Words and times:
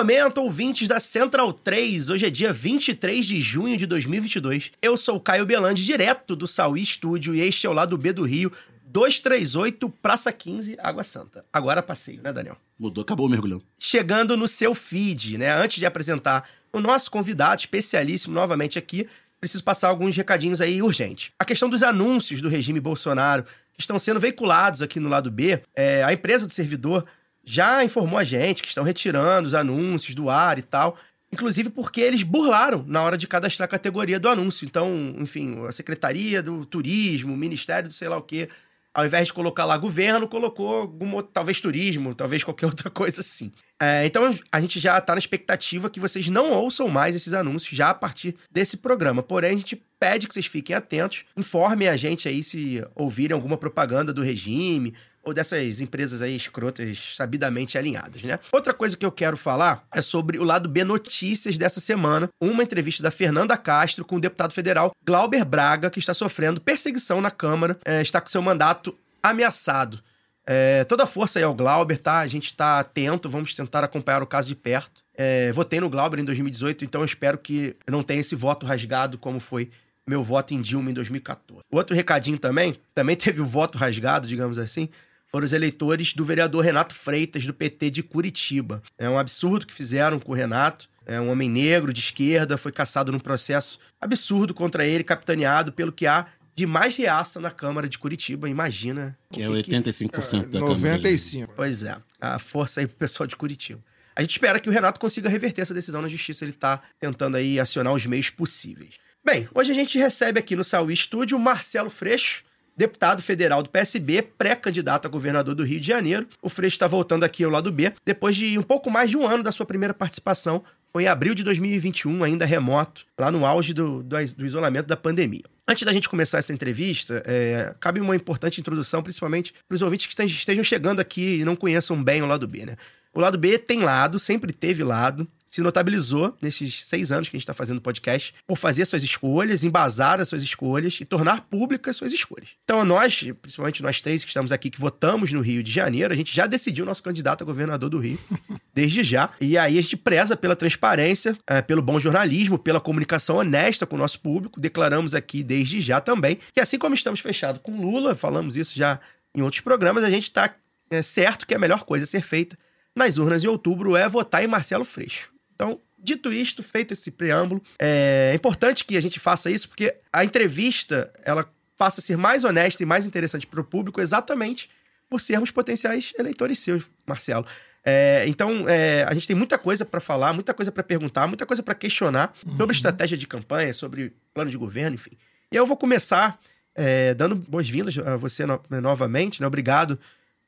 Momento, 0.00 0.40
ouvintes 0.40 0.88
da 0.88 0.98
Central 0.98 1.52
3. 1.52 2.08
Hoje 2.08 2.24
é 2.24 2.30
dia 2.30 2.54
23 2.54 3.26
de 3.26 3.42
junho 3.42 3.76
de 3.76 3.84
2022. 3.84 4.72
Eu 4.80 4.96
sou 4.96 5.16
o 5.16 5.20
Caio 5.20 5.44
Belandi, 5.44 5.84
direto 5.84 6.34
do 6.34 6.46
Sauí 6.46 6.82
Estúdio, 6.82 7.34
e 7.34 7.42
este 7.42 7.66
é 7.66 7.70
o 7.70 7.74
lado 7.74 7.98
B 7.98 8.10
do 8.10 8.22
Rio, 8.22 8.50
238 8.86 9.90
Praça 9.90 10.32
15, 10.32 10.78
Água 10.80 11.04
Santa. 11.04 11.44
Agora 11.52 11.82
passeio, 11.82 12.22
né, 12.22 12.32
Daniel? 12.32 12.56
Mudou, 12.78 13.02
acabou 13.02 13.26
o 13.26 13.28
mergulhão. 13.28 13.60
Chegando 13.78 14.38
no 14.38 14.48
seu 14.48 14.74
feed, 14.74 15.36
né? 15.36 15.54
Antes 15.54 15.76
de 15.76 15.84
apresentar 15.84 16.48
o 16.72 16.80
nosso 16.80 17.10
convidado 17.10 17.60
especialíssimo 17.60 18.32
novamente 18.32 18.78
aqui, 18.78 19.06
preciso 19.38 19.62
passar 19.62 19.88
alguns 19.88 20.16
recadinhos 20.16 20.62
aí 20.62 20.80
urgentes. 20.80 21.30
A 21.38 21.44
questão 21.44 21.68
dos 21.68 21.82
anúncios 21.82 22.40
do 22.40 22.48
regime 22.48 22.80
Bolsonaro 22.80 23.44
que 23.74 23.82
estão 23.82 23.98
sendo 23.98 24.18
veiculados 24.18 24.80
aqui 24.80 24.98
no 24.98 25.10
lado 25.10 25.30
B, 25.30 25.62
é, 25.74 26.02
a 26.04 26.12
empresa 26.12 26.46
do 26.46 26.54
servidor 26.54 27.04
já 27.50 27.84
informou 27.84 28.18
a 28.18 28.24
gente 28.24 28.62
que 28.62 28.68
estão 28.68 28.84
retirando 28.84 29.46
os 29.46 29.54
anúncios 29.54 30.14
do 30.14 30.30
ar 30.30 30.58
e 30.58 30.62
tal. 30.62 30.96
Inclusive 31.32 31.70
porque 31.70 32.00
eles 32.00 32.22
burlaram 32.22 32.84
na 32.86 33.02
hora 33.02 33.16
de 33.16 33.26
cadastrar 33.26 33.66
a 33.66 33.70
categoria 33.70 34.18
do 34.18 34.28
anúncio. 34.28 34.64
Então, 34.64 35.14
enfim, 35.18 35.64
a 35.66 35.72
Secretaria 35.72 36.42
do 36.42 36.64
Turismo, 36.64 37.34
o 37.34 37.36
Ministério 37.36 37.88
do 37.88 37.94
sei 37.94 38.08
lá 38.08 38.16
o 38.16 38.22
quê, 38.22 38.48
ao 38.92 39.06
invés 39.06 39.28
de 39.28 39.32
colocar 39.32 39.64
lá 39.64 39.76
governo, 39.78 40.26
colocou 40.26 40.92
talvez 41.32 41.60
turismo, 41.60 42.14
talvez 42.14 42.42
qualquer 42.42 42.66
outra 42.70 42.90
coisa 42.90 43.20
assim. 43.20 43.52
É, 43.80 44.04
então 44.04 44.36
a 44.50 44.60
gente 44.60 44.78
já 44.80 45.00
tá 45.00 45.14
na 45.14 45.18
expectativa 45.18 45.88
que 45.88 46.00
vocês 46.00 46.28
não 46.28 46.50
ouçam 46.50 46.88
mais 46.88 47.14
esses 47.14 47.32
anúncios 47.32 47.76
já 47.76 47.90
a 47.90 47.94
partir 47.94 48.34
desse 48.50 48.76
programa. 48.76 49.22
Porém, 49.22 49.52
a 49.52 49.56
gente 49.56 49.80
pede 49.98 50.26
que 50.26 50.34
vocês 50.34 50.46
fiquem 50.46 50.74
atentos, 50.74 51.24
informem 51.36 51.88
a 51.88 51.96
gente 51.96 52.26
aí 52.26 52.42
se 52.42 52.84
ouvirem 52.94 53.34
alguma 53.34 53.56
propaganda 53.56 54.12
do 54.12 54.22
regime 54.22 54.94
ou 55.22 55.34
dessas 55.34 55.80
empresas 55.80 56.22
aí 56.22 56.34
escrotas 56.34 57.14
sabidamente 57.16 57.76
alinhadas, 57.76 58.22
né? 58.22 58.38
Outra 58.52 58.72
coisa 58.72 58.96
que 58.96 59.04
eu 59.04 59.12
quero 59.12 59.36
falar 59.36 59.84
é 59.94 60.00
sobre 60.00 60.38
o 60.38 60.44
lado 60.44 60.68
B 60.68 60.82
notícias 60.84 61.58
dessa 61.58 61.80
semana, 61.80 62.28
uma 62.40 62.62
entrevista 62.62 63.02
da 63.02 63.10
Fernanda 63.10 63.56
Castro 63.56 64.04
com 64.04 64.16
o 64.16 64.20
deputado 64.20 64.52
federal 64.52 64.92
Glauber 65.04 65.44
Braga, 65.44 65.90
que 65.90 65.98
está 65.98 66.14
sofrendo 66.14 66.60
perseguição 66.60 67.20
na 67.20 67.30
Câmara, 67.30 67.78
é, 67.84 68.00
está 68.00 68.20
com 68.20 68.28
seu 68.28 68.42
mandato 68.42 68.96
ameaçado. 69.22 70.00
É, 70.46 70.84
toda 70.84 71.04
a 71.04 71.06
força 71.06 71.38
aí 71.38 71.44
ao 71.44 71.54
Glauber, 71.54 71.98
tá? 71.98 72.18
A 72.18 72.26
gente 72.26 72.54
tá 72.54 72.80
atento, 72.80 73.28
vamos 73.28 73.54
tentar 73.54 73.84
acompanhar 73.84 74.22
o 74.22 74.26
caso 74.26 74.48
de 74.48 74.56
perto. 74.56 75.02
É, 75.14 75.52
votei 75.52 75.80
no 75.80 75.90
Glauber 75.90 76.18
em 76.18 76.24
2018, 76.24 76.84
então 76.84 77.02
eu 77.02 77.04
espero 77.04 77.36
que 77.36 77.76
não 77.88 78.02
tenha 78.02 78.20
esse 78.20 78.34
voto 78.34 78.64
rasgado 78.64 79.18
como 79.18 79.38
foi 79.38 79.70
meu 80.06 80.24
voto 80.24 80.52
em 80.54 80.60
Dilma 80.60 80.90
em 80.90 80.94
2014. 80.94 81.62
Outro 81.70 81.94
recadinho 81.94 82.38
também, 82.38 82.76
também 82.94 83.14
teve 83.14 83.40
o 83.40 83.46
voto 83.46 83.78
rasgado, 83.78 84.26
digamos 84.26 84.58
assim, 84.58 84.88
foram 85.30 85.44
os 85.44 85.52
eleitores 85.52 86.12
do 86.12 86.24
vereador 86.24 86.64
Renato 86.64 86.94
Freitas, 86.94 87.46
do 87.46 87.54
PT 87.54 87.90
de 87.90 88.02
Curitiba. 88.02 88.82
É 88.98 89.08
um 89.08 89.18
absurdo 89.18 89.66
que 89.66 89.72
fizeram 89.74 90.18
com 90.18 90.32
o 90.32 90.34
Renato. 90.34 90.88
É 91.06 91.20
um 91.20 91.30
homem 91.30 91.48
negro, 91.48 91.92
de 91.92 92.00
esquerda, 92.00 92.56
foi 92.56 92.70
caçado 92.70 93.10
num 93.10 93.18
processo 93.18 93.78
absurdo 94.00 94.54
contra 94.54 94.86
ele, 94.86 95.02
capitaneado 95.02 95.72
pelo 95.72 95.92
que 95.92 96.06
há 96.06 96.26
de 96.54 96.66
mais 96.66 96.94
reaça 96.96 97.40
na 97.40 97.50
Câmara 97.50 97.88
de 97.88 97.98
Curitiba. 97.98 98.48
Imagina. 98.48 99.16
Que 99.32 99.42
é 99.42 99.48
o 99.48 99.52
85% 99.52 100.46
da 100.46 100.60
Câmara. 100.60 100.74
95. 100.74 101.52
Pois 101.56 101.82
é, 101.82 101.96
a 102.20 102.38
força 102.38 102.80
aí 102.80 102.86
pro 102.86 102.96
pessoal 102.96 103.26
de 103.26 103.36
Curitiba. 103.36 103.80
A 104.14 104.20
gente 104.20 104.32
espera 104.32 104.60
que 104.60 104.68
o 104.68 104.72
Renato 104.72 105.00
consiga 105.00 105.28
reverter 105.28 105.62
essa 105.62 105.72
decisão 105.72 106.02
na 106.02 106.08
justiça. 106.08 106.44
Ele 106.44 106.52
tá 106.52 106.82
tentando 106.98 107.36
aí 107.36 107.58
acionar 107.58 107.92
os 107.92 108.04
meios 108.04 108.28
possíveis. 108.28 108.94
Bem, 109.24 109.48
hoje 109.54 109.70
a 109.70 109.74
gente 109.74 109.98
recebe 109.98 110.38
aqui 110.38 110.56
no 110.56 110.64
Saúl 110.64 110.90
Estúdio 110.90 111.36
o 111.36 111.40
Marcelo 111.40 111.90
Freixo, 111.90 112.42
deputado 112.80 113.22
federal 113.22 113.62
do 113.62 113.68
PSB, 113.68 114.22
pré-candidato 114.22 115.04
a 115.04 115.10
governador 115.10 115.54
do 115.54 115.62
Rio 115.62 115.78
de 115.78 115.86
Janeiro. 115.86 116.26
O 116.40 116.48
Freixo 116.48 116.76
está 116.76 116.88
voltando 116.88 117.24
aqui 117.24 117.44
ao 117.44 117.50
lado 117.50 117.70
B, 117.70 117.92
depois 118.06 118.34
de 118.34 118.58
um 118.58 118.62
pouco 118.62 118.90
mais 118.90 119.10
de 119.10 119.18
um 119.18 119.26
ano 119.26 119.42
da 119.42 119.52
sua 119.52 119.66
primeira 119.66 119.92
participação. 119.92 120.64
Foi 120.90 121.02
em 121.02 121.06
abril 121.06 121.34
de 121.34 121.44
2021, 121.44 122.24
ainda 122.24 122.46
remoto, 122.46 123.04
lá 123.18 123.30
no 123.30 123.44
auge 123.44 123.74
do, 123.74 124.02
do, 124.02 124.16
do 124.34 124.46
isolamento 124.46 124.86
da 124.86 124.96
pandemia. 124.96 125.44
Antes 125.68 125.84
da 125.84 125.92
gente 125.92 126.08
começar 126.08 126.38
essa 126.38 126.54
entrevista, 126.54 127.22
é, 127.26 127.74
cabe 127.78 128.00
uma 128.00 128.16
importante 128.16 128.58
introdução, 128.60 129.02
principalmente 129.02 129.52
para 129.68 129.74
os 129.74 129.82
ouvintes 129.82 130.06
que 130.06 130.22
estejam 130.22 130.64
chegando 130.64 131.00
aqui 131.00 131.40
e 131.40 131.44
não 131.44 131.54
conheçam 131.54 132.02
bem 132.02 132.22
o 132.22 132.26
lado 132.26 132.48
B, 132.48 132.64
né? 132.64 132.76
O 133.12 133.20
lado 133.20 133.36
B 133.36 133.58
tem 133.58 133.80
lado, 133.80 134.18
sempre 134.18 134.52
teve 134.52 134.82
lado, 134.82 135.28
se 135.50 135.60
notabilizou 135.60 136.36
nesses 136.40 136.84
seis 136.84 137.10
anos 137.10 137.28
que 137.28 137.36
a 137.36 137.38
gente 137.38 137.42
está 137.42 137.52
fazendo 137.52 137.80
podcast 137.80 138.32
por 138.46 138.56
fazer 138.56 138.84
suas 138.84 139.02
escolhas, 139.02 139.64
embasar 139.64 140.20
as 140.20 140.28
suas 140.28 140.44
escolhas 140.44 140.98
e 141.00 141.04
tornar 141.04 141.40
públicas 141.42 141.96
suas 141.96 142.12
escolhas. 142.12 142.50
Então, 142.62 142.84
nós, 142.84 143.26
principalmente 143.42 143.82
nós 143.82 144.00
três 144.00 144.22
que 144.22 144.28
estamos 144.28 144.52
aqui, 144.52 144.70
que 144.70 144.80
votamos 144.80 145.32
no 145.32 145.40
Rio 145.40 145.60
de 145.60 145.72
Janeiro, 145.72 146.14
a 146.14 146.16
gente 146.16 146.32
já 146.34 146.46
decidiu 146.46 146.86
nosso 146.86 147.02
candidato 147.02 147.42
a 147.42 147.44
governador 147.44 147.90
do 147.90 147.98
Rio, 147.98 148.16
desde 148.72 149.02
já. 149.02 149.30
E 149.40 149.58
aí 149.58 149.76
a 149.76 149.82
gente 149.82 149.96
preza 149.96 150.36
pela 150.36 150.54
transparência, 150.54 151.36
é, 151.48 151.60
pelo 151.60 151.82
bom 151.82 151.98
jornalismo, 151.98 152.56
pela 152.56 152.80
comunicação 152.80 153.36
honesta 153.36 153.84
com 153.84 153.96
o 153.96 153.98
nosso 153.98 154.20
público. 154.20 154.60
Declaramos 154.60 155.16
aqui 155.16 155.42
desde 155.42 155.80
já 155.80 156.00
também 156.00 156.38
que, 156.54 156.60
assim 156.60 156.78
como 156.78 156.94
estamos 156.94 157.18
fechados 157.18 157.60
com 157.60 157.80
Lula, 157.80 158.14
falamos 158.14 158.56
isso 158.56 158.76
já 158.76 159.00
em 159.34 159.42
outros 159.42 159.62
programas, 159.62 160.04
a 160.04 160.10
gente 160.10 160.24
está 160.24 160.54
é, 160.90 161.02
certo 161.02 161.44
que 161.44 161.54
a 161.54 161.58
melhor 161.58 161.82
coisa 161.84 162.04
a 162.04 162.06
ser 162.06 162.22
feita 162.22 162.56
nas 162.94 163.16
urnas 163.16 163.42
em 163.42 163.48
outubro 163.48 163.96
é 163.96 164.08
votar 164.08 164.44
em 164.44 164.48
Marcelo 164.48 164.84
Freixo. 164.84 165.30
Então, 165.60 165.78
dito 165.98 166.32
isto, 166.32 166.62
feito 166.62 166.94
esse 166.94 167.10
preâmbulo, 167.10 167.62
é 167.78 168.32
importante 168.34 168.82
que 168.82 168.96
a 168.96 169.00
gente 169.02 169.20
faça 169.20 169.50
isso 169.50 169.68
porque 169.68 169.94
a 170.10 170.24
entrevista 170.24 171.12
ela 171.22 171.46
passa 171.76 172.00
a 172.00 172.02
ser 172.02 172.16
mais 172.16 172.44
honesta 172.44 172.82
e 172.82 172.86
mais 172.86 173.04
interessante 173.04 173.46
para 173.46 173.60
o 173.60 173.64
público 173.64 174.00
exatamente 174.00 174.70
por 175.06 175.20
sermos 175.20 175.50
potenciais 175.50 176.14
eleitores 176.18 176.60
seus, 176.60 176.84
Marcelo. 177.06 177.44
É, 177.84 178.24
então, 178.26 178.66
é, 178.68 179.04
a 179.06 179.12
gente 179.12 179.26
tem 179.26 179.36
muita 179.36 179.58
coisa 179.58 179.84
para 179.84 180.00
falar, 180.00 180.32
muita 180.32 180.54
coisa 180.54 180.72
para 180.72 180.82
perguntar, 180.82 181.26
muita 181.26 181.44
coisa 181.44 181.62
para 181.62 181.74
questionar 181.74 182.34
sobre 182.56 182.74
estratégia 182.74 183.18
de 183.18 183.26
campanha, 183.26 183.74
sobre 183.74 184.14
plano 184.32 184.50
de 184.50 184.56
governo, 184.56 184.94
enfim. 184.94 185.12
E 185.52 185.56
eu 185.56 185.66
vou 185.66 185.76
começar 185.76 186.40
é, 186.74 187.12
dando 187.12 187.34
boas-vindas 187.36 187.98
a 187.98 188.16
você 188.16 188.46
no- 188.46 188.62
novamente, 188.80 189.42
né? 189.42 189.46
Obrigado 189.46 189.98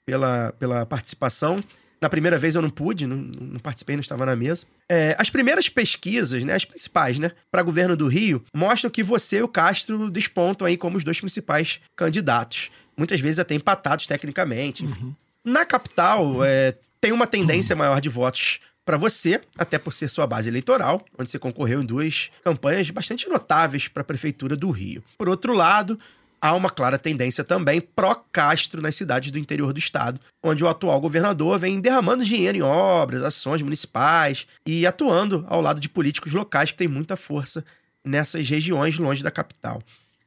pela, 0.06 0.54
pela 0.58 0.86
participação. 0.86 1.62
Na 2.02 2.10
primeira 2.10 2.36
vez 2.36 2.56
eu 2.56 2.60
não 2.60 2.68
pude, 2.68 3.06
não, 3.06 3.16
não 3.16 3.60
participei, 3.60 3.94
não 3.94 4.00
estava 4.00 4.26
na 4.26 4.34
mesa. 4.34 4.66
É, 4.88 5.14
as 5.16 5.30
primeiras 5.30 5.68
pesquisas, 5.68 6.42
né, 6.42 6.54
as 6.54 6.64
principais, 6.64 7.16
né, 7.16 7.30
para 7.48 7.62
governo 7.62 7.96
do 7.96 8.08
Rio, 8.08 8.44
mostram 8.52 8.90
que 8.90 9.04
você 9.04 9.38
e 9.38 9.42
o 9.42 9.46
Castro 9.46 10.10
despontam 10.10 10.66
aí 10.66 10.76
como 10.76 10.98
os 10.98 11.04
dois 11.04 11.20
principais 11.20 11.80
candidatos. 11.94 12.72
Muitas 12.96 13.20
vezes 13.20 13.38
até 13.38 13.54
empatados 13.54 14.04
tecnicamente. 14.04 14.84
enfim. 14.84 15.14
Na 15.44 15.64
capital, 15.64 16.44
é, 16.44 16.74
tem 17.00 17.12
uma 17.12 17.26
tendência 17.26 17.76
maior 17.76 18.00
de 18.00 18.08
votos 18.08 18.58
para 18.84 18.96
você, 18.96 19.40
até 19.56 19.78
por 19.78 19.92
ser 19.92 20.08
sua 20.08 20.26
base 20.26 20.48
eleitoral, 20.48 21.04
onde 21.16 21.30
você 21.30 21.38
concorreu 21.38 21.82
em 21.82 21.86
duas 21.86 22.32
campanhas 22.42 22.90
bastante 22.90 23.28
notáveis 23.28 23.86
para 23.86 24.00
a 24.00 24.04
prefeitura 24.04 24.56
do 24.56 24.72
Rio. 24.72 25.04
Por 25.16 25.28
outro 25.28 25.52
lado, 25.52 26.00
há 26.42 26.52
uma 26.54 26.68
clara 26.68 26.98
tendência 26.98 27.44
também 27.44 27.80
pró-Castro 27.80 28.82
nas 28.82 28.96
cidades 28.96 29.30
do 29.30 29.38
interior 29.38 29.72
do 29.72 29.78
estado, 29.78 30.20
onde 30.42 30.64
o 30.64 30.68
atual 30.68 31.00
governador 31.00 31.56
vem 31.60 31.80
derramando 31.80 32.24
dinheiro 32.24 32.58
em 32.58 32.62
obras, 32.62 33.22
ações 33.22 33.62
municipais 33.62 34.48
e 34.66 34.84
atuando 34.84 35.46
ao 35.48 35.60
lado 35.60 35.78
de 35.78 35.88
políticos 35.88 36.32
locais 36.32 36.72
que 36.72 36.78
têm 36.78 36.88
muita 36.88 37.16
força 37.16 37.64
nessas 38.04 38.48
regiões 38.48 38.98
longe 38.98 39.22
da 39.22 39.30
capital. 39.30 39.80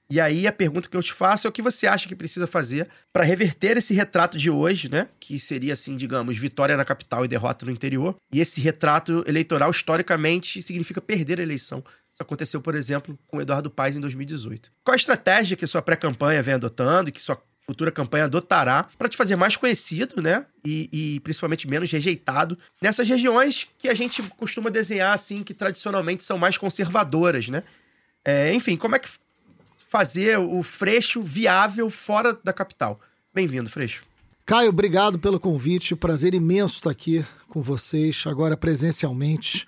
E 0.09 0.21
aí 0.21 0.45
a 0.45 0.51
pergunta 0.51 0.87
que 0.87 0.95
eu 0.95 1.01
te 1.01 1.11
faço 1.11 1.47
é 1.47 1.49
o 1.49 1.51
que 1.51 1.63
você 1.63 1.87
acha 1.87 2.07
que 2.07 2.15
precisa 2.15 2.45
fazer 2.45 2.87
para 3.11 3.23
reverter 3.23 3.75
esse 3.75 3.93
retrato 3.93 4.37
de 4.37 4.51
hoje, 4.51 4.87
né? 4.87 5.07
Que 5.19 5.39
seria 5.39 5.73
assim, 5.73 5.97
digamos, 5.97 6.37
vitória 6.37 6.77
na 6.77 6.85
capital 6.85 7.25
e 7.25 7.27
derrota 7.27 7.65
no 7.65 7.71
interior. 7.71 8.15
E 8.31 8.39
esse 8.39 8.61
retrato 8.61 9.23
eleitoral 9.27 9.71
historicamente 9.71 10.61
significa 10.61 11.01
perder 11.01 11.39
a 11.39 11.43
eleição. 11.43 11.83
Isso 12.15 12.23
aconteceu, 12.23 12.61
por 12.61 12.75
exemplo, 12.75 13.19
com 13.27 13.37
o 13.37 13.41
Eduardo 13.41 13.69
Paes 13.69 13.97
em 13.97 13.99
2018. 13.99 14.71
Qual 14.85 14.93
a 14.93 14.95
estratégia 14.95 15.57
que 15.57 15.67
sua 15.67 15.81
pré-campanha 15.81 16.41
vem 16.41 16.53
adotando 16.53 17.09
e 17.09 17.11
que 17.11 17.21
sua 17.21 17.37
futura 17.67 17.91
campanha 17.91 18.23
adotará 18.23 18.87
para 18.97 19.09
te 19.09 19.17
fazer 19.17 19.35
mais 19.35 19.57
conhecido, 19.57 20.21
né? 20.21 20.45
E, 20.63 20.89
e 20.93 21.19
principalmente 21.19 21.67
menos 21.67 21.91
rejeitado 21.91 22.57
nessas 22.81 23.09
regiões 23.09 23.67
que 23.77 23.89
a 23.89 23.93
gente 23.93 24.23
costuma 24.37 24.69
desenhar 24.69 25.13
assim, 25.13 25.43
que 25.43 25.53
tradicionalmente 25.53 26.23
são 26.23 26.37
mais 26.37 26.57
conservadoras, 26.57 27.49
né? 27.49 27.63
É, 28.23 28.53
enfim, 28.53 28.77
como 28.77 28.95
é 28.95 28.99
que 28.99 29.09
fazer 29.89 30.39
o 30.39 30.63
Freixo 30.63 31.21
viável 31.21 31.89
fora 31.89 32.39
da 32.41 32.53
capital? 32.53 32.97
Bem-vindo, 33.33 33.69
Freixo. 33.69 34.05
Caio, 34.45 34.69
obrigado 34.69 35.19
pelo 35.19 35.37
convite. 35.37 35.97
Prazer 35.97 36.33
imenso 36.33 36.75
estar 36.75 36.91
aqui 36.91 37.25
com 37.49 37.61
vocês, 37.61 38.23
agora 38.25 38.55
presencialmente. 38.55 39.67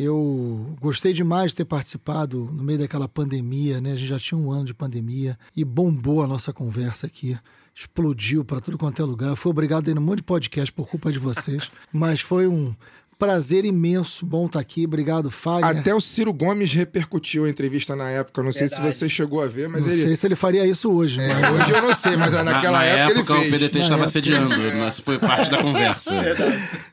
Eu 0.00 0.76
gostei 0.80 1.12
demais 1.12 1.50
de 1.50 1.56
ter 1.56 1.64
participado 1.64 2.48
no 2.52 2.62
meio 2.62 2.78
daquela 2.78 3.08
pandemia, 3.08 3.80
né? 3.80 3.92
A 3.92 3.96
gente 3.96 4.08
já 4.08 4.18
tinha 4.18 4.38
um 4.38 4.50
ano 4.52 4.64
de 4.64 4.72
pandemia 4.74 5.36
e 5.56 5.64
bombou 5.64 6.22
a 6.22 6.26
nossa 6.26 6.52
conversa 6.52 7.06
aqui. 7.06 7.36
Explodiu 7.74 8.44
para 8.44 8.60
tudo 8.60 8.78
quanto 8.78 9.02
é 9.02 9.04
lugar. 9.04 9.30
Eu 9.30 9.36
fui 9.36 9.50
obrigado 9.50 9.88
a 9.88 9.90
ir 9.90 9.94
num 9.94 10.00
monte 10.00 10.18
de 10.18 10.22
podcast 10.24 10.72
por 10.72 10.86
culpa 10.88 11.10
de 11.10 11.18
vocês, 11.18 11.68
mas 11.92 12.20
foi 12.20 12.46
um 12.46 12.74
prazer 13.18 13.64
imenso. 13.64 14.24
Bom 14.24 14.46
estar 14.46 14.60
aqui. 14.60 14.84
Obrigado, 14.84 15.30
Fagner. 15.32 15.78
Até 15.80 15.92
o 15.92 16.00
Ciro 16.00 16.32
Gomes 16.32 16.72
repercutiu 16.72 17.44
a 17.44 17.48
entrevista 17.50 17.96
na 17.96 18.08
época. 18.08 18.40
Não 18.42 18.52
sei 18.52 18.68
se 18.68 18.80
você 18.80 19.08
chegou 19.08 19.42
a 19.42 19.48
ver, 19.48 19.68
mas 19.68 19.84
Não 19.84 19.92
ele. 19.92 20.02
sei 20.02 20.14
se 20.16 20.26
ele 20.28 20.36
faria 20.36 20.64
isso 20.64 20.92
hoje, 20.92 21.20
É, 21.20 21.26
mas... 21.40 21.52
hoje 21.60 21.72
eu 21.72 21.82
não 21.82 21.92
sei, 21.94 22.16
mas 22.16 22.32
Na- 22.32 22.42
naquela 22.44 22.78
na 22.78 22.84
época, 22.84 23.32
o 23.32 23.36
ele 23.38 23.48
fez. 23.50 23.52
PDT 23.62 23.78
Na 23.78 23.82
estava 23.84 24.02
época. 24.02 24.12
sediando, 24.12 24.54
mas 24.78 25.00
foi 25.00 25.18
parte 25.18 25.50
da 25.50 25.58
conversa. 25.62 26.14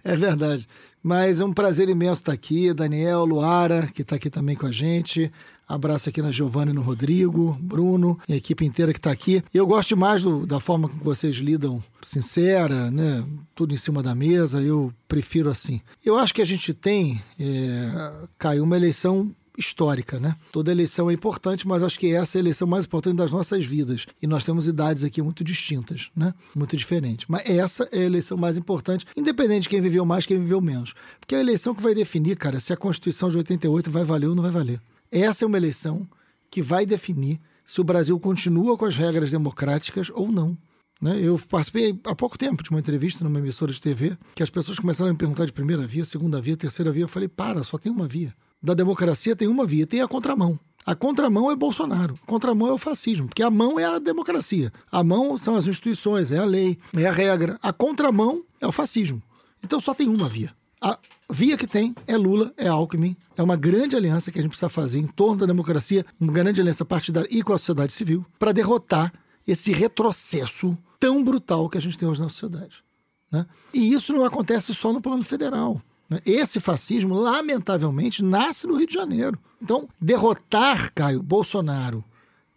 É 0.03 0.15
verdade. 0.15 0.67
Mas 1.07 1.39
é 1.39 1.45
um 1.45 1.53
prazer 1.53 1.87
imenso 1.87 2.21
estar 2.21 2.31
aqui. 2.31 2.73
Daniel, 2.73 3.25
Luara, 3.25 3.85
que 3.93 4.01
está 4.01 4.15
aqui 4.15 4.27
também 4.27 4.55
com 4.55 4.65
a 4.65 4.71
gente. 4.71 5.31
Abraço 5.67 6.09
aqui 6.09 6.19
na 6.19 6.31
Giovanna 6.31 6.71
e 6.71 6.73
no 6.73 6.81
Rodrigo, 6.81 7.55
Bruno 7.61 8.17
e 8.27 8.33
a 8.33 8.35
equipe 8.35 8.65
inteira 8.65 8.91
que 8.91 8.97
está 8.97 9.11
aqui. 9.11 9.43
Eu 9.53 9.67
gosto 9.67 9.89
demais 9.89 10.23
do- 10.23 10.47
da 10.47 10.59
forma 10.59 10.89
como 10.89 11.03
vocês 11.03 11.35
lidam, 11.37 11.83
sincera, 12.01 12.89
né? 12.89 13.23
Tudo 13.53 13.71
em 13.73 13.77
cima 13.77 14.01
da 14.01 14.15
mesa. 14.15 14.63
Eu 14.63 14.91
prefiro 15.07 15.47
assim. 15.51 15.79
Eu 16.03 16.17
acho 16.17 16.33
que 16.33 16.41
a 16.41 16.45
gente 16.45 16.73
tem, 16.73 17.21
é, 17.39 18.57
uma 18.59 18.75
eleição 18.75 19.29
histórica, 19.57 20.19
né? 20.19 20.35
Toda 20.51 20.71
eleição 20.71 21.09
é 21.09 21.13
importante, 21.13 21.67
mas 21.67 21.83
acho 21.83 21.99
que 21.99 22.13
essa 22.13 22.37
é 22.37 22.39
a 22.39 22.43
eleição 22.43 22.67
mais 22.67 22.85
importante 22.85 23.17
das 23.17 23.31
nossas 23.31 23.65
vidas. 23.65 24.05
E 24.21 24.27
nós 24.27 24.43
temos 24.43 24.67
idades 24.67 25.03
aqui 25.03 25.21
muito 25.21 25.43
distintas, 25.43 26.09
né? 26.15 26.33
Muito 26.55 26.75
diferentes. 26.75 27.25
Mas 27.27 27.43
essa 27.45 27.87
é 27.91 27.99
a 27.99 28.05
eleição 28.05 28.37
mais 28.37 28.57
importante, 28.57 29.05
independente 29.15 29.63
de 29.63 29.69
quem 29.69 29.81
viveu 29.81 30.05
mais, 30.05 30.25
quem 30.25 30.39
viveu 30.39 30.61
menos. 30.61 30.93
Porque 31.19 31.35
é 31.35 31.37
a 31.37 31.41
eleição 31.41 31.73
que 31.73 31.81
vai 31.81 31.95
definir, 31.95 32.35
cara, 32.37 32.59
se 32.59 32.73
a 32.73 32.77
Constituição 32.77 33.29
de 33.29 33.37
88 33.37 33.89
vai 33.89 34.03
valer 34.03 34.27
ou 34.27 34.35
não 34.35 34.43
vai 34.43 34.51
valer. 34.51 34.81
Essa 35.11 35.45
é 35.45 35.47
uma 35.47 35.57
eleição 35.57 36.07
que 36.49 36.61
vai 36.61 36.85
definir 36.85 37.39
se 37.65 37.81
o 37.81 37.83
Brasil 37.83 38.19
continua 38.19 38.77
com 38.77 38.85
as 38.85 38.95
regras 38.95 39.31
democráticas 39.31 40.11
ou 40.13 40.31
não. 40.31 40.57
Né? 41.01 41.19
Eu 41.21 41.39
participei 41.49 41.99
há 42.05 42.15
pouco 42.15 42.37
tempo 42.37 42.63
de 42.63 42.69
uma 42.69 42.79
entrevista 42.79 43.23
numa 43.23 43.39
emissora 43.39 43.71
de 43.71 43.81
TV 43.81 44.17
que 44.33 44.43
as 44.43 44.49
pessoas 44.49 44.79
começaram 44.79 45.09
a 45.09 45.13
me 45.13 45.17
perguntar 45.17 45.45
de 45.45 45.51
primeira 45.51 45.85
via, 45.85 46.05
segunda 46.05 46.39
via, 46.39 46.55
terceira 46.55 46.91
via. 46.91 47.03
Eu 47.03 47.07
falei, 47.07 47.27
para, 47.27 47.63
só 47.63 47.77
tem 47.77 47.91
uma 47.91 48.07
via. 48.07 48.33
Da 48.65 48.73
democracia 48.73 49.35
tem 49.35 49.47
uma 49.47 49.63
via, 49.63 49.85
tem 49.85 50.01
a 50.01 50.07
contramão. 50.07 50.59
A 50.83 50.95
contramão 50.95 51.51
é 51.51 51.55
Bolsonaro, 51.55 52.15
a 52.23 52.25
contramão 52.25 52.67
é 52.67 52.73
o 52.73 52.79
fascismo, 52.79 53.27
porque 53.27 53.43
a 53.43 53.51
mão 53.51 53.79
é 53.79 53.85
a 53.85 53.99
democracia. 53.99 54.73
A 54.91 55.03
mão 55.03 55.37
são 55.37 55.55
as 55.55 55.67
instituições, 55.67 56.31
é 56.31 56.39
a 56.39 56.45
lei, 56.45 56.79
é 56.97 57.05
a 57.05 57.11
regra. 57.11 57.59
A 57.61 57.71
contramão 57.71 58.43
é 58.59 58.65
o 58.65 58.71
fascismo. 58.71 59.21
Então 59.63 59.79
só 59.79 59.93
tem 59.93 60.09
uma 60.09 60.27
via. 60.27 60.51
A 60.81 60.97
via 61.31 61.55
que 61.57 61.67
tem 61.67 61.95
é 62.07 62.17
Lula, 62.17 62.51
é 62.57 62.67
Alckmin, 62.67 63.15
é 63.37 63.43
uma 63.43 63.55
grande 63.55 63.95
aliança 63.95 64.31
que 64.31 64.39
a 64.39 64.41
gente 64.41 64.49
precisa 64.49 64.69
fazer 64.69 64.97
em 64.97 65.05
torno 65.05 65.37
da 65.37 65.45
democracia, 65.45 66.03
uma 66.19 66.33
grande 66.33 66.59
aliança 66.59 66.83
partidária 66.83 67.29
e 67.31 67.43
com 67.43 67.53
a 67.53 67.59
sociedade 67.59 67.93
civil, 67.93 68.25
para 68.39 68.51
derrotar 68.51 69.13
esse 69.47 69.71
retrocesso 69.71 70.75
tão 70.99 71.23
brutal 71.23 71.69
que 71.69 71.77
a 71.77 71.81
gente 71.81 71.99
tem 71.99 72.09
hoje 72.09 72.21
na 72.21 72.29
sociedade. 72.29 72.83
né? 73.31 73.45
E 73.71 73.93
isso 73.93 74.11
não 74.11 74.25
acontece 74.25 74.73
só 74.73 74.91
no 74.91 75.01
plano 75.01 75.23
federal. 75.23 75.79
Né? 76.09 76.19
Esse 76.25 76.59
fascismo, 76.59 77.15
lamentavelmente, 77.15 78.23
nasce 78.23 78.67
no 78.67 78.75
Rio 78.75 78.87
de 78.87 78.93
Janeiro. 78.93 79.39
Então, 79.61 79.89
derrotar 79.99 80.93
Caio 80.93 81.21
Bolsonaro 81.21 82.03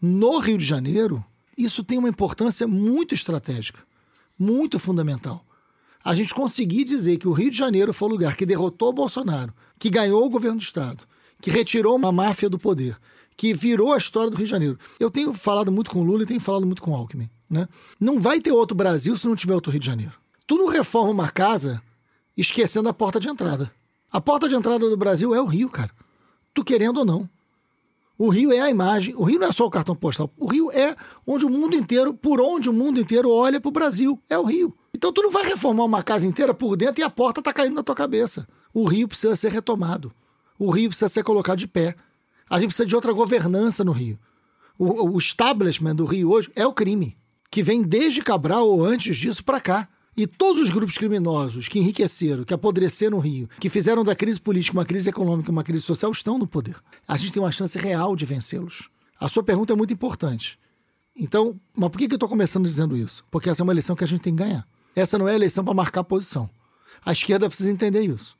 no 0.00 0.38
Rio 0.38 0.58
de 0.58 0.64
Janeiro, 0.64 1.24
isso 1.56 1.82
tem 1.82 1.98
uma 1.98 2.08
importância 2.08 2.66
muito 2.66 3.14
estratégica, 3.14 3.80
muito 4.38 4.78
fundamental. 4.78 5.44
A 6.04 6.14
gente 6.14 6.34
conseguir 6.34 6.84
dizer 6.84 7.18
que 7.18 7.26
o 7.26 7.32
Rio 7.32 7.50
de 7.50 7.58
Janeiro 7.58 7.92
foi 7.92 8.08
o 8.08 8.12
lugar 8.12 8.36
que 8.36 8.46
derrotou 8.46 8.92
Bolsonaro, 8.92 9.52
que 9.78 9.90
ganhou 9.90 10.24
o 10.24 10.30
governo 10.30 10.58
do 10.58 10.62
Estado, 10.62 11.04
que 11.40 11.50
retirou 11.50 11.96
uma 11.96 12.12
máfia 12.12 12.48
do 12.48 12.58
poder, 12.58 12.96
que 13.36 13.52
virou 13.52 13.92
a 13.92 13.98
história 13.98 14.30
do 14.30 14.36
Rio 14.36 14.46
de 14.46 14.50
Janeiro. 14.50 14.78
Eu 14.98 15.10
tenho 15.10 15.32
falado 15.34 15.72
muito 15.72 15.90
com 15.90 16.00
o 16.00 16.04
Lula 16.04 16.22
e 16.22 16.26
tenho 16.26 16.40
falado 16.40 16.66
muito 16.66 16.82
com 16.82 16.92
o 16.92 16.94
Alckmin. 16.94 17.28
Né? 17.50 17.68
Não 17.98 18.20
vai 18.20 18.40
ter 18.40 18.52
outro 18.52 18.76
Brasil 18.76 19.16
se 19.16 19.26
não 19.26 19.34
tiver 19.34 19.54
outro 19.54 19.72
Rio 19.72 19.80
de 19.80 19.86
Janeiro. 19.86 20.12
Tu 20.46 20.56
não 20.56 20.68
reforma 20.68 21.10
uma 21.10 21.28
casa 21.28 21.82
esquecendo 22.40 22.88
a 22.88 22.92
porta 22.94 23.18
de 23.18 23.28
entrada. 23.28 23.70
A 24.10 24.20
porta 24.20 24.48
de 24.48 24.54
entrada 24.54 24.88
do 24.88 24.96
Brasil 24.96 25.34
é 25.34 25.40
o 25.40 25.46
Rio, 25.46 25.68
cara. 25.68 25.90
Tu 26.54 26.64
querendo 26.64 26.98
ou 26.98 27.04
não. 27.04 27.28
O 28.16 28.28
Rio 28.30 28.52
é 28.52 28.60
a 28.60 28.70
imagem. 28.70 29.14
O 29.16 29.24
Rio 29.24 29.38
não 29.38 29.48
é 29.48 29.52
só 29.52 29.66
o 29.66 29.70
cartão 29.70 29.94
postal. 29.94 30.30
O 30.36 30.46
Rio 30.46 30.70
é 30.72 30.96
onde 31.26 31.44
o 31.44 31.50
mundo 31.50 31.76
inteiro, 31.76 32.14
por 32.14 32.40
onde 32.40 32.68
o 32.68 32.72
mundo 32.72 33.00
inteiro 33.00 33.30
olha 33.30 33.60
pro 33.60 33.70
Brasil. 33.70 34.20
É 34.28 34.38
o 34.38 34.44
Rio. 34.44 34.74
Então 34.94 35.12
tu 35.12 35.22
não 35.22 35.30
vai 35.30 35.44
reformar 35.44 35.84
uma 35.84 36.02
casa 36.02 36.26
inteira 36.26 36.54
por 36.54 36.76
dentro 36.76 37.00
e 37.00 37.04
a 37.04 37.10
porta 37.10 37.42
tá 37.42 37.52
caindo 37.52 37.74
na 37.74 37.82
tua 37.82 37.94
cabeça. 37.94 38.48
O 38.72 38.84
Rio 38.84 39.08
precisa 39.08 39.36
ser 39.36 39.52
retomado. 39.52 40.12
O 40.58 40.70
Rio 40.70 40.88
precisa 40.88 41.08
ser 41.08 41.22
colocado 41.22 41.58
de 41.58 41.68
pé. 41.68 41.94
A 42.48 42.58
gente 42.58 42.68
precisa 42.68 42.86
de 42.86 42.94
outra 42.94 43.12
governança 43.12 43.84
no 43.84 43.92
Rio. 43.92 44.18
O, 44.78 45.10
o 45.10 45.18
establishment 45.18 45.96
do 45.96 46.04
Rio 46.04 46.30
hoje 46.30 46.50
é 46.54 46.66
o 46.66 46.72
crime, 46.72 47.16
que 47.50 47.62
vem 47.62 47.82
desde 47.82 48.22
Cabral 48.22 48.68
ou 48.68 48.84
antes 48.84 49.16
disso 49.16 49.44
para 49.44 49.60
cá. 49.60 49.88
E 50.18 50.26
todos 50.26 50.60
os 50.60 50.70
grupos 50.70 50.98
criminosos 50.98 51.68
que 51.68 51.78
enriqueceram, 51.78 52.42
que 52.42 52.52
apodreceram 52.52 53.18
o 53.18 53.20
Rio, 53.20 53.48
que 53.60 53.70
fizeram 53.70 54.02
da 54.02 54.16
crise 54.16 54.40
política 54.40 54.76
uma 54.76 54.84
crise 54.84 55.08
econômica, 55.08 55.48
uma 55.48 55.62
crise 55.62 55.84
social, 55.84 56.10
estão 56.10 56.36
no 56.36 56.44
poder. 56.44 56.74
A 57.06 57.16
gente 57.16 57.32
tem 57.32 57.40
uma 57.40 57.52
chance 57.52 57.78
real 57.78 58.16
de 58.16 58.24
vencê-los. 58.24 58.90
A 59.20 59.28
sua 59.28 59.44
pergunta 59.44 59.74
é 59.74 59.76
muito 59.76 59.94
importante. 59.94 60.58
Então, 61.14 61.54
mas 61.72 61.88
por 61.88 61.98
que 61.98 62.06
eu 62.06 62.14
estou 62.14 62.28
começando 62.28 62.66
dizendo 62.66 62.96
isso? 62.96 63.24
Porque 63.30 63.48
essa 63.48 63.62
é 63.62 63.64
uma 63.64 63.72
eleição 63.72 63.94
que 63.94 64.02
a 64.02 64.08
gente 64.08 64.20
tem 64.20 64.34
que 64.34 64.42
ganhar. 64.42 64.66
Essa 64.92 65.16
não 65.18 65.28
é 65.28 65.36
eleição 65.36 65.64
para 65.64 65.72
marcar 65.72 66.02
posição. 66.02 66.50
A 67.06 67.12
esquerda 67.12 67.48
precisa 67.48 67.70
entender 67.70 68.02
isso. 68.02 68.36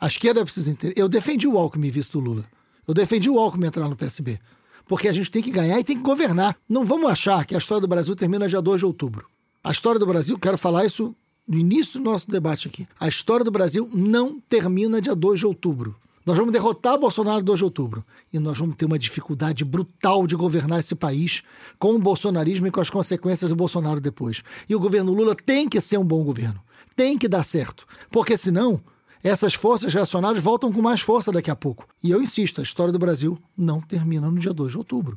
A 0.00 0.08
esquerda 0.08 0.42
precisa 0.42 0.72
entender. 0.72 0.94
Eu 0.96 1.08
defendi 1.08 1.46
o 1.46 1.56
Alckmin 1.56 1.92
visto 1.92 2.18
Lula. 2.18 2.44
Eu 2.84 2.94
defendi 2.94 3.30
o 3.30 3.38
Alckmin 3.38 3.68
entrar 3.68 3.88
no 3.88 3.94
PSB. 3.94 4.40
Porque 4.86 5.06
a 5.06 5.12
gente 5.12 5.30
tem 5.30 5.40
que 5.40 5.52
ganhar 5.52 5.78
e 5.78 5.84
tem 5.84 5.96
que 5.96 6.02
governar. 6.02 6.56
Não 6.68 6.84
vamos 6.84 7.08
achar 7.08 7.46
que 7.46 7.54
a 7.54 7.58
história 7.58 7.80
do 7.80 7.86
Brasil 7.86 8.16
termina 8.16 8.48
dia 8.48 8.60
2 8.60 8.80
de 8.80 8.86
outubro. 8.86 9.30
A 9.64 9.70
história 9.70 9.98
do 10.00 10.06
Brasil, 10.06 10.36
quero 10.38 10.58
falar 10.58 10.84
isso 10.86 11.14
no 11.46 11.56
início 11.56 12.00
do 12.00 12.04
nosso 12.04 12.28
debate 12.28 12.66
aqui. 12.66 12.86
A 12.98 13.06
história 13.06 13.44
do 13.44 13.50
Brasil 13.50 13.88
não 13.92 14.40
termina 14.40 15.00
dia 15.00 15.14
2 15.14 15.38
de 15.38 15.46
outubro. 15.46 15.94
Nós 16.26 16.36
vamos 16.36 16.52
derrotar 16.52 16.98
Bolsonaro 16.98 17.44
2 17.44 17.58
de 17.58 17.64
outubro. 17.64 18.04
E 18.32 18.38
nós 18.40 18.58
vamos 18.58 18.76
ter 18.76 18.86
uma 18.86 18.98
dificuldade 18.98 19.64
brutal 19.64 20.26
de 20.26 20.34
governar 20.34 20.80
esse 20.80 20.94
país 20.94 21.42
com 21.78 21.94
o 21.94 21.98
bolsonarismo 21.98 22.66
e 22.66 22.70
com 22.72 22.80
as 22.80 22.90
consequências 22.90 23.50
do 23.50 23.56
Bolsonaro 23.56 24.00
depois. 24.00 24.42
E 24.68 24.74
o 24.74 24.80
governo 24.80 25.12
Lula 25.12 25.36
tem 25.36 25.68
que 25.68 25.80
ser 25.80 25.96
um 25.96 26.04
bom 26.04 26.24
governo. 26.24 26.60
Tem 26.96 27.16
que 27.16 27.28
dar 27.28 27.44
certo. 27.44 27.86
Porque 28.10 28.36
senão, 28.36 28.80
essas 29.22 29.54
forças 29.54 29.94
reacionárias 29.94 30.42
voltam 30.42 30.72
com 30.72 30.82
mais 30.82 31.00
força 31.00 31.30
daqui 31.30 31.50
a 31.52 31.56
pouco. 31.56 31.86
E 32.02 32.10
eu 32.10 32.20
insisto, 32.20 32.60
a 32.60 32.64
história 32.64 32.92
do 32.92 32.98
Brasil 32.98 33.38
não 33.56 33.80
termina 33.80 34.28
no 34.28 34.40
dia 34.40 34.52
2 34.52 34.72
de 34.72 34.78
outubro. 34.78 35.16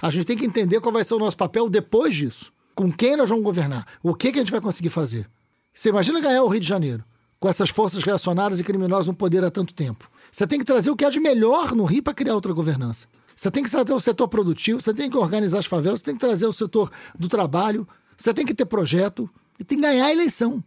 A 0.00 0.10
gente 0.10 0.24
tem 0.24 0.36
que 0.36 0.46
entender 0.46 0.80
qual 0.80 0.92
vai 0.92 1.04
ser 1.04 1.14
o 1.14 1.18
nosso 1.18 1.36
papel 1.36 1.68
depois 1.68 2.16
disso. 2.16 2.53
Com 2.74 2.92
quem 2.92 3.16
nós 3.16 3.28
vamos 3.28 3.44
governar? 3.44 3.86
O 4.02 4.14
que, 4.14 4.32
que 4.32 4.38
a 4.38 4.42
gente 4.42 4.50
vai 4.50 4.60
conseguir 4.60 4.88
fazer? 4.88 5.28
Você 5.72 5.88
imagina 5.88 6.20
ganhar 6.20 6.42
o 6.42 6.48
Rio 6.48 6.60
de 6.60 6.66
Janeiro, 6.66 7.04
com 7.38 7.48
essas 7.48 7.70
forças 7.70 8.02
reacionárias 8.02 8.58
e 8.58 8.64
criminosas 8.64 9.06
no 9.06 9.14
poder 9.14 9.44
há 9.44 9.50
tanto 9.50 9.74
tempo. 9.74 10.10
Você 10.32 10.46
tem 10.46 10.58
que 10.58 10.64
trazer 10.64 10.90
o 10.90 10.96
que 10.96 11.04
há 11.04 11.10
de 11.10 11.20
melhor 11.20 11.72
no 11.72 11.84
Rio 11.84 12.02
para 12.02 12.14
criar 12.14 12.34
outra 12.34 12.52
governança. 12.52 13.06
Você 13.36 13.50
tem 13.50 13.62
que 13.62 13.70
trazer 13.70 13.92
o 13.92 14.00
setor 14.00 14.28
produtivo, 14.28 14.80
você 14.80 14.94
tem 14.94 15.10
que 15.10 15.16
organizar 15.16 15.58
as 15.58 15.66
favelas, 15.66 16.00
você 16.00 16.06
tem 16.06 16.14
que 16.14 16.20
trazer 16.20 16.46
o 16.46 16.52
setor 16.52 16.90
do 17.16 17.28
trabalho, 17.28 17.86
você 18.16 18.32
tem 18.32 18.46
que 18.46 18.54
ter 18.54 18.64
projeto 18.64 19.28
e 19.58 19.64
tem 19.64 19.78
que 19.78 19.82
ganhar 19.82 20.06
a 20.06 20.12
eleição. 20.12 20.62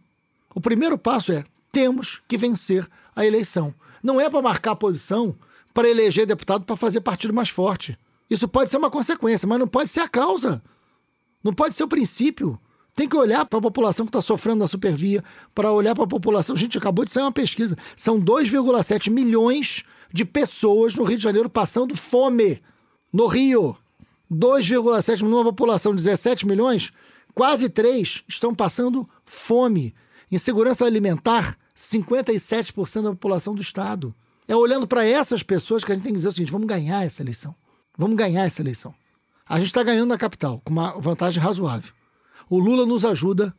O 0.54 0.60
primeiro 0.60 0.98
passo 0.98 1.32
é: 1.32 1.44
temos 1.72 2.20
que 2.26 2.36
vencer 2.36 2.86
a 3.14 3.24
eleição. 3.24 3.74
Não 4.02 4.20
é 4.20 4.28
para 4.28 4.42
marcar 4.42 4.76
posição 4.76 5.34
para 5.72 5.88
eleger 5.88 6.26
deputado 6.26 6.64
para 6.64 6.76
fazer 6.76 7.00
partido 7.00 7.32
mais 7.32 7.48
forte. 7.48 7.98
Isso 8.28 8.48
pode 8.48 8.70
ser 8.70 8.76
uma 8.76 8.90
consequência, 8.90 9.46
mas 9.46 9.58
não 9.58 9.68
pode 9.68 9.90
ser 9.90 10.00
a 10.00 10.08
causa. 10.08 10.62
Não 11.42 11.52
pode 11.52 11.74
ser 11.74 11.84
o 11.84 11.88
princípio. 11.88 12.58
Tem 12.94 13.08
que 13.08 13.16
olhar 13.16 13.46
para 13.46 13.58
a 13.58 13.62
população 13.62 14.04
que 14.04 14.10
está 14.10 14.20
sofrendo 14.20 14.58
na 14.58 14.66
supervia, 14.66 15.22
para 15.54 15.70
olhar 15.70 15.94
para 15.94 16.04
a 16.04 16.08
população. 16.08 16.56
Gente, 16.56 16.76
acabou 16.76 17.04
de 17.04 17.12
sair 17.12 17.22
uma 17.22 17.32
pesquisa. 17.32 17.76
São 17.96 18.20
2,7 18.20 19.10
milhões 19.10 19.84
de 20.12 20.24
pessoas 20.24 20.94
no 20.94 21.04
Rio 21.04 21.16
de 21.16 21.22
Janeiro 21.22 21.48
passando 21.48 21.96
fome. 21.96 22.60
No 23.12 23.26
Rio. 23.26 23.76
2,7 24.30 24.62
milhões, 24.68 25.22
numa 25.22 25.44
população 25.44 25.92
de 25.92 26.02
17 26.02 26.46
milhões, 26.46 26.92
quase 27.34 27.68
3 27.68 28.24
estão 28.28 28.54
passando 28.54 29.08
fome. 29.24 29.94
Insegurança 30.30 30.84
alimentar, 30.84 31.56
57% 31.76 33.02
da 33.02 33.10
população 33.10 33.54
do 33.54 33.62
Estado. 33.62 34.14
É 34.46 34.56
olhando 34.56 34.86
para 34.86 35.06
essas 35.06 35.42
pessoas 35.42 35.84
que 35.84 35.92
a 35.92 35.94
gente 35.94 36.04
tem 36.04 36.12
que 36.12 36.18
dizer 36.18 36.28
o 36.28 36.32
seguinte: 36.32 36.52
vamos 36.52 36.66
ganhar 36.66 37.04
essa 37.04 37.22
eleição. 37.22 37.54
Vamos 37.96 38.16
ganhar 38.16 38.44
essa 38.44 38.60
eleição. 38.60 38.94
A 39.48 39.58
gente 39.58 39.68
está 39.68 39.82
ganhando 39.82 40.08
na 40.08 40.18
capital, 40.18 40.60
com 40.64 40.72
uma 40.72 41.00
vantagem 41.00 41.42
razoável. 41.42 41.92
O 42.50 42.58
Lula 42.58 42.84
nos 42.84 43.04
ajuda 43.04 43.54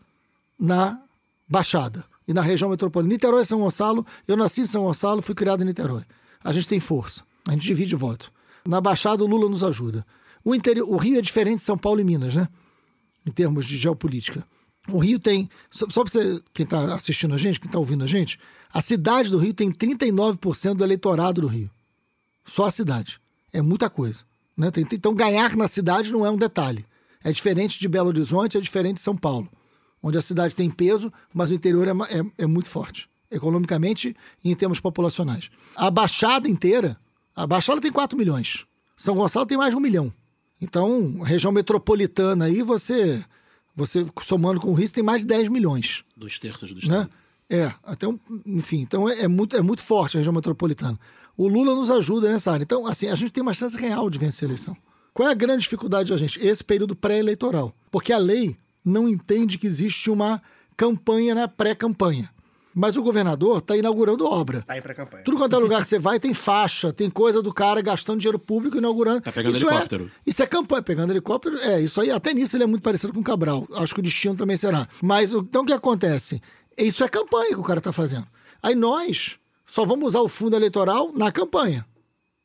na 0.57 1.01
Baixada 1.47 2.05
e 2.27 2.33
na 2.33 2.41
região 2.41 2.69
metropolitana. 2.69 3.11
Niterói 3.11 3.41
e 3.41 3.45
São 3.45 3.59
Gonçalo, 3.59 4.05
eu 4.27 4.37
nasci 4.37 4.61
em 4.61 4.65
São 4.67 4.83
Gonçalo, 4.83 5.21
fui 5.21 5.33
criado 5.33 5.63
em 5.63 5.65
Niterói. 5.65 6.03
A 6.43 6.53
gente 6.53 6.67
tem 6.67 6.79
força, 6.79 7.23
a 7.47 7.51
gente 7.53 7.63
divide 7.63 7.95
voto. 7.95 8.31
Na 8.65 8.79
Baixada, 8.79 9.23
o 9.23 9.27
Lula 9.27 9.49
nos 9.49 9.63
ajuda. 9.63 10.05
O, 10.43 10.53
interior, 10.53 10.87
o 10.87 10.95
Rio 10.95 11.17
é 11.17 11.21
diferente 11.21 11.59
de 11.59 11.63
São 11.63 11.77
Paulo 11.77 11.99
e 11.99 12.03
Minas, 12.03 12.35
né? 12.35 12.47
Em 13.25 13.31
termos 13.31 13.65
de 13.65 13.77
geopolítica. 13.77 14.45
O 14.91 14.99
Rio 14.99 15.19
tem. 15.19 15.49
Só, 15.71 15.87
só 15.89 16.03
pra 16.03 16.11
você, 16.11 16.41
quem 16.53 16.65
tá 16.65 16.93
assistindo 16.93 17.33
a 17.33 17.37
gente, 17.37 17.59
quem 17.59 17.69
tá 17.69 17.79
ouvindo 17.79 18.03
a 18.03 18.07
gente, 18.07 18.39
a 18.71 18.81
cidade 18.81 19.29
do 19.29 19.37
Rio 19.37 19.53
tem 19.53 19.71
39% 19.71 20.75
do 20.75 20.83
eleitorado 20.83 21.41
do 21.41 21.47
Rio. 21.47 21.69
Só 22.45 22.65
a 22.65 22.71
cidade. 22.71 23.19
É 23.51 23.61
muita 23.61 23.89
coisa. 23.89 24.23
Né? 24.59 24.69
Então, 24.91 25.15
ganhar 25.15 25.55
na 25.55 25.69
cidade 25.69 26.11
não 26.11 26.25
é 26.25 26.29
um 26.29 26.37
detalhe. 26.37 26.85
É 27.23 27.31
diferente 27.31 27.79
de 27.79 27.87
Belo 27.87 28.09
Horizonte, 28.09 28.57
é 28.57 28.61
diferente 28.61 28.95
de 28.97 29.01
São 29.01 29.15
Paulo, 29.15 29.49
onde 30.03 30.17
a 30.17 30.21
cidade 30.21 30.53
tem 30.53 30.69
peso, 30.69 31.11
mas 31.33 31.49
o 31.49 31.53
interior 31.53 31.87
é, 31.87 31.91
é- 31.91 32.43
é 32.43 32.45
muito 32.45 32.69
forte, 32.69 33.09
economicamente 33.31 34.15
e 34.43 34.51
em 34.51 34.55
termos 34.55 34.79
populacionais. 34.81 35.49
A 35.75 35.89
Baixada 35.89 36.47
inteira, 36.49 36.97
a 37.35 37.47
Baixada 37.47 37.79
tem 37.79 37.91
4 37.91 38.17
milhões. 38.17 38.65
São 38.97 39.15
Gonçalo 39.15 39.45
tem 39.45 39.57
mais 39.57 39.71
de 39.71 39.77
um 39.77 39.79
milhão. 39.79 40.13
Então, 40.61 41.19
a 41.21 41.25
região 41.25 41.53
metropolitana 41.53 42.45
aí, 42.45 42.61
você, 42.61 43.23
você 43.73 44.05
somando 44.23 44.59
com 44.59 44.71
o 44.71 44.73
Rio, 44.73 44.91
tem 44.91 45.01
mais 45.03 45.21
de 45.21 45.27
10 45.27 45.47
milhões 45.47 46.03
Dois 46.17 46.37
terços 46.37 46.69
do 46.73 46.75
né? 46.75 46.81
estado. 46.81 47.09
É, 47.49 47.73
até 47.83 48.07
um, 48.07 48.19
enfim, 48.45 48.81
então 48.81 49.07
é, 49.09 49.21
é 49.21 49.27
muito, 49.27 49.55
é 49.55 49.61
muito 49.61 49.81
forte 49.81 50.17
a 50.17 50.19
região 50.19 50.33
metropolitana. 50.33 50.99
O 51.39 51.47
Lula 51.47 51.73
nos 51.73 51.89
ajuda 51.89 52.29
nessa 52.29 52.51
área. 52.51 52.63
Então, 52.63 52.85
assim, 52.85 53.07
a 53.07 53.15
gente 53.15 53.31
tem 53.31 53.41
uma 53.41 53.53
chance 53.53 53.77
real 53.77 54.09
de 54.09 54.19
vencer 54.19 54.45
a 54.45 54.51
eleição. 54.51 54.75
Qual 55.13 55.27
é 55.27 55.31
a 55.31 55.35
grande 55.35 55.63
dificuldade 55.63 56.11
da 56.11 56.17
gente? 56.17 56.37
Esse 56.45 56.61
período 56.61 56.95
pré-eleitoral. 56.97 57.73
Porque 57.89 58.11
a 58.11 58.17
lei 58.17 58.57
não 58.83 59.07
entende 59.07 59.57
que 59.57 59.65
existe 59.65 60.09
uma 60.11 60.41
campanha 60.75 61.33
na 61.33 61.47
pré-campanha. 61.47 62.29
Mas 62.75 62.97
o 62.97 63.01
governador 63.01 63.59
está 63.59 63.75
inaugurando 63.77 64.25
obra. 64.25 64.63
Tá 64.63 64.73
aí 64.73 64.81
pra 64.81 64.93
campanha. 64.93 65.23
Tudo 65.23 65.37
quanto 65.37 65.55
é 65.55 65.59
lugar 65.59 65.81
que 65.81 65.87
você 65.87 65.97
vai 65.97 66.19
tem 66.19 66.33
faixa, 66.33 66.91
tem 66.91 67.09
coisa 67.09 67.41
do 67.41 67.53
cara 67.53 67.81
gastando 67.81 68.19
dinheiro 68.19 68.37
público 68.37 68.77
inaugurando. 68.77 69.21
Tá 69.21 69.31
pegando 69.31 69.55
Isso 69.57 69.65
helicóptero. 69.65 70.11
É, 70.25 70.29
isso 70.29 70.43
é 70.43 70.47
campanha, 70.47 70.81
pegando 70.83 71.11
helicóptero. 71.13 71.57
É, 71.57 71.81
isso 71.81 71.99
aí, 72.01 72.11
até 72.11 72.33
nisso 72.33 72.55
ele 72.57 72.63
é 72.65 72.67
muito 72.67 72.83
parecido 72.83 73.13
com 73.13 73.21
o 73.21 73.23
Cabral. 73.23 73.65
Acho 73.75 73.93
que 73.93 74.01
o 74.01 74.03
destino 74.03 74.35
também 74.35 74.57
será. 74.57 74.87
Mas 75.01 75.33
o- 75.33 75.39
então 75.39 75.63
o 75.63 75.65
que 75.65 75.71
acontece? 75.73 76.41
Isso 76.77 77.01
é 77.01 77.07
campanha 77.07 77.49
que 77.49 77.55
o 77.59 77.63
cara 77.63 77.79
tá 77.81 77.93
fazendo. 77.93 78.27
Aí 78.61 78.75
nós 78.75 79.38
só 79.69 79.85
vamos 79.85 80.07
usar 80.07 80.21
o 80.21 80.27
fundo 80.27 80.55
eleitoral 80.55 81.11
na 81.13 81.31
campanha. 81.31 81.85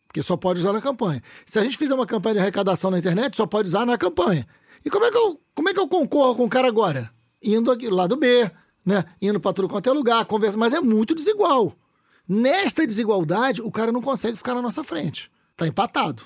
Porque 0.07 0.23
só 0.23 0.37
pode 0.37 0.61
usar 0.61 0.75
na 0.75 0.81
campanha. 0.83 1.23
Se 1.47 1.59
a 1.59 1.65
gente 1.65 1.79
fizer 1.79 1.95
uma 1.95 2.07
campanha 2.07 2.35
de 2.35 2.41
arrecadação 2.41 2.91
na 2.91 2.99
internet, 2.99 3.35
só 3.35 3.47
pode 3.47 3.67
usar 3.67 3.87
na 3.87 3.97
campanha. 3.97 4.47
E 4.85 4.91
como 4.91 5.07
é 5.07 5.11
que 5.11 5.17
eu, 5.17 5.41
como 5.55 5.71
é 5.71 5.73
que 5.73 5.81
eu 5.81 5.89
concorro 5.89 6.37
com 6.37 6.45
o 6.45 6.51
cara 6.51 6.69
agora? 6.69 7.11
Indo 7.43 7.73
aqui, 7.73 7.89
lado 7.89 8.15
B, 8.15 8.51
né? 8.85 9.07
Indo 9.23 9.41
para 9.41 9.55
tudo 9.55 9.71
quanto 9.71 9.89
é 9.89 9.93
lugar, 9.95 10.27
conversa, 10.27 10.59
mas 10.59 10.75
é 10.75 10.81
muito 10.81 11.15
desigual. 11.15 11.73
Nesta 12.29 12.87
desigualdade, 12.87 13.63
o 13.63 13.71
cara 13.71 13.91
não 13.91 14.03
consegue 14.03 14.37
ficar 14.37 14.55
na 14.55 14.61
nossa 14.61 14.85
frente. 14.85 15.31
Tá 15.57 15.67
empatado. 15.67 16.25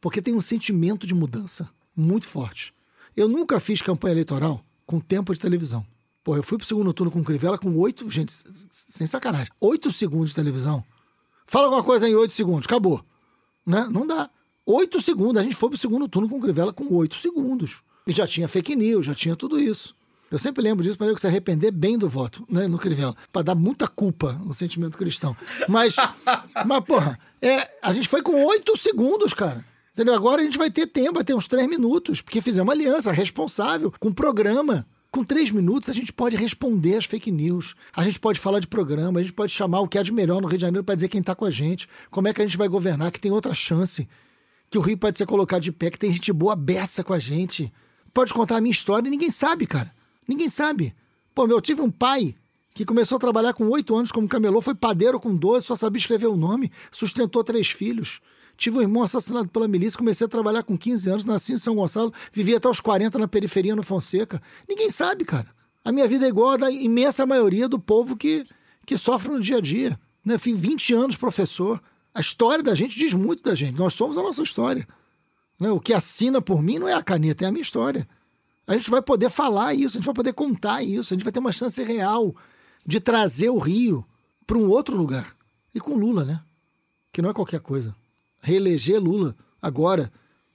Porque 0.00 0.20
tem 0.20 0.34
um 0.34 0.40
sentimento 0.40 1.06
de 1.06 1.14
mudança 1.14 1.70
muito 1.96 2.26
forte. 2.26 2.74
Eu 3.16 3.28
nunca 3.28 3.60
fiz 3.60 3.80
campanha 3.80 4.14
eleitoral 4.14 4.64
com 4.84 4.98
tempo 4.98 5.32
de 5.32 5.38
televisão. 5.38 5.86
Pô, 6.24 6.34
eu 6.34 6.42
fui 6.42 6.56
pro 6.56 6.66
segundo 6.66 6.90
turno 6.94 7.12
com 7.12 7.20
o 7.20 7.24
Crivella 7.24 7.58
com 7.58 7.76
oito, 7.76 8.10
gente, 8.10 8.32
sem 8.70 9.06
sacanagem, 9.06 9.52
oito 9.60 9.92
segundos 9.92 10.30
de 10.30 10.34
televisão. 10.34 10.82
Fala 11.46 11.66
alguma 11.66 11.84
coisa 11.84 12.08
em 12.08 12.14
oito 12.14 12.32
segundos, 12.32 12.64
acabou. 12.64 13.04
Né? 13.66 13.86
Não 13.90 14.06
dá. 14.06 14.30
Oito 14.64 15.02
segundos, 15.02 15.36
a 15.36 15.44
gente 15.44 15.54
foi 15.54 15.68
pro 15.68 15.76
segundo 15.76 16.08
turno 16.08 16.26
com 16.26 16.38
o 16.38 16.40
Crivella 16.40 16.72
com 16.72 16.86
oito 16.94 17.16
segundos. 17.16 17.82
E 18.06 18.12
já 18.12 18.26
tinha 18.26 18.48
fake 18.48 18.74
news, 18.74 19.04
já 19.04 19.14
tinha 19.14 19.36
tudo 19.36 19.60
isso. 19.60 19.94
Eu 20.30 20.38
sempre 20.38 20.62
lembro 20.62 20.82
disso 20.82 20.96
para 20.96 21.08
eu 21.08 21.18
se 21.18 21.26
arrepender 21.26 21.70
bem 21.70 21.98
do 21.98 22.08
voto, 22.08 22.42
né, 22.48 22.66
no 22.66 22.78
Crivella, 22.78 23.14
para 23.30 23.42
dar 23.42 23.54
muita 23.54 23.86
culpa 23.86 24.32
no 24.32 24.54
sentimento 24.54 24.96
cristão. 24.96 25.36
Mas, 25.68 25.94
mas 26.64 26.84
porra, 26.84 27.18
é, 27.42 27.70
a 27.82 27.92
gente 27.92 28.08
foi 28.08 28.22
com 28.22 28.44
oito 28.46 28.78
segundos, 28.78 29.34
cara. 29.34 29.62
Entendeu? 29.92 30.14
Agora 30.14 30.40
a 30.40 30.44
gente 30.44 30.56
vai 30.56 30.70
ter 30.70 30.86
tempo, 30.86 31.14
vai 31.14 31.24
ter 31.24 31.34
uns 31.34 31.46
três 31.46 31.68
minutos, 31.68 32.22
porque 32.22 32.40
fizemos 32.40 32.66
uma 32.66 32.72
aliança 32.72 33.12
responsável 33.12 33.92
com 34.00 34.08
um 34.08 34.12
programa. 34.12 34.86
Com 35.14 35.22
três 35.22 35.52
minutos 35.52 35.88
a 35.88 35.92
gente 35.92 36.12
pode 36.12 36.34
responder 36.34 36.96
às 36.96 37.04
fake 37.04 37.30
news, 37.30 37.76
a 37.94 38.04
gente 38.04 38.18
pode 38.18 38.40
falar 38.40 38.58
de 38.58 38.66
programa, 38.66 39.20
a 39.20 39.22
gente 39.22 39.32
pode 39.32 39.52
chamar 39.52 39.78
o 39.78 39.86
que 39.86 39.96
há 39.96 40.02
de 40.02 40.10
melhor 40.10 40.42
no 40.42 40.48
Rio 40.48 40.58
de 40.58 40.62
Janeiro 40.62 40.82
para 40.82 40.96
dizer 40.96 41.06
quem 41.06 41.20
está 41.20 41.36
com 41.36 41.44
a 41.44 41.52
gente, 41.52 41.88
como 42.10 42.26
é 42.26 42.34
que 42.34 42.42
a 42.42 42.44
gente 42.44 42.56
vai 42.56 42.66
governar, 42.66 43.12
que 43.12 43.20
tem 43.20 43.30
outra 43.30 43.54
chance, 43.54 44.08
que 44.68 44.76
o 44.76 44.80
Rio 44.80 44.98
pode 44.98 45.16
ser 45.16 45.24
colocado 45.24 45.62
de 45.62 45.70
pé, 45.70 45.88
que 45.88 46.00
tem 46.00 46.12
gente 46.12 46.32
boa 46.32 46.56
beça 46.56 47.04
com 47.04 47.12
a 47.12 47.20
gente. 47.20 47.72
Pode 48.12 48.34
contar 48.34 48.56
a 48.56 48.60
minha 48.60 48.72
história 48.72 49.06
e 49.06 49.10
ninguém 49.12 49.30
sabe, 49.30 49.68
cara. 49.68 49.94
Ninguém 50.26 50.50
sabe. 50.50 50.92
Pô, 51.32 51.46
meu, 51.46 51.58
eu 51.58 51.62
tive 51.62 51.80
um 51.80 51.92
pai 51.92 52.34
que 52.74 52.84
começou 52.84 53.14
a 53.14 53.20
trabalhar 53.20 53.52
com 53.52 53.68
oito 53.68 53.94
anos 53.94 54.10
como 54.10 54.26
camelô, 54.26 54.60
foi 54.60 54.74
padeiro 54.74 55.20
com 55.20 55.36
12, 55.36 55.64
só 55.64 55.76
sabia 55.76 56.00
escrever 56.00 56.26
o 56.26 56.36
nome, 56.36 56.72
sustentou 56.90 57.44
três 57.44 57.70
filhos. 57.70 58.20
Tive 58.56 58.78
um 58.78 58.82
irmão 58.82 59.02
assassinado 59.02 59.48
pela 59.48 59.66
milícia, 59.66 59.98
comecei 59.98 60.24
a 60.24 60.28
trabalhar 60.28 60.62
com 60.62 60.76
15 60.76 61.10
anos, 61.10 61.24
nasci 61.24 61.52
em 61.52 61.58
São 61.58 61.74
Gonçalo, 61.74 62.12
vivi 62.32 62.54
até 62.54 62.68
os 62.68 62.80
40 62.80 63.18
na 63.18 63.28
periferia, 63.28 63.74
no 63.74 63.82
Fonseca. 63.82 64.40
Ninguém 64.68 64.90
sabe, 64.90 65.24
cara. 65.24 65.48
A 65.84 65.92
minha 65.92 66.08
vida 66.08 66.24
é 66.24 66.28
igual 66.28 66.52
a 66.52 66.56
da 66.56 66.70
imensa 66.70 67.26
maioria 67.26 67.68
do 67.68 67.78
povo 67.78 68.16
que, 68.16 68.46
que 68.86 68.96
sofre 68.96 69.30
no 69.30 69.40
dia 69.40 69.58
a 69.58 69.60
dia. 69.60 69.98
Né? 70.24 70.38
Fui 70.38 70.54
20 70.54 70.94
anos 70.94 71.16
professor. 71.16 71.82
A 72.14 72.20
história 72.20 72.62
da 72.62 72.74
gente 72.74 72.98
diz 72.98 73.12
muito 73.12 73.42
da 73.42 73.54
gente. 73.54 73.76
Nós 73.76 73.92
somos 73.92 74.16
a 74.16 74.22
nossa 74.22 74.42
história. 74.42 74.88
Né? 75.58 75.70
O 75.70 75.80
que 75.80 75.92
assina 75.92 76.40
por 76.40 76.62
mim 76.62 76.78
não 76.78 76.88
é 76.88 76.94
a 76.94 77.02
caneta, 77.02 77.44
é 77.44 77.48
a 77.48 77.52
minha 77.52 77.62
história. 77.62 78.08
A 78.66 78.76
gente 78.76 78.90
vai 78.90 79.02
poder 79.02 79.28
falar 79.28 79.74
isso, 79.74 79.96
a 79.96 80.00
gente 80.00 80.06
vai 80.06 80.14
poder 80.14 80.32
contar 80.32 80.82
isso, 80.82 81.12
a 81.12 81.14
gente 81.14 81.24
vai 81.24 81.32
ter 81.32 81.38
uma 81.38 81.52
chance 81.52 81.82
real 81.82 82.34
de 82.86 82.98
trazer 82.98 83.50
o 83.50 83.58
Rio 83.58 84.06
para 84.46 84.56
um 84.56 84.70
outro 84.70 84.96
lugar. 84.96 85.36
E 85.74 85.80
com 85.80 85.94
Lula, 85.94 86.24
né? 86.24 86.40
Que 87.12 87.20
não 87.20 87.28
é 87.28 87.34
qualquer 87.34 87.60
coisa. 87.60 87.94
Reeleger 88.44 89.02
Lula 89.02 89.34
agora, 89.60 90.12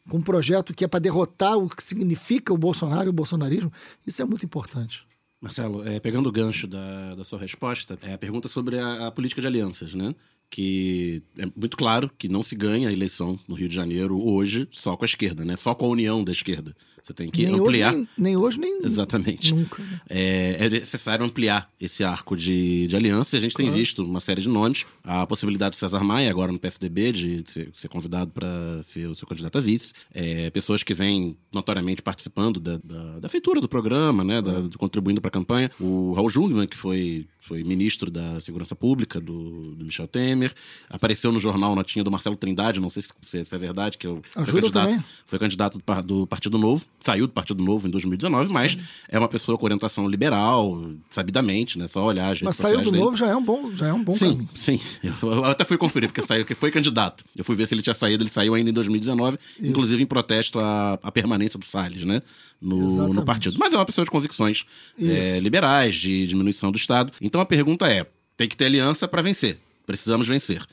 com 0.07 0.17
um 0.17 0.21
projeto 0.21 0.73
que 0.75 0.85
é 0.85 0.87
para 0.87 0.99
derrotar 0.99 1.57
o 1.57 1.67
que 1.67 1.83
significa 1.83 2.53
o 2.53 2.57
Bolsonaro 2.57 3.07
e 3.07 3.09
o 3.09 3.13
bolsonarismo, 3.13 3.73
isso 4.05 4.21
é 4.21 4.25
muito 4.25 4.45
importante. 4.45 5.05
Marcelo, 5.41 5.87
é, 5.87 5.99
pegando 5.99 6.29
o 6.29 6.31
gancho 6.31 6.67
da, 6.67 7.15
da 7.15 7.23
sua 7.23 7.39
resposta, 7.39 7.97
é 8.03 8.13
a 8.13 8.17
pergunta 8.17 8.47
sobre 8.47 8.77
a, 8.77 9.07
a 9.07 9.11
política 9.11 9.41
de 9.41 9.47
alianças, 9.47 9.93
né? 9.93 10.13
Que 10.51 11.23
é 11.37 11.45
muito 11.55 11.77
claro 11.77 12.11
que 12.17 12.27
não 12.27 12.43
se 12.43 12.55
ganha 12.55 12.89
a 12.89 12.93
eleição 12.93 13.39
no 13.47 13.55
Rio 13.55 13.69
de 13.69 13.75
Janeiro 13.75 14.21
hoje 14.21 14.67
só 14.71 14.95
com 14.95 15.03
a 15.03 15.07
esquerda, 15.07 15.43
né? 15.43 15.55
Só 15.55 15.73
com 15.73 15.85
a 15.85 15.89
união 15.89 16.23
da 16.23 16.31
esquerda. 16.31 16.75
Você 17.03 17.13
tem 17.13 17.29
que 17.29 17.45
nem, 17.45 17.55
ampliar. 17.55 17.89
hoje, 17.93 17.97
nem, 17.97 18.07
nem 18.17 18.37
hoje, 18.37 18.59
nem 18.59 18.81
Exatamente. 18.83 19.53
nunca. 19.53 19.81
né? 19.81 20.01
É, 20.09 20.65
é 20.65 20.69
necessário 20.69 21.25
ampliar 21.25 21.69
esse 21.79 22.03
arco 22.03 22.35
de, 22.35 22.87
de 22.87 22.95
aliança. 22.95 23.35
E 23.35 23.37
a 23.37 23.41
gente 23.41 23.55
tem 23.55 23.69
visto 23.69 24.03
uma 24.03 24.19
série 24.19 24.41
de 24.41 24.49
nomes. 24.49 24.85
A 25.03 25.25
possibilidade 25.25 25.71
do 25.71 25.79
César 25.79 26.03
Maia, 26.03 26.29
agora 26.29 26.51
no 26.51 26.59
PSDB, 26.59 27.11
de 27.11 27.43
ser, 27.47 27.71
ser 27.73 27.87
convidado 27.87 28.31
para 28.31 28.81
ser 28.83 29.07
o 29.07 29.15
seu 29.15 29.27
candidato 29.27 29.57
a 29.57 29.61
vice. 29.61 29.93
É, 30.13 30.49
pessoas 30.49 30.83
que 30.83 30.93
vêm 30.93 31.35
notoriamente 31.53 32.01
participando 32.01 32.59
da, 32.59 32.77
da, 32.83 33.19
da 33.19 33.29
feitura 33.29 33.59
do 33.61 33.67
programa, 33.67 34.23
né, 34.23 34.41
da- 34.41 34.59
do- 34.61 34.77
contribuindo 34.77 35.19
para 35.21 35.29
a 35.29 35.31
campanha. 35.31 35.71
O 35.79 36.13
Raul 36.13 36.29
Jungmann, 36.29 36.67
que 36.67 36.77
foi, 36.77 37.27
foi 37.39 37.63
ministro 37.63 38.11
da 38.11 38.39
Segurança 38.39 38.75
Pública 38.75 39.19
do, 39.19 39.73
do 39.75 39.85
Michel 39.85 40.07
Temer. 40.07 40.53
Apareceu 40.89 41.31
no 41.31 41.39
jornal 41.39 41.75
Notinha 41.75 42.03
do 42.03 42.11
Marcelo 42.11 42.35
Trindade, 42.35 42.79
não 42.79 42.89
sei 42.89 43.01
se, 43.03 43.43
se- 43.45 43.55
é 43.55 43.57
verdade, 43.57 43.97
que 43.97 44.05
eu, 44.07 44.21
foi 44.33 44.45
candidato, 44.45 44.89
também. 44.89 45.03
foi 45.25 45.39
candidato 45.39 45.79
do 46.05 46.27
Partido 46.27 46.57
Novo, 46.57 46.85
saiu 46.99 47.27
do 47.27 47.33
Partido 47.33 47.63
Novo 47.63 47.87
em 47.87 47.91
2019, 47.91 48.51
mas 48.51 48.77
é 49.07 49.17
uma 49.17 49.27
pessoa 49.29 49.57
com 49.57 49.65
orientação 49.65 50.07
liberal, 50.07 50.81
sabidamente, 51.09 51.77
né? 51.79 51.87
Só 51.87 52.03
olhar 52.05 52.25
as 52.25 52.41
redes 52.41 52.43
Mas 52.43 52.57
saiu 52.57 52.81
do 52.81 52.91
dele. 52.91 53.03
novo 53.03 53.15
já 53.15 53.27
é 53.27 53.35
um 53.35 53.43
bom, 53.43 53.71
já 53.71 53.87
é 53.87 53.93
um 53.93 54.03
bom 54.03 54.11
Sim, 54.11 54.31
caminho. 54.31 54.49
sim. 54.53 54.79
Eu, 55.03 55.15
eu 55.31 55.45
até 55.45 55.63
fui 55.63 55.77
conferir, 55.77 56.09
porque 56.09 56.21
saiu, 56.21 56.45
que 56.45 56.53
foi 56.53 56.71
candidato. 56.71 57.23
Eu 57.35 57.43
fui 57.43 57.55
ver 57.55 57.67
se 57.67 57.73
ele 57.73 57.81
tinha 57.81 57.93
saído, 57.93 58.23
ele 58.23 58.29
saiu 58.29 58.53
ainda 58.53 58.69
em 58.69 58.73
2019, 58.73 59.37
inclusive 59.61 60.03
em 60.03 60.05
protesto 60.05 60.59
à, 60.59 60.99
à 61.01 61.11
permanência 61.11 61.57
do 61.57 61.65
Salles, 61.65 62.03
né? 62.03 62.21
No, 62.61 63.13
no 63.13 63.23
partido. 63.23 63.55
Mas 63.57 63.73
é 63.73 63.77
uma 63.77 63.85
pessoa 63.85 64.03
de 64.03 64.11
convicções 64.11 64.65
é, 65.01 65.39
liberais, 65.39 65.95
de 65.95 66.27
diminuição 66.27 66.71
do 66.71 66.77
Estado. 66.77 67.13
Então 67.21 67.39
a 67.39 67.45
pergunta 67.45 67.87
é: 67.87 68.05
tem 68.35 68.47
que 68.47 68.57
ter 68.57 68.65
aliança 68.65 69.07
para 69.07 69.21
vencer. 69.21 69.57
Precisamos 69.85 70.27
vencer. 70.27 70.65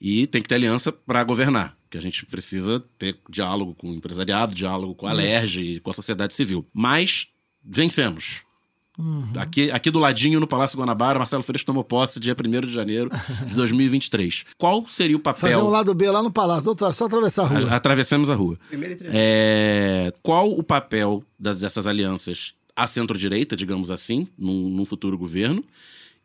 E 0.00 0.26
tem 0.26 0.40
que 0.40 0.48
ter 0.48 0.54
aliança 0.54 0.90
para 0.90 1.22
governar. 1.22 1.76
Que 1.90 1.98
a 1.98 2.00
gente 2.00 2.24
precisa 2.24 2.80
ter 2.98 3.18
diálogo 3.28 3.74
com 3.74 3.90
o 3.90 3.94
empresariado, 3.94 4.54
diálogo 4.54 4.94
com 4.94 5.06
a 5.08 5.12
LERJ 5.12 5.74
e 5.74 5.80
com 5.80 5.90
a 5.90 5.94
sociedade 5.94 6.32
civil. 6.34 6.64
Mas 6.72 7.26
vencemos. 7.64 8.42
Aqui, 9.36 9.70
aqui 9.70 9.90
do 9.90 9.98
ladinho, 9.98 10.38
no 10.38 10.46
Palácio 10.46 10.78
Guanabara, 10.78 11.18
Marcelo 11.18 11.42
Freixo 11.42 11.64
tomou 11.64 11.82
posse 11.82 12.20
dia 12.20 12.36
1 12.38 12.60
de 12.66 12.72
janeiro 12.72 13.08
de 13.46 13.54
2023. 13.54 14.44
Qual 14.58 14.86
seria 14.86 15.16
o 15.16 15.20
Fazer 15.24 15.40
papel... 15.54 15.64
um 15.64 15.70
lado 15.70 15.94
B 15.94 16.10
lá 16.10 16.22
no 16.22 16.30
palácio, 16.30 16.68
outro, 16.68 16.92
só 16.92 17.06
atravessar 17.06 17.44
a 17.44 17.46
rua. 17.46 17.70
A- 17.72 17.76
Atravessamos 17.76 18.28
a 18.28 18.34
rua. 18.34 18.58
É, 19.04 20.12
qual 20.22 20.50
o 20.50 20.62
papel 20.62 21.24
das, 21.38 21.60
dessas 21.60 21.86
alianças 21.86 22.52
à 22.76 22.86
centro-direita, 22.86 23.56
digamos 23.56 23.90
assim, 23.90 24.28
num, 24.38 24.68
num 24.68 24.84
futuro 24.84 25.16
governo? 25.16 25.64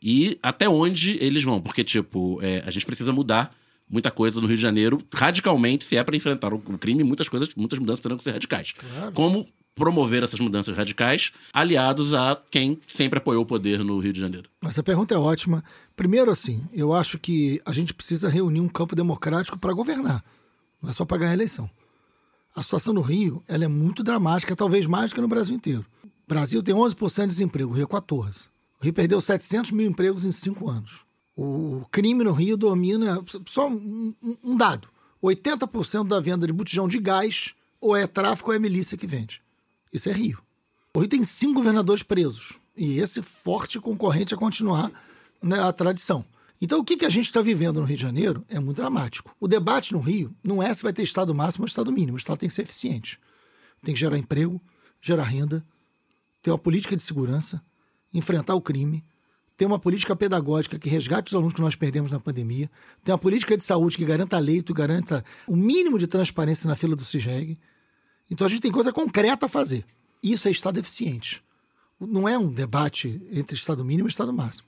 E 0.02 0.38
até 0.44 0.68
onde 0.68 1.18
eles 1.22 1.44
vão? 1.44 1.62
Porque, 1.62 1.84
tipo, 1.84 2.40
é, 2.42 2.62
a 2.66 2.72
gente 2.72 2.86
precisa 2.86 3.14
mudar 3.14 3.56
muita 3.90 4.12
coisa 4.12 4.42
no 4.42 4.48
Rio 4.48 4.56
de 4.56 4.62
Janeiro 4.62 5.02
radicalmente, 5.14 5.86
se 5.86 5.96
é 5.96 6.04
para 6.04 6.16
enfrentar 6.16 6.54
o 6.54 6.60
crime, 6.60 7.04
muitas 7.04 7.30
coisas, 7.30 7.50
muitas 7.56 7.80
mudanças 7.80 8.00
terão 8.00 8.18
que 8.18 8.24
ser 8.24 8.32
radicais. 8.32 8.74
Como 9.14 9.48
promover 9.76 10.24
essas 10.24 10.40
mudanças 10.40 10.76
radicais 10.76 11.32
aliados 11.54 12.14
a 12.14 12.42
quem 12.50 12.80
sempre 12.88 13.20
apoiou 13.20 13.44
o 13.44 13.46
poder 13.46 13.84
no 13.84 14.00
Rio 14.00 14.14
de 14.14 14.20
Janeiro? 14.20 14.50
Essa 14.64 14.82
pergunta 14.82 15.14
é 15.14 15.18
ótima. 15.18 15.64
Primeiro, 15.96 16.32
assim, 16.32 16.64
eu 16.72 16.94
acho 16.94 17.20
que 17.20 17.62
a 17.66 17.74
gente 17.74 17.94
precisa 17.94 18.30
reunir 18.30 18.62
um 18.62 18.70
campo 18.70 18.96
democrático 18.96 19.60
para 19.60 19.74
governar, 19.74 20.24
não 20.82 20.90
é 20.90 20.94
só 20.94 21.04
para 21.04 21.18
ganhar 21.18 21.32
a 21.32 21.36
eleição. 21.36 21.70
A 22.56 22.64
situação 22.64 22.94
no 22.94 23.02
Rio 23.02 23.44
ela 23.50 23.66
é 23.66 23.68
muito 23.68 24.02
dramática, 24.02 24.56
talvez 24.56 24.86
mais 24.86 25.12
do 25.12 25.16
que 25.16 25.22
no 25.22 25.28
Brasil 25.28 25.56
inteiro. 25.56 25.86
O 26.04 26.28
Brasil 26.28 26.64
tem 26.64 26.74
11% 26.74 27.22
de 27.22 27.28
desemprego, 27.28 27.72
o 27.72 27.76
Rio 27.76 27.88
14%. 27.88 28.48
O 28.80 28.84
Rio 28.84 28.94
perdeu 28.94 29.20
700 29.20 29.72
mil 29.72 29.88
empregos 29.88 30.24
em 30.24 30.32
cinco 30.32 30.70
anos. 30.70 31.06
O 31.36 31.86
crime 31.92 32.24
no 32.24 32.32
Rio 32.32 32.56
domina, 32.56 33.22
só 33.48 33.68
um, 33.70 34.14
um- 34.44 34.56
dado, 34.56 34.88
80% 35.22 36.08
da 36.08 36.20
venda 36.20 36.48
de 36.48 36.54
botijão 36.54 36.88
de 36.88 36.98
gás 37.00 37.54
ou 37.82 37.96
é 37.96 38.08
tráfico 38.08 38.52
ou 38.52 38.56
é 38.56 38.60
milícia 38.60 38.98
que 38.98 39.06
vende. 39.08 39.42
Isso 39.92 40.08
é 40.10 40.14
Rio. 40.14 40.40
O 40.94 41.00
Rio 41.00 41.10
tem 41.10 41.24
cinco 41.26 41.56
governadores 41.56 42.04
presos. 42.04 42.54
E 42.78 43.00
esse 43.00 43.22
forte 43.22 43.80
concorrente 43.80 44.34
a 44.34 44.38
continuar 44.38 44.92
né, 45.42 45.60
a 45.60 45.72
tradição. 45.74 46.26
Então, 46.62 46.80
o 46.80 46.86
que, 46.86 46.96
que 46.98 47.06
a 47.06 47.10
gente 47.10 47.26
está 47.26 47.42
vivendo 47.42 47.80
no 47.82 47.86
Rio 47.86 47.98
de 47.98 48.04
Janeiro 48.04 48.46
é 48.50 48.60
muito 48.60 48.78
dramático. 48.78 49.36
O 49.40 49.48
debate 49.48 49.94
no 49.94 50.00
Rio 50.00 50.34
não 50.44 50.64
é 50.64 50.74
se 50.74 50.84
vai 50.84 50.94
ter 50.94 51.04
Estado 51.04 51.36
máximo 51.36 51.64
ou 51.64 51.68
Estado 51.68 51.92
mínimo. 51.92 52.14
O 52.14 52.18
Estado 52.18 52.40
tem 52.40 52.50
que 52.50 52.56
ser 52.56 52.62
eficiente. 52.62 53.20
Tem 53.84 53.94
que 53.94 54.00
gerar 54.00 54.18
emprego, 54.18 54.62
gerar 55.02 55.24
renda, 55.24 55.66
ter 56.42 56.52
uma 56.52 56.58
política 56.58 56.96
de 56.96 57.04
segurança, 57.04 57.62
enfrentar 58.14 58.56
o 58.56 58.62
crime, 58.62 59.04
ter 59.58 59.66
uma 59.66 59.80
política 59.80 60.16
pedagógica 60.16 60.78
que 60.78 60.90
resgate 60.90 61.30
os 61.30 61.36
alunos 61.36 61.54
que 61.54 61.62
nós 61.62 61.76
perdemos 61.76 62.12
na 62.12 62.20
pandemia, 62.20 62.70
ter 63.04 63.12
uma 63.12 63.18
política 63.18 63.56
de 63.56 63.64
saúde 63.64 63.98
que 63.98 64.06
garanta 64.06 64.38
leito, 64.38 64.74
garanta 64.74 65.24
o 65.48 65.56
mínimo 65.56 65.98
de 65.98 66.08
transparência 66.08 66.68
na 66.68 66.76
fila 66.76 66.96
do 66.96 67.06
CIGEG. 67.06 67.58
Então 68.30 68.46
a 68.46 68.50
gente 68.50 68.62
tem 68.62 68.72
coisa 68.72 68.92
concreta 68.92 69.46
a 69.46 69.50
fazer. 69.50 69.86
Isso 70.22 70.48
é 70.48 70.52
Estado 70.52 70.80
eficiente. 70.80 71.44
Não 72.00 72.28
é 72.28 72.38
um 72.38 72.52
debate 72.52 73.22
entre 73.32 73.56
Estado 73.56 73.86
mínimo 73.86 74.08
e 74.08 74.12
Estado 74.12 74.34
máximo. 74.34 74.68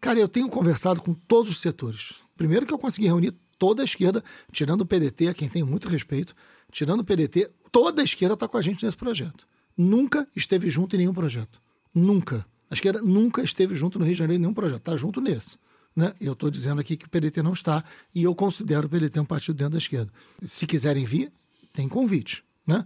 Cara, 0.00 0.18
eu 0.18 0.28
tenho 0.28 0.48
conversado 0.48 1.00
com 1.00 1.14
todos 1.14 1.50
os 1.50 1.60
setores. 1.60 2.14
Primeiro 2.36 2.66
que 2.66 2.74
eu 2.74 2.78
consegui 2.78 3.06
reunir 3.06 3.34
toda 3.58 3.82
a 3.82 3.84
esquerda, 3.84 4.22
tirando 4.50 4.80
o 4.80 4.86
PDT, 4.86 5.28
a 5.28 5.34
quem 5.34 5.48
tenho 5.48 5.66
muito 5.66 5.88
respeito, 5.88 6.34
tirando 6.70 7.00
o 7.00 7.04
PDT, 7.04 7.50
toda 7.70 8.02
a 8.02 8.04
esquerda 8.04 8.34
está 8.34 8.48
com 8.48 8.58
a 8.58 8.62
gente 8.62 8.84
nesse 8.84 8.96
projeto. 8.96 9.46
Nunca 9.76 10.28
esteve 10.34 10.68
junto 10.68 10.96
em 10.96 11.00
nenhum 11.00 11.14
projeto. 11.14 11.60
Nunca. 11.94 12.44
A 12.74 12.76
esquerda 12.76 13.00
nunca 13.00 13.40
esteve 13.40 13.76
junto 13.76 14.00
no 14.00 14.04
Rio 14.04 14.14
de 14.14 14.18
Janeiro 14.18 14.40
em 14.40 14.42
nenhum 14.42 14.52
projeto. 14.52 14.78
Está 14.78 14.96
junto 14.96 15.20
nesse. 15.20 15.56
Né? 15.94 16.12
Eu 16.20 16.32
estou 16.32 16.50
dizendo 16.50 16.80
aqui 16.80 16.96
que 16.96 17.06
o 17.06 17.08
PDT 17.08 17.40
não 17.40 17.52
está 17.52 17.84
e 18.12 18.24
eu 18.24 18.34
considero 18.34 18.88
o 18.88 18.90
PDT 18.90 19.20
um 19.20 19.24
partido 19.24 19.54
dentro 19.54 19.74
da 19.74 19.78
esquerda. 19.78 20.10
Se 20.42 20.66
quiserem 20.66 21.04
vir, 21.04 21.30
tem 21.72 21.88
convite. 21.88 22.42
Né? 22.66 22.84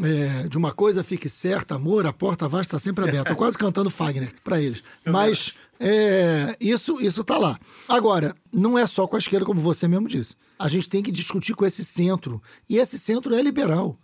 É, 0.00 0.46
de 0.46 0.56
uma 0.56 0.72
coisa 0.72 1.02
fique 1.02 1.28
certa, 1.28 1.74
amor, 1.74 2.06
a 2.06 2.12
porta 2.12 2.46
vai 2.46 2.60
estar 2.60 2.78
sempre 2.78 3.02
aberta. 3.02 3.30
Tô 3.30 3.36
quase 3.36 3.58
cantando 3.58 3.90
Fagner 3.90 4.32
para 4.44 4.60
eles. 4.60 4.84
Mas 5.04 5.54
é, 5.80 6.56
isso 6.60 7.00
isso 7.00 7.24
tá 7.24 7.36
lá. 7.36 7.58
Agora, 7.88 8.32
não 8.52 8.78
é 8.78 8.86
só 8.86 9.08
com 9.08 9.16
a 9.16 9.18
esquerda, 9.18 9.44
como 9.44 9.60
você 9.60 9.88
mesmo 9.88 10.06
disse. 10.06 10.36
A 10.56 10.68
gente 10.68 10.88
tem 10.88 11.02
que 11.02 11.10
discutir 11.10 11.54
com 11.54 11.66
esse 11.66 11.84
centro. 11.84 12.40
E 12.68 12.78
esse 12.78 12.96
centro 12.96 13.34
é 13.34 13.42
liberal. 13.42 13.98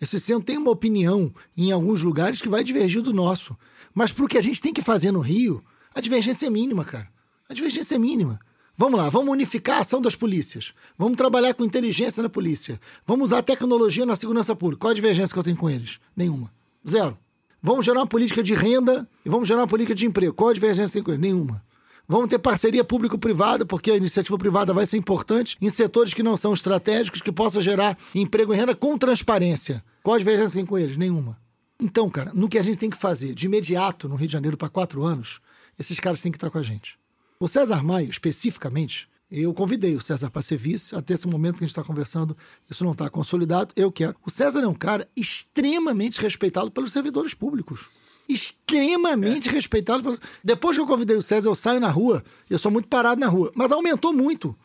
Esse 0.00 0.18
centro 0.18 0.44
tem 0.44 0.58
uma 0.58 0.72
opinião 0.72 1.32
em 1.56 1.70
alguns 1.70 2.02
lugares 2.02 2.42
que 2.42 2.48
vai 2.48 2.64
divergir 2.64 3.02
do 3.02 3.12
nosso. 3.12 3.56
Mas 3.94 4.12
para 4.12 4.24
o 4.24 4.28
que 4.28 4.36
a 4.36 4.42
gente 4.42 4.60
tem 4.60 4.72
que 4.72 4.82
fazer 4.82 5.12
no 5.12 5.20
Rio, 5.20 5.62
a 5.94 6.00
divergência 6.00 6.46
é 6.46 6.50
mínima, 6.50 6.84
cara. 6.84 7.08
A 7.48 7.54
divergência 7.54 7.94
é 7.94 7.98
mínima. 7.98 8.40
Vamos 8.76 8.98
lá, 8.98 9.08
vamos 9.08 9.32
unificar 9.32 9.78
a 9.78 9.80
ação 9.82 10.02
das 10.02 10.16
polícias. 10.16 10.74
Vamos 10.98 11.16
trabalhar 11.16 11.54
com 11.54 11.64
inteligência 11.64 12.20
na 12.22 12.28
polícia. 12.28 12.80
Vamos 13.06 13.26
usar 13.26 13.42
tecnologia 13.42 14.04
na 14.04 14.16
segurança 14.16 14.56
pública. 14.56 14.80
Qual 14.80 14.90
a 14.90 14.94
divergência 14.94 15.32
que 15.32 15.38
eu 15.38 15.44
tenho 15.44 15.56
com 15.56 15.70
eles? 15.70 16.00
Nenhuma. 16.16 16.52
Zero. 16.88 17.16
Vamos 17.62 17.86
gerar 17.86 18.00
uma 18.00 18.06
política 18.06 18.42
de 18.42 18.52
renda 18.52 19.08
e 19.24 19.28
vamos 19.28 19.46
gerar 19.46 19.60
uma 19.60 19.68
política 19.68 19.94
de 19.94 20.06
emprego. 20.06 20.34
Qual 20.34 20.50
a 20.50 20.54
divergência 20.54 20.88
que 20.88 20.92
tem 20.94 21.02
com 21.04 21.12
eles? 21.12 21.20
Nenhuma. 21.20 21.62
Vamos 22.06 22.28
ter 22.28 22.38
parceria 22.38 22.84
público-privada, 22.84 23.64
porque 23.64 23.92
a 23.92 23.96
iniciativa 23.96 24.36
privada 24.36 24.74
vai 24.74 24.86
ser 24.86 24.96
importante 24.96 25.56
em 25.62 25.70
setores 25.70 26.12
que 26.12 26.22
não 26.22 26.36
são 26.36 26.52
estratégicos, 26.52 27.22
que 27.22 27.32
possa 27.32 27.60
gerar 27.60 27.96
emprego 28.14 28.52
e 28.52 28.56
renda 28.56 28.74
com 28.74 28.98
transparência. 28.98 29.82
Qual 30.02 30.16
a 30.16 30.18
divergência 30.18 30.50
que 30.50 30.56
tem 30.56 30.66
com 30.66 30.76
eles? 30.76 30.96
Nenhuma. 30.96 31.38
Então, 31.80 32.08
cara, 32.08 32.32
no 32.34 32.48
que 32.48 32.58
a 32.58 32.62
gente 32.62 32.78
tem 32.78 32.90
que 32.90 32.96
fazer 32.96 33.34
de 33.34 33.46
imediato 33.46 34.08
no 34.08 34.14
Rio 34.14 34.28
de 34.28 34.32
Janeiro 34.32 34.56
para 34.56 34.68
quatro 34.68 35.02
anos, 35.02 35.40
esses 35.78 35.98
caras 35.98 36.20
têm 36.20 36.30
que 36.30 36.36
estar 36.36 36.50
com 36.50 36.58
a 36.58 36.62
gente. 36.62 36.98
O 37.38 37.48
César 37.48 37.82
Maia, 37.82 38.08
especificamente, 38.08 39.08
eu 39.30 39.52
convidei 39.52 39.96
o 39.96 40.00
César 40.00 40.30
para 40.30 40.42
ser 40.42 40.56
vice. 40.56 40.94
Até 40.94 41.14
esse 41.14 41.26
momento 41.26 41.58
que 41.58 41.64
a 41.64 41.66
gente 41.66 41.72
está 41.72 41.82
conversando, 41.82 42.36
isso 42.70 42.84
não 42.84 42.92
está 42.92 43.10
consolidado. 43.10 43.72
Eu 43.74 43.90
quero. 43.90 44.14
O 44.24 44.30
César 44.30 44.60
é 44.60 44.66
um 44.68 44.74
cara 44.74 45.08
extremamente 45.16 46.20
respeitado 46.20 46.70
pelos 46.70 46.92
servidores 46.92 47.34
públicos. 47.34 47.86
Extremamente 48.28 49.48
respeitado. 49.50 50.04
Pelos... 50.04 50.20
Depois 50.42 50.76
que 50.76 50.80
eu 50.80 50.86
convidei 50.86 51.16
o 51.16 51.22
César, 51.22 51.48
eu 51.48 51.54
saio 51.54 51.80
na 51.80 51.90
rua. 51.90 52.22
Eu 52.48 52.58
sou 52.58 52.70
muito 52.70 52.86
parado 52.86 53.20
na 53.20 53.26
rua. 53.26 53.50
Mas 53.56 53.72
aumentou 53.72 54.12
muito. 54.12 54.56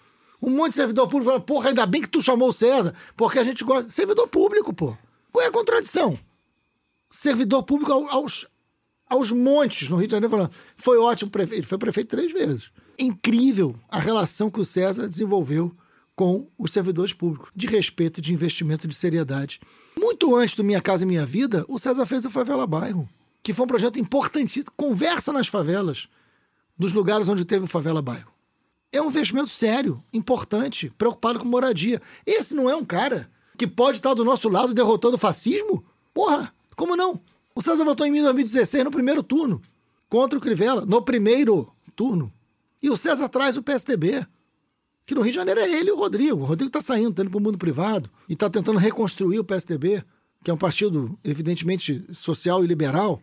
Um 0.42 0.52
monte 0.52 0.70
de 0.70 0.76
servidor 0.76 1.08
público 1.08 1.32
fala, 1.32 1.42
porra, 1.42 1.70
ainda 1.70 1.86
bem 1.86 2.02
que 2.02 2.08
tu 2.08 2.22
chamou 2.22 2.50
o 2.50 2.54
César, 2.54 2.94
porque 3.18 3.40
a 3.40 3.44
gente 3.44 3.64
gosta. 3.64 3.90
Servidor 3.90 4.28
público, 4.28 4.72
pô. 4.72 4.96
Qual 5.32 5.44
é 5.44 5.48
a 5.48 5.52
contradição? 5.52 6.18
Servidor 7.10 7.64
público 7.64 7.92
ao- 7.92 8.08
aos, 8.10 8.48
aos 9.10 9.32
montes 9.32 9.90
no 9.90 9.98
Rio 9.98 10.08
de 10.08 10.12
Janeiro 10.12 10.30
falando, 10.32 10.52
foi 10.78 10.98
ótimo 10.98 11.32
prefeito. 11.32 11.68
Foi 11.68 11.78
prefeito 11.78 12.10
três 12.10 12.32
vezes. 12.32 12.70
Incrível 12.98 13.76
a 13.88 14.00
relação 14.00 14.50
que 14.50 14.60
o 14.60 14.66
César 14.66 15.08
desenvolveu 15.08 15.76
com 16.16 16.48
os 16.58 16.72
servidores 16.74 17.14
públicos, 17.14 17.50
de 17.56 17.66
respeito, 17.66 18.22
de 18.22 18.34
investimento, 18.34 18.88
de 18.88 18.94
seriedade. 18.94 19.60
Muito 19.98 20.36
antes 20.36 20.54
do 20.56 20.64
Minha 20.66 20.82
Casa 20.82 21.04
e 21.04 21.08
Minha 21.08 21.26
Vida, 21.26 21.64
o 21.68 21.80
César 21.80 22.06
fez 22.06 22.26
o 22.26 22.30
Favela 22.30 22.68
Bairro, 22.68 23.08
que 23.42 23.54
foi 23.54 23.64
um 23.64 23.68
projeto 23.68 23.98
importantíssimo. 24.00 24.74
Conversa 24.76 25.32
nas 25.32 25.48
favelas, 25.48 26.10
dos 26.78 26.92
lugares 26.92 27.30
onde 27.30 27.46
teve 27.46 27.64
o 27.64 27.68
Favela 27.68 28.02
Bairro. 28.02 28.32
É 28.92 29.02
um 29.02 29.08
investimento 29.08 29.48
sério, 29.50 30.04
importante, 30.12 30.92
preocupado 30.98 31.40
com 31.40 31.46
moradia. 31.48 32.02
Esse 32.26 32.54
não 32.54 32.70
é 32.70 32.76
um 32.76 32.84
cara 32.84 33.30
que 33.58 33.66
pode 33.68 33.98
estar 33.98 34.14
do 34.14 34.26
nosso 34.26 34.50
lado 34.50 34.74
derrotando 34.74 35.16
o 35.16 35.20
fascismo? 35.20 35.86
Porra, 36.14 36.54
como 36.80 36.96
não? 36.96 37.20
O 37.54 37.62
César 37.62 37.84
votou 37.84 38.08
em 38.08 38.12
mim 38.12 38.20
em 38.20 38.24
2016, 38.24 38.86
no 38.86 38.90
primeiro 38.90 39.22
turno, 39.22 39.62
contra 40.08 40.40
o 40.40 40.42
Crivella, 40.42 40.86
no 40.86 41.02
primeiro 41.02 41.70
turno. 41.94 42.32
E 42.82 42.90
o 42.90 42.96
César 42.96 43.28
traz 43.28 43.58
o 43.58 43.62
PSDB. 43.62 44.26
Que 45.06 45.14
no 45.14 45.20
Rio 45.20 45.34
de 45.34 45.36
Janeiro 45.36 45.60
é 45.60 45.70
ele 45.70 45.90
e 45.90 45.92
o 45.92 45.98
Rodrigo. 45.98 46.40
O 46.40 46.46
Rodrigo 46.46 46.70
está 46.70 46.82
saindo, 46.82 47.10
está 47.10 47.22
indo 47.22 47.32
para 47.32 47.38
o 47.38 47.42
mundo 47.42 47.58
privado 47.58 48.10
e 48.30 48.34
está 48.34 48.50
tentando 48.50 48.80
reconstruir 48.80 49.40
o 49.40 49.44
PSDB, 49.44 50.06
que 50.42 50.50
é 50.50 50.54
um 50.54 50.58
partido, 50.58 51.20
evidentemente, 51.22 52.06
social 52.14 52.64
e 52.64 52.68
liberal. 52.68 53.22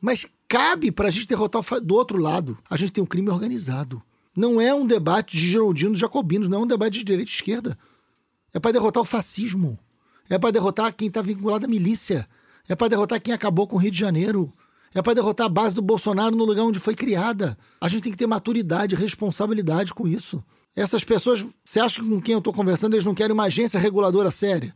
Mas 0.00 0.26
cabe 0.48 0.90
para 0.90 1.06
a 1.06 1.10
gente 1.12 1.28
derrotar 1.28 1.62
do 1.80 1.94
outro 1.94 2.18
lado. 2.18 2.58
A 2.68 2.76
gente 2.76 2.90
tem 2.90 3.04
um 3.04 3.06
crime 3.06 3.30
organizado. 3.30 4.02
Não 4.34 4.60
é 4.60 4.74
um 4.74 4.84
debate 4.84 5.36
de 5.36 5.46
girondinos 5.46 6.00
jacobinos, 6.00 6.48
não 6.48 6.58
é 6.58 6.62
um 6.62 6.66
debate 6.66 6.94
de 6.94 7.04
direita 7.04 7.30
e 7.30 7.34
esquerda. 7.34 7.78
É 8.52 8.58
para 8.58 8.72
derrotar 8.72 9.04
o 9.04 9.06
fascismo. 9.06 9.78
É 10.28 10.36
para 10.36 10.50
derrotar 10.50 10.92
quem 10.92 11.06
está 11.06 11.22
vinculado 11.22 11.64
à 11.64 11.68
milícia. 11.68 12.28
É 12.68 12.76
para 12.76 12.88
derrotar 12.88 13.20
quem 13.20 13.32
acabou 13.32 13.66
com 13.66 13.76
o 13.76 13.78
Rio 13.78 13.90
de 13.90 13.98
Janeiro. 13.98 14.52
É 14.94 15.00
para 15.00 15.14
derrotar 15.14 15.46
a 15.46 15.50
base 15.50 15.74
do 15.74 15.82
Bolsonaro 15.82 16.36
no 16.36 16.44
lugar 16.44 16.64
onde 16.64 16.78
foi 16.78 16.94
criada. 16.94 17.56
A 17.80 17.88
gente 17.88 18.02
tem 18.02 18.12
que 18.12 18.18
ter 18.18 18.26
maturidade, 18.26 18.94
responsabilidade 18.94 19.94
com 19.94 20.06
isso. 20.06 20.42
Essas 20.76 21.02
pessoas, 21.02 21.44
você 21.64 21.80
acha 21.80 22.00
que 22.00 22.08
com 22.08 22.20
quem 22.20 22.32
eu 22.32 22.38
estou 22.38 22.52
conversando, 22.52 22.94
eles 22.94 23.04
não 23.04 23.14
querem 23.14 23.32
uma 23.32 23.44
agência 23.44 23.80
reguladora 23.80 24.30
séria? 24.30 24.74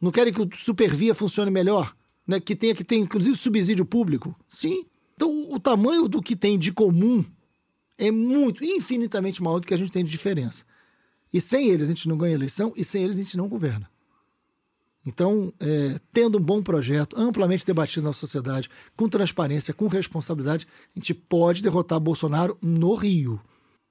Não 0.00 0.10
querem 0.10 0.32
que 0.32 0.42
o 0.42 0.48
Supervia 0.54 1.14
funcione 1.14 1.50
melhor? 1.50 1.94
Né? 2.26 2.40
Que 2.40 2.54
tenha 2.54 2.74
que 2.74 2.84
ter, 2.84 2.96
inclusive, 2.96 3.36
subsídio 3.36 3.86
público? 3.86 4.34
Sim. 4.48 4.84
Então, 5.14 5.50
o 5.50 5.58
tamanho 5.58 6.08
do 6.08 6.20
que 6.20 6.34
tem 6.34 6.58
de 6.58 6.72
comum 6.72 7.24
é 7.96 8.10
muito, 8.10 8.64
infinitamente 8.64 9.42
maior 9.42 9.60
do 9.60 9.66
que 9.66 9.74
a 9.74 9.76
gente 9.76 9.92
tem 9.92 10.04
de 10.04 10.10
diferença. 10.10 10.64
E 11.32 11.40
sem 11.40 11.68
eles 11.68 11.86
a 11.86 11.88
gente 11.88 12.08
não 12.08 12.16
ganha 12.16 12.34
eleição 12.34 12.72
e 12.76 12.84
sem 12.84 13.02
eles 13.02 13.16
a 13.16 13.18
gente 13.18 13.36
não 13.36 13.48
governa. 13.48 13.88
Então, 15.06 15.52
é, 15.60 15.98
tendo 16.12 16.38
um 16.38 16.40
bom 16.40 16.62
projeto, 16.62 17.18
amplamente 17.18 17.66
debatido 17.66 18.06
na 18.06 18.12
sociedade, 18.12 18.70
com 18.96 19.08
transparência, 19.08 19.74
com 19.74 19.86
responsabilidade, 19.86 20.66
a 20.96 20.98
gente 20.98 21.12
pode 21.12 21.62
derrotar 21.62 22.00
Bolsonaro 22.00 22.56
no 22.62 22.94
Rio. 22.94 23.40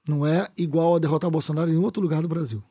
Não 0.08 0.26
é 0.26 0.48
igual 0.58 0.96
a 0.96 0.98
derrotar 0.98 1.30
Bolsonaro 1.30 1.70
em 1.70 1.76
outro 1.76 2.02
lugar 2.02 2.20
do 2.20 2.28
Brasil. 2.28 2.62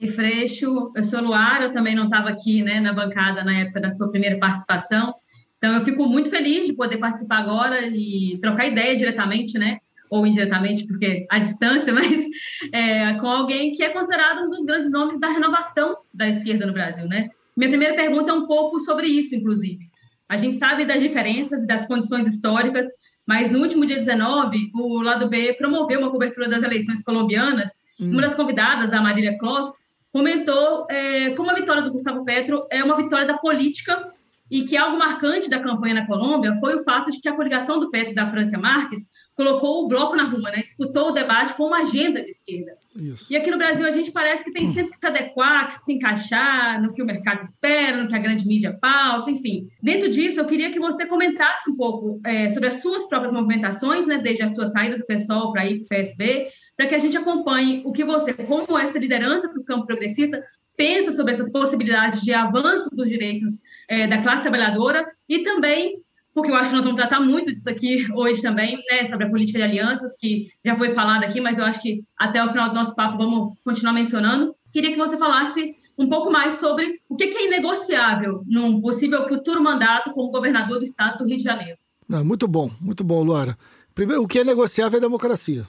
E 0.00 0.08
Freixo, 0.08 0.92
eu 0.96 1.04
sou 1.04 1.20
Luara, 1.20 1.64
eu 1.64 1.74
também 1.74 1.94
não 1.94 2.04
estava 2.04 2.30
aqui 2.30 2.62
né, 2.62 2.80
na 2.80 2.92
bancada 2.92 3.44
na 3.44 3.58
época 3.58 3.80
da 3.80 3.90
sua 3.90 4.08
primeira 4.10 4.38
participação. 4.38 5.14
Então, 5.58 5.74
eu 5.74 5.82
fico 5.82 6.06
muito 6.06 6.30
feliz 6.30 6.66
de 6.66 6.72
poder 6.72 6.96
participar 6.96 7.38
agora 7.38 7.86
e 7.86 8.38
trocar 8.40 8.66
ideia 8.66 8.96
diretamente, 8.96 9.58
né? 9.58 9.78
Ou 10.08 10.26
indiretamente, 10.26 10.86
porque 10.86 11.26
à 11.28 11.38
distância, 11.38 11.92
mas 11.92 12.26
é, 12.72 13.12
com 13.14 13.26
alguém 13.26 13.72
que 13.72 13.82
é 13.82 13.90
considerado 13.90 14.44
um 14.44 14.48
dos 14.48 14.64
grandes 14.64 14.90
nomes 14.90 15.20
da 15.20 15.28
renovação 15.28 15.98
da 16.14 16.28
esquerda 16.30 16.64
no 16.64 16.72
Brasil, 16.72 17.06
né? 17.06 17.28
Minha 17.60 17.72
primeira 17.72 17.94
pergunta 17.94 18.30
é 18.30 18.32
um 18.32 18.46
pouco 18.46 18.80
sobre 18.80 19.06
isso, 19.06 19.34
inclusive. 19.34 19.84
A 20.26 20.38
gente 20.38 20.56
sabe 20.56 20.86
das 20.86 20.98
diferenças 20.98 21.62
e 21.62 21.66
das 21.66 21.84
condições 21.86 22.26
históricas, 22.26 22.86
mas 23.26 23.52
no 23.52 23.58
último 23.58 23.84
dia 23.84 23.98
19, 23.98 24.70
o 24.74 25.02
lado 25.02 25.28
B 25.28 25.52
promoveu 25.58 26.00
uma 26.00 26.10
cobertura 26.10 26.48
das 26.48 26.62
eleições 26.62 27.02
colombianas. 27.02 27.70
Uma 28.00 28.22
das 28.22 28.34
convidadas, 28.34 28.94
a 28.94 29.02
Marília 29.02 29.36
Kloss, 29.36 29.70
comentou 30.10 30.86
é, 30.88 31.34
como 31.34 31.50
a 31.50 31.54
vitória 31.54 31.82
do 31.82 31.92
Gustavo 31.92 32.24
Petro 32.24 32.66
é 32.70 32.82
uma 32.82 32.96
vitória 32.96 33.26
da 33.26 33.36
política 33.36 34.10
e 34.50 34.64
que 34.64 34.74
algo 34.74 34.96
marcante 34.96 35.50
da 35.50 35.60
campanha 35.60 35.96
na 35.96 36.06
Colômbia 36.06 36.54
foi 36.54 36.76
o 36.76 36.82
fato 36.82 37.10
de 37.10 37.20
que 37.20 37.28
a 37.28 37.36
coligação 37.36 37.78
do 37.78 37.90
Petro 37.90 38.12
e 38.12 38.14
da 38.14 38.26
Francia 38.26 38.58
Marques 38.58 39.02
colocou 39.40 39.84
o 39.84 39.88
bloco 39.88 40.14
na 40.14 40.24
rua, 40.24 40.50
né? 40.50 40.62
disputou 40.62 41.08
o 41.08 41.12
debate 41.12 41.54
com 41.54 41.64
uma 41.64 41.78
agenda 41.78 42.22
de 42.22 42.28
esquerda. 42.28 42.72
Isso. 42.94 43.26
E 43.30 43.34
aqui 43.34 43.50
no 43.50 43.56
Brasil 43.56 43.86
a 43.86 43.90
gente 43.90 44.12
parece 44.12 44.44
que 44.44 44.52
tem 44.52 44.70
sempre 44.74 44.90
que 44.90 44.98
se 44.98 45.06
adequar, 45.06 45.68
que 45.68 45.82
se 45.82 45.94
encaixar 45.94 46.82
no 46.82 46.92
que 46.92 47.02
o 47.02 47.06
mercado 47.06 47.42
espera, 47.42 48.02
no 48.02 48.06
que 48.06 48.14
a 48.14 48.18
grande 48.18 48.46
mídia 48.46 48.76
pauta, 48.78 49.30
enfim. 49.30 49.66
Dentro 49.82 50.10
disso, 50.10 50.38
eu 50.38 50.44
queria 50.44 50.70
que 50.70 50.78
você 50.78 51.06
comentasse 51.06 51.70
um 51.70 51.74
pouco 51.74 52.20
é, 52.26 52.50
sobre 52.50 52.68
as 52.68 52.82
suas 52.82 53.08
próprias 53.08 53.32
movimentações, 53.32 54.06
né, 54.06 54.18
desde 54.18 54.42
a 54.42 54.48
sua 54.48 54.66
saída 54.66 54.98
do 54.98 55.06
PSOL 55.06 55.52
para 55.52 55.64
ir 55.64 55.78
para 55.78 55.84
o 55.84 55.88
PSB, 55.88 56.48
para 56.76 56.86
que 56.86 56.94
a 56.94 56.98
gente 56.98 57.16
acompanhe 57.16 57.80
o 57.86 57.92
que 57.92 58.04
você, 58.04 58.34
como 58.34 58.78
essa 58.78 58.98
liderança 58.98 59.48
do 59.48 59.64
campo 59.64 59.86
progressista, 59.86 60.44
pensa 60.76 61.12
sobre 61.12 61.32
essas 61.32 61.50
possibilidades 61.50 62.20
de 62.20 62.34
avanço 62.34 62.90
dos 62.90 63.08
direitos 63.08 63.54
é, 63.88 64.06
da 64.06 64.20
classe 64.20 64.42
trabalhadora 64.42 65.10
e 65.26 65.42
também 65.42 66.02
porque 66.40 66.50
eu 66.50 66.56
acho 66.56 66.70
que 66.70 66.76
nós 66.76 66.84
vamos 66.84 66.98
tratar 66.98 67.20
muito 67.20 67.52
disso 67.52 67.68
aqui 67.68 68.06
hoje 68.14 68.40
também, 68.40 68.82
né, 68.90 69.04
sobre 69.10 69.26
a 69.26 69.28
política 69.28 69.58
de 69.58 69.64
alianças, 69.64 70.16
que 70.18 70.48
já 70.64 70.74
foi 70.74 70.94
falado 70.94 71.22
aqui, 71.22 71.38
mas 71.38 71.58
eu 71.58 71.66
acho 71.66 71.82
que 71.82 72.00
até 72.18 72.42
o 72.42 72.48
final 72.48 72.70
do 72.70 72.74
nosso 72.74 72.94
papo 72.94 73.18
vamos 73.18 73.58
continuar 73.62 73.92
mencionando. 73.92 74.54
Queria 74.72 74.90
que 74.90 74.96
você 74.96 75.18
falasse 75.18 75.74
um 75.98 76.08
pouco 76.08 76.30
mais 76.30 76.54
sobre 76.54 76.98
o 77.10 77.14
que 77.14 77.24
é 77.24 77.46
inegociável 77.46 78.42
num 78.46 78.80
possível 78.80 79.28
futuro 79.28 79.62
mandato 79.62 80.12
como 80.12 80.30
governador 80.30 80.78
do 80.78 80.84
estado 80.84 81.18
do 81.18 81.26
Rio 81.26 81.36
de 81.36 81.42
Janeiro. 81.42 81.76
Não, 82.08 82.24
muito 82.24 82.48
bom, 82.48 82.70
muito 82.80 83.04
bom, 83.04 83.22
Luara. 83.22 83.58
Primeiro, 83.94 84.22
o 84.22 84.28
que 84.28 84.38
é 84.38 84.44
negociável 84.44 84.96
é 84.96 85.00
democracia. 85.00 85.68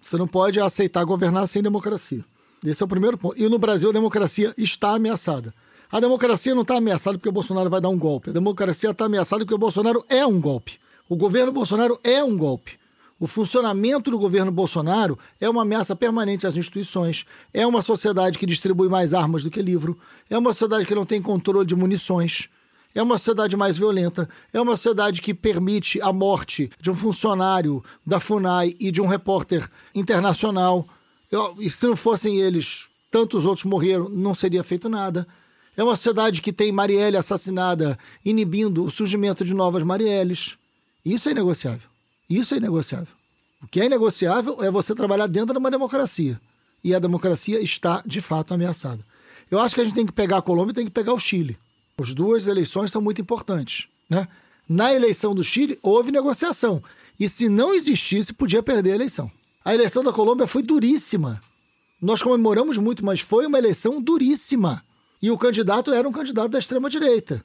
Você 0.00 0.16
não 0.16 0.26
pode 0.26 0.58
aceitar 0.58 1.04
governar 1.04 1.46
sem 1.46 1.62
democracia. 1.62 2.24
Esse 2.64 2.82
é 2.82 2.86
o 2.86 2.88
primeiro 2.88 3.18
ponto. 3.18 3.38
E 3.38 3.46
no 3.50 3.58
Brasil, 3.58 3.90
a 3.90 3.92
democracia 3.92 4.54
está 4.56 4.94
ameaçada. 4.94 5.52
A 5.90 6.00
democracia 6.00 6.54
não 6.54 6.62
está 6.62 6.76
ameaçada 6.76 7.16
porque 7.16 7.28
o 7.28 7.32
Bolsonaro 7.32 7.70
vai 7.70 7.80
dar 7.80 7.88
um 7.88 7.98
golpe. 7.98 8.30
A 8.30 8.32
democracia 8.32 8.90
está 8.90 9.04
ameaçada 9.04 9.44
porque 9.44 9.54
o 9.54 9.58
Bolsonaro 9.58 10.04
é 10.08 10.26
um 10.26 10.40
golpe. 10.40 10.78
O 11.08 11.16
governo 11.16 11.52
Bolsonaro 11.52 11.98
é 12.02 12.22
um 12.22 12.36
golpe. 12.36 12.78
O 13.18 13.26
funcionamento 13.26 14.10
do 14.10 14.18
governo 14.18 14.52
Bolsonaro 14.52 15.18
é 15.40 15.48
uma 15.48 15.62
ameaça 15.62 15.96
permanente 15.96 16.46
às 16.46 16.56
instituições. 16.56 17.24
É 17.54 17.66
uma 17.66 17.80
sociedade 17.80 18.38
que 18.38 18.44
distribui 18.44 18.88
mais 18.88 19.14
armas 19.14 19.42
do 19.42 19.50
que 19.50 19.62
livro. 19.62 19.98
É 20.28 20.36
uma 20.36 20.52
sociedade 20.52 20.86
que 20.86 20.94
não 20.94 21.06
tem 21.06 21.22
controle 21.22 21.66
de 21.66 21.74
munições. 21.74 22.48
É 22.94 23.02
uma 23.02 23.16
sociedade 23.16 23.56
mais 23.56 23.78
violenta. 23.78 24.28
É 24.52 24.60
uma 24.60 24.76
sociedade 24.76 25.22
que 25.22 25.32
permite 25.32 26.00
a 26.02 26.12
morte 26.12 26.70
de 26.78 26.90
um 26.90 26.94
funcionário 26.94 27.82
da 28.04 28.20
FUNAI 28.20 28.74
e 28.78 28.90
de 28.90 29.00
um 29.00 29.06
repórter 29.06 29.66
internacional. 29.94 30.86
Eu, 31.30 31.54
e 31.58 31.70
se 31.70 31.86
não 31.86 31.96
fossem 31.96 32.38
eles, 32.38 32.86
tantos 33.10 33.46
outros 33.46 33.64
morreram, 33.64 34.10
não 34.10 34.34
seria 34.34 34.62
feito 34.62 34.90
nada. 34.90 35.26
É 35.76 35.84
uma 35.84 35.94
sociedade 35.94 36.40
que 36.40 36.52
tem 36.52 36.72
Marielle 36.72 37.16
assassinada, 37.16 37.98
inibindo 38.24 38.84
o 38.84 38.90
surgimento 38.90 39.44
de 39.44 39.52
novas 39.52 39.82
Marielles. 39.82 40.56
Isso 41.04 41.28
é 41.28 41.32
inegociável. 41.32 41.88
Isso 42.28 42.54
é 42.54 42.56
inegociável. 42.56 43.14
O 43.62 43.66
que 43.66 43.80
é 43.80 43.86
inegociável 43.86 44.62
é 44.62 44.70
você 44.70 44.94
trabalhar 44.94 45.26
dentro 45.26 45.52
de 45.52 45.58
uma 45.58 45.70
democracia. 45.70 46.40
E 46.82 46.94
a 46.94 46.98
democracia 46.98 47.60
está, 47.60 48.02
de 48.06 48.20
fato, 48.20 48.54
ameaçada. 48.54 49.04
Eu 49.50 49.60
acho 49.60 49.74
que 49.74 49.80
a 49.80 49.84
gente 49.84 49.94
tem 49.94 50.06
que 50.06 50.12
pegar 50.12 50.38
a 50.38 50.42
Colômbia 50.42 50.72
e 50.72 50.74
tem 50.74 50.84
que 50.86 50.90
pegar 50.90 51.12
o 51.12 51.20
Chile. 51.20 51.58
As 52.00 52.14
duas 52.14 52.46
eleições 52.46 52.90
são 52.90 53.02
muito 53.02 53.20
importantes. 53.20 53.88
Né? 54.08 54.26
Na 54.68 54.94
eleição 54.94 55.34
do 55.34 55.44
Chile, 55.44 55.78
houve 55.82 56.10
negociação. 56.10 56.82
E 57.18 57.28
se 57.28 57.48
não 57.48 57.74
existisse, 57.74 58.32
podia 58.32 58.62
perder 58.62 58.92
a 58.92 58.94
eleição. 58.96 59.30
A 59.64 59.74
eleição 59.74 60.02
da 60.02 60.12
Colômbia 60.12 60.46
foi 60.46 60.62
duríssima. 60.62 61.40
Nós 62.00 62.22
comemoramos 62.22 62.78
muito, 62.78 63.04
mas 63.04 63.20
foi 63.20 63.46
uma 63.46 63.58
eleição 63.58 64.00
duríssima. 64.00 64.82
E 65.22 65.30
o 65.30 65.38
candidato 65.38 65.92
era 65.92 66.08
um 66.08 66.12
candidato 66.12 66.48
da 66.50 66.58
extrema-direita. 66.58 67.42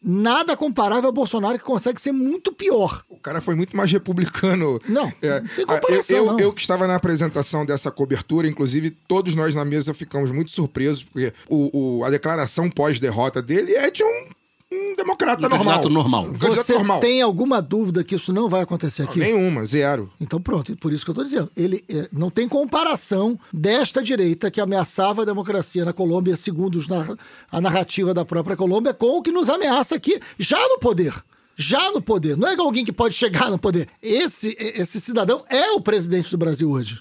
Nada 0.00 0.56
comparável 0.56 1.08
a 1.08 1.12
Bolsonaro, 1.12 1.58
que 1.58 1.64
consegue 1.64 2.00
ser 2.00 2.12
muito 2.12 2.52
pior. 2.52 3.02
O 3.08 3.16
cara 3.16 3.40
foi 3.40 3.56
muito 3.56 3.76
mais 3.76 3.90
republicano. 3.90 4.80
Não, 4.88 5.12
É, 5.20 5.40
não 5.40 5.48
tem 5.48 5.66
comparação, 5.66 6.16
eu, 6.16 6.26
eu, 6.26 6.38
eu 6.38 6.52
que 6.52 6.60
estava 6.60 6.86
na 6.86 6.94
apresentação 6.94 7.66
dessa 7.66 7.90
cobertura, 7.90 8.46
inclusive, 8.46 8.90
todos 8.90 9.34
nós 9.34 9.56
na 9.56 9.64
mesa 9.64 9.92
ficamos 9.92 10.30
muito 10.30 10.52
surpresos, 10.52 11.02
porque 11.02 11.32
o, 11.48 11.98
o- 11.98 12.04
a 12.04 12.10
declaração 12.10 12.70
pós-derrota 12.70 13.42
dele 13.42 13.74
é 13.74 13.90
de 13.90 14.04
um, 14.04 14.26
um 14.70 14.94
democrata 14.96 15.46
Um 15.46 15.48
normal. 15.48 15.58
candidato 15.64 15.90
normal. 15.90 16.22
Um 16.24 16.32
candidato 16.32 16.66
Você 16.66 16.74
normal. 16.74 17.00
tem 17.00 17.22
alguma 17.22 17.62
dúvida 17.62 18.04
que 18.04 18.14
isso 18.14 18.32
não 18.32 18.48
vai 18.48 18.60
acontecer 18.62 19.02
aqui? 19.02 19.18
Nenhuma, 19.18 19.64
zero. 19.64 20.12
Então 20.20 20.40
pronto, 20.40 20.76
por 20.76 20.92
isso 20.92 21.04
que 21.04 21.10
eu 21.10 21.12
estou 21.12 21.24
dizendo. 21.24 21.50
Ele 21.56 21.82
é, 21.88 22.08
não 22.12 22.30
tem 22.30 22.46
comparação 22.48 23.38
desta 23.52 24.02
direita 24.02 24.50
que 24.50 24.60
ameaçava 24.60 25.22
a 25.22 25.24
democracia 25.24 25.84
na 25.84 25.92
Colômbia, 25.92 26.36
segundo 26.36 26.76
os 26.76 26.86
nar- 26.86 27.16
a 27.50 27.60
narrativa 27.60 28.12
da 28.12 28.24
própria 28.24 28.56
Colômbia, 28.56 28.92
com 28.92 29.18
o 29.18 29.22
que 29.22 29.32
nos 29.32 29.48
ameaça 29.48 29.94
aqui, 29.96 30.20
já 30.38 30.58
no 30.68 30.78
poder. 30.78 31.14
Já 31.56 31.90
no 31.90 32.00
poder. 32.00 32.36
Não 32.36 32.46
é 32.46 32.54
alguém 32.56 32.84
que 32.84 32.92
pode 32.92 33.14
chegar 33.14 33.50
no 33.50 33.58
poder. 33.58 33.88
Esse, 34.02 34.54
esse 34.60 35.00
cidadão 35.00 35.42
é 35.48 35.72
o 35.72 35.80
presidente 35.80 36.30
do 36.30 36.38
Brasil 36.38 36.70
hoje. 36.70 37.00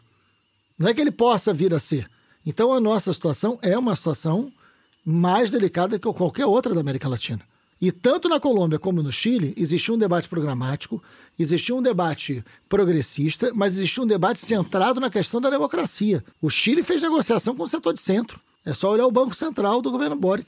Não 0.80 0.88
é 0.88 0.94
que 0.94 1.02
ele 1.02 1.12
possa 1.12 1.54
vir 1.54 1.74
a 1.74 1.80
ser. 1.80 2.10
Então 2.46 2.72
a 2.74 2.80
nossa 2.80 3.14
situação 3.14 3.60
é 3.62 3.78
uma 3.78 3.96
situação 3.96 4.52
mais 5.06 5.52
delicada 5.52 6.00
que 6.00 6.12
qualquer 6.14 6.46
outra 6.46 6.74
da 6.74 6.82
América 6.82 7.08
Latina. 7.08 7.42
E 7.80 7.92
tanto 7.92 8.28
na 8.28 8.40
Colômbia 8.40 8.80
como 8.80 9.04
no 9.04 9.12
Chile, 9.12 9.54
existia 9.56 9.94
um 9.94 9.98
debate 9.98 10.28
programático, 10.28 11.02
existia 11.38 11.76
um 11.76 11.82
debate 11.82 12.44
progressista, 12.68 13.52
mas 13.54 13.76
existia 13.76 14.02
um 14.02 14.08
debate 14.08 14.40
centrado 14.40 15.00
na 15.00 15.10
questão 15.10 15.40
da 15.40 15.50
democracia. 15.50 16.24
O 16.42 16.50
Chile 16.50 16.82
fez 16.82 17.02
negociação 17.02 17.56
com 17.56 17.64
o 17.64 17.68
setor 17.68 17.94
de 17.94 18.02
centro. 18.02 18.40
É 18.66 18.74
só 18.74 18.92
olhar 18.92 19.06
o 19.06 19.12
Banco 19.12 19.36
Central 19.36 19.82
do 19.82 19.92
governo 19.92 20.16
Boric. 20.16 20.48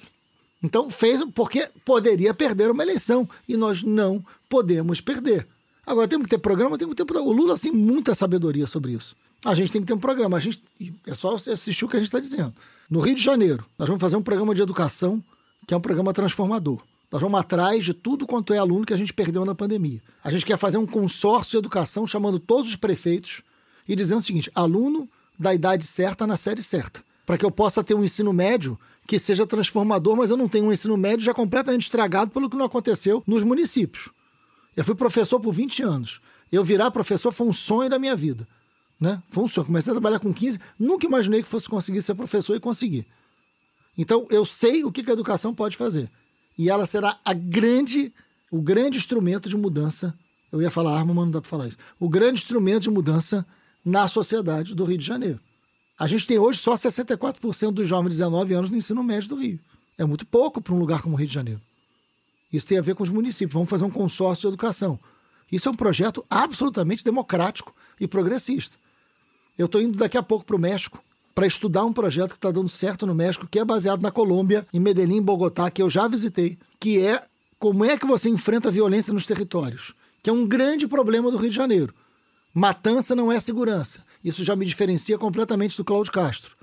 Então 0.61 0.89
fez 0.89 1.23
porque 1.33 1.69
poderia 1.85 2.33
perder 2.33 2.69
uma 2.69 2.83
eleição. 2.83 3.29
E 3.47 3.55
nós 3.55 3.81
não 3.83 4.23
podemos 4.49 4.99
perder. 4.99 5.47
Agora 5.85 6.07
temos 6.07 6.25
que 6.25 6.31
ter 6.31 6.37
programa, 6.39 6.77
temos 6.77 6.95
que 6.95 7.03
ter. 7.03 7.17
O 7.17 7.31
Lula 7.31 7.57
tem 7.57 7.71
muita 7.71 8.13
sabedoria 8.13 8.67
sobre 8.67 8.91
isso. 8.91 9.15
A 9.45 9.53
gente 9.53 9.71
tem 9.71 9.81
que 9.81 9.87
ter 9.87 9.93
um 9.93 9.99
programa. 9.99 10.37
A 10.37 10.39
gente, 10.39 10.61
é 11.07 11.15
só 11.15 11.35
assistir 11.35 11.85
o 11.85 11.87
que 11.87 11.95
a 11.95 11.99
gente 11.99 12.07
está 12.07 12.19
dizendo. 12.19 12.53
No 12.89 12.99
Rio 12.99 13.15
de 13.15 13.23
Janeiro, 13.23 13.65
nós 13.77 13.87
vamos 13.87 14.01
fazer 14.01 14.17
um 14.17 14.21
programa 14.21 14.53
de 14.53 14.61
educação 14.61 15.23
que 15.65 15.73
é 15.73 15.77
um 15.77 15.81
programa 15.81 16.11
transformador. 16.11 16.81
Nós 17.11 17.21
vamos 17.21 17.39
atrás 17.39 17.83
de 17.83 17.93
tudo 17.93 18.27
quanto 18.27 18.53
é 18.53 18.57
aluno 18.57 18.85
que 18.85 18.93
a 18.93 18.97
gente 18.97 19.13
perdeu 19.13 19.43
na 19.43 19.55
pandemia. 19.55 20.01
A 20.23 20.29
gente 20.31 20.45
quer 20.45 20.57
fazer 20.57 20.77
um 20.77 20.85
consórcio 20.85 21.51
de 21.51 21.57
educação 21.57 22.05
chamando 22.05 22.39
todos 22.39 22.69
os 22.69 22.75
prefeitos 22.75 23.41
e 23.87 23.95
dizendo 23.95 24.19
o 24.19 24.23
seguinte: 24.23 24.51
aluno 24.53 25.09
da 25.37 25.53
idade 25.53 25.85
certa 25.85 26.27
na 26.27 26.37
série 26.37 26.61
certa. 26.61 27.03
Para 27.25 27.37
que 27.37 27.45
eu 27.45 27.51
possa 27.51 27.83
ter 27.83 27.93
um 27.93 28.03
ensino 28.03 28.31
médio 28.31 28.79
que 29.07 29.17
seja 29.17 29.45
transformador, 29.45 30.15
mas 30.15 30.29
eu 30.29 30.37
não 30.37 30.47
tenho 30.47 30.65
um 30.65 30.71
ensino 30.71 30.95
médio 30.95 31.25
já 31.25 31.33
completamente 31.33 31.83
estragado 31.83 32.29
pelo 32.31 32.49
que 32.49 32.55
não 32.55 32.65
aconteceu 32.65 33.23
nos 33.25 33.43
municípios. 33.43 34.09
Eu 34.77 34.83
fui 34.83 34.93
professor 34.93 35.39
por 35.39 35.51
20 35.51 35.81
anos. 35.81 36.21
Eu 36.51 36.63
virar 36.63 36.91
professor 36.91 37.31
foi 37.31 37.47
um 37.47 37.53
sonho 37.53 37.89
da 37.89 37.97
minha 37.97 38.15
vida. 38.15 38.47
Né? 38.99 39.21
Foi 39.29 39.43
um 39.43 39.47
sonho. 39.47 39.65
Comecei 39.65 39.91
a 39.91 39.95
trabalhar 39.95 40.19
com 40.19 40.33
15, 40.33 40.59
nunca 40.77 41.07
imaginei 41.07 41.41
que 41.41 41.49
fosse 41.49 41.67
conseguir 41.67 42.01
ser 42.01 42.13
professor 42.13 42.55
e 42.55 42.59
consegui. 42.59 43.07
Então, 43.97 44.27
eu 44.29 44.45
sei 44.45 44.83
o 44.83 44.91
que 44.91 45.07
a 45.09 45.13
educação 45.13 45.53
pode 45.53 45.75
fazer. 45.75 46.09
E 46.59 46.69
ela 46.69 46.85
será 46.85 47.17
a 47.23 47.33
grande, 47.33 48.13
o 48.51 48.61
grande 48.61 48.97
instrumento 48.97 49.47
de 49.47 49.55
mudança. 49.55 50.13
Eu 50.51 50.61
ia 50.61 50.69
falar 50.69 50.91
arma, 50.91 51.13
mas 51.13 51.23
não 51.23 51.31
dá 51.31 51.39
para 51.39 51.49
falar 51.49 51.69
isso. 51.69 51.77
O 51.97 52.09
grande 52.09 52.41
instrumento 52.41 52.81
de 52.81 52.89
mudança 52.89 53.47
na 53.83 54.09
sociedade 54.09 54.75
do 54.75 54.83
Rio 54.83 54.97
de 54.97 55.05
Janeiro. 55.05 55.39
A 55.97 56.05
gente 56.05 56.27
tem 56.27 56.37
hoje 56.37 56.59
só 56.59 56.73
64% 56.73 57.71
dos 57.71 57.87
jovens 57.87 58.09
de 58.09 58.17
19 58.17 58.53
anos 58.53 58.69
no 58.69 58.75
ensino 58.75 59.01
médio 59.01 59.29
do 59.29 59.35
Rio. 59.37 59.57
É 59.97 60.03
muito 60.03 60.25
pouco 60.25 60.61
para 60.61 60.73
um 60.73 60.79
lugar 60.79 61.01
como 61.01 61.15
o 61.15 61.17
Rio 61.17 61.29
de 61.29 61.33
Janeiro. 61.33 61.61
Isso 62.51 62.67
tem 62.67 62.77
a 62.77 62.81
ver 62.81 62.93
com 62.93 63.03
os 63.03 63.09
municípios. 63.09 63.53
Vamos 63.53 63.69
fazer 63.69 63.85
um 63.85 63.89
consórcio 63.89 64.41
de 64.41 64.47
educação. 64.47 64.99
Isso 65.49 65.69
é 65.69 65.71
um 65.71 65.75
projeto 65.75 66.25
absolutamente 66.29 67.05
democrático 67.05 67.73
e 67.97 68.05
progressista. 68.05 68.75
Eu 69.57 69.67
estou 69.67 69.81
indo 69.81 69.97
daqui 69.97 70.17
a 70.17 70.23
pouco 70.23 70.43
para 70.43 70.57
o 70.57 70.59
México 70.59 71.01
para 71.33 71.47
estudar 71.47 71.85
um 71.85 71.93
projeto 71.93 72.31
que 72.31 72.37
está 72.37 72.51
dando 72.51 72.69
certo 72.69 73.05
no 73.05 73.15
México, 73.15 73.47
que 73.49 73.59
é 73.59 73.65
baseado 73.65 74.01
na 74.01 74.11
Colômbia, 74.11 74.67
em 74.73 74.79
Medellín, 74.79 75.21
Bogotá, 75.21 75.69
que 75.71 75.81
eu 75.81 75.89
já 75.89 76.07
visitei, 76.07 76.57
que 76.79 76.99
é 76.99 77.23
como 77.57 77.85
é 77.85 77.97
que 77.97 78.05
você 78.05 78.29
enfrenta 78.29 78.69
a 78.69 78.71
violência 78.71 79.13
nos 79.13 79.25
territórios, 79.25 79.93
que 80.23 80.29
é 80.29 80.33
um 80.33 80.47
grande 80.47 80.87
problema 80.87 81.29
do 81.31 81.37
Rio 81.37 81.49
de 81.49 81.55
Janeiro. 81.55 81.93
Matança 82.53 83.15
não 83.15 83.31
é 83.31 83.39
segurança. 83.39 84.03
Isso 84.23 84.43
já 84.43 84.55
me 84.55 84.65
diferencia 84.65 85.17
completamente 85.17 85.77
do 85.77 85.85
Cláudio 85.85 86.11
Castro. 86.11 86.55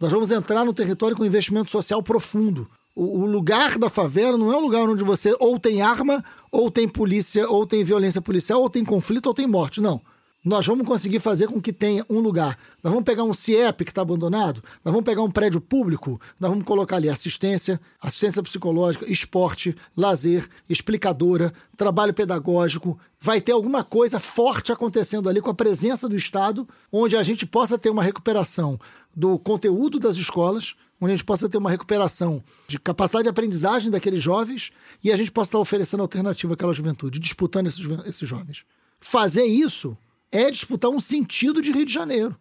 Nós 0.00 0.10
vamos 0.10 0.30
entrar 0.30 0.64
no 0.64 0.74
território 0.74 1.16
com 1.16 1.24
investimento 1.24 1.70
social 1.70 2.02
profundo. 2.02 2.68
O, 2.94 3.20
o 3.20 3.26
lugar 3.26 3.78
da 3.78 3.88
favela 3.88 4.36
não 4.36 4.52
é 4.52 4.56
um 4.56 4.60
lugar 4.60 4.88
onde 4.88 5.04
você 5.04 5.34
ou 5.38 5.58
tem 5.58 5.80
arma, 5.80 6.24
ou 6.50 6.70
tem 6.70 6.88
polícia, 6.88 7.48
ou 7.48 7.66
tem 7.66 7.84
violência 7.84 8.20
policial, 8.20 8.60
ou 8.60 8.68
tem 8.68 8.84
conflito, 8.84 9.26
ou 9.26 9.34
tem 9.34 9.46
morte. 9.46 9.80
Não. 9.80 10.00
Nós 10.44 10.66
vamos 10.66 10.84
conseguir 10.84 11.20
fazer 11.20 11.46
com 11.46 11.60
que 11.60 11.72
tenha 11.72 12.04
um 12.10 12.18
lugar. 12.18 12.58
Nós 12.82 12.92
vamos 12.92 13.04
pegar 13.04 13.22
um 13.22 13.32
CIEP 13.32 13.84
que 13.84 13.92
está 13.92 14.02
abandonado, 14.02 14.60
nós 14.84 14.92
vamos 14.92 15.04
pegar 15.04 15.22
um 15.22 15.30
prédio 15.30 15.60
público, 15.60 16.20
nós 16.38 16.50
vamos 16.50 16.64
colocar 16.64 16.96
ali 16.96 17.08
assistência, 17.08 17.80
assistência 18.00 18.42
psicológica, 18.42 19.10
esporte, 19.10 19.76
lazer, 19.96 20.48
explicadora, 20.68 21.52
trabalho 21.76 22.12
pedagógico. 22.12 22.98
Vai 23.20 23.40
ter 23.40 23.52
alguma 23.52 23.84
coisa 23.84 24.18
forte 24.18 24.72
acontecendo 24.72 25.28
ali 25.28 25.40
com 25.40 25.50
a 25.50 25.54
presença 25.54 26.08
do 26.08 26.16
Estado, 26.16 26.68
onde 26.90 27.16
a 27.16 27.22
gente 27.22 27.46
possa 27.46 27.78
ter 27.78 27.90
uma 27.90 28.02
recuperação 28.02 28.80
do 29.14 29.38
conteúdo 29.38 30.00
das 30.00 30.16
escolas, 30.16 30.74
onde 31.00 31.12
a 31.12 31.16
gente 31.16 31.24
possa 31.24 31.48
ter 31.48 31.58
uma 31.58 31.70
recuperação 31.70 32.42
de 32.66 32.80
capacidade 32.80 33.24
de 33.24 33.30
aprendizagem 33.30 33.92
daqueles 33.92 34.20
jovens 34.20 34.72
e 35.04 35.12
a 35.12 35.16
gente 35.16 35.30
possa 35.30 35.50
estar 35.50 35.58
oferecendo 35.60 36.02
alternativa 36.02 36.54
àquela 36.54 36.72
juventude, 36.72 37.20
disputando 37.20 37.68
esses, 37.68 37.84
esses 38.06 38.28
jovens. 38.28 38.64
Fazer 38.98 39.44
isso 39.44 39.96
é 40.32 40.50
disputar 40.50 40.90
um 40.90 41.00
sentido 41.00 41.60
de 41.60 41.70
Rio 41.70 41.84
de 41.84 41.92
Janeiro. 41.92 42.34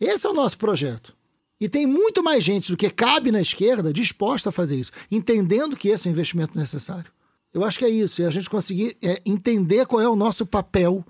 Esse 0.00 0.26
é 0.26 0.30
o 0.30 0.34
nosso 0.34 0.56
projeto. 0.56 1.14
E 1.60 1.68
tem 1.68 1.86
muito 1.86 2.22
mais 2.22 2.44
gente 2.44 2.70
do 2.70 2.76
que 2.76 2.88
cabe 2.88 3.32
na 3.32 3.40
esquerda 3.40 3.92
disposta 3.92 4.50
a 4.50 4.52
fazer 4.52 4.76
isso, 4.76 4.92
entendendo 5.10 5.76
que 5.76 5.88
esse 5.88 6.06
é 6.06 6.10
o 6.10 6.12
investimento 6.12 6.56
necessário. 6.56 7.10
Eu 7.52 7.64
acho 7.64 7.78
que 7.78 7.84
é 7.84 7.88
isso, 7.88 8.22
é 8.22 8.26
a 8.26 8.30
gente 8.30 8.50
conseguir 8.50 8.96
é, 9.02 9.20
entender 9.24 9.86
qual 9.86 10.00
é 10.00 10.08
o 10.08 10.14
nosso 10.14 10.44
papel 10.44 11.04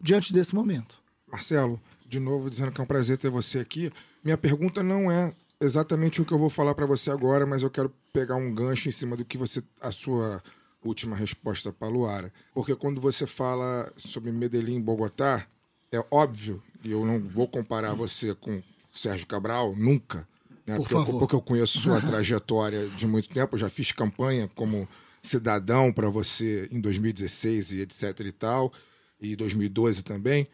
diante 0.00 0.32
desse 0.32 0.54
momento. 0.54 1.00
Marcelo, 1.30 1.80
de 2.06 2.18
novo 2.18 2.50
dizendo 2.50 2.72
que 2.72 2.80
é 2.80 2.84
um 2.84 2.86
prazer 2.86 3.16
ter 3.16 3.30
você 3.30 3.60
aqui. 3.60 3.92
Minha 4.24 4.36
pergunta 4.36 4.82
não 4.82 5.10
é 5.10 5.32
exatamente 5.60 6.20
o 6.20 6.24
que 6.24 6.32
eu 6.32 6.38
vou 6.38 6.50
falar 6.50 6.74
para 6.74 6.86
você 6.86 7.10
agora, 7.10 7.46
mas 7.46 7.62
eu 7.62 7.70
quero 7.70 7.92
pegar 8.12 8.34
um 8.34 8.52
gancho 8.52 8.88
em 8.88 8.92
cima 8.92 9.16
do 9.16 9.24
que 9.24 9.38
você 9.38 9.62
a 9.80 9.92
sua 9.92 10.42
última 10.84 11.14
resposta 11.14 11.72
para 11.72 11.86
Luara. 11.86 12.32
Porque 12.52 12.74
quando 12.74 13.00
você 13.00 13.24
fala 13.24 13.90
sobre 13.96 14.32
Medellín 14.32 14.78
e 14.78 14.82
Bogotá, 14.82 15.46
é 15.92 16.04
óbvio, 16.10 16.62
e 16.82 16.90
eu 16.90 17.04
não 17.04 17.20
vou 17.20 17.46
comparar 17.46 17.94
você 17.94 18.34
com 18.34 18.62
Sérgio 18.90 19.26
Cabral, 19.26 19.76
nunca. 19.76 20.26
Né? 20.66 20.76
Por 20.76 20.82
porque, 20.82 20.94
eu, 20.94 21.04
favor. 21.04 21.18
porque 21.18 21.34
eu 21.34 21.40
conheço 21.42 21.78
sua 21.78 22.00
trajetória 22.02 22.88
de 22.88 23.06
muito 23.06 23.28
tempo, 23.28 23.54
eu 23.54 23.58
já 23.58 23.68
fiz 23.68 23.92
campanha 23.92 24.50
como 24.54 24.88
cidadão 25.22 25.92
para 25.92 26.08
você 26.08 26.68
em 26.72 26.80
2016 26.80 27.72
e 27.72 27.80
etc 27.80 28.18
e 28.20 28.32
tal, 28.32 28.72
e 29.20 29.36
2012 29.36 30.02
também. 30.02 30.48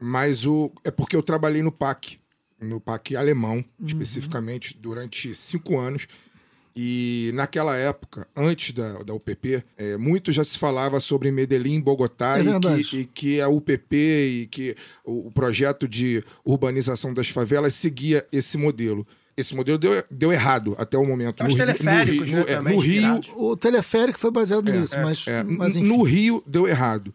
Mas 0.00 0.46
o, 0.46 0.72
é 0.82 0.90
porque 0.90 1.14
eu 1.14 1.22
trabalhei 1.22 1.62
no 1.62 1.72
PAC, 1.72 2.18
no 2.60 2.80
PAC 2.80 3.16
alemão, 3.16 3.64
especificamente, 3.84 4.76
durante 4.76 5.34
cinco 5.34 5.78
anos. 5.78 6.06
E 6.76 7.30
naquela 7.34 7.76
época, 7.76 8.26
antes 8.36 8.72
da, 8.72 8.94
da 9.04 9.14
UPP, 9.14 9.62
é, 9.78 9.96
muito 9.96 10.32
já 10.32 10.42
se 10.44 10.58
falava 10.58 10.98
sobre 10.98 11.30
Medellín, 11.30 11.80
Bogotá, 11.80 12.36
É 12.38 12.42
e, 12.80 12.84
que, 12.84 12.96
e 12.98 13.04
que 13.06 13.40
a 13.40 13.48
UPP 13.48 13.94
e 13.96 14.48
que 14.50 14.76
o, 15.04 15.28
o 15.28 15.30
projeto 15.30 15.86
de 15.86 16.24
urbanização 16.44 17.14
das 17.14 17.28
favelas 17.28 17.74
seguia 17.74 18.26
esse 18.32 18.56
modelo. 18.58 19.06
Esse 19.36 19.54
modelo 19.54 19.78
deu, 19.78 20.02
deu 20.10 20.32
errado 20.32 20.74
até 20.78 20.96
o 20.98 21.04
momento. 21.04 21.42
Os 21.42 21.48
Rio- 21.48 21.56
teleféricos, 21.56 22.28
Rio- 22.28 22.36
né, 22.38 22.42
no- 22.44 22.48
é, 22.50 22.54
também 22.56 22.74
no 22.76 22.80
Rio. 22.82 23.20
O 23.36 23.56
teleférico 23.56 24.18
foi 24.18 24.30
baseado 24.32 24.64
nisso, 24.72 24.94
mas, 25.00 25.26
é, 25.28 25.42
mas 25.44 25.74
n- 25.76 25.82
enfim. 25.82 25.88
no 25.96 26.02
Rio 26.02 26.42
deu 26.46 26.66
errado. 26.66 27.14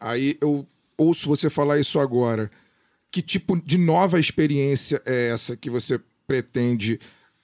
Aí 0.00 0.36
eu 0.40 0.64
ouço 0.96 1.28
você 1.28 1.50
falar 1.50 1.78
isso 1.80 1.98
agora. 1.98 2.48
Que 3.10 3.20
tipo 3.22 3.60
de 3.60 3.76
nova 3.76 4.20
experiência 4.20 5.02
é 5.04 5.30
essa 5.30 5.56
que 5.56 5.68
você 5.68 6.00
pretende 6.28 7.00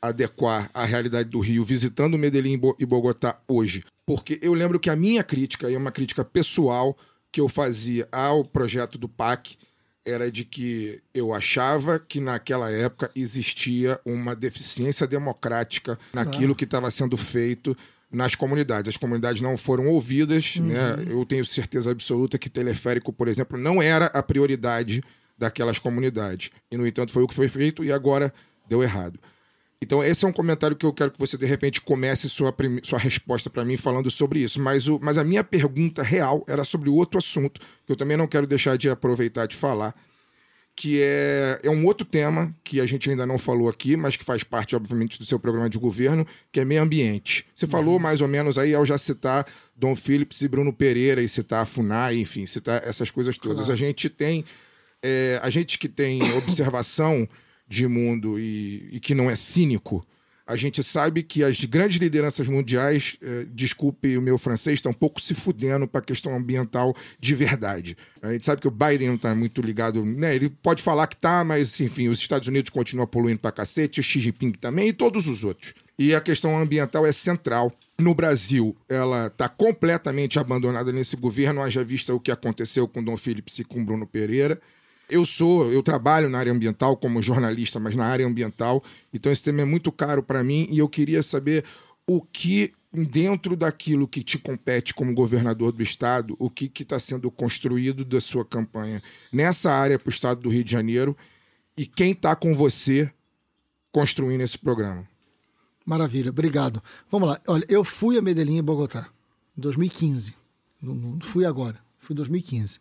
adequar 0.09 0.71
à 0.75 0.85
realidade 0.85 1.29
do 1.29 1.41
Rio, 1.41 1.65
visitando 1.65 2.19
Medellín 2.19 2.53
e 2.55 2.57
Bo- 2.57 2.77
Bogotá 2.87 3.39
hoje? 3.49 3.85
Porque 4.07 4.39
eu 4.43 4.53
lembro 4.55 4.79
que 4.81 4.89
a 4.91 4.97
minha 4.97 5.23
crítica, 5.25 5.71
e 5.71 5.75
é 5.75 5.79
uma 5.79 5.91
crítica 5.93 6.25
pessoal 6.25 6.97
que 7.33 7.41
eu 7.41 7.49
fazia 7.49 8.09
ao 8.13 8.45
projeto 8.45 8.97
do 8.99 9.09
PAC, 9.09 9.57
era 10.05 10.31
de 10.31 10.45
que 10.45 11.03
eu 11.13 11.35
achava 11.35 11.99
que 11.99 12.21
naquela 12.21 12.71
época 12.71 13.11
existia 13.15 14.01
uma 14.05 14.37
deficiência 14.37 15.07
democrática 15.07 15.99
naquilo 16.13 16.55
que 16.55 16.63
estava 16.65 16.89
sendo 16.93 17.17
feito 17.17 17.77
nas 18.11 18.37
comunidades. 18.37 18.89
As 18.91 18.97
comunidades 18.97 19.43
não 19.43 19.57
foram 19.57 19.89
ouvidas, 19.89 20.57
né? 20.57 20.95
Eu 21.09 21.25
tenho 21.27 21.45
certeza 21.45 21.91
absoluta 21.91 22.39
que 22.39 22.49
teleférico, 22.49 23.13
por 23.13 23.27
exemplo, 23.27 23.59
não 23.59 23.83
era 23.83 24.07
a 24.07 24.23
prioridade 24.23 25.03
daquelas 25.37 25.79
comunidades. 25.81 26.51
E, 26.71 26.77
no 26.77 26.87
entanto, 26.87 27.11
foi 27.13 27.25
o 27.25 27.27
que 27.27 27.35
foi 27.35 27.49
feito 27.49 27.83
e 27.85 27.91
agora 27.91 28.33
deu 28.69 28.83
errado. 28.83 29.19
Então, 29.83 30.03
esse 30.03 30.25
é 30.25 30.29
um 30.29 30.33
comentário 30.33 30.75
que 30.75 30.87
eu 30.87 30.93
quero 30.93 31.11
que 31.11 31.19
você, 31.19 31.37
de 31.37 31.45
repente, 31.45 31.81
comece 31.81 32.29
sua, 32.29 32.55
sua 32.83 32.99
resposta 32.99 33.51
para 33.51 33.65
mim 33.65 33.77
falando 33.77 34.11
sobre 34.11 34.41
isso. 34.41 34.61
Mas, 34.61 34.89
o, 34.89 34.99
mas 35.03 35.19
a 35.19 35.25
minha 35.25 35.45
pergunta 35.45 36.03
real 36.03 36.45
era 36.49 36.65
sobre 36.65 36.89
outro 36.89 37.19
assunto, 37.19 37.61
que 37.85 37.93
eu 37.93 37.97
também 37.97 38.17
não 38.17 38.27
quero 38.27 38.47
deixar 38.47 38.79
de 38.79 38.89
aproveitar 38.89 39.47
de 39.47 39.55
falar, 39.55 39.95
que 40.75 41.01
é, 41.03 41.61
é 41.63 41.71
um 41.71 41.85
outro 41.85 42.07
tema 42.07 42.55
que 42.65 42.81
a 42.81 42.87
gente 42.87 43.09
ainda 43.09 43.27
não 43.27 43.39
falou 43.39 43.69
aqui, 43.69 43.97
mas 43.97 44.17
que 44.17 44.25
faz 44.25 44.43
parte, 44.43 44.75
obviamente, 44.75 45.19
do 45.19 45.27
seu 45.27 45.39
programa 45.39 45.69
de 45.69 45.79
governo, 45.79 46.27
que 46.51 46.61
é 46.61 46.65
meio 46.65 46.83
ambiente. 46.83 47.47
Você 47.55 47.67
falou 47.67 47.99
mais 47.99 48.23
ou 48.23 48.29
menos 48.29 48.57
aí, 48.57 48.75
ao 48.75 48.85
já 48.85 48.97
citar 48.97 49.47
Dom 49.75 49.95
Phillips 49.95 50.41
e 50.41 50.49
Bruno 50.49 50.73
Pereira, 50.73 51.23
e 51.23 51.29
citar 51.29 51.63
a 51.63 51.67
FUNAI, 51.67 52.17
enfim, 52.19 52.47
citar 52.47 52.83
essas 52.87 53.11
coisas 53.11 53.37
todas. 53.37 53.69
A 53.69 53.77
gente 53.77 54.09
tem. 54.09 54.43
é, 55.03 55.39
a 55.43 55.51
gente 55.51 55.79
que 55.79 55.89
tem 55.89 56.23
observação 56.37 57.29
de 57.69 57.87
mundo 57.87 58.39
e, 58.39 58.89
e 58.93 59.01
que 59.01 59.15
não 59.15 59.31
é 59.31 59.37
cínico, 59.37 60.07
a 60.47 60.55
gente 60.55 60.81
sabe 60.85 61.25
que 61.25 61.43
as 61.43 61.65
grandes 61.65 61.99
lideranças 61.99 62.47
mundiais, 62.47 63.17
eh, 63.21 63.47
desculpe 63.53 64.17
o 64.17 64.23
meu 64.23 64.39
francês, 64.39 64.79
estão 64.79 64.93
um 64.93 64.95
pouco 64.95 65.21
se 65.21 65.35
fudendo 65.35 65.89
para 65.89 66.01
a 66.01 66.05
questão 66.05 66.37
ambiental 66.37 66.95
de 67.19 67.35
verdade. 67.35 67.97
A 68.23 68.31
gente 68.31 68.47
sabe 68.47 68.61
que 68.61 68.69
o 68.69 68.71
Biden 68.71 69.09
não 69.09 69.17
está 69.17 69.35
muito 69.35 69.61
ligado, 69.61 70.05
né? 70.05 70.37
Ele 70.37 70.49
pode 70.49 70.85
falar 70.85 71.09
que 71.09 71.17
tá, 71.17 71.43
mas 71.43 71.81
enfim, 71.81 72.07
os 72.07 72.21
Estados 72.21 72.47
Unidos 72.47 72.71
continuam 72.71 73.09
poluindo 73.09 73.41
pra 73.41 73.51
cacete, 73.51 73.99
o 73.99 74.03
Xi 74.05 74.21
Jinping 74.21 74.53
também 74.53 74.89
e 74.89 74.93
todos 74.93 75.27
os 75.27 75.43
outros. 75.43 75.75
E 75.99 76.15
a 76.15 76.21
questão 76.21 76.57
ambiental 76.57 77.05
é 77.05 77.11
central. 77.11 77.73
No 77.99 78.15
Brasil, 78.15 78.77
ela 78.89 79.27
está 79.27 79.49
completamente 79.49 80.39
abandonada 80.39 80.93
nesse 80.93 81.17
governo, 81.17 81.61
haja 81.61 81.83
vista 81.83 82.15
o 82.15 82.21
que 82.21 82.31
aconteceu 82.31 82.87
com 82.87 83.03
Dom 83.03 83.17
Phillips 83.17 83.59
e 83.59 83.65
com 83.65 83.85
Bruno 83.85 84.07
Pereira. 84.07 84.61
Eu 85.09 85.25
sou, 85.25 85.73
eu 85.73 85.83
trabalho 85.83 86.29
na 86.29 86.39
área 86.39 86.53
ambiental 86.53 86.97
como 86.97 87.23
jornalista, 87.23 87.79
mas 87.79 87.95
na 87.95 88.05
área 88.05 88.27
ambiental, 88.27 88.83
então 89.13 89.31
esse 89.31 89.45
tema 89.45 89.63
é 89.63 89.65
muito 89.65 89.93
caro 89.93 90.23
para 90.23 90.43
mim 90.43 90.67
e 90.71 90.79
eu 90.79 90.89
queria 90.89 91.23
saber 91.23 91.65
o 92.07 92.21
que 92.21 92.73
dentro 92.93 93.57
daquilo 93.57 94.09
que 94.09 94.23
te 94.23 94.39
compete 94.39 94.95
como 94.95 95.15
governador 95.15 95.73
do 95.73 95.83
estado, 95.83 96.35
o 96.39 96.49
que 96.49 96.71
está 96.83 96.99
sendo 96.99 97.31
construído 97.31 98.05
da 98.05 98.21
sua 98.21 98.45
campanha 98.45 99.03
nessa 99.33 99.73
área 99.73 99.99
para 99.99 100.09
o 100.09 100.13
estado 100.13 100.41
do 100.41 100.49
Rio 100.49 100.65
de 100.65 100.73
Janeiro 100.73 101.17
e 101.77 101.87
quem 101.87 102.13
está 102.13 102.35
com 102.35 102.55
você 102.55 103.11
construindo 103.93 104.41
esse 104.41 104.59
programa. 104.59 105.07
Maravilha, 105.85 106.31
obrigado. 106.31 106.83
Vamos 107.11 107.29
lá. 107.29 107.41
Olha, 107.47 107.65
eu 107.69 107.85
fui 107.85 108.19
a 108.19 108.23
Medellín 108.23 108.59
e 108.59 108.63
Bogotá 108.63 109.09
em 109.57 109.61
2015. 109.61 110.35
Não, 110.83 110.95
não 110.95 111.21
fui 111.21 111.45
agora, 111.45 111.79
fui 111.99 112.15
em 112.15 112.17
2015. 112.17 112.81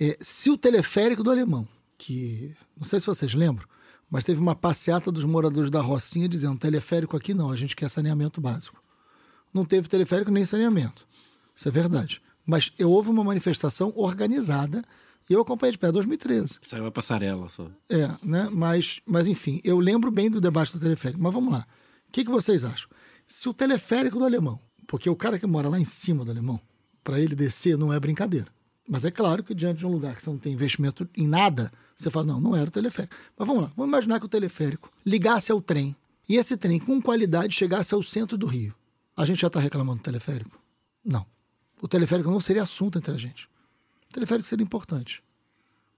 É, 0.00 0.16
se 0.20 0.50
o 0.50 0.58
teleférico 0.58 1.22
do 1.22 1.30
Alemão, 1.30 1.66
que 1.96 2.54
não 2.78 2.86
sei 2.86 3.00
se 3.00 3.06
vocês 3.06 3.34
lembram, 3.34 3.66
mas 4.10 4.24
teve 4.24 4.40
uma 4.40 4.54
passeata 4.54 5.10
dos 5.10 5.24
moradores 5.24 5.70
da 5.70 5.80
Rocinha 5.80 6.28
dizendo: 6.28 6.58
teleférico 6.58 7.16
aqui 7.16 7.34
não, 7.34 7.50
a 7.50 7.56
gente 7.56 7.74
quer 7.74 7.88
saneamento 7.88 8.40
básico. 8.40 8.82
Não 9.52 9.64
teve 9.64 9.88
teleférico 9.88 10.30
nem 10.30 10.44
saneamento. 10.44 11.06
Isso 11.54 11.68
é 11.68 11.70
verdade. 11.70 12.20
Mas 12.44 12.70
eu, 12.78 12.90
houve 12.90 13.10
uma 13.10 13.24
manifestação 13.24 13.92
organizada 13.96 14.84
e 15.28 15.32
eu 15.32 15.40
acompanhei 15.40 15.72
de 15.72 15.78
pé 15.78 15.90
2013. 15.90 16.58
Saiu 16.62 16.86
a 16.86 16.92
passarela 16.92 17.48
só. 17.48 17.68
É, 17.88 18.08
né? 18.22 18.48
Mas, 18.52 19.00
mas 19.06 19.26
enfim, 19.26 19.60
eu 19.64 19.78
lembro 19.78 20.10
bem 20.10 20.30
do 20.30 20.40
debate 20.40 20.72
do 20.72 20.78
teleférico. 20.78 21.20
Mas 21.20 21.32
vamos 21.32 21.52
lá. 21.52 21.66
O 22.08 22.12
que, 22.12 22.24
que 22.24 22.30
vocês 22.30 22.64
acham? 22.64 22.88
Se 23.26 23.48
o 23.48 23.54
teleférico 23.54 24.18
do 24.18 24.24
alemão, 24.24 24.60
porque 24.86 25.10
o 25.10 25.16
cara 25.16 25.38
que 25.38 25.46
mora 25.46 25.68
lá 25.68 25.80
em 25.80 25.84
cima 25.84 26.24
do 26.24 26.30
alemão, 26.30 26.60
para 27.02 27.20
ele 27.20 27.34
descer 27.34 27.76
não 27.76 27.92
é 27.92 27.98
brincadeira. 27.98 28.48
Mas 28.88 29.04
é 29.04 29.10
claro 29.10 29.42
que 29.42 29.54
diante 29.54 29.78
de 29.78 29.86
um 29.86 29.90
lugar 29.90 30.14
que 30.14 30.22
você 30.22 30.30
não 30.30 30.38
tem 30.38 30.52
investimento 30.52 31.08
em 31.16 31.26
nada, 31.26 31.72
você 31.96 32.08
fala, 32.08 32.26
não, 32.26 32.40
não 32.40 32.56
era 32.56 32.68
o 32.68 32.70
teleférico. 32.70 33.14
Mas 33.36 33.48
vamos 33.48 33.64
lá, 33.64 33.72
vamos 33.76 33.90
imaginar 33.90 34.20
que 34.20 34.26
o 34.26 34.28
teleférico 34.28 34.90
ligasse 35.04 35.50
ao 35.50 35.60
trem 35.60 35.96
e 36.28 36.36
esse 36.36 36.56
trem 36.56 36.78
com 36.78 37.00
qualidade 37.00 37.54
chegasse 37.54 37.94
ao 37.94 38.02
centro 38.02 38.38
do 38.38 38.46
Rio. 38.46 38.74
A 39.16 39.24
gente 39.24 39.40
já 39.40 39.46
está 39.46 39.58
reclamando 39.58 39.98
do 39.98 40.04
teleférico? 40.04 40.60
Não. 41.04 41.26
O 41.80 41.88
teleférico 41.88 42.30
não 42.30 42.40
seria 42.40 42.62
assunto 42.62 42.98
entre 42.98 43.12
a 43.12 43.16
gente. 43.16 43.48
O 44.08 44.12
teleférico 44.12 44.46
seria 44.46 44.64
importante. 44.64 45.22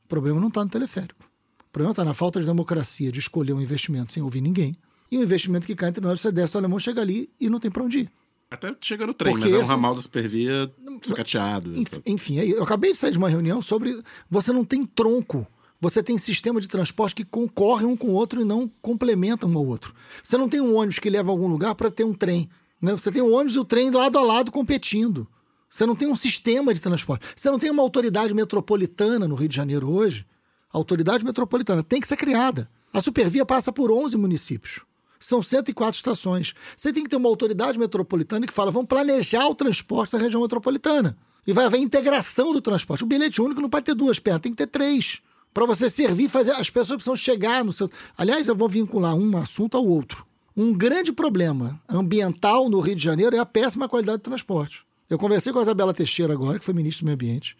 O 0.05 0.09
problema 0.09 0.40
não 0.40 0.48
está 0.48 0.64
no 0.64 0.70
teleférico. 0.70 1.29
O 1.68 1.70
problema 1.70 1.92
está 1.92 2.05
na 2.05 2.14
falta 2.14 2.40
de 2.40 2.46
democracia 2.46 3.12
de 3.12 3.18
escolher 3.18 3.53
um 3.53 3.61
investimento 3.61 4.12
sem 4.12 4.22
ouvir 4.22 4.40
ninguém. 4.40 4.77
E 5.11 5.18
um 5.18 5.22
investimento 5.22 5.66
que 5.66 5.74
cai 5.74 5.90
entre 5.90 6.03
nós, 6.03 6.20
você 6.20 6.33
desce 6.33 6.57
o 6.57 6.59
alemão, 6.59 6.79
chega 6.79 7.01
ali 7.01 7.31
e 7.40 7.48
não 7.48 7.61
tem 7.61 7.70
para 7.70 7.83
onde 7.83 8.01
ir. 8.01 8.12
Até 8.51 8.75
chega 8.81 9.07
no 9.07 9.13
trem, 9.13 9.33
Porque 9.35 9.45
mas 9.47 9.55
é 9.55 9.59
um 9.59 9.61
esse- 9.61 9.71
ramal 9.71 9.95
da 9.95 10.01
supervia 10.01 10.73
sucateado. 11.03 11.79
Enf- 11.79 12.01
Enfim, 12.07 12.37
eu 12.39 12.63
acabei 12.63 12.93
de 12.93 12.99
sair 12.99 13.13
de 13.13 13.19
uma 13.19 13.29
reunião 13.29 13.61
sobre. 13.61 14.01
Você 14.31 14.53
não 14.53 14.65
tem 14.65 14.85
tronco. 14.85 15.47
Você 15.81 16.03
tem 16.03 16.19
sistema 16.19 16.61
de 16.61 16.67
transporte 16.67 17.15
que 17.15 17.25
concorre 17.25 17.85
um 17.85 17.97
com 17.97 18.09
o 18.09 18.13
outro 18.15 18.41
e 18.41 18.45
não 18.45 18.67
complementa 18.83 19.47
um 19.47 19.57
ao 19.57 19.65
outro. 19.65 19.95
Você 20.25 20.37
não 20.37 20.49
tem 20.49 20.61
um 20.61 20.75
ônibus 20.75 20.99
que 20.99 21.09
leva 21.09 21.31
a 21.31 21.33
algum 21.33 21.47
lugar 21.47 21.75
para 21.77 21.89
ter 21.91 22.03
um 22.05 22.13
trem. 22.13 22.49
Né? 22.83 22.93
Você 22.93 23.13
tem 23.13 23.23
um 23.23 23.33
ônibus 23.33 23.55
e 23.55 23.59
o 23.61 23.65
trem 23.65 23.91
lado 23.91 24.19
a 24.19 24.23
lado 24.25 24.51
competindo. 24.51 25.29
Você 25.71 25.87
não 25.87 25.95
tem 25.95 26.09
um 26.09 26.17
sistema 26.17 26.75
de 26.75 26.81
transporte. 26.81 27.27
Você 27.37 27.49
não 27.51 27.59
tem 27.61 27.71
uma 27.71 27.83
autoridade 27.83 28.35
metropolitana 28.35 29.29
no 29.29 29.35
Rio 29.37 29.49
de 29.49 29.55
Janeiro 29.55 29.89
hoje. 29.91 30.27
A 30.73 30.79
autoridade 30.79 31.25
metropolitana 31.25 31.83
tem 31.83 32.01
que 32.01 32.09
ser 32.09 32.17
criada. 32.17 32.69
A 32.93 33.01
Supervia 33.01 33.45
passa 33.47 33.71
por 33.73 33.93
11 33.93 34.17
municípios. 34.17 34.81
São 35.18 35.42
104 35.42 35.96
estações. 35.96 36.54
Você 36.76 36.92
tem 36.92 37.02
que 37.02 37.11
ter 37.11 37.16
uma 37.16 37.28
autoridade 37.28 37.78
metropolitana 37.78 38.46
que 38.46 38.52
fala: 38.52 38.70
vamos 38.70 38.88
planejar 38.88 39.48
o 39.48 39.54
transporte 39.54 40.12
da 40.12 40.18
região 40.18 40.42
metropolitana. 40.42 41.16
E 41.46 41.52
vai 41.52 41.64
haver 41.64 41.81
integração 41.81 42.52
do 42.52 42.61
transporte. 42.61 43.04
O 43.04 43.07
bilhete 43.07 43.40
único 43.40 43.61
não 43.61 43.70
pode 43.70 43.87
ter 43.87 43.94
duas 43.94 44.18
pernas, 44.18 44.42
tem 44.42 44.52
que 44.52 44.59
ter 44.59 44.66
três. 44.66 45.20
Para 45.54 45.64
você 45.64 45.88
servir, 45.88 46.28
fazer. 46.28 46.52
As 46.52 46.70
pessoas 46.70 46.98
precisam 46.98 47.16
chegar 47.16 47.64
no 47.64 47.72
seu. 47.72 47.90
Aliás, 48.16 48.46
eu 48.48 48.54
vou 48.54 48.68
vincular 48.68 49.14
um 49.14 49.37
assunto 49.37 49.76
ao 49.76 49.87
outro. 49.87 50.26
Um 50.57 50.72
grande 50.72 51.12
problema 51.12 51.81
ambiental 51.88 52.68
no 52.68 52.81
Rio 52.81 52.96
de 52.96 53.02
Janeiro 53.02 53.35
é 53.35 53.38
a 53.38 53.46
péssima 53.46 53.88
qualidade 53.88 54.18
do 54.18 54.24
transporte. 54.24 54.85
Eu 55.09 55.16
conversei 55.16 55.52
com 55.52 55.59
a 55.59 55.62
Isabela 55.62 55.94
Teixeira 55.94 56.33
agora, 56.33 56.59
que 56.59 56.64
foi 56.64 56.74
ministra 56.74 57.02
do 57.02 57.07
Meio 57.07 57.14
Ambiente, 57.14 57.57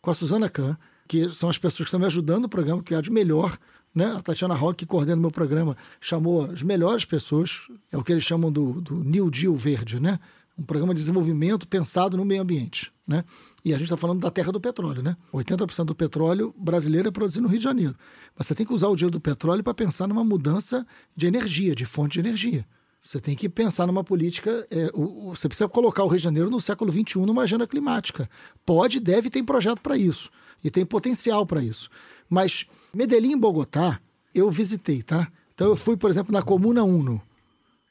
com 0.00 0.10
a 0.10 0.14
Suzana 0.14 0.48
Kahn, 0.48 0.76
que 1.08 1.30
são 1.30 1.50
as 1.50 1.58
pessoas 1.58 1.78
que 1.78 1.88
estão 1.88 1.98
me 1.98 2.06
ajudando 2.06 2.42
no 2.42 2.48
programa, 2.48 2.82
que 2.82 2.94
é 2.94 2.98
a 2.98 3.00
de 3.00 3.10
melhor. 3.10 3.58
Né? 3.94 4.06
A 4.06 4.22
Tatiana 4.22 4.54
Roque, 4.54 4.78
que 4.78 4.86
coordena 4.86 5.18
o 5.18 5.20
meu 5.20 5.30
programa, 5.30 5.76
chamou 6.00 6.44
as 6.50 6.62
melhores 6.62 7.04
pessoas, 7.04 7.60
é 7.90 7.96
o 7.98 8.02
que 8.02 8.10
eles 8.12 8.24
chamam 8.24 8.50
do, 8.50 8.80
do 8.80 8.94
New 9.04 9.30
Deal 9.30 9.54
Verde, 9.54 10.00
né? 10.00 10.18
um 10.58 10.62
programa 10.64 10.94
de 10.94 11.00
desenvolvimento 11.00 11.66
pensado 11.66 12.16
no 12.16 12.24
meio 12.24 12.42
ambiente. 12.42 12.92
Né? 13.06 13.24
E 13.64 13.70
a 13.72 13.76
gente 13.76 13.84
está 13.84 13.96
falando 13.96 14.20
da 14.20 14.30
terra 14.30 14.50
do 14.52 14.60
petróleo, 14.60 15.02
né? 15.02 15.16
80% 15.32 15.84
do 15.84 15.94
petróleo 15.94 16.54
brasileiro 16.58 17.08
é 17.08 17.10
produzido 17.10 17.42
no 17.42 17.48
Rio 17.48 17.58
de 17.58 17.64
Janeiro. 17.64 17.94
Mas 18.36 18.46
você 18.46 18.54
tem 18.54 18.66
que 18.66 18.72
usar 18.72 18.88
o 18.88 18.96
dinheiro 18.96 19.12
do 19.12 19.20
petróleo 19.20 19.62
para 19.62 19.72
pensar 19.74 20.06
numa 20.06 20.24
mudança 20.24 20.86
de 21.16 21.26
energia, 21.26 21.74
de 21.74 21.84
fonte 21.84 22.14
de 22.20 22.28
energia. 22.28 22.66
Você 23.00 23.20
tem 23.20 23.34
que 23.34 23.48
pensar 23.48 23.86
numa 23.86 24.02
política. 24.04 24.66
é, 24.70 24.90
o- 24.94 25.30
o- 25.30 25.36
você 25.36 25.48
precisa 25.48 25.68
colocar 25.68 26.04
o 26.04 26.08
Rio 26.08 26.18
de 26.18 26.24
Janeiro 26.24 26.50
no 26.50 26.60
século 26.60 26.90
XXI 26.92 27.18
numa 27.26 27.42
agenda 27.42 27.66
climática. 27.66 28.28
Pode, 28.64 28.98
deve, 29.00 29.30
tem 29.30 29.44
projeto 29.44 29.80
para 29.80 29.96
isso. 29.96 30.30
E 30.62 30.70
tem 30.70 30.84
potencial 30.86 31.44
para 31.46 31.62
isso. 31.62 31.88
Mas 32.28 32.66
Medellín 32.94 33.38
Bogotá, 33.38 34.00
eu 34.34 34.50
visitei, 34.50 35.02
tá? 35.02 35.30
Então 35.54 35.68
eu 35.68 35.76
fui, 35.76 35.96
por 35.96 36.10
exemplo, 36.10 36.32
na 36.32 36.42
Comuna 36.42 36.82
Uno, 36.82 37.22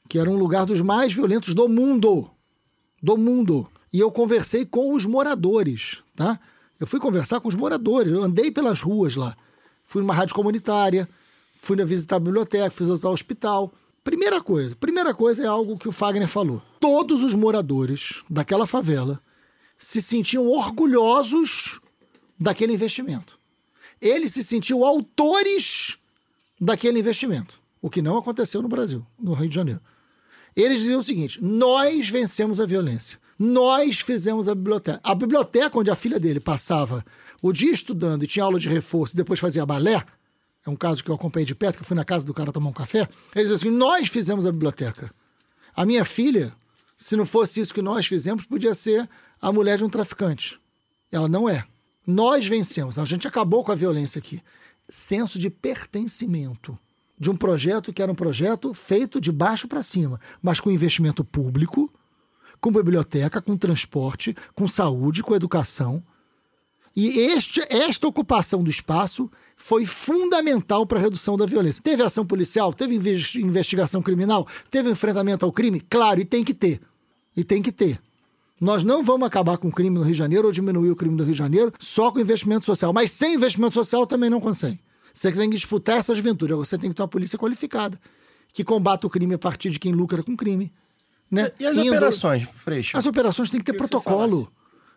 que 0.08 0.18
era 0.18 0.30
um 0.30 0.36
lugar 0.36 0.66
dos 0.66 0.80
mais 0.80 1.12
violentos 1.12 1.54
do 1.54 1.68
mundo 1.68 2.30
do 3.02 3.18
mundo. 3.18 3.68
E 3.92 3.98
eu 3.98 4.10
conversei 4.10 4.64
com 4.64 4.94
os 4.94 5.04
moradores, 5.04 6.02
tá? 6.14 6.38
Eu 6.78 6.86
fui 6.86 7.00
conversar 7.00 7.40
com 7.40 7.48
os 7.48 7.54
moradores, 7.54 8.12
eu 8.12 8.22
andei 8.22 8.50
pelas 8.50 8.80
ruas 8.80 9.16
lá. 9.16 9.36
Fui 9.84 10.00
numa 10.00 10.14
rádio 10.14 10.34
comunitária, 10.34 11.08
fui 11.60 11.76
visitar 11.84 12.16
a 12.16 12.20
biblioteca, 12.20 12.70
fui 12.70 12.86
visitar 12.86 13.08
o 13.08 13.12
hospital. 13.12 13.72
Primeira 14.02 14.40
coisa, 14.40 14.74
primeira 14.74 15.12
coisa 15.12 15.42
é 15.42 15.46
algo 15.46 15.76
que 15.76 15.88
o 15.88 15.92
Fagner 15.92 16.28
falou. 16.28 16.62
Todos 16.80 17.22
os 17.22 17.34
moradores 17.34 18.22
daquela 18.30 18.66
favela 18.66 19.20
se 19.78 20.00
sentiam 20.00 20.46
orgulhosos 20.46 21.80
daquele 22.38 22.72
investimento. 22.72 23.38
Eles 24.02 24.32
se 24.32 24.42
sentiam 24.42 24.84
autores 24.84 25.96
daquele 26.60 26.98
investimento, 26.98 27.60
o 27.80 27.88
que 27.88 28.02
não 28.02 28.18
aconteceu 28.18 28.60
no 28.60 28.68
Brasil, 28.68 29.06
no 29.18 29.32
Rio 29.32 29.48
de 29.48 29.54
Janeiro. 29.54 29.80
Eles 30.56 30.80
diziam 30.80 31.00
o 31.00 31.04
seguinte: 31.04 31.42
nós 31.42 32.08
vencemos 32.08 32.60
a 32.60 32.66
violência. 32.66 33.18
Nós 33.38 34.00
fizemos 34.00 34.48
a 34.48 34.54
biblioteca. 34.54 35.00
A 35.02 35.14
biblioteca 35.14 35.78
onde 35.78 35.90
a 35.90 35.96
filha 35.96 36.20
dele 36.20 36.40
passava 36.40 37.04
o 37.40 37.52
dia 37.52 37.72
estudando 37.72 38.22
e 38.22 38.26
tinha 38.26 38.44
aula 38.44 38.58
de 38.58 38.68
reforço 38.68 39.14
e 39.14 39.16
depois 39.16 39.40
fazia 39.40 39.64
balé, 39.64 40.04
é 40.64 40.70
um 40.70 40.76
caso 40.76 41.02
que 41.02 41.10
eu 41.10 41.14
acompanhei 41.14 41.46
de 41.46 41.54
perto, 41.54 41.76
que 41.76 41.82
eu 41.82 41.86
fui 41.86 41.96
na 41.96 42.04
casa 42.04 42.24
do 42.24 42.34
cara 42.34 42.52
tomar 42.52 42.70
um 42.70 42.72
café. 42.72 43.08
Eles 43.34 43.48
diziam 43.48 43.54
assim: 43.54 43.70
nós 43.70 44.08
fizemos 44.08 44.46
a 44.46 44.52
biblioteca. 44.52 45.12
A 45.74 45.86
minha 45.86 46.04
filha, 46.04 46.54
se 46.96 47.16
não 47.16 47.26
fosse 47.26 47.60
isso 47.60 47.74
que 47.74 47.82
nós 47.82 48.06
fizemos, 48.06 48.44
podia 48.44 48.74
ser 48.74 49.08
a 49.40 49.52
mulher 49.52 49.78
de 49.78 49.84
um 49.84 49.88
traficante. 49.88 50.60
Ela 51.10 51.28
não 51.28 51.48
é. 51.48 51.64
Nós 52.06 52.46
vencemos. 52.46 52.98
A 52.98 53.04
gente 53.04 53.26
acabou 53.28 53.62
com 53.64 53.72
a 53.72 53.76
violência 53.76 54.18
aqui. 54.18 54.42
Senso 54.88 55.38
de 55.38 55.48
pertencimento 55.48 56.78
de 57.18 57.30
um 57.30 57.36
projeto 57.36 57.92
que 57.92 58.02
era 58.02 58.10
um 58.10 58.16
projeto 58.16 58.74
feito 58.74 59.20
de 59.20 59.30
baixo 59.30 59.68
para 59.68 59.82
cima, 59.82 60.20
mas 60.42 60.58
com 60.58 60.70
investimento 60.70 61.24
público, 61.24 61.88
com 62.60 62.72
biblioteca, 62.72 63.40
com 63.40 63.56
transporte, 63.56 64.34
com 64.54 64.66
saúde, 64.66 65.22
com 65.22 65.34
educação. 65.34 66.02
E 66.94 67.20
este, 67.20 67.60
esta 67.70 68.06
ocupação 68.06 68.62
do 68.62 68.68
espaço 68.68 69.30
foi 69.56 69.86
fundamental 69.86 70.84
para 70.84 70.98
a 70.98 71.02
redução 71.02 71.36
da 71.36 71.46
violência. 71.46 71.82
Teve 71.82 72.02
ação 72.02 72.26
policial, 72.26 72.72
teve 72.72 72.96
inves- 72.96 73.36
investigação 73.36 74.02
criminal, 74.02 74.46
teve 74.70 74.90
enfrentamento 74.90 75.44
ao 75.44 75.52
crime? 75.52 75.80
Claro, 75.80 76.20
e 76.20 76.24
tem 76.24 76.42
que 76.42 76.52
ter. 76.52 76.80
E 77.36 77.44
tem 77.44 77.62
que 77.62 77.72
ter. 77.72 78.00
Nós 78.62 78.84
não 78.84 79.02
vamos 79.02 79.26
acabar 79.26 79.58
com 79.58 79.66
o 79.66 79.72
crime 79.72 79.96
no 79.98 80.04
Rio 80.04 80.12
de 80.12 80.18
Janeiro 80.18 80.46
ou 80.46 80.52
diminuir 80.52 80.88
o 80.88 80.94
crime 80.94 81.16
do 81.16 81.24
Rio 81.24 81.32
de 81.32 81.38
Janeiro 81.38 81.72
só 81.80 82.12
com 82.12 82.20
investimento 82.20 82.64
social. 82.64 82.92
Mas 82.92 83.10
sem 83.10 83.34
investimento 83.34 83.74
social 83.74 84.06
também 84.06 84.30
não 84.30 84.40
consegue. 84.40 84.78
Você 85.12 85.32
tem 85.32 85.50
que 85.50 85.56
disputar 85.56 85.98
essa 85.98 86.14
juventude. 86.14 86.54
Você 86.54 86.78
tem 86.78 86.88
que 86.88 86.94
ter 86.94 87.02
uma 87.02 87.08
polícia 87.08 87.36
qualificada 87.36 88.00
que 88.52 88.62
combata 88.62 89.04
o 89.04 89.10
crime 89.10 89.34
a 89.34 89.38
partir 89.38 89.70
de 89.70 89.80
quem 89.80 89.90
lucra 89.90 90.22
com 90.22 90.36
crime. 90.36 90.72
Né? 91.28 91.50
E 91.58 91.66
as 91.66 91.76
Indo- 91.76 91.88
operações, 91.88 92.46
Freixo? 92.54 92.96
As 92.96 93.04
operações 93.04 93.50
têm 93.50 93.58
que 93.58 93.66
ter 93.66 93.72
que 93.72 93.78
protocolo. 93.78 94.48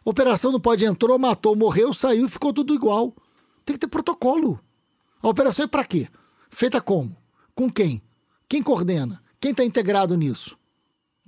Operação 0.04 0.52
não 0.52 0.60
pode 0.60 0.86
entrou, 0.86 1.18
matou, 1.18 1.56
morreu, 1.56 1.92
saiu, 1.92 2.30
ficou 2.30 2.54
tudo 2.54 2.76
igual. 2.76 3.16
Tem 3.66 3.74
que 3.74 3.80
ter 3.80 3.88
protocolo. 3.88 4.60
A 5.24 5.28
operação 5.28 5.66
é 5.66 5.68
para 5.68 5.84
quê? 5.84 6.08
Feita 6.52 6.80
como? 6.80 7.18
Com 7.56 7.68
quem? 7.72 8.00
Quem 8.48 8.62
coordena? 8.62 9.24
Quem 9.42 9.50
está 9.50 9.66
integrado 9.66 10.16
nisso? 10.16 10.56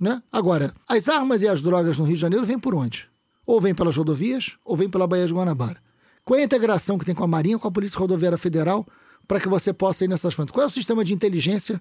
Né? 0.00 0.22
Agora, 0.30 0.72
as 0.88 1.08
armas 1.08 1.42
e 1.42 1.48
as 1.48 1.60
drogas 1.60 1.98
no 1.98 2.04
Rio 2.04 2.14
de 2.14 2.20
Janeiro 2.20 2.46
vêm 2.46 2.58
por 2.58 2.74
onde? 2.74 3.08
Ou 3.44 3.60
vêm 3.60 3.74
pelas 3.74 3.96
rodovias, 3.96 4.56
ou 4.64 4.76
vêm 4.76 4.88
pela 4.88 5.06
Baía 5.06 5.26
de 5.26 5.32
Guanabara. 5.32 5.78
Qual 6.24 6.38
é 6.38 6.42
a 6.42 6.44
integração 6.44 6.98
que 6.98 7.04
tem 7.04 7.14
com 7.14 7.24
a 7.24 7.26
Marinha, 7.26 7.58
com 7.58 7.66
a 7.66 7.70
Polícia 7.70 7.98
Rodoviária 7.98 8.36
Federal, 8.36 8.86
para 9.26 9.40
que 9.40 9.48
você 9.48 9.72
possa 9.72 10.04
ir 10.04 10.08
nessas 10.08 10.34
fontes? 10.34 10.52
Qual 10.52 10.62
é 10.62 10.66
o 10.66 10.70
sistema 10.70 11.02
de 11.02 11.14
inteligência 11.14 11.80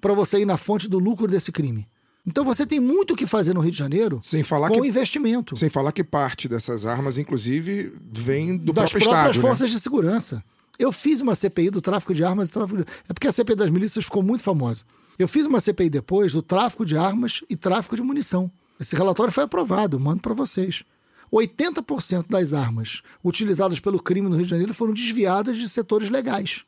para 0.00 0.14
você 0.14 0.40
ir 0.40 0.46
na 0.46 0.56
fonte 0.56 0.88
do 0.88 0.98
lucro 0.98 1.28
desse 1.28 1.52
crime? 1.52 1.86
Então 2.26 2.44
você 2.44 2.64
tem 2.64 2.80
muito 2.80 3.12
o 3.12 3.16
que 3.16 3.26
fazer 3.26 3.52
no 3.52 3.60
Rio 3.60 3.70
de 3.70 3.76
Janeiro 3.76 4.18
Sem 4.22 4.42
falar 4.42 4.68
com 4.68 4.80
que 4.80 4.88
investimento 4.88 5.54
Sem 5.56 5.68
falar 5.68 5.92
que 5.92 6.02
parte 6.02 6.48
dessas 6.48 6.86
armas, 6.86 7.18
inclusive, 7.18 7.92
vem 8.10 8.56
do 8.56 8.72
das 8.72 8.90
próprio 8.90 9.10
próprias 9.10 9.36
Estado. 9.36 9.42
né? 9.42 9.48
forças 9.50 9.70
de 9.70 9.78
segurança. 9.78 10.44
Eu 10.78 10.90
fiz 10.90 11.20
uma 11.20 11.34
CPI 11.34 11.68
do 11.70 11.82
tráfico 11.82 12.14
de 12.14 12.24
armas 12.24 12.48
e 12.48 12.50
tráfico 12.50 12.78
de... 12.78 12.90
É 13.08 13.12
porque 13.12 13.28
a 13.28 13.32
CPI 13.32 13.54
das 13.54 13.70
milícias 13.70 14.06
ficou 14.06 14.22
muito 14.22 14.42
famosa. 14.42 14.84
Eu 15.18 15.28
fiz 15.28 15.46
uma 15.46 15.60
CPI 15.60 15.90
depois 15.90 16.32
do 16.32 16.42
tráfico 16.42 16.84
de 16.84 16.96
armas 16.96 17.40
e 17.48 17.56
tráfico 17.56 17.96
de 17.96 18.02
munição. 18.02 18.50
Esse 18.80 18.96
relatório 18.96 19.32
foi 19.32 19.44
aprovado, 19.44 19.98
mando 20.00 20.20
para 20.20 20.34
vocês. 20.34 20.84
80% 21.32 22.26
das 22.28 22.52
armas 22.52 23.02
utilizadas 23.24 23.80
pelo 23.80 24.00
crime 24.00 24.28
no 24.28 24.36
Rio 24.36 24.44
de 24.44 24.50
Janeiro 24.50 24.74
foram 24.74 24.92
desviadas 24.92 25.56
de 25.56 25.68
setores 25.68 26.10
legais. 26.10 26.64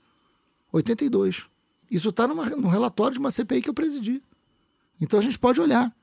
82. 0.72 1.46
Isso 1.90 2.08
está 2.08 2.26
no 2.26 2.68
relatório 2.68 3.14
de 3.14 3.20
uma 3.20 3.30
CPI 3.30 3.62
que 3.62 3.70
eu 3.70 3.74
presidi. 3.74 4.22
Então 5.00 5.18
a 5.18 5.22
gente 5.22 5.38
pode 5.38 5.60
olhar. 5.60 5.94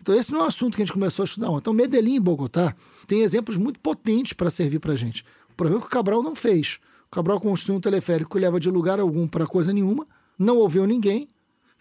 Então 0.00 0.14
esse 0.14 0.32
não 0.32 0.40
é 0.40 0.42
um 0.44 0.46
assunto 0.46 0.76
que 0.76 0.82
a 0.82 0.84
gente 0.84 0.92
começou 0.92 1.22
a 1.22 1.26
estudar. 1.26 1.50
Então 1.52 1.72
Medellín 1.72 2.16
e 2.16 2.20
Bogotá 2.20 2.74
tem 3.06 3.22
exemplos 3.22 3.56
muito 3.56 3.80
potentes 3.80 4.32
para 4.32 4.50
servir 4.50 4.80
para 4.80 4.92
a 4.92 4.96
gente. 4.96 5.24
O 5.50 5.54
problema 5.54 5.80
é 5.80 5.82
que 5.82 5.86
o 5.86 5.90
Cabral 5.90 6.22
não 6.22 6.34
fez. 6.34 6.78
O 7.06 7.10
Cabral 7.10 7.40
construiu 7.40 7.78
um 7.78 7.80
teleférico 7.80 8.32
que 8.32 8.38
leva 8.38 8.60
de 8.60 8.70
lugar 8.70 9.00
algum 9.00 9.26
para 9.26 9.46
coisa 9.46 9.72
nenhuma, 9.72 10.06
não 10.38 10.58
ouviu 10.58 10.86
ninguém, 10.86 11.28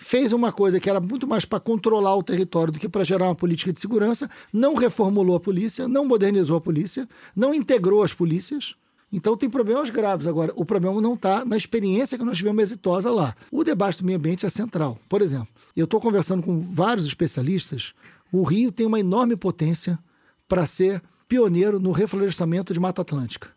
fez 0.02 0.32
uma 0.32 0.52
coisa 0.52 0.80
que 0.80 0.90
era 0.90 1.02
muito 1.02 1.28
mais 1.28 1.44
para 1.44 1.60
controlar 1.60 2.16
o 2.16 2.24
território 2.24 2.72
do 2.72 2.80
que 2.80 2.88
para 2.88 3.04
gerar 3.04 3.26
uma 3.26 3.36
política 3.36 3.74
de 3.74 3.82
segurança, 3.82 4.30
não 4.52 4.74
reformulou 4.74 5.36
a 5.36 5.40
polícia, 5.42 5.90
não 5.90 6.06
modernizou 6.06 6.56
a 6.56 6.62
polícia, 6.62 7.08
não 7.36 7.54
integrou 7.54 8.02
as 8.02 8.14
polícias. 8.14 8.76
Então 9.12 9.36
tem 9.36 9.50
problemas 9.50 9.90
graves. 9.90 10.26
Agora, 10.26 10.54
o 10.56 10.64
problema 10.64 11.02
não 11.02 11.16
está 11.16 11.44
na 11.44 11.58
experiência 11.58 12.18
que 12.18 12.24
nós 12.24 12.38
tivemos 12.38 12.64
exitosa 12.64 13.12
lá. 13.12 13.36
O 13.52 13.62
debate 13.62 14.00
do 14.00 14.06
meio 14.06 14.18
ambiente 14.18 14.46
é 14.46 14.50
central. 14.50 14.98
Por 15.10 15.22
exemplo, 15.22 15.50
eu 15.76 15.84
estou 15.84 16.00
conversando 16.00 16.42
com 16.44 16.62
vários 16.62 17.06
especialistas. 17.06 17.94
O 18.32 18.44
Rio 18.44 18.72
tem 18.72 18.86
uma 18.86 19.00
enorme 19.00 19.36
potência 19.36 20.00
para 20.48 20.66
ser 20.66 21.04
pioneiro 21.28 21.78
no 21.78 21.92
reflorestamento 21.92 22.74
de 22.74 22.80
Mata 22.80 23.02
Atlântica. 23.02 23.50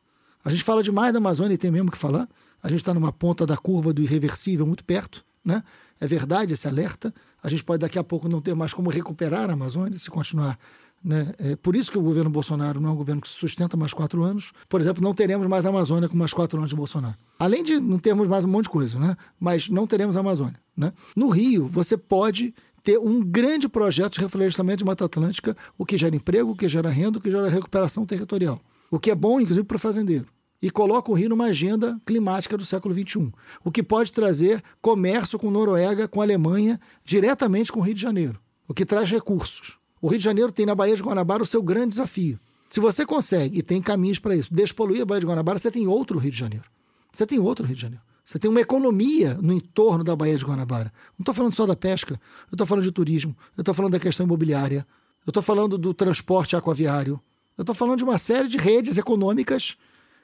A 0.45 0.51
gente 0.51 0.65
fala 0.65 0.83
demais 0.83 1.13
da 1.13 1.19
Amazônia 1.19 1.55
e 1.55 1.59
tem 1.59 1.71
mesmo 1.71 1.91
que 1.91 1.99
falar. 1.99 2.29
A 2.61 2.69
gente 2.69 2.81
está 2.81 2.93
numa 2.93 3.13
ponta 3.13 3.47
da 3.47 3.57
curva 3.57 3.93
do 3.93 4.03
irreversível 4.03 4.67
muito 4.67 4.85
perto, 4.85 5.25
né? 5.45 5.63
É 6.01 6.07
verdade 6.07 6.55
esse 6.55 6.67
alerta. 6.67 7.15
A 7.43 7.49
gente 7.49 7.63
pode 7.63 7.81
daqui 7.81 7.99
a 7.99 8.05
pouco 8.05 8.29
não 8.29 8.41
ter 8.41 8.55
mais 8.55 8.75
como 8.75 8.91
recuperar 8.91 9.51
a 9.51 9.53
Amazônia 9.53 9.99
se 9.99 10.11
continuar. 10.11 10.59
Né? 11.05 11.33
É 11.39 11.57
por 11.57 11.75
isso 11.75 11.91
que 11.91 11.99
o 11.99 12.03
governo 12.03 12.31
Bolsonaro 12.31 12.81
não 12.81 12.91
é 12.91 12.93
um 12.93 12.97
governo 12.97 13.21
que 13.21 13.29
se 13.29 13.35
sustenta 13.35 13.77
mais 13.77 13.93
quatro 13.93 14.23
anos. 14.23 14.53
Por 14.69 14.81
exemplo, 14.81 15.03
não 15.03 15.15
teremos 15.15 15.47
mais 15.47 15.67
a 15.67 15.69
Amazônia 15.69 16.09
com 16.09 16.17
mais 16.17 16.33
quatro 16.33 16.59
anos 16.59 16.71
de 16.71 16.77
Bolsonaro. 16.77 17.17
Além 17.39 17.63
de 17.63 17.81
não 17.81 17.99
termos 17.99 18.29
mais 18.29 18.45
um 18.45 18.49
monte 18.49 18.65
de 18.65 18.71
coisa, 18.71 18.99
né? 18.99 19.17
mas 19.39 19.69
não 19.69 19.87
teremos 19.87 20.17
a 20.17 20.21
Amazônia. 20.21 20.61
Né? 20.77 20.93
No 21.17 21.29
Rio, 21.29 21.67
você 21.67 21.97
pode 21.97 22.55
ter 22.83 22.99
um 22.99 23.21
grande 23.21 23.69
projeto 23.69 24.15
de 24.15 24.21
reflorestamento 24.21 24.79
de 24.79 24.85
Mata 24.85 25.05
Atlântica, 25.05 25.57
o 25.79 25.87
que 25.87 25.97
gera 25.97 26.17
emprego, 26.17 26.51
o 26.51 26.57
que 26.57 26.69
gera 26.69 26.91
renda, 26.91 27.19
o 27.19 27.23
que 27.23 27.31
gera 27.31 27.49
recuperação 27.49 28.05
territorial. 28.05 28.61
O 28.91 28.99
que 28.99 29.11
é 29.11 29.15
bom, 29.15 29.41
inclusive, 29.41 29.67
para 29.67 29.77
o 29.77 29.81
fazendeiro 29.81 30.27
e 30.63 30.71
coloca 30.71 31.11
o 31.11 31.15
Rio 31.15 31.31
numa 31.31 31.47
agenda 31.47 32.01
climática 32.07 32.57
do 32.57 32.65
século 32.65 32.95
XXI, 32.95 33.33
o 33.65 33.73
que 33.73 33.83
pode 33.83 34.13
trazer 34.13 34.63
comércio 34.81 35.37
com 35.37 35.51
Noruega, 35.51 36.07
com 36.07 36.23
Alemanha, 36.23 36.81
diretamente 37.05 37.73
com 37.73 37.81
o 37.81 37.83
Rio 37.83 37.95
de 37.95 38.01
Janeiro, 38.01 38.39
o 38.69 38.73
que 38.73 38.87
traz 38.87 39.11
recursos, 39.11 39.77
O 40.01 40.09
Rio 40.09 40.19
de 40.19 40.25
Janeiro 40.25 40.53
tem 40.53 40.65
na 40.65 40.75
Baía 40.75 40.97
de 40.97 41.03
Guanabara 41.03 41.43
o 41.43 41.47
seu 41.47 41.63
grande 41.63 41.91
desafio. 41.91 42.39
Se 42.69 42.81
você 42.81 43.05
consegue, 43.05 43.59
e 43.59 43.63
tem 43.63 43.83
caminhos 43.83 44.19
para 44.19 44.35
isso, 44.35 44.53
despoluir 44.55 45.03
a 45.03 45.05
Baía 45.05 45.21
de 45.21 45.27
Guanabara, 45.27 45.59
você 45.59 45.71
tem 45.71 45.87
outro 45.87 46.19
Rio 46.19 46.31
de 46.31 46.39
Janeiro. 46.39 46.65
Você 47.13 47.27
tem 47.27 47.39
outro 47.39 47.67
Rio 47.67 47.77
de 47.77 47.83
Janeiro. 47.83 48.03
Você 48.25 48.39
tem 48.39 48.51
uma 48.51 48.61
economia 48.61 49.35
no 49.43 49.53
entorno 49.53 50.03
da 50.03 50.17
Baía 50.17 50.39
de 50.39 50.45
Guanabara. 50.45 50.93
Não 51.19 51.23
estou 51.23 51.35
falando 51.35 51.55
só 51.55 51.67
da 51.67 51.77
pesca, 51.77 52.15
eu 52.51 52.55
estou 52.55 52.67
falando 52.67 52.85
de 52.85 52.93
turismo, 52.93 53.37
eu 53.57 53.63
estou 53.63 53.75
falando 53.75 53.93
da 53.93 54.01
questão 54.01 54.25
imobiliária, 54.25 54.87
eu 55.27 55.31
estou 55.31 55.43
falando 55.43 55.77
do 55.77 55.93
transporte 55.93 56.57
aquaviário, 56.57 57.21
eu 57.59 57.63
estou 57.63 57.75
falando 57.75 57.99
de 57.99 58.05
uma 58.05 58.17
série 58.17 58.49
de 58.49 58.57
redes 58.57 58.97
econômicas 58.97 59.77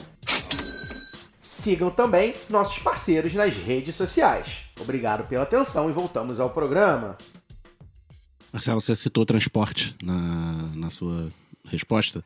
Sigam 1.39 1.89
também 1.89 2.35
nossos 2.47 2.77
parceiros 2.77 3.33
nas 3.33 3.55
redes 3.55 3.95
sociais. 3.95 4.65
Obrigado 4.79 5.27
pela 5.27 5.41
atenção 5.41 5.89
e 5.89 5.91
voltamos 5.91 6.39
ao 6.39 6.51
programa. 6.51 7.17
Marcelo, 8.53 8.79
você 8.79 8.95
citou 8.95 9.25
transporte 9.25 9.95
na, 10.03 10.69
na 10.75 10.91
sua 10.91 11.31
resposta. 11.65 12.23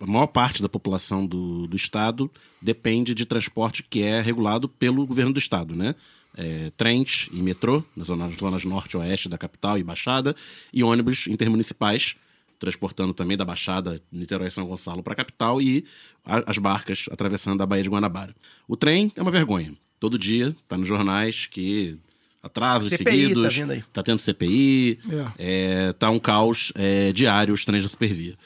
A 0.00 0.06
maior 0.06 0.26
parte 0.26 0.60
da 0.60 0.68
população 0.68 1.24
do, 1.24 1.68
do 1.68 1.76
estado 1.76 2.28
depende 2.60 3.14
de 3.14 3.26
transporte 3.26 3.84
que 3.84 4.02
é 4.02 4.20
regulado 4.20 4.68
pelo 4.68 5.06
governo 5.06 5.32
do 5.32 5.38
estado, 5.38 5.76
né? 5.76 5.94
É, 6.36 6.70
trens 6.76 7.28
e 7.32 7.36
metrô, 7.42 7.82
nas 7.96 8.08
zonas, 8.08 8.34
zonas 8.36 8.64
norte 8.64 8.92
e 8.92 8.96
oeste 8.98 9.28
da 9.28 9.38
capital 9.38 9.78
e 9.78 9.82
Baixada, 9.82 10.36
e 10.72 10.82
ônibus 10.84 11.26
intermunicipais, 11.26 12.14
transportando 12.58 13.14
também 13.14 13.36
da 13.36 13.44
Baixada, 13.44 14.00
Niterói 14.12 14.48
e 14.48 14.50
São 14.50 14.66
Gonçalo 14.66 15.02
para 15.02 15.12
a 15.14 15.16
capital, 15.16 15.60
e 15.62 15.84
a- 16.24 16.44
as 16.46 16.58
barcas 16.58 17.06
atravessando 17.10 17.62
a 17.62 17.66
Baía 17.66 17.82
de 17.82 17.88
Guanabara. 17.88 18.34
O 18.68 18.76
trem 18.76 19.10
é 19.16 19.22
uma 19.22 19.30
vergonha. 19.30 19.74
Todo 19.98 20.18
dia, 20.18 20.54
tá 20.68 20.76
nos 20.76 20.86
jornais 20.86 21.46
que 21.46 21.96
atrasos 22.42 22.90
CPI 22.90 23.04
tá 23.04 23.10
seguidos, 23.50 23.70
aí. 23.70 23.84
tá 23.92 24.02
tendo 24.02 24.18
CPI, 24.20 24.98
É. 25.38 25.88
é, 25.88 25.92
tá 25.94 26.10
um 26.10 26.18
caos 26.18 26.70
é, 26.74 27.12
diário 27.12 27.52
os 27.54 27.64
trens 27.64 27.82
da 27.82 27.88
Supervia. 27.88 28.36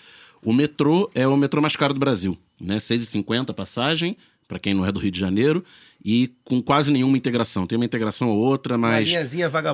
O 0.43 0.53
metrô 0.53 1.11
é 1.14 1.26
o 1.26 1.36
metrô 1.36 1.61
mais 1.61 1.76
caro 1.76 1.93
do 1.93 2.01
Brasil, 2.01 2.38
né? 2.61 2.78
6,50 2.78 3.51
a 3.51 3.55
passagem, 3.55 4.16
para 4.49 4.59
quem 4.59 4.72
não 4.74 4.86
é 4.86 4.91
do 4.93 4.99
Rio 4.99 5.11
de 5.11 5.20
Janeiro, 5.20 5.64
e 6.05 6.32
com 6.44 6.62
quase 6.62 6.90
nenhuma 6.90 7.16
integração. 7.16 7.66
Tem 7.66 7.76
uma 7.76 7.84
integração 7.84 8.30
ou 8.30 8.38
outra, 8.38 8.78
mas. 8.78 9.09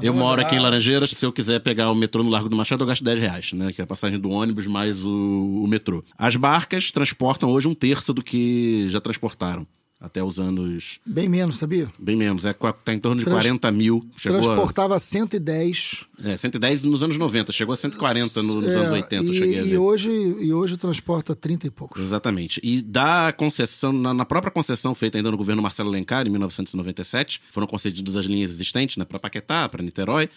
Eu 0.07 0.15
moro 0.15 0.41
aqui 0.43 0.57
em. 0.57 0.59
Laranjeiras, 0.59 1.11
se 1.11 1.25
eu 1.25 1.33
quiser 1.33 1.61
pegar 1.61 1.91
o 1.91 1.95
metrô 1.95 2.23
no 2.23 2.31
Largo 2.31 2.49
do 2.49 2.57
Machado, 2.57 2.83
eu 2.83 2.87
gasto 2.87 3.05
10 3.05 3.21
reais, 3.21 3.53
né? 3.53 3.73
Que 3.73 3.81
é 3.81 3.85
a 3.85 3.87
passagem 3.87 4.19
do 4.19 4.31
ônibus 4.31 4.67
mais 4.67 5.05
o, 5.05 5.11
o 5.11 5.67
metrô. 5.67 6.03
As 6.19 6.37
barcas 6.37 6.91
transportam 6.91 7.51
hoje 7.51 7.69
um 7.69 7.75
terço 7.75 8.13
do 8.13 8.23
que 8.23 8.87
já 8.89 9.01
transportaram. 9.01 9.67
Até 9.99 10.23
os 10.23 10.39
anos. 10.39 11.01
Bem 11.07 11.27
menos, 11.27 11.57
sabia? 11.57 11.89
Bem 11.99 12.15
menos, 12.15 12.45
é, 12.45 12.53
tá 12.85 12.93
em 12.93 12.99
torno 12.99 13.19
de 13.21 13.25
Trans- 13.25 13.43
40 13.45 13.73
mil. 13.73 14.07
Chegou 14.15 14.39
a, 14.41 14.43
Transportava 14.43 15.01
110. 15.01 16.05
é, 16.23 16.37
110 16.37 16.85
nos 16.85 17.03
anos 17.03 17.17
90, 17.17 17.51
chegou 17.51 17.73
a 17.73 17.77
140 17.77 18.43
no- 18.43 18.61
nos 18.61 18.75
é, 18.75 18.79
anos 18.79 18.91
80, 18.91 19.25
eu 19.25 19.33
e, 19.33 19.39
cheguei 19.39 19.59
a 19.59 19.63
e 19.63 19.69
ver. 19.71 19.79
hoje, 19.79 20.11
e 20.11 20.53
hoje 20.53 20.77
transporta 20.77 21.35
30 21.35 21.67
e 21.67 21.71
poucos. 21.71 22.03
Exatamente. 22.03 22.61
E 22.63 22.83
da 22.83 23.33
concessão, 23.35 23.91
na, 23.91 24.13
na 24.13 24.27
própria 24.27 24.51
concessão 24.51 24.95
feita 24.95 25.17
ainda 25.17 25.31
no 25.31 25.37
governo 25.39 25.63
Marcelo 25.63 25.89
Alencar, 25.89 26.27
em 26.27 26.31
1997, 26.31 27.41
foram 27.51 27.67
concedidas 27.67 28.17
as 28.17 28.27
linhas 28.27 28.51
existentes, 28.51 28.99
né, 28.99 29.05
para 29.07 29.19
Paquetá, 29.19 29.67
para 29.67 29.83
Niterói, 29.83 30.29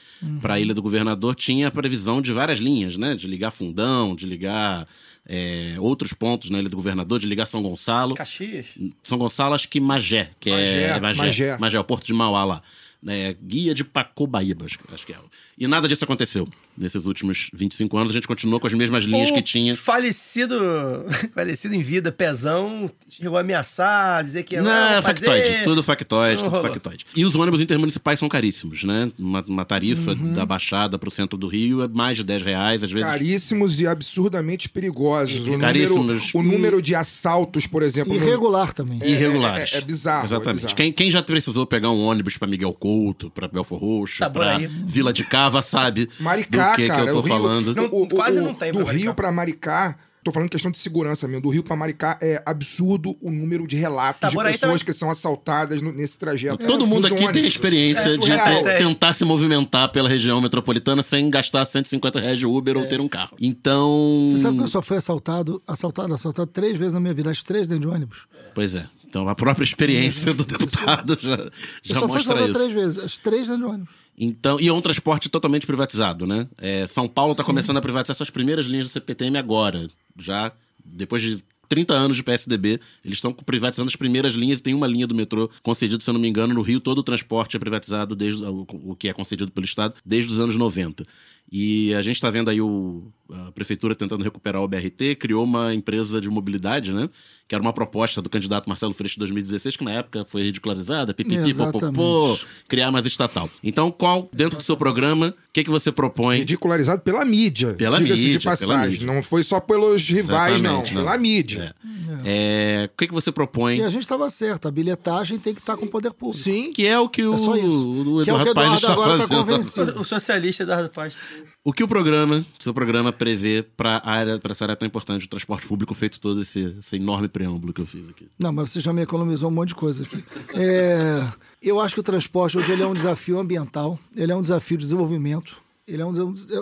para 0.41 0.53
a 0.53 0.59
Ilha 0.59 0.73
do 0.73 0.81
Governador, 0.81 1.35
tinha 1.35 1.67
a 1.67 1.71
previsão 1.71 2.21
de 2.21 2.31
várias 2.31 2.59
linhas, 2.59 2.95
né, 2.95 3.13
de 3.13 3.27
ligar 3.27 3.51
Fundão, 3.51 4.15
de 4.15 4.25
ligar 4.25 4.87
é, 5.27 5.75
outros 5.79 6.13
pontos 6.13 6.49
na 6.49 6.59
Ilha 6.59 6.69
do 6.69 6.75
Governador, 6.75 7.19
de 7.19 7.27
ligar 7.27 7.45
São 7.45 7.61
Gonçalo. 7.61 8.15
Caxias. 8.15 8.67
São 9.03 9.17
Gonçalo, 9.17 9.53
acho 9.53 9.67
que 9.67 9.79
Magé, 9.79 10.31
que 10.39 10.49
é 10.49 10.99
Magé, 10.99 11.21
Magé, 11.23 11.57
Magé. 11.57 11.79
o 11.79 11.83
Porto 11.83 12.05
de 12.05 12.13
Mauá 12.13 12.43
lá. 12.43 12.61
É, 13.07 13.35
guia 13.41 13.73
de 13.73 13.83
Pacobaíba, 13.83 14.65
acho, 14.65 14.77
acho 14.93 15.05
que 15.05 15.13
é. 15.13 15.17
E 15.57 15.67
nada 15.67 15.87
disso 15.87 16.03
aconteceu. 16.03 16.47
Nesses 16.79 17.05
últimos 17.05 17.49
25 17.53 17.97
anos, 17.97 18.11
a 18.11 18.15
gente 18.15 18.27
continuou 18.27 18.59
com 18.59 18.67
as 18.67 18.73
mesmas 18.73 19.03
linhas 19.03 19.29
O 19.29 19.33
que 19.33 19.41
tinha. 19.41 19.75
Falecido, 19.75 20.55
falecido 21.35 21.75
em 21.75 21.81
vida, 21.81 22.11
Pezão, 22.11 22.89
chegou 23.09 23.37
a 23.37 23.41
ameaçar, 23.41 24.23
dizer 24.23 24.43
que 24.43 24.55
ia 24.55 24.61
Não, 24.61 24.71
"Ah, 24.71 24.95
é 24.97 25.01
factoide, 25.01 25.47
fazer". 25.49 25.63
tudo 25.63 25.83
factoide, 25.83 26.41
Não 26.43 26.49
tudo 26.51 26.61
factoide. 26.61 27.05
E 27.15 27.25
os 27.25 27.35
ônibus 27.35 27.61
intermunicipais 27.61 28.17
são 28.19 28.29
caríssimos, 28.29 28.83
né? 28.83 29.11
Uma, 29.19 29.43
uma 29.47 29.65
tarifa 29.65 30.11
Uhum. 30.11 30.33
da 30.33 30.45
Baixada 30.45 30.97
pro 30.97 31.11
centro 31.11 31.37
do 31.37 31.47
Rio 31.47 31.81
é 31.83 31.87
mais 31.87 32.17
de 32.17 32.23
10 32.23 32.43
reais, 32.43 32.83
às 32.83 32.91
vezes. 32.91 33.07
Caríssimos 33.09 33.79
e 33.81 33.85
absurdamente 33.87 34.69
perigosos. 34.69 35.41
O 35.41 35.51
número, 35.51 35.59
Caríssimos. 35.61 36.31
o 36.33 36.41
número 36.41 36.81
de 36.81 36.95
assaltos, 36.95 37.67
por 37.67 37.83
exemplo. 37.83 38.15
Irregular 38.15 38.73
também. 38.73 38.99
Irregulares. 39.03 39.73
é- 39.73 39.77
é 39.77 39.81
bizarro, 39.81 40.21
é 40.21 40.25
Exatamente. 40.25 40.55
bizarro. 40.61 40.75
Quem, 40.75 40.91
quem 40.93 41.11
já 41.11 41.21
precisou 41.21 41.65
pegar 41.65 41.89
um 41.91 42.01
ônibus 42.05 42.37
pra 42.37 42.47
Miguel 42.47 42.73
Couto, 42.73 43.29
pra 43.29 43.47
Belfor 43.47 43.79
Roxo, 43.79 44.19
Tá 44.19 44.31
aí. 44.55 44.67
Vila 44.67 45.11
de 45.11 45.23
Cava, 45.23 45.61
sabe? 45.61 46.09
Maricá, 46.19 46.68
do 46.71 46.75
que, 46.77 46.87
cara. 46.87 47.03
que 47.03 47.09
eu 47.09 47.13
tô 47.13 47.19
o 47.19 47.21
Rio, 47.23 47.29
falando. 47.35 47.75
Não, 47.75 47.85
o- 47.85 48.03
o- 48.03 48.07
quase 48.09 48.39
o- 48.39 48.43
não 48.43 48.53
tem 48.53 48.71
Do 48.71 48.77
pra 48.79 48.85
Maricá. 48.85 49.03
Rio 49.03 49.13
pra 49.13 49.31
Maricá. 49.31 49.97
Tô 50.21 50.33
falando 50.33 50.49
questão 50.49 50.69
de 50.69 50.77
segurança 50.77 51.27
mesmo. 51.29 51.41
Do 51.43 51.49
Rio 51.49 51.63
pra 51.63 51.77
Maricá 51.77 52.19
é 52.21 52.43
absurdo 52.45 53.15
o 53.21 53.31
número 53.31 53.65
de 53.65 53.77
relatos 53.77 54.19
Tá, 54.19 54.27
de 54.29 54.35
pessoas 54.35 54.59
também. 54.59 54.77
que 54.85 54.91
são 54.93 55.09
assaltadas 55.09 55.81
no- 55.81 55.93
nesse 55.93 56.19
trajeto. 56.19 56.57
Todo 56.67 56.85
mundo 56.85 57.03
Nos 57.03 57.11
aqui 57.13 57.19
tem 57.21 57.27
ônibus. 57.29 57.47
experiência 57.53 58.01
É 58.01 58.17
de 58.17 58.19
te- 58.19 58.77
tentar 58.83 59.13
se 59.13 59.23
movimentar 59.23 59.89
pela 59.93 60.09
região 60.09 60.41
metropolitana 60.41 61.01
sem 61.01 61.29
gastar 61.29 61.63
150 61.63 62.19
reais 62.19 62.37
de 62.37 62.45
Uber 62.45 62.75
ou 62.77 62.85
ter 62.85 62.99
um 62.99 63.07
carro. 63.07 63.37
Então. 63.39 64.27
Você 64.29 64.39
sabe 64.39 64.57
que 64.57 64.63
eu 64.63 64.67
só 64.67 64.81
fui 64.81 64.97
assaltado, 64.97 65.61
assaltado, 65.65 66.13
assaltado 66.13 66.47
três 66.51 66.77
vezes 66.77 66.93
na 66.93 66.99
minha 66.99 67.13
vida, 67.13 67.31
as 67.31 67.41
três 67.41 67.65
dentro 67.65 67.87
de 67.89 67.95
ônibus. 67.95 68.27
Pois 68.53 68.75
é. 68.75 68.85
Então 69.07 69.27
a 69.27 69.33
própria 69.33 69.63
experiência 69.63 70.33
do 70.33 70.43
deputado 70.45 71.17
já, 71.19 71.33
Eu 71.35 71.51
já 71.81 71.93
só 71.95 71.99
fui 72.01 72.07
mostra 72.17 72.33
assaltado 72.35 72.51
isso. 72.51 72.59
três 72.59 72.71
vezes, 72.71 72.97
as 73.03 73.17
três 73.17 73.47
dentro 73.47 73.65
de 73.67 73.73
ônibus. 73.73 73.98
Então, 74.21 74.59
e 74.59 74.67
é 74.67 74.73
um 74.73 74.81
transporte 74.81 75.29
totalmente 75.29 75.65
privatizado, 75.65 76.27
né? 76.27 76.45
É, 76.57 76.85
São 76.85 77.07
Paulo 77.07 77.31
está 77.31 77.43
começando 77.43 77.77
a 77.77 77.81
privatizar 77.81 78.17
suas 78.17 78.29
primeiras 78.29 78.65
linhas 78.65 78.87
do 78.87 78.89
CPTM 78.89 79.37
agora. 79.37 79.87
Já 80.17 80.51
depois 80.83 81.21
de 81.21 81.41
30 81.69 81.93
anos 81.93 82.17
de 82.17 82.23
PSDB, 82.23 82.81
eles 83.05 83.17
estão 83.17 83.31
privatizando 83.31 83.87
as 83.87 83.95
primeiras 83.95 84.33
linhas. 84.33 84.59
Tem 84.59 84.73
uma 84.73 84.87
linha 84.87 85.07
do 85.07 85.15
metrô 85.15 85.49
concedido, 85.63 86.03
se 86.03 86.09
eu 86.09 86.13
não 86.13 86.19
me 86.19 86.27
engano, 86.27 86.53
no 86.53 86.61
Rio. 86.61 86.81
Todo 86.81 86.97
o 86.97 87.03
transporte 87.03 87.55
é 87.55 87.59
privatizado, 87.59 88.15
desde 88.15 88.43
o, 88.43 88.65
o 88.83 88.95
que 88.95 89.07
é 89.07 89.13
concedido 89.13 89.51
pelo 89.51 89.65
Estado, 89.65 89.93
desde 90.03 90.33
os 90.33 90.39
anos 90.39 90.57
90. 90.57 91.05
E 91.51 91.93
a 91.95 92.01
gente 92.01 92.15
está 92.15 92.29
vendo 92.29 92.49
aí 92.49 92.61
o, 92.61 93.11
a 93.31 93.51
prefeitura 93.51 93.95
tentando 93.95 94.23
recuperar 94.23 94.61
o 94.61 94.67
BRT, 94.67 95.15
criou 95.19 95.43
uma 95.43 95.73
empresa 95.73 96.21
de 96.21 96.29
mobilidade, 96.29 96.91
né? 96.93 97.09
Que 97.47 97.55
era 97.55 97.61
uma 97.63 97.73
proposta 97.73 98.21
do 98.21 98.29
candidato 98.29 98.69
Marcelo 98.69 98.93
Freixo 98.93 99.15
de 99.15 99.19
2016, 99.21 99.75
que 99.77 99.83
na 99.83 99.93
época 99.93 100.23
foi 100.29 100.43
ridicularizada, 100.43 101.11
pipipi, 101.15 101.51
popopô, 101.55 102.33
Exatamente. 102.33 102.45
criar 102.67 102.91
mais 102.91 103.05
estatal. 103.07 103.49
Então, 103.63 103.89
qual, 103.89 104.29
dentro 104.31 104.57
do 104.57 104.63
seu 104.63 104.77
programa, 104.77 105.29
o 105.29 105.33
que, 105.51 105.63
que 105.63 105.69
você 105.71 105.91
propõe? 105.91 106.37
Ridicularizado 106.39 107.01
pela 107.01 107.25
mídia. 107.25 107.73
Pela 107.73 107.99
mídia, 107.99 108.15
de 108.15 108.37
pela 108.37 108.51
passagem. 108.55 108.91
mídia. 108.99 109.07
não 109.07 109.23
foi 109.23 109.43
só 109.43 109.59
pelos 109.59 110.07
rivais, 110.07 110.61
não. 110.61 110.81
Exatamente, 110.83 110.93
Pela 110.93 111.17
mídia. 111.17 111.75
É. 112.23 112.83
É, 112.83 112.89
o 112.93 112.97
que, 112.97 113.07
que 113.07 113.13
você 113.13 113.31
propõe? 113.31 113.77
E 113.77 113.83
a 113.83 113.89
gente 113.89 114.03
estava 114.03 114.29
certo, 114.29 114.67
a 114.67 114.71
bilhetagem 114.71 115.39
tem 115.39 115.51
que 115.53 115.59
estar 115.59 115.75
com 115.75 115.85
o 115.85 115.89
poder 115.89 116.11
público. 116.13 116.39
Sim. 116.43 116.71
Que 116.71 116.85
é 116.85 116.99
o 116.99 117.09
que 117.09 117.23
o, 117.23 117.33
É 117.33 117.37
só 117.39 117.55
isso. 117.57 118.19
o 118.19 118.23
Que 118.23 118.29
é 118.29 118.33
o 118.33 118.43
que 118.43 118.49
Eduardo 118.49 118.51
o 118.51 118.53
Paes 118.53 118.67
Eduardo 118.67 118.75
está 118.75 118.91
agora 118.93 119.13
está 119.15 119.27
fazendo. 119.27 119.45
convencido. 119.45 119.99
O 119.99 120.05
socialista 120.05 120.63
Eduardo 120.63 120.89
Paz. 120.89 121.15
O 121.63 121.73
que 121.73 121.83
o 121.83 121.87
programa, 121.87 122.45
seu 122.59 122.73
programa 122.73 123.11
prevê 123.11 123.61
para 123.63 124.01
área, 124.05 124.39
para 124.39 124.51
essa 124.51 124.65
área 124.65 124.75
tão 124.75 124.87
importante 124.87 125.21
do 125.25 125.29
transporte 125.29 125.67
público, 125.67 125.93
feito 125.93 126.19
todo 126.19 126.41
esse, 126.41 126.75
esse 126.79 126.95
enorme 126.95 127.27
preâmbulo 127.27 127.73
que 127.73 127.81
eu 127.81 127.85
fiz 127.85 128.09
aqui? 128.09 128.27
Não, 128.37 128.51
mas 128.53 128.71
você 128.71 128.79
já 128.79 128.91
me 128.93 129.01
economizou 129.01 129.49
um 129.49 129.53
monte 129.53 129.69
de 129.69 129.75
coisa 129.75 130.03
aqui. 130.03 130.23
É, 130.53 131.27
eu 131.61 131.79
acho 131.79 131.93
que 131.95 131.99
o 131.99 132.03
transporte 132.03 132.57
hoje 132.57 132.71
ele 132.71 132.81
é 132.83 132.87
um 132.87 132.93
desafio 132.93 133.39
ambiental, 133.39 133.99
ele 134.15 134.31
é 134.31 134.35
um 134.35 134.41
desafio 134.41 134.77
de 134.77 134.83
desenvolvimento, 134.85 135.57
ele 135.87 136.01
é 136.01 136.05
um, 136.05 136.13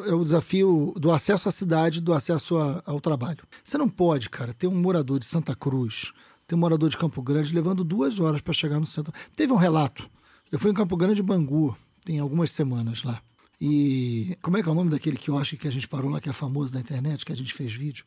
é 0.08 0.14
um 0.16 0.24
desafio 0.24 0.94
do 0.98 1.12
acesso 1.12 1.50
à 1.50 1.52
cidade, 1.52 2.00
do 2.02 2.14
acesso 2.14 2.58
a- 2.58 2.82
ao 2.86 3.00
trabalho. 3.02 3.40
Você 3.64 3.78
não 3.78 3.90
pode, 3.90 4.30
cara, 4.30 4.54
ter 4.54 4.68
um 4.68 4.76
morador 4.76 5.20
de 5.20 5.26
Santa 5.26 5.56
Cruz, 5.56 6.12
ter 6.48 6.56
um 6.56 6.60
morador 6.60 6.90
de 6.90 6.98
Campo 6.98 7.22
Grande 7.22 7.54
levando 7.54 7.84
duas 7.84 8.20
horas 8.20 8.40
para 8.42 8.54
chegar 8.54 8.80
no 8.80 8.86
centro. 8.86 9.14
Teve 9.36 9.52
um 9.52 9.58
relato. 9.58 10.10
Eu 10.50 10.58
fui 10.58 10.72
em 10.72 10.74
Campo 10.74 10.96
Grande, 10.96 11.22
Bangu, 11.22 11.76
tem 12.06 12.20
algumas 12.20 12.52
semanas 12.52 13.04
lá. 13.04 13.22
E 13.60 14.38
como 14.42 14.58
é 14.58 14.64
que 14.64 14.70
é 14.70 14.72
o 14.72 14.76
nome 14.76 14.90
daquele 14.92 15.18
quiosque 15.18 15.58
que 15.58 15.68
a 15.68 15.72
gente 15.72 15.88
parou 15.88 16.12
lá, 16.12 16.22
que 16.22 16.30
é 16.30 16.34
famoso 16.34 16.74
na 16.74 16.80
internet, 16.80 17.26
que 17.26 17.34
a 17.34 17.36
gente 17.36 17.54
fez 17.54 17.74
vídeo? 17.74 18.06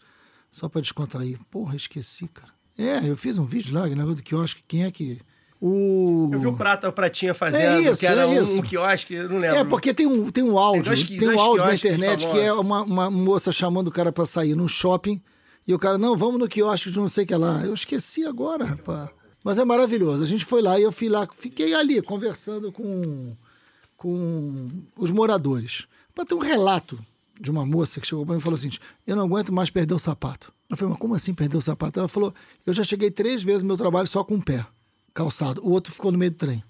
Só 0.53 0.68
para 0.68 0.80
descontrair. 0.80 1.38
Porra, 1.51 1.76
esqueci, 1.76 2.28
cara. 2.28 2.53
É, 2.78 3.09
eu 3.09 3.16
fiz 3.16 3.36
um 3.36 3.44
vídeo 3.44 3.74
lá, 3.74 3.86
negócio 3.86 4.14
do 4.16 4.22
quiosque. 4.22 4.62
Quem 4.66 4.84
é 4.84 4.90
que. 4.90 5.20
O. 5.61 6.30
Eu 6.32 6.40
vi 6.40 6.46
um 6.46 6.55
prato, 6.57 6.86
o 6.86 6.92
Pratinha 6.92 7.34
fazendo, 7.34 7.86
É 7.86 7.90
isso, 7.90 8.01
que 8.01 8.07
era 8.07 8.22
é 8.22 8.26
um, 8.26 8.59
um 8.59 8.62
quiosque, 8.62 9.12
eu 9.12 9.28
não 9.28 9.38
lembro. 9.38 9.59
É, 9.59 9.64
porque 9.64 9.92
tem 9.92 10.07
um, 10.07 10.30
tem 10.30 10.42
um 10.42 10.59
áudio, 10.59 10.94
Tem 10.94 11.05
tem, 11.05 11.18
dois- 11.18 11.30
um 11.30 11.34
dois 11.34 11.38
áudio 11.40 11.66
na 11.66 11.74
internet 11.74 12.26
que 12.26 12.38
é 12.38 12.53
uma, 12.53 12.82
uma 12.82 13.11
moça 13.11 13.53
chamando 13.53 13.88
o 13.88 13.92
cara 13.92 14.11
pra 14.11 14.24
sair 14.24 14.55
num 14.55 14.66
shopping 14.66 15.20
e 15.66 15.74
o 15.74 15.78
cara, 15.78 15.98
não, 15.98 16.16
vamos 16.16 16.38
no 16.40 16.48
quiosque 16.48 16.90
de 16.90 16.96
não 16.98 17.09
sei 17.11 17.24
o 17.24 17.26
que 17.26 17.34
lá. 17.34 17.62
Eu 17.64 17.74
esqueci 17.74 18.24
agora, 18.24 18.64
rapaz. 18.64 19.11
Mas 19.44 19.59
é 19.59 19.64
maravilhoso. 19.64 20.22
A 20.22 20.26
gente 20.26 20.46
foi 20.46 20.62
lá 20.62 20.80
e 20.80 20.82
eu 20.82 20.90
fui 20.92 21.11
lá, 21.11 21.28
fiquei 21.36 21.74
ali 21.74 22.01
conversando 22.01 22.72
com, 22.72 23.36
com 24.01 24.70
os 24.96 25.11
moradores. 25.11 25.86
Pra 26.14 26.24
ter 26.24 26.34
um 26.34 26.38
relato 26.38 26.98
de 27.38 27.51
uma 27.51 27.66
moça 27.66 28.01
que 28.01 28.07
chegou 28.07 28.24
pra 28.24 28.34
mim 28.34 28.40
e 28.40 28.42
falou 28.42 28.59
assim: 28.59 28.70
Eu 29.07 29.14
não 29.14 29.24
aguento 29.24 29.53
mais 29.53 29.68
perder 29.68 29.92
o 29.92 29.98
sapato. 29.98 30.51
Eu 30.70 30.76
falei, 30.76 30.92
mas 30.92 31.01
como 31.01 31.14
assim 31.14 31.34
perder 31.34 31.59
o 31.59 31.61
sapato? 31.61 31.98
Ela 31.98 32.09
falou: 32.09 32.34
Eu 32.64 32.72
já 32.72 32.82
cheguei 32.82 33.11
três 33.11 33.42
vezes 33.42 33.62
no 33.62 33.68
meu 33.68 33.76
trabalho 33.76 34.07
só 34.07 34.24
com 34.24 34.36
o 34.36 34.42
pé 34.42 34.66
calçado. 35.12 35.61
O 35.62 35.70
outro 35.70 35.92
ficou 35.92 36.11
no 36.11 36.16
meio 36.16 36.30
do 36.30 36.38
trem. 36.38 36.64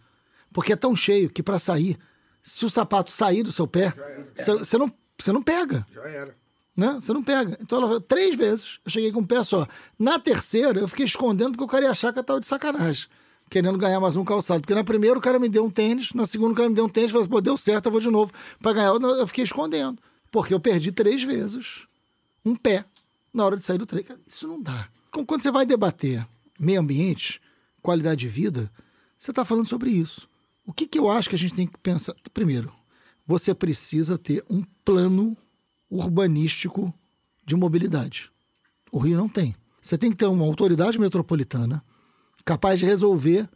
Porque 0.53 0.73
é 0.73 0.77
tão 0.77 0.97
cheio 0.97 1.31
que 1.31 1.41
para 1.41 1.61
sair, 1.61 1.97
se 2.43 2.67
o 2.67 2.71
sapato 2.71 3.13
sair 3.13 3.45
do 3.45 3.53
seu 3.53 3.69
pé, 3.69 3.95
você 4.37 4.77
não, 4.77 4.93
não 5.29 5.43
pega. 5.43 5.87
Já 5.95 6.09
era. 6.09 6.37
Né? 6.77 6.95
Você 6.95 7.13
não 7.13 7.23
pega. 7.23 7.57
Então 7.61 7.79
ela 7.79 7.87
falou, 7.87 8.01
três 8.01 8.37
vezes 8.37 8.81
eu 8.85 8.91
cheguei 8.91 9.13
com 9.13 9.21
um 9.21 9.27
pé 9.27 9.45
só. 9.45 9.69
Na 9.97 10.19
terceira, 10.19 10.81
eu 10.81 10.89
fiquei 10.89 11.05
escondendo 11.05 11.53
porque 11.53 11.63
o 11.63 11.69
cara 11.69 11.85
ia 11.85 11.93
achar 11.93 12.13
que 12.13 12.19
eu 12.19 12.25
tava 12.25 12.41
de 12.41 12.49
sacanagem. 12.49 13.07
Querendo 13.51 13.77
ganhar 13.77 13.99
mais 13.99 14.15
um 14.15 14.25
calçado. 14.25 14.61
Porque 14.61 14.75
na 14.75 14.85
primeira 14.85 15.19
o 15.19 15.21
cara 15.21 15.39
me 15.39 15.49
deu 15.49 15.65
um 15.65 15.71
tênis, 15.71 16.13
na 16.15 16.25
segunda 16.25 16.53
o 16.53 16.55
cara 16.57 16.69
me 16.69 16.75
deu 16.75 16.85
um 16.85 16.89
tênis, 16.89 17.11
falou 17.11 17.23
assim, 17.23 17.31
pô, 17.31 17.41
deu 17.41 17.57
certo, 17.59 17.87
eu 17.87 17.93
vou 17.93 18.01
de 18.01 18.09
novo. 18.09 18.33
Pra 18.63 18.73
ganhar, 18.73 18.95
eu 18.95 19.27
fiquei 19.27 19.43
escondendo. 19.43 19.99
Porque 20.31 20.55
eu 20.55 20.61
perdi 20.61 20.93
três 20.93 21.23
vezes 21.25 21.83
um 22.45 22.55
pé 22.55 22.85
na 23.35 23.45
hora 23.45 23.57
de 23.57 23.65
sair 23.65 23.79
do 23.79 23.87
trem. 23.87 24.05
Isso 24.25 24.47
não 24.47 24.63
dá. 24.63 24.89
Quando 25.11 25.43
você 25.43 25.51
vai 25.51 25.67
debater 25.67 26.25
meio 26.59 26.81
ambiente, 26.81 27.41
qualidade 27.83 28.21
de 28.21 28.29
vida, 28.29 28.71
você 29.19 29.33
está 29.33 29.45
falando 29.45 29.69
sobre 29.69 29.91
isso. 29.91 30.29
O 30.65 30.73
que, 30.73 30.87
que 30.87 30.99
eu 30.99 31.11
acho 31.11 31.29
que 31.29 31.35
a 31.35 31.39
gente 31.39 31.55
tem 31.55 31.67
que 31.67 31.77
pensar? 31.79 32.15
Primeiro, 32.33 32.73
você 33.27 33.53
precisa 33.53 34.17
ter 34.17 34.45
um 34.49 34.63
plano 34.85 35.37
urbanístico 35.91 36.95
de 37.45 37.57
mobilidade. 37.57 38.31
O 38.93 38.99
Rio 38.99 39.17
não 39.17 39.29
tem. 39.29 39.57
Você 39.83 39.99
tem 39.99 40.11
que 40.11 40.17
ter 40.17 40.27
uma 40.27 40.45
autoridade 40.45 40.99
metropolitana 40.99 41.83
capaz 42.51 42.81
de 42.81 42.87
resolver 42.87 43.49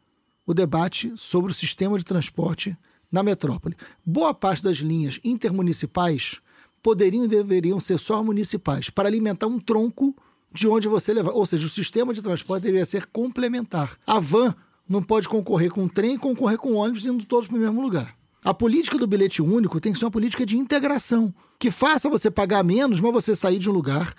o 0.47 0.55
debate 0.55 1.13
sobre 1.17 1.51
o 1.51 1.55
sistema 1.55 1.99
de 1.99 2.05
transporte 2.05 2.77
na 3.11 3.25
metrópole. 3.25 3.75
Boa 4.07 4.33
parte 4.33 4.63
das 4.63 4.77
linhas 4.77 5.19
intermunicipais 5.25 6.37
poderiam 6.81 7.25
e 7.25 7.29
deveriam 7.29 7.81
ser 7.81 7.99
só 7.99 8.23
municipais 8.23 8.91
para 8.91 9.09
alimentar 9.09 9.49
um 9.49 9.59
tronco 9.59 10.15
de 10.53 10.69
onde 10.69 10.87
você 10.87 11.13
levar. 11.13 11.33
Ou 11.33 11.45
seja, 11.45 11.67
o 11.67 11.71
sistema 11.71 12.15
de 12.15 12.23
transporte 12.23 12.63
deveria 12.63 12.87
ser 12.87 13.07
complementar. 13.07 13.99
A 14.07 14.21
van 14.21 14.55
não 14.89 15.03
pode 15.03 15.29
concorrer 15.29 15.73
com 15.73 15.87
o 15.87 15.89
trem 15.89 16.17
concorrer 16.17 16.59
com 16.59 16.75
o 16.75 16.77
ônibus 16.77 17.05
indo 17.05 17.25
todos 17.25 17.49
para 17.49 17.57
o 17.57 17.61
mesmo 17.61 17.83
lugar. 17.83 18.15
A 18.45 18.55
política 18.55 18.97
do 18.97 19.09
bilhete 19.09 19.43
único 19.43 19.81
tem 19.81 19.93
que 19.93 19.99
ser 19.99 20.05
uma 20.05 20.11
política 20.13 20.47
de 20.47 20.57
integração, 20.57 21.35
que 21.59 21.69
faça 21.69 22.09
você 22.09 22.31
pagar 22.31 22.63
menos, 22.63 23.01
mas 23.01 23.13
você 23.13 23.35
sair 23.35 23.59
de 23.59 23.69
um 23.69 23.73
lugar 23.73 24.15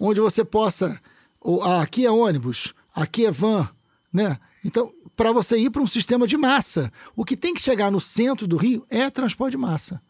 onde 0.00 0.18
você 0.18 0.42
possa. 0.42 0.98
ou, 1.38 1.62
ah, 1.62 1.82
aqui 1.82 2.06
é 2.06 2.10
ônibus, 2.10 2.72
aqui 2.94 3.26
é 3.26 3.30
van, 3.30 3.68
né? 4.14 4.38
Então, 4.64 4.92
para 5.16 5.32
você 5.32 5.58
ir 5.58 5.70
para 5.70 5.82
um 5.82 5.86
sistema 5.86 6.26
de 6.26 6.36
massa, 6.36 6.92
o 7.16 7.24
que 7.24 7.36
tem 7.36 7.52
que 7.52 7.60
chegar 7.60 7.90
no 7.90 8.00
centro 8.00 8.46
do 8.46 8.56
Rio 8.56 8.86
é 8.88 9.10
transporte 9.10 9.52
de 9.52 9.58
massa. 9.58 10.00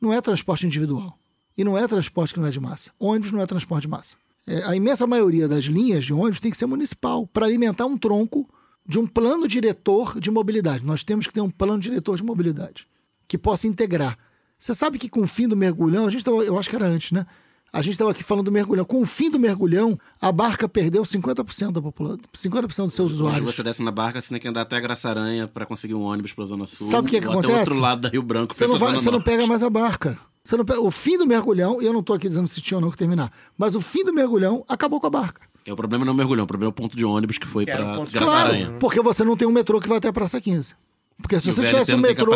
Não 0.00 0.12
é 0.12 0.20
transporte 0.20 0.66
individual. 0.66 1.16
E 1.56 1.62
não 1.62 1.78
é 1.78 1.86
transporte 1.86 2.34
que 2.34 2.40
não 2.40 2.48
é 2.48 2.50
de 2.50 2.58
massa. 2.58 2.90
Ônibus 2.98 3.30
não 3.30 3.40
é 3.40 3.46
transporte 3.46 3.82
de 3.82 3.88
massa. 3.88 4.16
É, 4.46 4.64
a 4.64 4.74
imensa 4.74 5.06
maioria 5.06 5.46
das 5.46 5.64
linhas 5.64 6.04
de 6.04 6.12
ônibus 6.12 6.40
tem 6.40 6.50
que 6.50 6.56
ser 6.56 6.66
municipal, 6.66 7.26
para 7.26 7.46
alimentar 7.46 7.86
um 7.86 7.96
tronco 7.96 8.48
de 8.84 8.98
um 8.98 9.06
plano 9.06 9.46
diretor 9.46 10.18
de 10.18 10.30
mobilidade. 10.30 10.84
Nós 10.84 11.04
temos 11.04 11.26
que 11.28 11.32
ter 11.32 11.40
um 11.40 11.50
plano 11.50 11.78
diretor 11.78 12.16
de 12.16 12.24
mobilidade 12.24 12.88
que 13.28 13.38
possa 13.38 13.68
integrar. 13.68 14.18
Você 14.58 14.74
sabe 14.74 14.98
que 14.98 15.08
com 15.08 15.20
o 15.20 15.28
fim 15.28 15.46
do 15.46 15.56
mergulhão, 15.56 16.06
a 16.06 16.10
gente 16.10 16.26
eu 16.26 16.58
acho 16.58 16.68
que 16.68 16.76
era 16.76 16.86
antes, 16.86 17.12
né? 17.12 17.26
A 17.72 17.80
gente 17.80 17.94
estava 17.94 18.10
aqui 18.10 18.22
falando 18.22 18.44
do 18.44 18.52
mergulhão. 18.52 18.84
Com 18.84 19.00
o 19.00 19.06
fim 19.06 19.30
do 19.30 19.38
mergulhão, 19.38 19.98
a 20.20 20.30
barca 20.30 20.68
perdeu 20.68 21.02
50% 21.04 21.72
da 21.72 21.80
população, 21.80 22.18
50% 22.36 22.66
dos 22.66 22.74
seus 22.76 22.98
Hoje 23.12 23.14
usuários. 23.14 23.54
você 23.54 23.62
desce 23.62 23.82
na 23.82 23.90
barca, 23.90 24.20
você 24.20 24.28
tem 24.28 24.38
que 24.38 24.46
andar 24.46 24.60
até 24.60 24.76
a 24.76 24.80
Graça 24.80 25.08
Aranha 25.08 25.46
pra 25.46 25.64
conseguir 25.64 25.94
um 25.94 26.02
ônibus 26.02 26.32
pra 26.34 26.44
Zona 26.44 26.66
Sul. 26.66 26.88
Sabe 26.88 27.08
o 27.08 27.10
que 27.10 27.20
que 27.20 27.26
ou 27.26 27.38
até 27.38 27.46
o 27.48 27.50
acontece? 27.50 27.70
outro 27.70 27.82
lado 27.82 28.00
da 28.02 28.08
Rio 28.10 28.22
Branco 28.22 28.54
Você 28.54 28.66
não, 28.66 28.78
vai, 28.78 28.92
você 28.92 29.10
não 29.10 29.22
pega 29.22 29.46
mais 29.46 29.62
a 29.62 29.70
barca. 29.70 30.18
Você 30.44 30.56
não 30.56 30.64
pega- 30.66 30.80
o 30.82 30.90
fim 30.90 31.16
do 31.16 31.26
mergulhão, 31.26 31.80
e 31.80 31.86
eu 31.86 31.92
não 31.94 32.00
estou 32.00 32.14
aqui 32.16 32.28
dizendo 32.28 32.46
se 32.48 32.60
tinha 32.60 32.76
ou 32.76 32.82
não 32.82 32.90
que 32.90 32.96
terminar, 32.98 33.32
mas 33.56 33.74
o 33.74 33.80
fim 33.80 34.04
do 34.04 34.12
mergulhão 34.12 34.64
acabou 34.68 35.00
com 35.00 35.06
a 35.06 35.10
barca. 35.10 35.40
É, 35.64 35.72
o 35.72 35.76
problema 35.76 36.04
não 36.04 36.10
é 36.10 36.14
o 36.14 36.16
mergulhão, 36.18 36.44
o 36.44 36.46
problema 36.48 36.68
é 36.68 36.72
o 36.72 36.74
ponto 36.74 36.94
de 36.96 37.04
ônibus 37.06 37.38
que 37.38 37.46
foi 37.46 37.64
Que 37.64 37.70
era 37.70 37.84
pra 37.84 37.92
o 37.94 37.96
ponto 37.98 38.08
de 38.08 38.14
Graça 38.18 38.26
claro, 38.32 38.48
Aranha. 38.50 38.72
porque 38.80 39.00
você 39.00 39.24
não 39.24 39.36
tem 39.36 39.46
um 39.48 39.52
metrô 39.52 39.80
que 39.80 39.88
vai 39.88 39.96
até 39.98 40.08
a 40.08 40.12
Praça 40.12 40.40
15. 40.40 40.74
Porque 41.22 41.38
se 41.40 41.48
E 41.48 41.52
você 41.52 41.64
tivesse 41.66 41.94
um 41.94 41.98
metrô. 41.98 42.34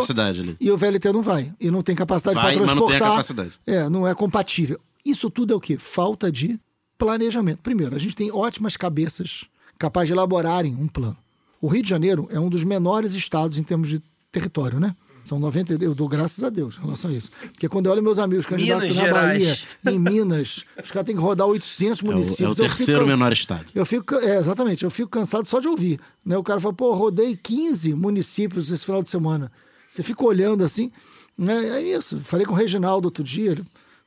E 0.61 0.71
o 0.71 0.77
VLT 0.79 1.13
não 1.13 1.21
vai. 1.23 1.53
E 1.59 1.71
não 1.71 1.83
tem 1.83 1.97
capacidade 1.97 2.37
para 2.39 2.45
mas 2.45 2.57
não 2.57 2.65
tem 2.65 2.73
a 2.75 2.77
transportar. 2.77 3.11
capacidade. 3.11 3.53
É, 3.67 3.89
não 3.89 4.07
é 4.07 4.15
compatível. 4.15 4.79
Isso 5.11 5.31
tudo 5.31 5.53
é 5.53 5.57
o 5.57 5.61
quê? 5.61 5.77
Falta 5.79 6.31
de 6.31 6.59
planejamento. 6.99 7.61
Primeiro, 7.63 7.95
a 7.95 7.99
gente 7.99 8.17
tem 8.17 8.31
ótimas 8.33 8.77
cabeças 8.77 9.45
capazes 9.79 10.09
de 10.09 10.13
elaborarem 10.15 10.75
um 10.75 10.89
plano. 10.89 11.17
O 11.61 11.69
Rio 11.69 11.83
de 11.83 11.89
Janeiro 11.89 12.27
é 12.31 12.41
um 12.41 12.49
dos 12.49 12.65
menores 12.65 13.15
estados 13.15 13.59
em 13.59 13.63
termos 13.63 13.89
de 13.89 14.01
território, 14.33 14.81
né? 14.81 14.95
São 15.25 15.41
90, 15.41 15.83
eu 15.83 15.93
dou 15.93 16.07
graças 16.09 16.45
a 16.45 16.49
Deus 16.49 16.77
em 16.77 16.83
relação 16.83 17.11
a 17.11 17.13
isso. 17.15 17.31
Porque 17.53 17.69
quando 17.69 17.87
eu 17.87 17.93
olho 17.93 18.03
meus 18.03 18.19
amigos 18.19 18.47
candidatos 18.47 18.85
Minas 18.85 18.97
na 18.97 19.05
Gerais. 19.07 19.67
Bahia, 19.83 19.93
em 19.95 19.99
Minas, 19.99 20.65
os 20.83 20.93
caras 20.93 21.05
têm 21.07 21.17
que 21.17 21.21
rodar 21.21 21.49
800 21.49 22.01
É 22.01 22.05
o, 22.05 22.07
municípios. 22.13 22.59
é 22.59 22.63
o 22.63 22.65
Eu 22.65 22.69
fico 22.69 22.77
terceiro 22.79 23.01
cansa- 23.01 23.17
menor 23.17 23.33
estado. 23.33 23.65
eu 23.75 23.85
fico, 23.85 24.15
é, 24.15 24.37
exatamente, 24.39 24.85
eu 24.85 24.91
fico 24.91 25.11
cansado 25.11 25.45
só 25.47 25.59
de 25.59 25.67
ouvir. 25.67 25.99
Né? 26.25 26.37
O 26.39 26.45
cara 26.45 26.61
fala, 26.61 26.73
pô, 26.75 26.95
rodei 26.95 27.37
15 27.37 27.93
municípios 27.95 28.71
esse 28.71 28.85
final 28.85 29.03
de 29.03 29.11
semana. 29.11 29.51
Você 29.89 30.01
fica 30.05 30.25
olhando 30.25 30.63
assim, 30.63 30.93
né? 31.37 31.71
é 31.71 31.83
isso. 31.83 32.21
Falei 32.21 32.47
com 32.47 32.53
o 32.53 32.57
Reginaldo 32.57 33.09
outro 33.09 33.25
dia, 33.25 33.51
ele, 33.51 33.65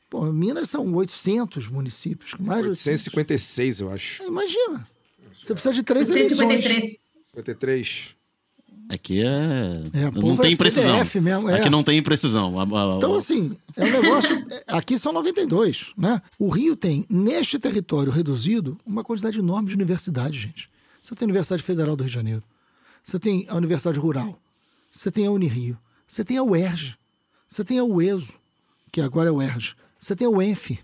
pô, 0.09 0.25
Minas 0.31 0.69
são 0.69 0.93
800 0.93 1.67
municípios, 1.67 2.33
mais 2.39 2.63
de 2.63 2.69
800. 2.69 3.07
856, 3.07 3.81
eu 3.81 3.91
acho. 3.91 4.23
Imagina, 4.23 4.87
você 5.33 5.53
precisa 5.53 5.73
de 5.73 5.83
três 5.83 6.09
eleições. 6.09 6.65
153. 6.65 6.97
53. 7.35 8.19
Aqui 8.89 9.21
é. 9.21 9.27
É, 9.93 10.11
não 10.11 10.35
tem 10.35 10.53
é 10.53 10.57
precisão. 10.57 10.97
Mesmo, 11.21 11.49
é. 11.49 11.59
Aqui 11.59 11.69
não 11.69 11.83
tem 11.83 12.01
precisão. 12.01 12.55
Então, 12.97 13.13
assim, 13.13 13.55
é 13.77 13.85
um 13.85 13.91
negócio. 13.91 14.45
é, 14.49 14.63
Aqui 14.65 14.97
são 14.97 15.13
92, 15.13 15.93
né? 15.95 16.19
O 16.39 16.49
Rio 16.49 16.75
tem, 16.75 17.05
neste 17.07 17.59
território 17.59 18.11
reduzido, 18.11 18.79
uma 18.83 19.03
quantidade 19.03 19.37
enorme 19.37 19.69
de 19.69 19.75
universidades, 19.75 20.41
gente. 20.41 20.67
Você 21.03 21.13
tem 21.13 21.25
a 21.25 21.27
Universidade 21.27 21.61
Federal 21.61 21.95
do 21.95 22.01
Rio 22.01 22.09
de 22.09 22.15
Janeiro, 22.15 22.43
você 23.03 23.19
tem 23.19 23.45
a 23.47 23.55
Universidade 23.55 23.99
Rural, 23.99 24.39
você 24.91 25.11
tem 25.11 25.27
a 25.27 25.31
Unirio, 25.31 25.77
você 26.07 26.23
tem 26.23 26.37
a 26.37 26.43
UERJ, 26.43 26.97
você 27.47 27.63
tem 27.63 27.77
a 27.77 27.83
UESO, 27.83 28.33
que 28.91 29.01
agora 29.01 29.29
é 29.29 29.31
o 29.31 29.35
UERJ, 29.35 29.75
você 29.99 30.15
tem 30.15 30.25
a 30.27 30.29
UENF. 30.29 30.79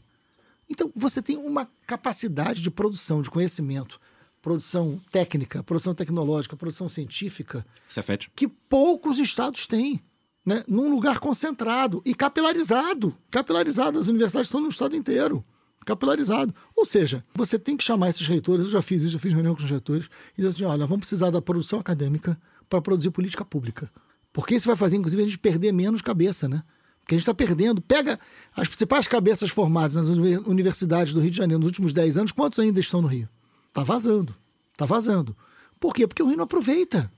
Então, 0.70 0.92
você 0.96 1.22
tem 1.22 1.38
uma 1.38 1.70
capacidade 1.88 2.62
de 2.62 2.70
produção, 2.70 3.22
de 3.22 3.30
conhecimento, 3.30 4.00
produção 4.42 5.00
técnica, 5.12 5.64
produção 5.64 5.96
tecnológica, 5.96 6.58
produção 6.58 6.90
científica, 6.90 7.66
Cefete. 7.88 8.32
que 8.36 8.48
poucos 8.48 9.20
estados 9.20 9.66
têm, 9.66 10.02
né? 10.46 10.64
num 10.68 10.90
lugar 10.90 11.20
concentrado 11.20 12.02
e 12.06 12.14
capilarizado. 12.14 13.16
Capilarizado, 13.32 14.00
as 14.00 14.08
universidades 14.08 14.48
estão 14.48 14.62
no 14.62 14.70
estado 14.70 14.96
inteiro. 14.96 15.44
Capilarizado. 15.86 16.54
Ou 16.76 16.86
seja, 16.86 17.24
você 17.34 17.60
tem 17.60 17.78
que 17.78 17.84
chamar 17.84 18.10
esses 18.10 18.28
reitores, 18.28 18.66
eu 18.66 18.72
já 18.72 18.82
fiz 18.82 19.04
isso, 19.04 19.12
já 19.12 19.20
fiz 19.20 19.32
reunião 19.32 19.56
com 19.56 19.64
os 19.64 19.70
reitores, 19.70 20.10
e 20.34 20.38
dizer 20.38 20.50
assim: 20.50 20.64
olha, 20.64 20.88
vamos 20.88 21.02
precisar 21.02 21.30
da 21.30 21.42
produção 21.42 21.80
acadêmica 21.80 22.40
para 22.68 22.82
produzir 22.82 23.12
política 23.12 23.46
pública. 23.46 23.92
Porque 24.34 24.56
isso 24.56 24.68
vai 24.68 24.76
fazer, 24.76 24.98
inclusive, 24.98 25.22
a 25.22 25.26
gente 25.26 25.38
perder 25.38 25.72
menos 25.72 26.02
cabeça, 26.02 26.50
né? 26.50 26.64
Porque 27.06 27.14
a 27.14 27.18
gente 27.20 27.22
está 27.24 27.36
perdendo. 27.36 27.82
Pega 27.84 28.20
as 28.56 28.68
principais 28.68 29.08
cabeças 29.08 29.52
formadas 29.52 29.94
nas 29.96 30.08
uni- 30.18 30.40
universidades 30.40 31.14
do 31.14 31.20
Rio 31.20 31.30
de 31.30 31.38
Janeiro 31.38 31.60
nos 31.60 31.68
últimos 31.68 31.94
10 31.94 32.18
anos, 32.18 32.32
quantos 32.32 32.58
ainda 32.58 32.80
estão 32.80 33.00
no 33.00 33.08
Rio? 33.08 33.30
Está 33.68 33.84
vazando. 33.84 34.36
Tá 34.76 34.86
vazando. 34.88 35.38
Por 35.80 35.94
quê? 35.94 36.08
Porque 36.08 36.24
o 36.24 36.26
Rio 36.28 36.38
não 36.38 36.46
aproveita. 36.46 37.12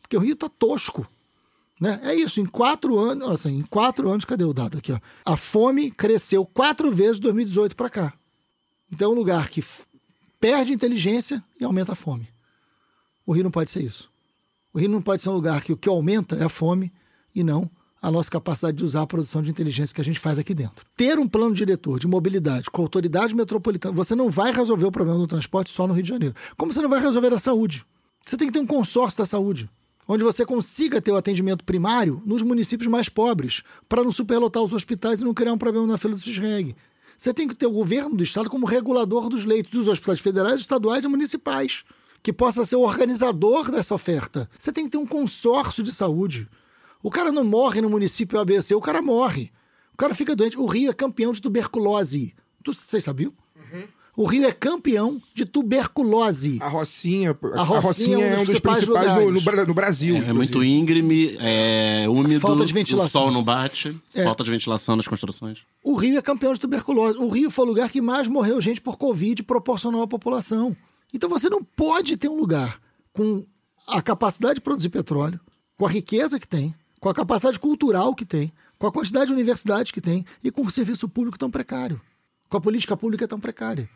Porque 0.00 0.16
o 0.16 0.20
Rio 0.20 0.34
tá 0.34 0.48
tosco. 0.48 1.06
Né? 1.78 2.00
É 2.04 2.14
isso, 2.14 2.40
em 2.40 2.46
quatro 2.46 2.98
anos, 2.98 3.28
assim, 3.28 3.58
em 3.58 3.62
quatro 3.64 4.08
anos, 4.08 4.24
cadê 4.24 4.44
o 4.44 4.54
dado 4.54 4.78
aqui? 4.78 4.92
Ó? 4.92 4.98
A 5.26 5.36
fome 5.36 5.90
cresceu 5.90 6.46
quatro 6.46 6.90
vezes 6.90 7.16
de 7.16 7.22
2018 7.22 7.76
para 7.76 7.90
cá. 7.90 8.14
Então 8.90 9.10
é 9.10 9.14
um 9.14 9.18
lugar 9.18 9.48
que 9.48 9.62
perde 10.40 10.72
inteligência 10.72 11.44
e 11.60 11.64
aumenta 11.64 11.92
a 11.92 11.96
fome. 11.96 12.28
O 13.26 13.32
Rio 13.32 13.44
não 13.44 13.50
pode 13.50 13.70
ser 13.70 13.82
isso. 13.82 14.10
O 14.72 14.78
Rio 14.78 14.88
não 14.88 15.02
pode 15.02 15.20
ser 15.20 15.28
um 15.28 15.34
lugar 15.34 15.62
que 15.62 15.72
o 15.72 15.76
que 15.76 15.88
aumenta 15.88 16.34
é 16.36 16.44
a 16.44 16.48
fome 16.48 16.90
e 17.34 17.44
não 17.44 17.70
a 18.04 18.10
nossa 18.10 18.30
capacidade 18.30 18.76
de 18.76 18.84
usar 18.84 19.00
a 19.00 19.06
produção 19.06 19.42
de 19.42 19.50
inteligência 19.50 19.94
que 19.94 20.00
a 20.00 20.04
gente 20.04 20.20
faz 20.20 20.38
aqui 20.38 20.52
dentro. 20.52 20.84
Ter 20.94 21.18
um 21.18 21.26
plano 21.26 21.54
diretor 21.54 21.98
de 21.98 22.06
mobilidade 22.06 22.70
com 22.70 22.82
autoridade 22.82 23.34
metropolitana, 23.34 23.94
você 23.94 24.14
não 24.14 24.28
vai 24.28 24.52
resolver 24.52 24.84
o 24.84 24.92
problema 24.92 25.18
do 25.18 25.26
transporte 25.26 25.70
só 25.70 25.86
no 25.86 25.94
Rio 25.94 26.02
de 26.02 26.10
Janeiro. 26.10 26.34
Como 26.54 26.70
você 26.70 26.82
não 26.82 26.90
vai 26.90 27.00
resolver 27.00 27.32
a 27.32 27.38
saúde? 27.38 27.82
Você 28.26 28.36
tem 28.36 28.48
que 28.48 28.52
ter 28.52 28.58
um 28.58 28.66
consórcio 28.66 29.16
da 29.16 29.24
saúde, 29.24 29.70
onde 30.06 30.22
você 30.22 30.44
consiga 30.44 31.00
ter 31.00 31.12
o 31.12 31.16
atendimento 31.16 31.64
primário 31.64 32.22
nos 32.26 32.42
municípios 32.42 32.90
mais 32.90 33.08
pobres, 33.08 33.62
para 33.88 34.04
não 34.04 34.12
superlotar 34.12 34.62
os 34.62 34.74
hospitais 34.74 35.22
e 35.22 35.24
não 35.24 35.32
criar 35.32 35.54
um 35.54 35.58
problema 35.58 35.86
na 35.86 35.96
fila 35.96 36.12
do 36.12 36.20
SISREG. 36.20 36.76
Você 37.16 37.32
tem 37.32 37.48
que 37.48 37.54
ter 37.54 37.66
o 37.66 37.72
governo 37.72 38.16
do 38.16 38.22
estado 38.22 38.50
como 38.50 38.66
regulador 38.66 39.30
dos 39.30 39.46
leitos 39.46 39.72
dos 39.72 39.88
hospitais 39.88 40.20
federais, 40.20 40.60
estaduais 40.60 41.06
e 41.06 41.08
municipais, 41.08 41.84
que 42.22 42.34
possa 42.34 42.66
ser 42.66 42.76
o 42.76 42.82
organizador 42.82 43.70
dessa 43.70 43.94
oferta. 43.94 44.46
Você 44.58 44.70
tem 44.72 44.84
que 44.84 44.90
ter 44.90 44.98
um 44.98 45.06
consórcio 45.06 45.82
de 45.82 45.90
saúde. 45.90 46.46
O 47.04 47.10
cara 47.10 47.30
não 47.30 47.44
morre 47.44 47.80
no 47.80 47.88
município 47.90 48.40
ABC, 48.40 48.74
o 48.74 48.80
cara 48.80 49.00
morre. 49.00 49.52
O 49.92 49.96
cara 49.96 50.12
fica 50.14 50.34
doente. 50.34 50.58
O 50.58 50.66
Rio 50.66 50.90
é 50.90 50.92
campeão 50.92 51.30
de 51.32 51.40
tuberculose. 51.40 52.34
Tu- 52.64 52.72
Vocês 52.74 53.04
sabiam? 53.04 53.32
O 54.16 54.24
Rio 54.26 54.44
é 54.46 54.52
campeão 54.52 55.20
de 55.34 55.44
tuberculose. 55.44 56.58
A 56.62 56.68
Rocinha, 56.68 57.36
a 57.54 57.60
A 57.60 57.64
Rocinha 57.64 58.16
é 58.16 58.18
um 58.18 58.22
é 58.22 58.26
um 58.26 58.44
dos 58.44 58.54
dos 58.54 58.60
principais 58.60 58.78
principais 58.78 59.54
no, 59.56 59.66
no 59.66 59.74
Brasil. 59.74 60.14
É, 60.14 60.18
inclusive. 60.18 60.32
muito 60.38 60.64
íngreme, 60.64 61.36
é 61.40 62.06
úmido, 62.08 62.40
Falta 62.40 62.64
de 62.64 62.72
o 62.72 62.74
ventilação. 62.74 63.22
sol 63.22 63.30
não 63.32 63.42
bate, 63.42 64.00
É. 64.14 64.22
falta 64.24 64.44
de 64.44 64.50
ventilação 64.52 64.94
nas 64.96 65.08
construções. 65.08 65.58
O 65.82 65.96
Rio 65.96 66.16
é 66.16 66.22
campeão 66.22 66.54
de 66.54 66.60
tuberculose. 66.60 67.18
O 67.18 67.28
Rio 67.28 67.50
foi 67.50 67.64
o 67.64 67.68
lugar 67.68 67.90
que 67.90 68.00
mais 68.00 68.28
morreu 68.28 68.60
gente 68.60 68.80
por 68.80 68.96
Covid 68.96 69.42
proporcional 69.42 70.02
à 70.02 70.06
população. 70.06 70.76
Então 71.12 71.28
você 71.28 71.50
não 71.50 71.62
pode 71.64 72.16
ter 72.16 72.28
um 72.28 72.36
lugar 72.36 72.80
com 73.12 73.44
a 73.86 74.00
capacidade 74.00 74.54
de 74.56 74.60
produzir 74.60 74.88
petróleo, 74.90 75.40
com 75.76 75.86
a 75.86 75.90
riqueza 75.90 76.38
que 76.38 76.46
tem, 76.48 76.72
com 77.04 77.10
a 77.10 77.14
capacidade 77.14 77.58
cultural 77.58 78.14
que 78.14 78.24
tem, 78.24 78.50
com 78.78 78.86
a 78.86 78.90
quantidade 78.90 79.26
de 79.26 79.34
universidades 79.34 79.92
que 79.92 80.00
tem 80.00 80.24
e 80.42 80.50
com 80.50 80.62
o 80.62 80.70
serviço 80.70 81.06
público 81.06 81.38
tão 81.38 81.50
precário, 81.50 82.00
com 82.48 82.56
a 82.56 82.60
política 82.62 82.96
pública 82.96 83.28
tão 83.28 83.38
precária. 83.38 83.90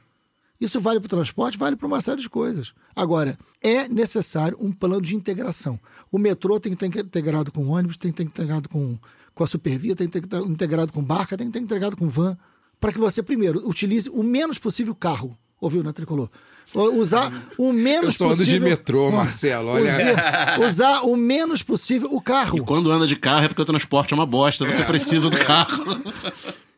Isso 0.60 0.78
vale 0.78 1.00
para 1.00 1.06
o 1.06 1.08
transporte, 1.08 1.56
vale 1.56 1.74
para 1.74 1.86
uma 1.86 2.02
série 2.02 2.20
de 2.20 2.28
coisas. 2.28 2.74
Agora, 2.94 3.38
é 3.62 3.88
necessário 3.88 4.58
um 4.60 4.70
plano 4.70 5.00
de 5.00 5.16
integração. 5.16 5.80
O 6.12 6.18
metrô 6.18 6.60
tem 6.60 6.76
que 6.76 6.84
estar 6.84 7.00
integrado 7.00 7.50
com 7.50 7.68
ônibus, 7.68 7.96
tem 7.96 8.12
que 8.12 8.20
estar 8.20 8.42
integrado 8.42 8.68
com, 8.68 8.98
com 9.34 9.42
a 9.42 9.46
supervia, 9.46 9.96
tem 9.96 10.10
que 10.10 10.18
estar 10.18 10.40
integrado 10.40 10.92
com 10.92 11.02
barca, 11.02 11.34
tem 11.34 11.46
que 11.46 11.56
estar 11.56 11.64
integrado 11.64 11.96
com 11.96 12.10
van, 12.10 12.36
para 12.78 12.92
que 12.92 12.98
você, 12.98 13.22
primeiro, 13.22 13.66
utilize 13.66 14.10
o 14.10 14.22
menos 14.22 14.58
possível 14.58 14.94
carro. 14.94 15.34
Ouviu, 15.58 15.82
né, 15.82 15.94
Tricolor? 15.94 16.28
Usar 16.74 17.46
o 17.56 17.72
menos 17.72 18.04
Eu 18.04 18.12
só 18.12 18.26
ando 18.26 18.36
de 18.36 18.44
possível... 18.44 18.68
metrô, 18.68 19.10
Marcelo, 19.10 19.70
olha. 19.70 19.90
Usar, 19.90 20.60
usar 20.60 21.00
o 21.02 21.16
menos 21.16 21.62
possível 21.62 22.08
o 22.12 22.20
carro. 22.20 22.58
E 22.58 22.60
quando 22.60 22.92
anda 22.92 23.06
de 23.06 23.16
carro 23.16 23.46
é 23.46 23.48
porque 23.48 23.62
o 23.62 23.64
transporte 23.64 24.12
é 24.12 24.16
uma 24.16 24.26
bosta, 24.26 24.66
você 24.66 24.84
precisa 24.84 25.30
do 25.30 25.38
carro. 25.38 25.98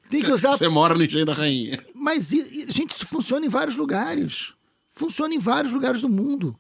Tem 0.08 0.22
que 0.22 0.30
usar 0.30 0.56
Você 0.56 0.68
mora 0.68 0.94
no 0.94 1.04
Engenho 1.04 1.24
da 1.24 1.32
Rainha. 1.32 1.82
Mas, 1.94 2.30
gente, 2.30 2.92
isso 2.92 3.06
funciona 3.06 3.46
em 3.46 3.48
vários 3.48 3.76
lugares. 3.76 4.52
Funciona 4.90 5.34
em 5.34 5.38
vários 5.38 5.72
lugares 5.72 6.00
do 6.00 6.08
mundo. 6.08 6.56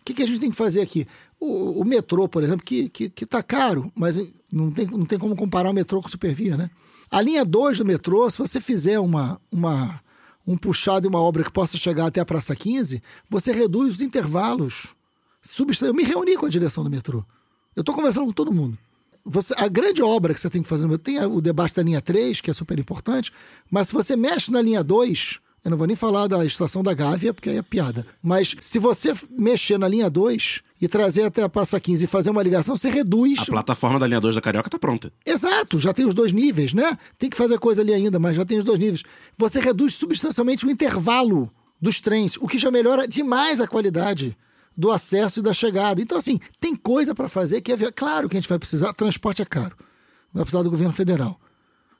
O 0.00 0.04
que, 0.04 0.14
que 0.14 0.22
a 0.22 0.26
gente 0.26 0.40
tem 0.40 0.50
que 0.50 0.56
fazer 0.56 0.80
aqui? 0.80 1.06
O, 1.38 1.82
o 1.82 1.84
metrô, 1.84 2.26
por 2.28 2.42
exemplo, 2.42 2.64
que, 2.64 2.88
que, 2.88 3.10
que 3.10 3.26
tá 3.26 3.42
caro, 3.42 3.92
mas 3.94 4.16
não 4.50 4.70
tem, 4.70 4.86
não 4.86 5.04
tem 5.04 5.18
como 5.18 5.36
comparar 5.36 5.70
o 5.70 5.74
metrô 5.74 6.00
com 6.00 6.08
o 6.08 6.10
Supervia, 6.10 6.56
né? 6.56 6.70
A 7.10 7.20
linha 7.20 7.44
2 7.44 7.78
do 7.78 7.84
metrô, 7.84 8.30
se 8.30 8.38
você 8.38 8.60
fizer 8.60 8.98
uma, 8.98 9.40
uma, 9.52 10.00
um 10.46 10.56
puxado 10.56 11.06
e 11.06 11.08
uma 11.08 11.20
obra 11.20 11.42
que 11.42 11.50
possa 11.50 11.76
chegar 11.76 12.06
até 12.06 12.20
a 12.20 12.24
Praça 12.24 12.54
15, 12.54 13.02
você 13.28 13.52
reduz 13.52 13.96
os 13.96 14.00
intervalos. 14.00 14.94
Eu 15.82 15.94
me 15.94 16.04
reuni 16.04 16.36
com 16.36 16.46
a 16.46 16.48
direção 16.48 16.84
do 16.84 16.90
metrô. 16.90 17.24
Eu 17.74 17.80
estou 17.80 17.94
conversando 17.94 18.26
com 18.26 18.32
todo 18.32 18.52
mundo. 18.52 18.78
Você, 19.24 19.54
a 19.56 19.66
grande 19.66 20.02
obra 20.02 20.32
que 20.32 20.40
você 20.40 20.48
tem 20.48 20.62
que 20.62 20.68
fazer 20.68 20.82
no 20.82 20.88
metrô, 20.88 21.04
tem 21.04 21.24
o 21.24 21.40
debate 21.40 21.74
da 21.74 21.82
linha 21.82 22.00
3, 22.00 22.40
que 22.40 22.50
é 22.50 22.54
super 22.54 22.78
importante, 22.78 23.32
mas 23.70 23.88
se 23.88 23.94
você 23.94 24.14
mexe 24.14 24.52
na 24.52 24.62
linha 24.62 24.84
2, 24.84 25.40
eu 25.66 25.70
não 25.70 25.76
vou 25.76 25.88
nem 25.88 25.96
falar 25.96 26.28
da 26.28 26.44
estação 26.44 26.80
da 26.80 26.94
Gávea, 26.94 27.34
porque 27.34 27.50
aí 27.50 27.56
é 27.56 27.62
piada. 27.62 28.06
Mas 28.22 28.54
se 28.60 28.78
você 28.78 29.12
mexer 29.36 29.76
na 29.76 29.88
linha 29.88 30.08
2 30.08 30.62
e 30.80 30.86
trazer 30.86 31.24
até 31.24 31.42
a 31.42 31.48
Praça 31.48 31.80
15 31.80 32.04
e 32.04 32.06
fazer 32.06 32.30
uma 32.30 32.40
ligação, 32.40 32.76
você 32.76 32.88
reduz. 32.88 33.40
A 33.40 33.46
plataforma 33.46 33.98
da 33.98 34.06
linha 34.06 34.20
2 34.20 34.36
da 34.36 34.40
Carioca 34.40 34.70
tá 34.70 34.78
pronta. 34.78 35.12
Exato, 35.26 35.80
já 35.80 35.92
tem 35.92 36.06
os 36.06 36.14
dois 36.14 36.30
níveis, 36.30 36.72
né? 36.72 36.96
Tem 37.18 37.28
que 37.28 37.36
fazer 37.36 37.58
coisa 37.58 37.82
ali 37.82 37.92
ainda, 37.92 38.16
mas 38.16 38.36
já 38.36 38.44
tem 38.44 38.60
os 38.60 38.64
dois 38.64 38.78
níveis. 38.78 39.02
Você 39.36 39.58
reduz 39.58 39.94
substancialmente 39.94 40.64
o 40.64 40.70
intervalo 40.70 41.50
dos 41.82 42.00
trens, 42.00 42.36
o 42.36 42.46
que 42.46 42.58
já 42.58 42.70
melhora 42.70 43.08
demais 43.08 43.60
a 43.60 43.66
qualidade 43.66 44.36
do 44.76 44.92
acesso 44.92 45.40
e 45.40 45.42
da 45.42 45.52
chegada. 45.52 46.00
Então, 46.00 46.16
assim, 46.16 46.38
tem 46.60 46.76
coisa 46.76 47.12
para 47.12 47.28
fazer 47.28 47.60
que 47.60 47.72
é. 47.72 47.76
Claro 47.90 48.28
que 48.28 48.36
a 48.36 48.40
gente 48.40 48.48
vai 48.48 48.60
precisar. 48.60 48.92
Transporte 48.92 49.42
é 49.42 49.44
caro. 49.44 49.76
Vai 50.32 50.44
precisar 50.44 50.62
do 50.62 50.70
governo 50.70 50.92
federal. 50.92 51.40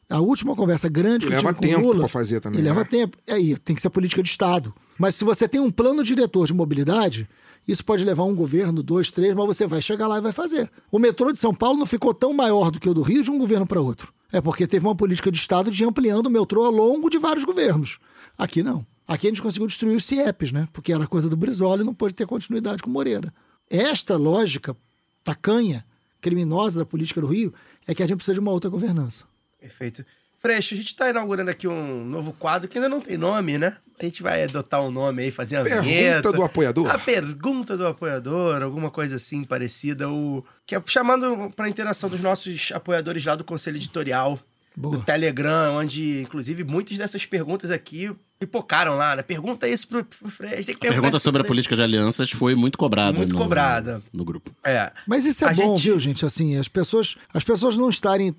A 0.09 0.21
última 0.21 0.55
conversa 0.55 0.89
grande 0.89 1.27
que 1.27 1.33
eu 1.33 1.37
leva 1.37 1.53
tive 1.53 1.55
com 1.55 1.75
tempo 1.75 1.87
Lula, 1.87 1.99
pra 2.01 2.09
fazer 2.09 2.41
também, 2.41 2.61
E 2.61 2.63
leva 2.63 2.81
né? 2.81 2.87
tempo. 2.87 3.19
É 3.27 3.35
Aí 3.35 3.57
tem 3.57 3.75
que 3.75 3.83
ser 3.83 3.91
política 3.91 4.23
de 4.23 4.29
Estado. 4.29 4.73
Mas 4.99 5.17
se 5.17 5.25
você 5.25 5.49
tem 5.49 5.61
um 5.61 5.71
plano 5.71 6.05
diretor 6.05 6.47
de 6.47 6.55
mobilidade, 6.55 7.29
isso 7.67 7.85
pode 7.85 8.05
levar 8.05 8.23
um 8.23 8.35
governo, 8.35 8.83
dois, 8.83 9.11
três, 9.11 9.35
mas 9.35 9.47
você 9.47 9.67
vai 9.67 9.83
chegar 9.83 10.07
lá 10.07 10.19
e 10.19 10.21
vai 10.21 10.33
fazer. 10.33 10.71
O 10.93 10.99
metrô 10.99 11.33
de 11.33 11.39
São 11.39 11.53
Paulo 11.53 11.79
não 11.79 11.87
ficou 11.87 12.15
tão 12.15 12.33
maior 12.33 12.71
do 12.71 12.79
que 12.79 12.89
o 12.89 12.95
do 12.95 13.03
Rio 13.03 13.23
de 13.23 13.31
um 13.31 13.39
governo 13.39 13.67
para 13.67 13.81
outro. 13.81 14.13
É 14.33 14.41
porque 14.41 14.67
teve 14.67 14.87
uma 14.87 14.95
política 14.95 15.31
de 15.31 15.39
Estado 15.39 15.71
de 15.71 15.85
ampliando 15.85 16.27
o 16.27 16.31
metrô 16.31 16.65
ao 16.65 16.73
longo 16.73 17.11
de 17.11 17.19
vários 17.19 17.45
governos. 17.45 17.99
Aqui 18.39 18.63
não. 18.63 18.87
Aqui 19.09 19.27
a 19.27 19.31
gente 19.31 19.43
conseguiu 19.43 19.67
destruir 19.67 19.97
os 19.97 20.05
CIEPs, 20.05 20.53
né? 20.53 20.69
Porque 20.73 20.93
era 20.93 21.07
coisa 21.07 21.29
do 21.29 21.37
Brizola 21.37 21.83
e 21.83 21.85
não 21.85 21.95
pôde 21.95 22.15
ter 22.15 22.27
continuidade 22.27 22.83
com 22.83 22.91
o 22.91 22.93
Moreira. 22.93 23.33
Esta 23.71 24.17
lógica 24.17 24.77
tacanha, 25.25 25.85
criminosa 26.21 26.79
da 26.81 26.87
política 26.87 27.21
do 27.21 27.27
Rio, 27.27 27.53
é 27.87 27.95
que 27.95 28.03
a 28.03 28.07
gente 28.07 28.17
precisa 28.17 28.35
de 28.35 28.41
uma 28.41 28.53
outra 28.53 28.71
governança. 28.71 29.25
Perfeito. 29.67 30.05
Freixo, 30.39 30.75
a 30.75 30.77
gente 30.77 30.89
está 30.89 31.11
inaugurando 31.11 31.51
aqui 31.51 31.67
um 31.67 32.05
novo 32.05 32.33
quadro 32.33 32.69
que 32.69 32.79
ainda 32.79 32.89
não 32.89 33.01
tem 33.01 33.17
nome, 33.17 33.59
né? 33.59 33.77
A 33.99 34.05
gente 34.05 34.23
vai 34.23 34.45
adotar 34.45 34.81
um 34.83 34.91
nome 34.91 35.23
aí, 35.23 35.31
fazer 35.31 35.57
a 35.57 35.63
Pergunta 35.63 35.83
vinheta. 35.83 36.33
do 36.33 36.43
apoiador. 36.43 36.91
A 36.91 36.99
pergunta 36.99 37.77
do 37.77 37.87
apoiador, 37.87 38.63
alguma 38.63 38.91
coisa 38.91 39.17
assim 39.17 39.43
parecida. 39.43 40.09
O... 40.09 40.45
Que 40.67 40.77
é 40.77 40.83
chamando 40.87 41.51
para 41.57 41.69
interação 41.69 42.09
dos 42.09 42.21
nossos 42.21 42.71
apoiadores 42.73 43.25
lá 43.25 43.35
do 43.35 43.43
Conselho 43.43 43.77
Editorial, 43.77 44.39
Boa. 44.77 44.99
do 44.99 45.03
Telegram, 45.05 45.75
onde, 45.77 46.21
inclusive, 46.21 46.63
muitas 46.63 46.99
dessas 46.99 47.25
perguntas 47.25 47.71
aqui 47.71 48.11
pipocaram 48.39 48.95
lá, 48.95 49.17
né? 49.17 49.23
Pergunta 49.23 49.67
isso 49.67 49.89
pro, 49.89 50.05
pro 50.05 50.31
que 50.31 50.87
A 50.87 50.91
pergunta 50.91 51.19
sobre 51.19 51.41
a 51.41 51.45
política 51.45 51.75
de 51.75 51.81
alianças 51.83 52.31
foi 52.31 52.55
muito 52.55 52.77
cobrada. 52.77 53.17
Muito 53.17 53.33
no, 53.33 53.39
cobrada. 53.39 54.03
No 54.13 54.23
grupo. 54.25 54.51
É. 54.63 54.93
Mas 55.07 55.25
isso 55.25 55.47
é 55.47 55.49
A 55.49 55.55
bom, 55.55 55.79
gente- 55.79 55.85
viu, 55.85 55.99
gente? 55.99 56.27
Assim, 56.27 56.57
as 56.59 56.69
pessoas, 56.69 57.17
as 57.33 57.43
pessoas 57.43 57.77
não 57.79 57.89
estarem. 57.89 58.37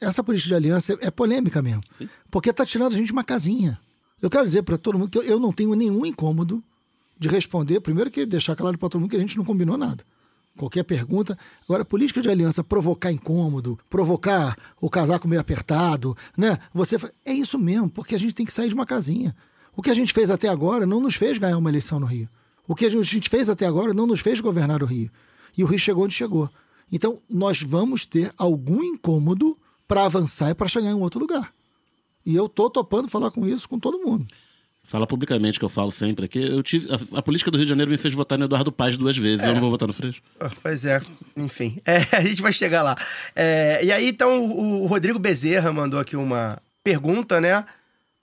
Essa 0.00 0.24
política 0.24 0.48
de 0.48 0.54
aliança 0.54 0.98
é 1.02 1.10
polêmica 1.10 1.60
mesmo. 1.60 1.82
Porque 2.30 2.50
tá 2.52 2.64
tirando 2.64 2.94
a 2.94 2.96
gente 2.96 3.06
de 3.08 3.12
uma 3.12 3.24
casinha. 3.24 3.78
Eu 4.22 4.30
quero 4.30 4.46
dizer 4.46 4.62
para 4.62 4.78
todo 4.78 4.98
mundo 4.98 5.10
que 5.10 5.18
eu- 5.18 5.22
eu 5.24 5.38
não 5.38 5.52
tenho 5.52 5.74
nenhum 5.74 6.06
incômodo 6.06 6.64
de 7.18 7.28
responder. 7.28 7.80
Primeiro, 7.80 8.10
que 8.10 8.24
deixar 8.24 8.56
claro 8.56 8.78
para 8.78 8.88
todo 8.88 9.02
mundo 9.02 9.10
que 9.10 9.16
a 9.16 9.20
gente 9.20 9.36
não 9.36 9.44
combinou 9.44 9.76
nada. 9.76 10.02
Qualquer 10.56 10.84
pergunta. 10.84 11.36
Agora, 11.64 11.84
política 11.84 12.22
de 12.22 12.28
aliança, 12.28 12.62
provocar 12.62 13.10
incômodo, 13.10 13.78
provocar 13.90 14.56
o 14.80 14.88
casaco 14.88 15.26
meio 15.26 15.40
apertado, 15.40 16.16
né? 16.36 16.58
Você 16.72 16.96
É 17.24 17.32
isso 17.32 17.58
mesmo, 17.58 17.88
porque 17.88 18.14
a 18.14 18.18
gente 18.18 18.34
tem 18.34 18.46
que 18.46 18.52
sair 18.52 18.68
de 18.68 18.74
uma 18.74 18.86
casinha. 18.86 19.34
O 19.76 19.82
que 19.82 19.90
a 19.90 19.94
gente 19.94 20.12
fez 20.12 20.30
até 20.30 20.48
agora 20.48 20.86
não 20.86 21.00
nos 21.00 21.16
fez 21.16 21.38
ganhar 21.38 21.58
uma 21.58 21.70
eleição 21.70 21.98
no 21.98 22.06
Rio. 22.06 22.28
O 22.66 22.74
que 22.74 22.86
a 22.86 22.90
gente 22.90 23.28
fez 23.28 23.48
até 23.48 23.66
agora 23.66 23.92
não 23.92 24.06
nos 24.06 24.20
fez 24.20 24.40
governar 24.40 24.82
o 24.82 24.86
Rio. 24.86 25.10
E 25.56 25.64
o 25.64 25.66
Rio 25.66 25.78
chegou 25.78 26.04
onde 26.04 26.14
chegou. 26.14 26.48
Então, 26.90 27.20
nós 27.28 27.60
vamos 27.60 28.06
ter 28.06 28.32
algum 28.38 28.82
incômodo 28.82 29.58
para 29.88 30.04
avançar 30.04 30.50
e 30.50 30.54
para 30.54 30.68
chegar 30.68 30.90
em 30.90 30.94
um 30.94 31.00
outro 31.00 31.20
lugar. 31.20 31.52
E 32.24 32.34
eu 32.34 32.48
tô 32.48 32.70
topando 32.70 33.08
falar 33.08 33.30
com 33.30 33.46
isso 33.46 33.68
com 33.68 33.78
todo 33.78 33.98
mundo. 33.98 34.26
Fala 34.86 35.06
publicamente 35.06 35.58
que 35.58 35.64
eu 35.64 35.68
falo 35.70 35.90
sempre 35.90 36.26
aqui. 36.26 36.38
Eu 36.38 36.62
tive, 36.62 36.86
a, 36.92 37.18
a 37.18 37.22
política 37.22 37.50
do 37.50 37.56
Rio 37.56 37.64
de 37.64 37.70
Janeiro 37.70 37.90
me 37.90 37.96
fez 37.96 38.12
votar 38.12 38.38
no 38.38 38.44
Eduardo 38.44 38.70
Paz 38.70 38.98
duas 38.98 39.16
vezes. 39.16 39.44
Eu 39.44 39.54
não 39.54 39.60
vou 39.62 39.70
votar 39.70 39.88
no 39.88 39.94
Freixo. 39.94 40.20
Ah, 40.38 40.50
Pois 40.62 40.84
é, 40.84 41.00
enfim. 41.36 41.78
É, 41.86 42.16
a 42.16 42.20
gente 42.20 42.42
vai 42.42 42.52
chegar 42.52 42.82
lá. 42.82 42.96
É, 43.34 43.82
e 43.82 43.90
aí, 43.90 44.08
então, 44.08 44.44
o, 44.44 44.82
o 44.82 44.86
Rodrigo 44.86 45.18
Bezerra 45.18 45.72
mandou 45.72 45.98
aqui 45.98 46.16
uma 46.16 46.58
pergunta, 46.82 47.40
né? 47.40 47.64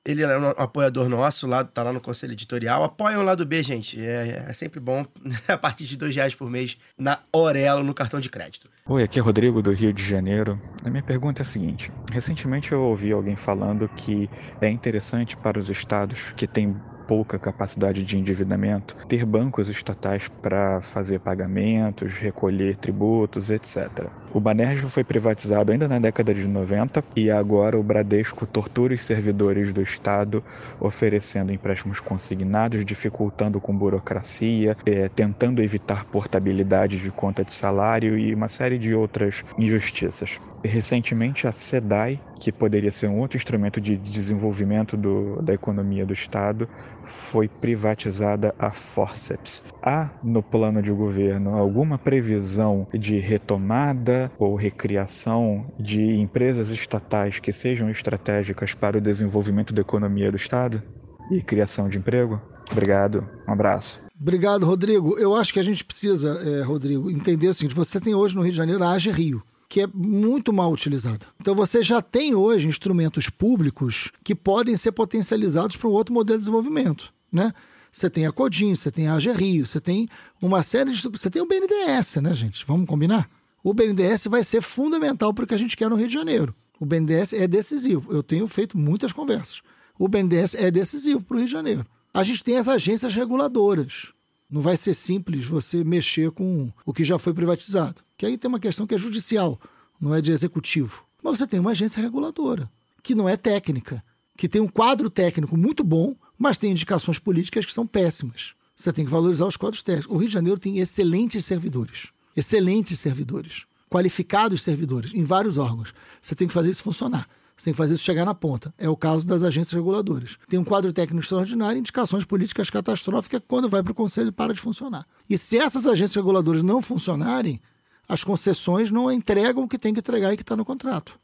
Ele 0.03 0.23
é 0.23 0.37
um 0.37 0.49
apoiador 0.49 1.07
nosso, 1.07 1.45
lá, 1.45 1.63
tá 1.63 1.83
lá 1.83 1.93
no 1.93 2.01
Conselho 2.01 2.33
Editorial. 2.33 2.83
Apoiam 2.83 3.21
o 3.21 3.23
lado 3.23 3.45
B, 3.45 3.61
gente. 3.61 4.03
É, 4.03 4.45
é 4.49 4.53
sempre 4.53 4.79
bom, 4.79 5.05
a 5.47 5.57
partir 5.57 5.85
de 5.85 5.95
dois 5.95 6.15
reais 6.15 6.33
por 6.33 6.49
mês, 6.49 6.75
na 6.97 7.19
Orelo, 7.31 7.83
no 7.83 7.93
cartão 7.93 8.19
de 8.19 8.27
crédito. 8.27 8.67
Oi, 8.87 9.03
aqui 9.03 9.19
é 9.19 9.21
Rodrigo 9.21 9.61
do 9.61 9.71
Rio 9.71 9.93
de 9.93 10.03
Janeiro. 10.03 10.59
A 10.83 10.89
minha 10.89 11.03
pergunta 11.03 11.41
é 11.41 11.43
a 11.43 11.45
seguinte: 11.45 11.91
recentemente 12.11 12.71
eu 12.71 12.81
ouvi 12.81 13.11
alguém 13.11 13.35
falando 13.35 13.87
que 13.89 14.27
é 14.59 14.67
interessante 14.69 15.37
para 15.37 15.59
os 15.59 15.69
estados 15.69 16.33
que 16.35 16.47
têm 16.47 16.75
pouca 17.07 17.37
capacidade 17.37 18.03
de 18.03 18.17
endividamento, 18.17 18.95
ter 19.07 19.25
bancos 19.25 19.69
estatais 19.69 20.29
para 20.41 20.81
fazer 20.81 21.19
pagamentos, 21.19 22.13
recolher 22.13 22.77
tributos, 22.77 23.49
etc. 23.49 24.07
O 24.33 24.39
Banerj 24.39 24.85
foi 24.87 25.03
privatizado 25.03 25.73
ainda 25.73 25.89
na 25.89 25.99
década 25.99 26.33
de 26.33 26.47
90 26.47 27.03
e 27.17 27.29
agora 27.29 27.77
o 27.77 27.83
Bradesco 27.83 28.45
tortura 28.45 28.93
os 28.93 29.03
servidores 29.03 29.73
do 29.73 29.81
Estado, 29.81 30.41
oferecendo 30.79 31.51
empréstimos 31.51 31.99
consignados, 31.99 32.85
dificultando 32.85 33.59
com 33.59 33.75
burocracia, 33.75 34.77
eh, 34.85 35.09
tentando 35.13 35.61
evitar 35.61 36.05
portabilidade 36.05 36.97
de 36.97 37.11
conta 37.11 37.43
de 37.43 37.51
salário 37.51 38.17
e 38.17 38.33
uma 38.33 38.47
série 38.47 38.77
de 38.77 38.95
outras 38.95 39.43
injustiças. 39.57 40.39
Recentemente, 40.63 41.45
a 41.45 41.51
SEDAI, 41.51 42.17
que 42.39 42.53
poderia 42.53 42.91
ser 42.91 43.07
um 43.07 43.19
outro 43.19 43.35
instrumento 43.35 43.81
de 43.81 43.97
desenvolvimento 43.97 44.95
do, 44.95 45.41
da 45.41 45.53
economia 45.53 46.05
do 46.05 46.13
Estado, 46.13 46.69
foi 47.03 47.49
privatizada 47.49 48.55
a 48.57 48.71
Forceps. 48.71 49.61
Há 49.83 50.11
no 50.23 50.43
plano 50.43 50.81
de 50.81 50.91
governo 50.91 51.57
alguma 51.57 51.97
previsão 51.97 52.87
de 52.93 53.17
retomada 53.17 54.31
ou 54.37 54.55
recriação 54.55 55.73
de 55.79 56.19
empresas 56.19 56.69
estatais 56.69 57.39
que 57.39 57.51
sejam 57.51 57.89
estratégicas 57.89 58.75
para 58.75 58.99
o 58.99 59.01
desenvolvimento 59.01 59.73
da 59.73 59.81
economia 59.81 60.29
do 60.29 60.37
Estado 60.37 60.83
e 61.31 61.41
criação 61.41 61.89
de 61.89 61.97
emprego? 61.97 62.39
Obrigado, 62.71 63.27
um 63.47 63.53
abraço. 63.53 64.01
Obrigado, 64.19 64.67
Rodrigo. 64.67 65.17
Eu 65.17 65.35
acho 65.35 65.51
que 65.51 65.59
a 65.59 65.63
gente 65.63 65.83
precisa, 65.83 66.39
é, 66.45 66.61
Rodrigo, 66.61 67.09
entender 67.09 67.47
o 67.47 67.53
seguinte: 67.53 67.75
você 67.75 67.99
tem 67.99 68.13
hoje 68.13 68.35
no 68.35 68.43
Rio 68.43 68.51
de 68.51 68.57
Janeiro 68.57 68.83
a 68.83 68.91
AGE 68.91 69.09
Rio, 69.09 69.41
que 69.67 69.81
é 69.81 69.87
muito 69.91 70.53
mal 70.53 70.71
utilizada. 70.71 71.25
Então 71.39 71.55
você 71.55 71.81
já 71.81 72.03
tem 72.03 72.35
hoje 72.35 72.67
instrumentos 72.67 73.29
públicos 73.29 74.11
que 74.23 74.35
podem 74.35 74.77
ser 74.77 74.91
potencializados 74.91 75.75
para 75.75 75.89
um 75.89 75.93
outro 75.93 76.13
modelo 76.13 76.37
de 76.37 76.43
desenvolvimento, 76.43 77.11
né? 77.31 77.51
Você 77.91 78.09
tem 78.09 78.25
a 78.25 78.31
Codim, 78.31 78.73
você 78.73 78.89
tem 78.89 79.07
a 79.07 79.15
AGE 79.15 79.31
Rio, 79.31 79.65
você 79.65 79.81
tem 79.81 80.07
uma 80.41 80.63
série 80.63 80.91
de. 80.91 81.01
Você 81.01 81.29
tem 81.29 81.41
o 81.41 81.45
BNDES, 81.45 82.15
né, 82.17 82.33
gente? 82.33 82.65
Vamos 82.65 82.87
combinar? 82.87 83.29
O 83.63 83.73
BNDES 83.73 84.27
vai 84.27 84.43
ser 84.43 84.61
fundamental 84.61 85.33
para 85.33 85.43
o 85.43 85.47
que 85.47 85.53
a 85.53 85.57
gente 85.57 85.75
quer 85.75 85.89
no 85.89 85.95
Rio 85.95 86.07
de 86.07 86.13
Janeiro. 86.13 86.55
O 86.79 86.85
BNDES 86.85 87.33
é 87.33 87.47
decisivo. 87.47 88.11
Eu 88.11 88.23
tenho 88.23 88.47
feito 88.47 88.77
muitas 88.77 89.11
conversas. 89.13 89.61
O 89.99 90.07
BNDES 90.07 90.55
é 90.55 90.71
decisivo 90.71 91.21
para 91.21 91.35
o 91.35 91.37
Rio 91.37 91.45
de 91.45 91.51
Janeiro. 91.51 91.85
A 92.13 92.23
gente 92.23 92.43
tem 92.43 92.57
as 92.57 92.67
agências 92.67 93.13
reguladoras. 93.13 94.13
Não 94.49 94.61
vai 94.61 94.75
ser 94.75 94.93
simples 94.93 95.45
você 95.45 95.83
mexer 95.83 96.31
com 96.31 96.71
o 96.85 96.91
que 96.91 97.05
já 97.05 97.19
foi 97.19 97.33
privatizado. 97.33 98.01
Que 98.17 98.25
aí 98.25 98.37
tem 98.37 98.49
uma 98.49 98.59
questão 98.59 98.87
que 98.87 98.95
é 98.95 98.97
judicial, 98.97 99.59
não 99.99 100.13
é 100.13 100.21
de 100.21 100.31
executivo. 100.31 101.05
Mas 101.23 101.37
você 101.37 101.45
tem 101.45 101.59
uma 101.59 101.71
agência 101.71 102.01
reguladora, 102.01 102.69
que 103.03 103.13
não 103.13 103.29
é 103.29 103.37
técnica, 103.37 104.03
que 104.35 104.49
tem 104.49 104.59
um 104.59 104.67
quadro 104.67 105.09
técnico 105.09 105.55
muito 105.55 105.83
bom, 105.83 106.15
mas 106.41 106.57
tem 106.57 106.71
indicações 106.71 107.19
políticas 107.19 107.67
que 107.67 107.71
são 107.71 107.85
péssimas. 107.85 108.55
Você 108.75 108.91
tem 108.91 109.05
que 109.05 109.11
valorizar 109.11 109.45
os 109.45 109.55
quadros 109.55 109.83
técnicos. 109.83 110.11
O 110.11 110.17
Rio 110.17 110.27
de 110.27 110.33
Janeiro 110.33 110.59
tem 110.59 110.79
excelentes 110.79 111.45
servidores. 111.45 112.07
Excelentes 112.35 112.99
servidores. 112.99 113.65
Qualificados 113.87 114.63
servidores 114.63 115.13
em 115.13 115.23
vários 115.23 115.59
órgãos. 115.59 115.93
Você 116.19 116.33
tem 116.33 116.47
que 116.47 116.53
fazer 116.53 116.71
isso 116.71 116.81
funcionar. 116.81 117.29
Você 117.55 117.65
tem 117.65 117.73
que 117.73 117.77
fazer 117.77 117.93
isso 117.93 118.03
chegar 118.03 118.25
na 118.25 118.33
ponta. 118.33 118.73
É 118.75 118.89
o 118.89 118.97
caso 118.97 119.23
das 119.27 119.43
agências 119.43 119.73
reguladoras. 119.73 120.39
Tem 120.49 120.57
um 120.59 120.63
quadro 120.63 120.91
técnico 120.91 121.21
extraordinário 121.21 121.77
indicações 121.77 122.25
políticas 122.25 122.71
catastróficas 122.71 123.39
quando 123.47 123.69
vai 123.69 123.83
para 123.83 123.91
o 123.91 123.95
conselho, 123.95 124.33
para 124.33 124.51
de 124.51 124.59
funcionar. 124.59 125.05
E 125.29 125.37
se 125.37 125.59
essas 125.59 125.85
agências 125.85 126.15
reguladoras 126.15 126.63
não 126.63 126.81
funcionarem, 126.81 127.61
as 128.09 128.23
concessões 128.23 128.89
não 128.89 129.11
entregam 129.11 129.61
o 129.61 129.67
que 129.67 129.77
tem 129.77 129.93
que 129.93 129.99
entregar 129.99 130.33
e 130.33 130.37
que 130.37 130.41
está 130.41 130.55
no 130.55 130.65
contrato. 130.65 131.19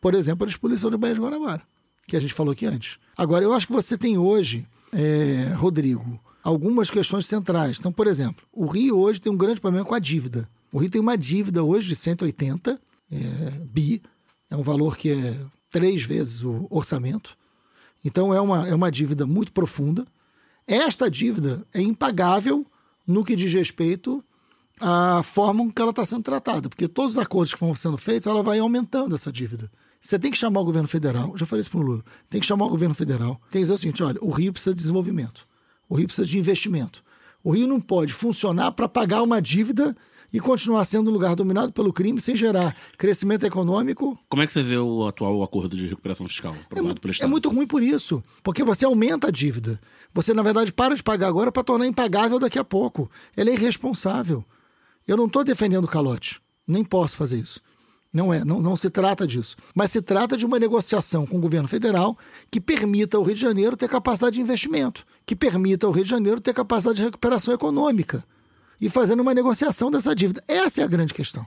Por 0.00 0.12
exemplo, 0.12 0.44
a 0.44 0.48
exposição 0.48 0.90
de 0.90 0.96
Baía 0.96 1.14
de 1.14 1.20
Guanabara, 1.20 1.62
que 2.06 2.16
a 2.16 2.20
gente 2.20 2.34
falou 2.34 2.52
aqui 2.52 2.66
antes. 2.66 2.98
Agora, 3.16 3.44
eu 3.44 3.52
acho 3.52 3.66
que 3.66 3.72
você 3.72 3.96
tem 3.96 4.18
hoje, 4.18 4.66
é, 4.92 5.52
Rodrigo, 5.56 6.20
algumas 6.42 6.90
questões 6.90 7.26
centrais. 7.26 7.78
Então, 7.78 7.90
por 7.90 8.06
exemplo, 8.06 8.44
o 8.52 8.66
Rio 8.66 8.98
hoje 8.98 9.20
tem 9.20 9.32
um 9.32 9.36
grande 9.36 9.60
problema 9.60 9.86
com 9.86 9.94
a 9.94 9.98
dívida. 9.98 10.48
O 10.70 10.78
Rio 10.78 10.90
tem 10.90 11.00
uma 11.00 11.16
dívida 11.16 11.64
hoje 11.64 11.88
de 11.88 11.96
180 11.96 12.80
é, 13.10 13.16
bi, 13.64 14.02
é 14.50 14.56
um 14.56 14.62
valor 14.62 14.96
que 14.96 15.10
é 15.10 15.36
três 15.70 16.02
vezes 16.02 16.42
o 16.42 16.66
orçamento. 16.70 17.36
Então 18.04 18.32
é 18.32 18.40
uma, 18.40 18.68
é 18.68 18.74
uma 18.74 18.90
dívida 18.90 19.26
muito 19.26 19.52
profunda. 19.52 20.06
Esta 20.66 21.10
dívida 21.10 21.64
é 21.72 21.80
impagável 21.80 22.66
no 23.06 23.24
que 23.24 23.36
diz 23.36 23.52
respeito 23.52 24.24
à 24.80 25.22
forma 25.22 25.64
com 25.64 25.72
que 25.72 25.80
ela 25.80 25.90
está 25.90 26.04
sendo 26.04 26.22
tratada, 26.22 26.68
porque 26.68 26.88
todos 26.88 27.16
os 27.16 27.18
acordos 27.18 27.54
que 27.54 27.60
vão 27.60 27.74
sendo 27.74 27.96
feitos, 27.96 28.26
ela 28.26 28.42
vai 28.42 28.58
aumentando 28.58 29.14
essa 29.14 29.32
dívida. 29.32 29.70
Você 30.06 30.20
tem 30.20 30.30
que 30.30 30.38
chamar 30.38 30.60
o 30.60 30.64
governo 30.64 30.86
federal, 30.86 31.36
já 31.36 31.44
falei 31.44 31.62
isso 31.62 31.70
para 31.70 31.80
o 31.80 31.82
Lula, 31.82 32.04
tem 32.30 32.40
que 32.40 32.46
chamar 32.46 32.66
o 32.66 32.68
governo 32.68 32.94
federal, 32.94 33.40
tem 33.50 33.58
que 33.60 33.64
dizer 33.64 33.72
o 33.72 33.78
seguinte: 33.78 34.02
olha, 34.04 34.18
o 34.22 34.30
Rio 34.30 34.52
precisa 34.52 34.72
de 34.72 34.78
desenvolvimento, 34.80 35.44
o 35.88 35.96
Rio 35.96 36.06
precisa 36.06 36.24
de 36.24 36.38
investimento. 36.38 37.02
O 37.42 37.50
Rio 37.50 37.66
não 37.66 37.80
pode 37.80 38.12
funcionar 38.12 38.70
para 38.70 38.88
pagar 38.88 39.20
uma 39.22 39.42
dívida 39.42 39.96
e 40.32 40.38
continuar 40.38 40.84
sendo 40.84 41.10
um 41.10 41.12
lugar 41.12 41.34
dominado 41.34 41.72
pelo 41.72 41.92
crime 41.92 42.20
sem 42.20 42.36
gerar 42.36 42.76
crescimento 42.96 43.44
econômico. 43.46 44.16
Como 44.28 44.42
é 44.42 44.46
que 44.46 44.52
você 44.52 44.62
vê 44.62 44.76
o 44.76 45.08
atual 45.08 45.42
acordo 45.42 45.76
de 45.76 45.88
recuperação 45.88 46.28
fiscal 46.28 46.54
aprovado 46.70 47.00
pelo 47.00 47.10
É 47.10 47.12
Estado? 47.12 47.28
muito 47.30 47.48
ruim 47.50 47.66
por 47.66 47.82
isso, 47.82 48.22
porque 48.44 48.62
você 48.62 48.84
aumenta 48.84 49.26
a 49.26 49.30
dívida. 49.32 49.80
Você, 50.14 50.32
na 50.32 50.42
verdade, 50.42 50.72
para 50.72 50.94
de 50.94 51.02
pagar 51.02 51.26
agora 51.26 51.50
para 51.50 51.64
tornar 51.64 51.84
impagável 51.86 52.38
daqui 52.38 52.60
a 52.60 52.64
pouco. 52.64 53.10
Ela 53.36 53.50
é 53.50 53.54
irresponsável. 53.54 54.44
Eu 55.06 55.16
não 55.16 55.26
estou 55.26 55.42
defendendo 55.42 55.84
o 55.84 55.88
calote, 55.88 56.40
nem 56.64 56.84
posso 56.84 57.16
fazer 57.16 57.38
isso. 57.38 57.60
Não 58.12 58.32
é, 58.32 58.44
não, 58.44 58.60
não 58.60 58.76
se 58.76 58.88
trata 58.88 59.26
disso. 59.26 59.56
Mas 59.74 59.90
se 59.90 60.00
trata 60.00 60.36
de 60.36 60.46
uma 60.46 60.58
negociação 60.58 61.26
com 61.26 61.36
o 61.36 61.40
governo 61.40 61.68
federal 61.68 62.16
que 62.50 62.60
permita 62.60 63.16
ao 63.16 63.22
Rio 63.22 63.34
de 63.34 63.40
Janeiro 63.40 63.76
ter 63.76 63.88
capacidade 63.88 64.36
de 64.36 64.40
investimento, 64.40 65.04
que 65.24 65.36
permita 65.36 65.86
ao 65.86 65.92
Rio 65.92 66.04
de 66.04 66.10
Janeiro 66.10 66.40
ter 66.40 66.54
capacidade 66.54 66.96
de 66.96 67.02
recuperação 67.02 67.52
econômica 67.52 68.24
e 68.80 68.88
fazendo 68.88 69.20
uma 69.20 69.34
negociação 69.34 69.90
dessa 69.90 70.14
dívida. 70.14 70.42
Essa 70.48 70.80
é 70.80 70.84
a 70.84 70.88
grande 70.88 71.12
questão. 71.12 71.46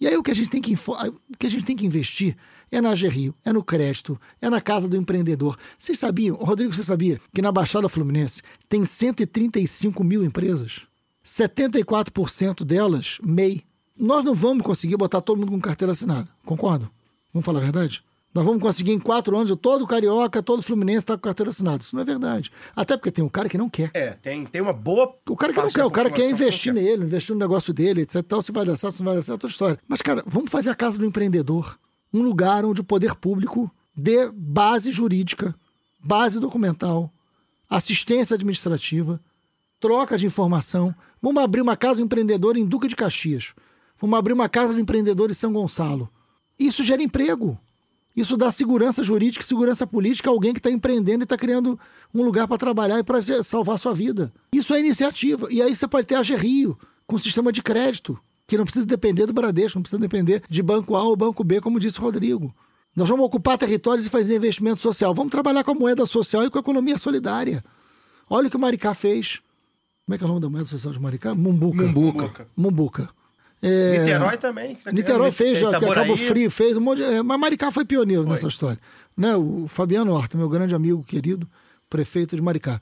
E 0.00 0.06
aí 0.06 0.16
o 0.16 0.22
que 0.22 0.30
a 0.30 0.34
gente 0.34 0.50
tem 0.50 0.62
que, 0.62 0.74
o 0.74 1.36
que 1.38 1.46
a 1.46 1.50
gente 1.50 1.64
tem 1.64 1.76
que 1.76 1.86
investir 1.86 2.36
é 2.70 2.80
na 2.80 2.94
Rio, 2.94 3.34
é 3.44 3.52
no 3.52 3.64
crédito, 3.64 4.20
é 4.40 4.48
na 4.48 4.60
casa 4.60 4.88
do 4.88 4.96
empreendedor. 4.96 5.56
Vocês 5.76 5.98
sabiam, 5.98 6.36
Rodrigo, 6.36 6.72
você 6.72 6.82
sabia 6.82 7.20
que 7.34 7.42
na 7.42 7.50
Baixada 7.50 7.88
Fluminense 7.88 8.42
tem 8.68 8.84
135 8.84 10.04
mil 10.04 10.24
empresas? 10.24 10.82
74% 11.24 12.64
delas 12.64 13.18
MEI. 13.22 13.64
Nós 13.98 14.24
não 14.24 14.34
vamos 14.34 14.62
conseguir 14.62 14.96
botar 14.96 15.20
todo 15.20 15.38
mundo 15.38 15.52
com 15.52 15.60
carteira 15.60 15.92
assinada, 15.92 16.28
concordo? 16.44 16.90
Vamos 17.32 17.44
falar 17.44 17.60
a 17.60 17.62
verdade? 17.62 18.02
Nós 18.34 18.44
vamos 18.44 18.62
conseguir 18.62 18.92
em 18.92 19.00
quatro 19.00 19.36
anos, 19.36 19.56
todo 19.60 19.86
carioca, 19.86 20.42
todo 20.42 20.62
fluminense 20.62 20.98
está 20.98 21.16
com 21.16 21.22
carteira 21.22 21.50
assinada. 21.50 21.82
Isso 21.82 21.96
não 21.96 22.02
é 22.02 22.04
verdade. 22.04 22.52
Até 22.76 22.96
porque 22.96 23.10
tem 23.10 23.24
um 23.24 23.28
cara 23.28 23.48
que 23.48 23.58
não 23.58 23.68
quer. 23.68 23.90
É, 23.94 24.10
tem, 24.10 24.44
tem 24.44 24.60
uma 24.60 24.72
boa. 24.72 25.14
O 25.28 25.34
cara 25.34 25.52
que 25.52 25.60
não 25.60 25.72
quer, 25.72 25.84
o 25.84 25.90
cara 25.90 26.10
quer 26.10 26.30
investir 26.30 26.72
que 26.72 26.80
nele, 26.80 27.04
investir 27.04 27.34
no 27.34 27.40
negócio 27.40 27.72
dele, 27.72 28.02
etc. 28.02 28.22
Tal, 28.22 28.42
se 28.42 28.52
vai 28.52 28.64
dar 28.64 28.76
certo, 28.76 28.96
se 28.96 29.00
não 29.00 29.06
vai 29.06 29.16
dar 29.16 29.22
certo, 29.22 29.30
é 29.30 29.34
outra 29.34 29.48
história. 29.48 29.78
Mas, 29.88 30.02
cara, 30.02 30.22
vamos 30.26 30.50
fazer 30.50 30.70
a 30.70 30.74
casa 30.74 30.98
do 30.98 31.06
empreendedor. 31.06 31.78
Um 32.12 32.22
lugar 32.22 32.64
onde 32.64 32.80
o 32.80 32.84
poder 32.84 33.14
público 33.14 33.70
dê 33.96 34.30
base 34.32 34.92
jurídica, 34.92 35.54
base 35.98 36.38
documental, 36.38 37.12
assistência 37.68 38.34
administrativa, 38.34 39.20
troca 39.80 40.16
de 40.16 40.26
informação. 40.26 40.94
Vamos 41.20 41.42
abrir 41.42 41.60
uma 41.60 41.76
casa 41.76 41.96
do 41.96 42.04
empreendedor 42.04 42.56
em 42.56 42.64
Duque 42.64 42.88
de 42.88 42.94
Caxias. 42.94 43.52
Vamos 44.00 44.18
abrir 44.18 44.32
uma 44.32 44.48
casa 44.48 44.72
do 44.72 44.80
empreendedor 44.80 45.30
em 45.30 45.34
São 45.34 45.52
Gonçalo. 45.52 46.08
Isso 46.58 46.82
gera 46.82 47.02
emprego. 47.02 47.58
Isso 48.16 48.36
dá 48.36 48.50
segurança 48.50 49.04
jurídica 49.04 49.44
e 49.44 49.46
segurança 49.46 49.86
política 49.86 50.28
a 50.28 50.32
alguém 50.32 50.52
que 50.52 50.58
está 50.58 50.70
empreendendo 50.70 51.22
e 51.22 51.24
está 51.24 51.36
criando 51.36 51.78
um 52.12 52.22
lugar 52.22 52.48
para 52.48 52.58
trabalhar 52.58 52.98
e 52.98 53.04
para 53.04 53.22
salvar 53.44 53.76
a 53.76 53.78
sua 53.78 53.94
vida. 53.94 54.32
Isso 54.52 54.74
é 54.74 54.80
iniciativa. 54.80 55.46
E 55.50 55.62
aí 55.62 55.74
você 55.74 55.86
pode 55.86 56.06
ter 56.06 56.16
a 56.16 56.22
Rio 56.22 56.76
com 57.06 57.16
sistema 57.16 57.52
de 57.52 57.62
crédito, 57.62 58.18
que 58.46 58.58
não 58.58 58.64
precisa 58.64 58.86
depender 58.86 59.26
do 59.26 59.32
Bradesco, 59.32 59.78
não 59.78 59.82
precisa 59.82 60.00
depender 60.00 60.42
de 60.48 60.62
banco 60.62 60.96
A 60.96 61.02
ou 61.04 61.14
banco 61.14 61.44
B, 61.44 61.60
como 61.60 61.78
disse 61.78 62.00
o 62.00 62.02
Rodrigo. 62.02 62.52
Nós 62.96 63.08
vamos 63.08 63.24
ocupar 63.24 63.56
territórios 63.56 64.06
e 64.06 64.10
fazer 64.10 64.34
investimento 64.34 64.80
social. 64.80 65.14
Vamos 65.14 65.30
trabalhar 65.30 65.62
com 65.62 65.70
a 65.70 65.74
moeda 65.74 66.04
social 66.06 66.44
e 66.44 66.50
com 66.50 66.58
a 66.58 66.60
economia 66.60 66.98
solidária. 66.98 67.64
Olha 68.28 68.48
o 68.48 68.50
que 68.50 68.56
o 68.56 68.60
Maricá 68.60 68.94
fez. 68.94 69.40
Como 70.04 70.16
é 70.16 70.18
que 70.18 70.24
é 70.24 70.26
o 70.26 70.28
nome 70.28 70.40
da 70.40 70.48
moeda 70.48 70.66
social 70.66 70.92
de 70.92 70.98
Maricá? 70.98 71.34
Mumbuca. 71.36 71.82
Mumbuca. 71.82 72.48
Mumbuca. 72.56 73.17
É, 73.60 73.98
Niterói 73.98 74.36
também. 74.36 74.74
tá 74.76 74.92
Niterói 74.92 75.32
fez, 75.32 75.58
já, 75.58 75.70
que 75.70 75.76
Itaboraí. 75.76 76.06
Cabo 76.06 76.16
Frio 76.16 76.50
fez 76.50 76.76
um 76.76 76.80
monte 76.80 76.98
de, 76.98 77.04
é, 77.04 77.22
Mas 77.22 77.40
Maricá 77.40 77.70
foi 77.72 77.84
pioneiro 77.84 78.24
nessa 78.24 78.46
história. 78.46 78.78
Né? 79.16 79.34
O 79.36 79.66
Fabiano 79.68 80.12
Horta, 80.12 80.38
meu 80.38 80.48
grande 80.48 80.74
amigo 80.74 81.02
querido, 81.02 81.48
prefeito 81.90 82.36
de 82.36 82.42
Maricá. 82.42 82.80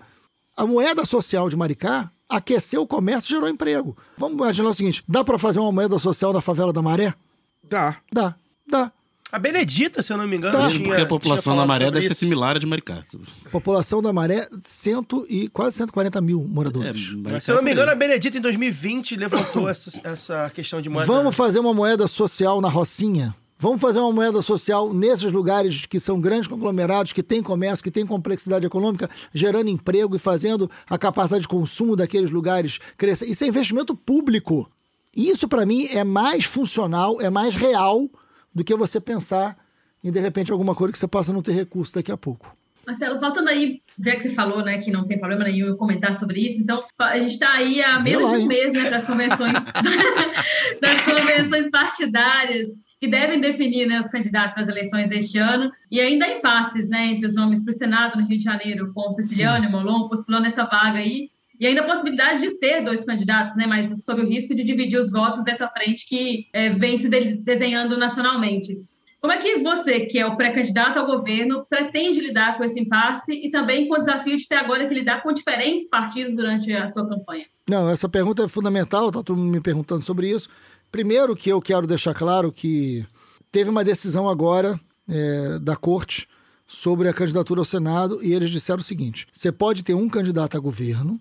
A 0.57 0.67
moeda 0.67 1.05
social 1.07 1.49
de 1.49 1.57
Maricá 1.57 2.11
aqueceu 2.29 2.83
o 2.83 2.87
comércio 2.87 3.29
e 3.29 3.35
gerou 3.35 3.49
emprego. 3.49 3.97
Vamos 4.19 4.37
imaginar 4.37 4.71
o 4.71 4.75
seguinte: 4.75 5.03
dá 5.09 5.25
para 5.25 5.39
fazer 5.39 5.61
uma 5.61 5.73
moeda 5.73 5.99
social 5.99 6.33
na 6.33 6.41
favela 6.41 6.73
da 6.73 6.83
Maré? 6.83 7.15
Dá. 7.63 7.97
Dá, 8.13 8.35
dá. 8.69 8.93
A 9.33 9.39
Benedita, 9.39 10.03
se 10.03 10.13
eu 10.13 10.17
não 10.17 10.27
me 10.27 10.37
engano, 10.37 10.57
Tá. 10.57 10.69
tinha. 10.69 10.85
Porque 10.85 11.01
a 11.03 11.07
população 11.07 11.53
tinha 11.55 11.63
da 11.63 11.67
maré 11.67 11.91
deve 11.91 12.09
ser 12.09 12.15
similar 12.15 12.57
à 12.57 12.59
de 12.59 12.67
Maricá. 12.67 13.03
População 13.51 14.01
da 14.01 14.13
Maré, 14.13 14.47
cento 14.63 15.27
e, 15.29 15.49
quase 15.49 15.77
140 15.77 16.21
mil 16.21 16.43
É, 16.43 16.55
moradores. 16.55 17.11
Maricá 17.13 17.41
Se 17.41 17.51
eu 17.51 17.57
não 17.57 17.63
me 17.63 17.71
é 17.71 17.73
engano, 17.73 17.91
a 17.91 17.95
Benedita 17.95 18.39
em 18.39 18.41
2020 18.41 19.17
levantou 19.17 19.69
essa, 19.69 20.01
essa 20.05 20.51
questão 20.55 20.81
de 20.81 20.89
moeda. 20.89 21.07
Vamos 21.13 21.35
fazer 21.35 21.59
uma 21.59 21.75
moeda 21.75 22.07
social 22.07 22.61
na 22.61 22.69
Rocinha? 22.69 23.35
Vamos 23.59 23.81
fazer 23.81 23.99
uma 24.01 24.13
moeda 24.13 24.43
social 24.43 24.93
nesses 24.93 25.33
lugares 25.33 25.87
que 25.87 25.99
são 25.99 26.21
grandes 26.21 26.47
conglomerados, 26.47 27.13
que 27.15 27.23
têm 27.23 27.43
comércio, 27.43 27.83
que 27.83 27.91
têm 27.91 28.05
complexidade 28.07 28.67
econômica, 28.67 29.09
gerando 29.33 29.71
emprego 29.71 30.15
e 30.15 30.19
fazendo 30.19 30.71
a 30.89 30.99
capacidade 30.99 31.43
de 31.43 31.49
consumo 31.49 31.97
daqueles 31.97 32.31
lugares 32.31 32.79
crescer. 32.99 33.25
Isso 33.25 33.45
é 33.45 33.47
investimento 33.49 33.97
público. 33.97 34.71
Isso, 35.15 35.49
para 35.49 35.65
mim, 35.65 35.87
é 35.87 36.05
mais 36.05 36.45
funcional, 36.45 37.19
é 37.21 37.31
mais 37.31 37.57
real 37.57 38.09
do 38.57 38.65
que 38.65 38.75
você 38.75 38.99
pensar 38.99 39.55
em, 40.03 40.11
de 40.11 40.19
repente, 40.19 40.51
alguma 40.51 40.75
coisa 40.75 40.91
que 40.91 40.99
você 40.99 41.07
possa 41.07 41.31
não 41.31 41.43
ter 41.43 41.53
recurso 41.53 41.93
daqui 41.93 42.11
a 42.11 42.17
pouco. 42.17 42.57
Marcelo, 42.87 43.21
faltando 43.21 43.51
aí, 43.51 43.83
já 44.03 44.17
que 44.17 44.23
você 44.23 44.31
falou, 44.31 44.65
né, 44.65 44.79
que 44.79 44.91
não 44.91 45.07
tem 45.07 45.19
problema 45.19 45.45
nenhum 45.45 45.67
eu 45.67 45.77
comentar 45.77 46.19
sobre 46.19 46.41
isso, 46.41 46.63
então 46.63 46.81
a 46.99 47.19
gente 47.19 47.33
está 47.33 47.53
aí 47.53 47.83
há 47.83 48.01
menos 48.01 48.31
lá, 48.31 48.39
de 48.39 48.45
um 48.45 48.47
mês, 48.47 48.73
né, 48.73 48.89
das 48.89 49.05
convenções, 49.05 49.53
das 50.81 51.05
convenções 51.05 51.71
partidárias 51.71 52.69
que 52.99 53.09
devem 53.09 53.41
definir 53.41 53.87
né, 53.87 54.01
os 54.01 54.09
candidatos 54.09 54.55
para 54.55 54.63
as 54.63 54.69
eleições 54.69 55.11
deste 55.11 55.37
ano, 55.37 55.71
e 55.91 56.01
ainda 56.01 56.25
há 56.25 56.39
impasses, 56.39 56.89
né, 56.89 57.09
entre 57.09 57.27
os 57.27 57.35
nomes 57.35 57.63
para 57.63 57.75
o 57.75 57.77
Senado 57.77 58.19
no 58.19 58.27
Rio 58.27 58.39
de 58.39 58.45
Janeiro, 58.45 58.91
com 58.95 59.09
o 59.09 59.13
Siciliano 59.13 59.67
e 59.67 59.69
Molon 59.69 60.09
postulando 60.09 60.47
essa 60.47 60.65
vaga 60.65 60.99
aí, 60.99 61.29
e 61.59 61.67
ainda 61.67 61.83
a 61.83 61.87
possibilidade 61.87 62.41
de 62.41 62.59
ter 62.59 62.85
dois 62.85 63.05
candidatos, 63.05 63.57
né, 63.57 63.67
mas 63.67 64.05
sob 64.05 64.23
o 64.23 64.29
risco 64.29 64.55
de 64.55 64.65
dividir 64.65 64.99
os 64.99 65.11
votos 65.11 65.45
dessa 65.45 65.69
frente 65.69 66.07
que 66.09 66.47
eh, 66.53 66.71
vem 66.71 66.97
se 66.99 67.09
de- 67.09 67.37
desenhando 67.37 67.97
nacionalmente. 67.97 68.79
Como 69.21 69.33
é 69.33 69.39
que 69.39 69.59
você, 69.63 70.01
que 70.01 70.19
é 70.19 70.27
o 70.27 70.37
pré-candidato 70.37 70.99
ao 70.99 71.07
governo, 71.07 71.67
pretende 71.69 72.21
lidar 72.21 72.57
com 72.57 72.65
esse 72.65 72.79
impasse 72.79 73.33
e 73.33 73.51
também 73.51 73.89
com 73.89 73.95
o 73.95 73.99
desafio 73.99 74.37
de 74.37 74.47
ter 74.47 74.57
agora 74.57 74.87
que 74.87 74.95
lidar 74.95 75.23
com 75.23 75.33
diferentes 75.33 75.89
partidos 75.89 76.35
durante 76.35 76.73
a 76.73 76.87
sua 76.87 77.09
campanha? 77.09 77.47
Não, 77.69 77.89
essa 77.91 78.09
pergunta 78.09 78.45
é 78.45 78.49
fundamental, 78.49 79.11
tá 79.11 79.23
todo 79.23 79.37
mundo 79.37 79.51
me 79.51 79.61
perguntando 79.61 80.03
sobre 80.03 80.31
isso. 80.31 80.49
Primeiro 80.93 81.35
que 81.35 81.51
eu 81.51 81.61
quero 81.61 81.87
deixar 81.87 82.15
claro 82.15 82.53
que 82.53 83.05
teve 83.51 83.69
uma 83.69 83.83
decisão 83.83 84.29
agora 84.29 84.79
é, 85.09 85.59
da 85.59 85.75
corte 85.75 86.29
sobre 86.67 87.09
a 87.09 87.13
candidatura 87.13 87.61
ao 87.61 87.65
Senado 87.65 88.23
e 88.23 88.33
eles 88.33 88.51
disseram 88.51 88.79
o 88.79 88.85
seguinte: 88.85 89.27
você 89.33 89.51
pode 89.51 89.83
ter 89.83 89.95
um 89.95 90.09
candidato 90.09 90.57
a 90.57 90.61
governo 90.61 91.21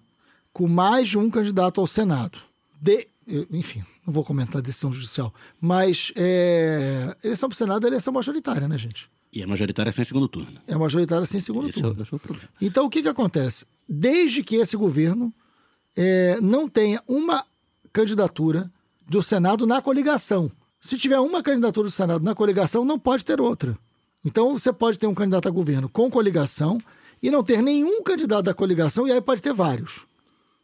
com 0.55 0.69
mais 0.69 1.09
de 1.09 1.17
um 1.17 1.29
candidato 1.29 1.81
ao 1.81 1.85
Senado. 1.87 2.37
De, 2.81 3.05
enfim, 3.51 3.83
não 4.07 4.13
vou 4.13 4.23
comentar 4.23 4.59
a 4.59 4.61
decisão 4.61 4.93
judicial, 4.93 5.33
mas 5.59 6.13
é, 6.15 7.13
eleição 7.21 7.49
para 7.49 7.55
o 7.55 7.57
Senado 7.57 7.85
é 7.85 7.89
eleição 7.89 8.13
majoritária, 8.13 8.65
né, 8.65 8.77
gente? 8.77 9.09
E 9.33 9.43
a 9.43 9.47
majoritária 9.47 9.89
é 9.89 9.91
sem 9.91 10.05
segundo 10.05 10.29
turno. 10.29 10.57
É 10.65 10.73
majoritária 10.77 11.25
sem 11.25 11.41
segundo 11.41 11.67
Esse 11.67 11.79
é, 11.79 11.81
turno. 11.81 11.99
o- 11.99 12.01
esse 12.03 12.13
é 12.13 12.15
o 12.15 12.19
problema. 12.19 12.47
Então, 12.61 12.85
o 12.85 12.89
que, 12.89 13.01
que 13.01 13.09
acontece? 13.09 13.65
Desde 13.87 14.41
que 14.43 14.55
esse 14.55 14.77
governo 14.77 15.33
é, 15.97 16.37
não 16.41 16.69
tenha 16.69 17.03
uma 17.05 17.43
candidatura 17.91 18.71
do 19.05 19.21
Senado 19.21 19.67
na 19.67 19.81
coligação. 19.81 20.49
Se 20.79 20.97
tiver 20.97 21.19
uma 21.19 21.43
candidatura 21.43 21.89
do 21.89 21.91
Senado 21.91 22.23
na 22.23 22.33
coligação, 22.33 22.85
não 22.85 22.97
pode 22.97 23.25
ter 23.25 23.41
outra. 23.41 23.77
Então, 24.23 24.57
você 24.57 24.71
pode 24.71 24.97
ter 24.97 25.07
um 25.07 25.13
candidato 25.13 25.49
a 25.49 25.51
governo 25.51 25.89
com 25.89 26.09
coligação 26.09 26.77
e 27.21 27.29
não 27.29 27.43
ter 27.43 27.61
nenhum 27.61 28.01
candidato 28.03 28.45
da 28.45 28.53
coligação, 28.53 29.05
e 29.05 29.11
aí 29.11 29.19
pode 29.19 29.41
ter 29.41 29.53
vários. 29.53 30.05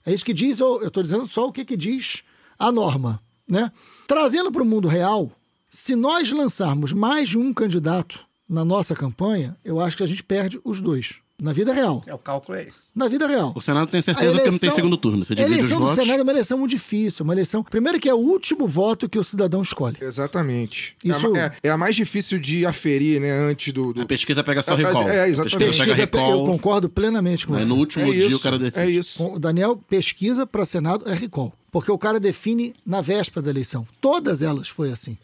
É 0.05 0.13
isso 0.13 0.25
que 0.25 0.33
diz, 0.33 0.59
eu 0.59 0.87
estou 0.87 1.03
dizendo 1.03 1.27
só 1.27 1.47
o 1.47 1.51
que, 1.51 1.65
que 1.65 1.77
diz 1.77 2.23
a 2.57 2.71
norma. 2.71 3.21
Né? 3.47 3.71
Trazendo 4.07 4.51
para 4.51 4.63
o 4.63 4.65
mundo 4.65 4.87
real, 4.87 5.31
se 5.67 5.95
nós 5.95 6.31
lançarmos 6.31 6.93
mais 6.93 7.29
de 7.29 7.37
um 7.37 7.53
candidato 7.53 8.25
na 8.47 8.65
nossa 8.65 8.95
campanha, 8.95 9.57
eu 9.63 9.79
acho 9.79 9.97
que 9.97 10.03
a 10.03 10.07
gente 10.07 10.23
perde 10.23 10.59
os 10.63 10.81
dois. 10.81 11.15
Na 11.41 11.53
vida 11.53 11.73
real. 11.73 12.03
É, 12.05 12.13
o 12.13 12.19
cálculo 12.19 12.55
é 12.55 12.65
esse. 12.65 12.91
Na 12.95 13.07
vida 13.07 13.25
real. 13.25 13.51
O 13.55 13.59
Senado 13.59 13.89
tem 13.89 13.97
A 13.97 14.03
certeza 14.03 14.33
que 14.33 14.37
não 14.37 14.43
tem 14.43 14.47
eleição- 14.59 14.71
segundo 14.75 14.95
turno. 14.95 15.25
Você 15.25 15.33
A 15.33 15.35
divide 15.37 15.53
os 15.53 15.57
eleição 15.59 15.79
do 15.79 15.87
votos. 15.87 15.95
Senado 16.03 16.19
é 16.19 16.23
uma 16.23 16.31
eleição 16.31 16.57
muito 16.59 16.69
difícil. 16.69 17.23
Uma 17.23 17.33
eleição. 17.33 17.63
Primeiro, 17.63 17.99
que 17.99 18.07
é 18.07 18.13
o 18.13 18.17
último 18.17 18.67
voto 18.67 19.09
que 19.09 19.17
o 19.17 19.23
cidadão 19.23 19.63
escolhe. 19.63 19.97
Exatamente. 19.99 20.95
Isso- 21.03 21.35
É, 21.35 21.39
a- 21.39 21.45
é- 21.45 21.53
é 21.63 21.69
a 21.71 21.77
mais 21.77 21.95
difícil 21.95 22.39
de 22.39 22.63
aferir, 22.65 23.19
né, 23.19 23.31
antes 23.31 23.73
do... 23.73 23.91
do- 23.91 24.01
A 24.03 24.05
pesquisa 24.05 24.43
pega 24.43 24.61
só 24.61 24.73
É, 24.75 24.77
recall. 24.77 25.09
é, 25.09 25.21
A 25.23 25.27
exatamente. 25.27 25.57
pesquisa 25.57 25.83
pega 25.85 25.95
Pesquisa, 25.95 26.19
recall. 26.25 26.31
eu 26.39 26.43
concordo 26.45 26.87
plenamente 26.89 27.47
com 27.47 27.55
Aí 27.55 27.63
você. 27.63 27.69
no 27.69 27.75
último 27.75 28.05
é 28.07 28.11
dia 28.11 28.27
isso, 28.27 28.37
o 28.37 28.39
cara 28.39 28.59
decide. 28.59 28.85
É 28.85 28.89
isso. 28.89 29.39
Daniel, 29.39 29.77
pesquisa 29.89 30.45
para 30.45 30.63
Senado 30.63 31.09
é 31.09 31.15
recall. 31.15 31.51
Porque 31.71 31.89
o 31.91 31.97
cara 31.97 32.19
define 32.19 32.75
na 32.85 33.01
véspera 33.01 33.41
da 33.41 33.49
eleição. 33.49 33.87
Todas 33.99 34.41
elas 34.43 34.67
foi 34.69 34.91
assim. 34.91 35.17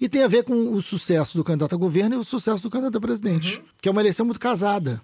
E 0.00 0.08
tem 0.08 0.22
a 0.22 0.28
ver 0.28 0.44
com 0.44 0.72
o 0.72 0.82
sucesso 0.82 1.36
do 1.36 1.42
candidato 1.42 1.74
a 1.74 1.78
governo 1.78 2.14
e 2.16 2.18
o 2.18 2.24
sucesso 2.24 2.62
do 2.62 2.70
candidato 2.70 2.98
a 2.98 3.00
presidente. 3.00 3.60
Que 3.80 3.88
é 3.88 3.92
uma 3.92 4.00
eleição 4.02 4.24
muito 4.26 4.38
casada. 4.38 5.00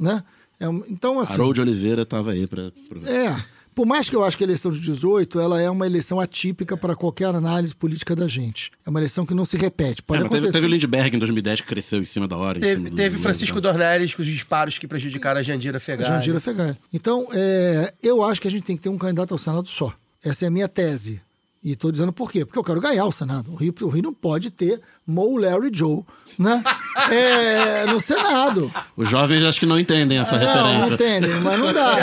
Né? 0.00 0.24
É 0.58 0.68
um- 0.68 0.82
então, 0.88 1.20
assim. 1.20 1.34
Harold 1.34 1.60
Oliveira 1.60 2.02
estava 2.02 2.32
aí 2.32 2.46
para. 2.46 2.72
É. 3.06 3.36
Por 3.72 3.86
mais 3.86 4.08
que 4.10 4.16
eu 4.16 4.24
acho 4.24 4.36
que 4.36 4.42
a 4.42 4.46
eleição 4.46 4.70
de 4.72 4.80
18 4.80 5.38
ela 5.38 5.60
é 5.62 5.70
uma 5.70 5.86
eleição 5.86 6.18
atípica 6.18 6.76
para 6.76 6.96
qualquer 6.96 7.26
análise 7.34 7.74
política 7.74 8.16
da 8.16 8.26
gente. 8.26 8.70
É 8.84 8.90
uma 8.90 8.98
eleição 8.98 9.24
que 9.24 9.32
não 9.32 9.46
se 9.46 9.56
repete. 9.56 10.02
Pode 10.02 10.18
É, 10.20 10.22
mas 10.24 10.30
teve, 10.30 10.46
acontecer. 10.48 10.60
teve 10.64 10.66
o 10.66 10.76
Lindbergh 10.76 11.14
em 11.16 11.18
2010 11.18 11.60
que 11.60 11.66
cresceu 11.68 12.00
em 12.00 12.04
cima 12.04 12.26
da 12.26 12.36
hora. 12.36 12.58
Teve, 12.58 12.90
teve 12.90 13.16
do- 13.16 13.22
Francisco 13.22 13.60
do- 13.60 13.62
Dornelles 13.62 14.12
com 14.14 14.22
os 14.22 14.28
disparos 14.28 14.76
que 14.76 14.88
prejudicaram 14.88 15.38
a 15.38 15.42
Jandira 15.42 15.78
Fegali. 15.78 16.08
Jandira 16.12 16.40
Fegali. 16.40 16.76
Então, 16.92 17.28
é, 17.32 17.94
eu 18.02 18.22
acho 18.24 18.40
que 18.40 18.48
a 18.48 18.50
gente 18.50 18.64
tem 18.64 18.76
que 18.76 18.82
ter 18.82 18.88
um 18.88 18.98
candidato 18.98 19.32
ao 19.32 19.38
Senado 19.38 19.68
só. 19.68 19.94
Essa 20.22 20.44
é 20.46 20.48
a 20.48 20.50
minha 20.50 20.68
tese. 20.68 21.22
E 21.62 21.72
estou 21.72 21.92
dizendo 21.92 22.10
por 22.10 22.30
quê? 22.30 22.44
Porque 22.46 22.58
eu 22.58 22.64
quero 22.64 22.80
ganhar 22.80 23.04
o 23.04 23.12
Senado. 23.12 23.52
O 23.52 23.54
Rio, 23.54 23.74
o 23.82 23.88
Rio 23.88 24.02
não 24.02 24.14
pode 24.14 24.50
ter 24.50 24.80
Mo, 25.06 25.36
Larry 25.36 25.70
Joe 25.72 26.02
né? 26.38 26.62
É, 27.10 27.84
no 27.86 28.00
Senado. 28.00 28.72
Os 28.96 29.08
jovens 29.10 29.44
acho 29.44 29.60
que 29.60 29.66
não 29.66 29.78
entendem 29.78 30.18
essa 30.18 30.38
Não, 30.38 30.44
não 30.46 30.86
referência. 30.86 30.94
entendem, 30.94 31.40
mas 31.40 31.58
não 31.58 31.72
dá. 31.72 31.96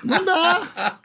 Não 0.04 0.24
dá. 0.24 0.98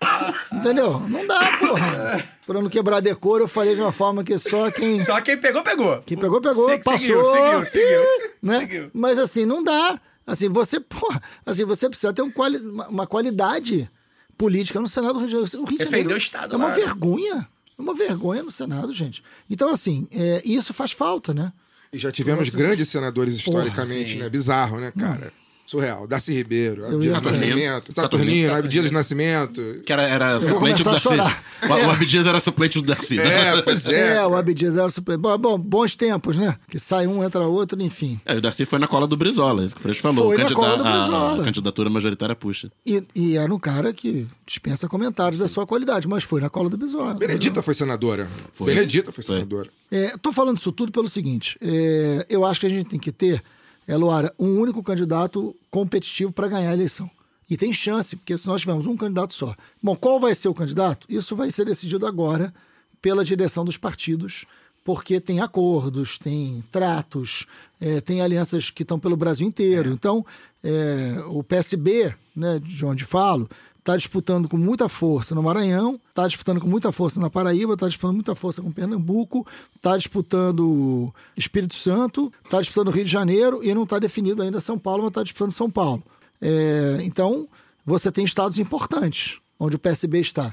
Entendeu? 0.52 1.00
Não 1.02 1.26
dá, 1.28 1.40
porra. 1.60 2.24
Pra 2.46 2.62
não 2.62 2.70
quebrar 2.70 3.00
decoro, 3.02 3.44
eu 3.44 3.48
falei 3.48 3.76
de 3.76 3.82
uma 3.82 3.92
forma 3.92 4.24
que 4.24 4.38
só 4.38 4.70
quem. 4.72 5.00
Só 5.00 5.20
quem 5.22 5.38
pegou, 5.38 5.64
pegou. 5.64 6.02
Quem 6.06 6.18
pegou, 6.18 6.40
pegou, 6.42 6.70
Se- 6.70 6.78
passou. 6.80 7.00
seguiu, 7.00 7.26
seguiu, 7.26 7.66
seguiu. 7.66 8.00
Né? 8.42 8.60
Seguiu. 8.60 8.92
Mas 8.94 9.18
assim, 9.18 9.46
não 9.46 9.64
dá. 9.64 10.00
Assim, 10.28 10.50
você, 10.50 10.80
porra, 10.80 11.22
assim, 11.46 11.66
você 11.66 11.88
precisa 11.90 12.14
ter 12.14 12.22
um 12.22 12.32
quali- 12.32 12.58
uma 12.90 13.06
qualidade 13.08 13.90
política 14.38 14.80
no 14.82 14.88
Senado 14.88 15.14
do 15.14 15.20
Rio 15.20 15.28
de 15.28 15.34
Janeiro. 15.34 15.62
O 15.62 15.66
Rio 15.66 15.78
de 15.78 15.84
Defender 15.86 15.98
Janeiro 15.98 16.16
o 16.16 16.18
Estado 16.18 16.54
É 16.54 16.58
uma 16.58 16.68
lá. 16.68 16.74
vergonha. 16.74 17.48
É 17.78 17.82
uma 17.82 17.94
vergonha 17.94 18.44
no 18.44 18.52
Senado, 18.52 18.94
gente. 18.94 19.24
Então, 19.50 19.72
assim, 19.72 20.08
é, 20.12 20.42
isso 20.46 20.74
faz 20.74 20.92
falta, 20.92 21.34
né? 21.34 21.52
E 21.92 21.98
já 21.98 22.12
tivemos 22.12 22.50
grandes 22.50 22.90
senadores 22.90 23.36
historicamente, 23.36 24.14
sim. 24.14 24.20
né? 24.20 24.30
Bizarro, 24.30 24.80
né, 24.80 24.92
cara? 24.92 25.32
Surreal. 25.66 26.05
Darcy 26.07 26.34
Ribeiro, 26.34 26.84
Eu 26.84 26.95
Abdias 26.95 27.13
ia 27.13 27.20
do. 27.20 27.26
Nascimento, 27.26 27.93
Saturnino, 27.93 27.95
Saturnino, 27.95 28.53
Abdias 28.55 28.86
do 28.86 28.91
Nascimento. 28.93 29.82
Que 29.86 29.91
era, 29.91 30.03
era 30.03 30.41
suplente 30.41 30.84
do 30.84 30.89
a 30.89 30.93
Darcy. 30.93 31.07
O, 31.07 31.68
o 31.88 31.91
Abdias 31.91 32.28
era 32.28 32.39
suplente 32.39 32.80
do 32.80 32.86
Darcy. 32.86 33.16
né? 33.16 33.57
É, 33.57 33.61
pois 33.61 33.88
é. 33.89 34.18
É, 34.18 34.28
o 34.28 34.36
Abdias 34.36 34.78
era 34.78 34.89
supremo. 34.91 35.24
Bom, 35.24 35.38
bom, 35.38 35.57
bons 35.57 35.95
tempos, 35.95 36.38
né? 36.38 36.55
Que 36.70 36.80
sai 36.80 37.07
um, 37.07 37.24
entra 37.24 37.45
outro, 37.47 37.82
enfim. 37.82 38.20
É, 38.26 38.36
o 38.36 38.41
Darcy 38.41 38.63
foi 38.66 38.78
na 38.78 38.88
cola 38.88 39.07
do 39.07 39.18
Brizola, 39.18 39.66
isso 39.66 39.74
que 39.74 39.82
o 39.82 39.84
Freixo 39.84 40.01
falou. 40.01 40.26
Foi 40.28 40.36
O 40.36 40.39
na 40.39 40.53
cola 40.55 40.78
do 40.78 40.84
a- 40.86 40.91
Brizola. 40.99 41.41
A, 41.41 41.45
candidatura 41.45 41.89
majoritária 41.89 42.36
puxa. 42.36 42.72
E, 42.86 43.03
e 43.16 43.36
era 43.38 43.51
um 43.53 43.59
cara 43.59 43.91
que 43.91 44.28
dispensa 44.45 44.88
comentários 44.88 45.39
da 45.39 45.47
sua 45.47 45.66
qualidade, 45.66 46.07
mas 46.07 46.24
foi 46.24 46.41
na 46.41 46.49
cola 46.49 46.70
do 46.70 46.78
Bisola. 46.78 47.16
Benedita 47.16 47.61
foi 47.63 47.74
senadora. 47.74 48.28
Foi. 48.53 48.68
Benedita 48.74 49.11
foi 49.11 49.24
Foi. 49.24 49.36
senadora. 49.36 49.70
É, 49.91 50.13
tô 50.22 50.32
falando 50.34 50.57
isso 50.57 50.72
tudo 50.72 50.91
pelo 50.91 51.07
seguinte: 51.09 51.57
é, 51.61 52.26
eu 52.30 52.43
acho 52.45 52.59
que 52.59 52.66
a 52.66 52.70
gente 52.70 52.88
tem 52.88 52.99
que 52.99 53.11
ter, 53.11 53.41
é, 53.88 53.96
Luara, 53.96 54.34
um 54.40 54.60
único 54.60 54.82
candidato 54.84 55.56
competitivo 55.70 56.32
para 56.32 56.48
ganhar 56.48 56.72
a 56.72 56.74
eleição. 56.74 57.10
E 57.50 57.56
tem 57.56 57.72
chance, 57.72 58.16
porque 58.16 58.38
se 58.38 58.48
nós 58.48 58.62
tivermos 58.62 58.88
um 58.88 58.98
candidato 58.98 59.34
só. 59.34 59.56
Bom, 59.82 59.96
qual 59.96 60.20
vai 60.20 60.34
ser 60.34 60.48
o 60.48 60.54
candidato? 60.54 61.06
Isso 61.08 61.36
vai 61.36 61.52
ser 61.52 61.66
decidido 61.66 62.08
agora 62.08 62.54
pela 63.02 63.24
direção 63.24 63.64
dos 63.64 63.78
partidos, 63.78 64.46
porque 64.84 65.20
tem 65.20 65.40
acordos, 65.40 66.18
tem 66.18 66.64
tratos, 66.72 67.46
é, 67.80 68.02
tem 68.02 68.22
alianças 68.22 68.72
que 68.72 68.82
estão 68.82 69.00
pelo 69.00 69.16
Brasil 69.16 69.48
inteiro. 69.48 69.92
Então, 69.92 70.26
é, 70.64 71.24
o 71.28 71.44
PSB, 71.44 72.16
né, 72.36 72.60
de 72.60 72.84
onde 72.84 73.06
falo, 73.06 73.48
está 73.86 73.96
disputando 73.96 74.50
com 74.50 74.58
muita 74.58 74.90
força 74.90 75.36
no 75.36 75.44
Maranhão, 75.44 76.00
está 76.10 76.26
disputando 76.26 76.60
com 76.60 76.68
muita 76.68 76.92
força 76.92 77.20
na 77.20 77.30
Paraíba, 77.30 77.76
está 77.76 77.88
disputando 77.88 78.16
muita 78.16 78.34
força 78.34 78.60
com 78.60 78.72
Pernambuco, 78.72 79.46
está 79.76 79.96
disputando 79.96 81.14
Espírito 81.38 81.76
Santo, 81.76 82.34
está 82.44 82.60
disputando 82.60 82.90
Rio 82.90 83.06
de 83.06 83.12
Janeiro 83.12 83.64
e 83.64 83.72
não 83.76 83.84
está 83.84 84.00
definido 84.00 84.42
ainda 84.42 84.60
São 84.60 84.80
Paulo, 84.80 85.04
mas 85.04 85.12
está 85.12 85.22
disputando 85.22 85.52
São 85.52 85.70
Paulo. 85.70 86.02
É, 86.42 86.98
então, 87.04 87.48
você 87.86 88.12
tem 88.12 88.26
estados 88.26 88.58
importantes 88.58 89.40
onde 89.60 89.76
o 89.76 89.80
PSB 89.80 90.20
está. 90.20 90.52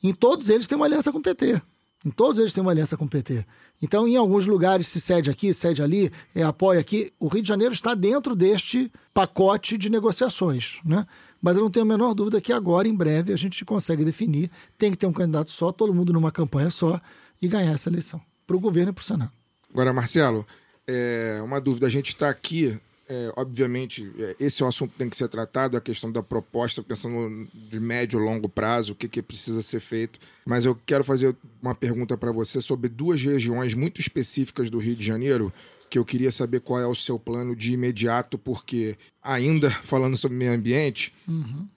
Em 0.00 0.14
todos 0.14 0.48
eles 0.48 0.68
tem 0.68 0.76
uma 0.76 0.86
aliança 0.86 1.10
com 1.10 1.18
o 1.18 1.22
PT. 1.22 1.60
Em 2.06 2.10
todos 2.12 2.38
eles 2.38 2.52
tem 2.52 2.62
uma 2.62 2.70
aliança 2.70 2.96
com 2.96 3.06
o 3.06 3.08
PT. 3.08 3.44
Então, 3.82 4.06
em 4.06 4.16
alguns 4.16 4.46
lugares 4.46 4.86
se 4.86 5.00
cede 5.00 5.28
aqui, 5.28 5.52
cede 5.52 5.82
ali, 5.82 6.12
é, 6.32 6.44
apoia 6.44 6.78
aqui. 6.78 7.12
O 7.18 7.26
Rio 7.26 7.42
de 7.42 7.48
Janeiro 7.48 7.74
está 7.74 7.92
dentro 7.92 8.36
deste 8.36 8.88
pacote 9.12 9.76
de 9.76 9.90
negociações, 9.90 10.78
né? 10.84 11.04
Mas 11.40 11.56
eu 11.56 11.62
não 11.62 11.70
tenho 11.70 11.84
a 11.84 11.88
menor 11.88 12.14
dúvida 12.14 12.40
que 12.40 12.52
agora, 12.52 12.88
em 12.88 12.94
breve, 12.94 13.32
a 13.32 13.36
gente 13.36 13.64
consegue 13.64 14.04
definir. 14.04 14.50
Tem 14.76 14.90
que 14.90 14.96
ter 14.96 15.06
um 15.06 15.12
candidato 15.12 15.50
só, 15.50 15.70
todo 15.72 15.94
mundo 15.94 16.12
numa 16.12 16.32
campanha 16.32 16.70
só 16.70 17.00
e 17.40 17.48
ganhar 17.48 17.72
essa 17.72 17.88
eleição. 17.88 18.20
Para 18.46 18.56
o 18.56 18.60
governo 18.60 18.90
e 18.90 18.94
para 18.94 19.02
o 19.02 19.04
Senado. 19.04 19.32
Agora, 19.70 19.92
Marcelo, 19.92 20.46
é, 20.86 21.40
uma 21.44 21.60
dúvida. 21.60 21.86
A 21.86 21.90
gente 21.90 22.08
está 22.08 22.28
aqui 22.28 22.78
É, 23.10 23.32
obviamente, 23.38 24.12
é, 24.18 24.36
esse 24.38 24.62
é 24.62 24.66
um 24.66 24.68
assunto 24.68 24.92
que 24.92 24.98
tem 24.98 25.08
que 25.08 25.16
ser 25.16 25.28
tratado, 25.28 25.78
a 25.78 25.80
questão 25.80 26.12
da 26.12 26.22
proposta, 26.22 26.82
pensando 26.82 27.48
de 27.54 27.80
médio 27.80 28.20
e 28.20 28.22
longo 28.22 28.50
prazo, 28.50 28.92
o 28.92 28.94
que, 28.94 29.08
que 29.08 29.22
precisa 29.22 29.62
ser 29.62 29.80
feito. 29.80 30.18
Mas 30.44 30.66
eu 30.66 30.74
quero 30.84 31.02
fazer 31.02 31.34
uma 31.62 31.74
pergunta 31.74 32.18
para 32.18 32.30
você 32.30 32.60
sobre 32.60 32.86
duas 32.86 33.22
regiões 33.22 33.72
muito 33.72 33.98
específicas 33.98 34.68
do 34.68 34.78
Rio 34.78 34.94
de 34.94 35.02
Janeiro, 35.02 35.50
que 35.88 35.98
eu 35.98 36.04
queria 36.04 36.30
saber 36.30 36.60
qual 36.60 36.80
é 36.80 36.86
o 36.86 36.94
seu 36.94 37.18
plano 37.18 37.54
de 37.56 37.72
imediato, 37.72 38.38
porque, 38.38 38.96
ainda 39.22 39.70
falando 39.82 40.16
sobre 40.16 40.36
meio 40.36 40.52
ambiente, 40.52 41.12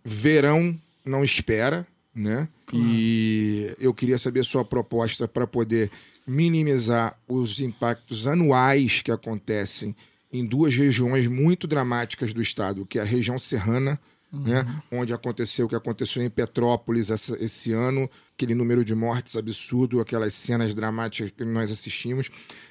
verão 0.03 0.77
não 1.05 1.23
espera, 1.23 1.87
né? 2.13 2.47
E 2.73 3.73
eu 3.79 3.93
queria 3.93 4.17
saber 4.17 4.41
a 4.41 4.45
sua 4.45 4.63
proposta 4.63 5.27
para 5.27 5.45
poder 5.45 5.89
minimizar 6.25 7.17
os 7.27 7.59
impactos 7.59 8.27
anuais 8.27 9.01
que 9.01 9.11
acontecem 9.11 9.95
em 10.31 10.45
duas 10.45 10.73
regiões 10.75 11.27
muito 11.27 11.67
dramáticas 11.67 12.33
do 12.33 12.41
estado, 12.41 12.85
que 12.85 12.97
é 12.97 13.01
a 13.01 13.05
região 13.05 13.37
serrana, 13.37 13.99
né, 14.31 14.65
onde 14.91 15.13
aconteceu 15.13 15.65
o 15.65 15.69
que 15.69 15.75
aconteceu 15.75 16.23
em 16.23 16.29
Petrópolis 16.29 17.11
essa- 17.11 17.37
esse 17.43 17.73
ano, 17.73 18.09
aquele 18.33 18.55
número 18.55 18.83
de 18.85 18.95
mortes 18.95 19.35
absurdo, 19.35 19.99
aquelas 19.99 20.33
cenas 20.33 20.73
dramáticas 20.73 21.31
que 21.31 21.43
nós 21.43 21.71
assistimos. 21.71 22.29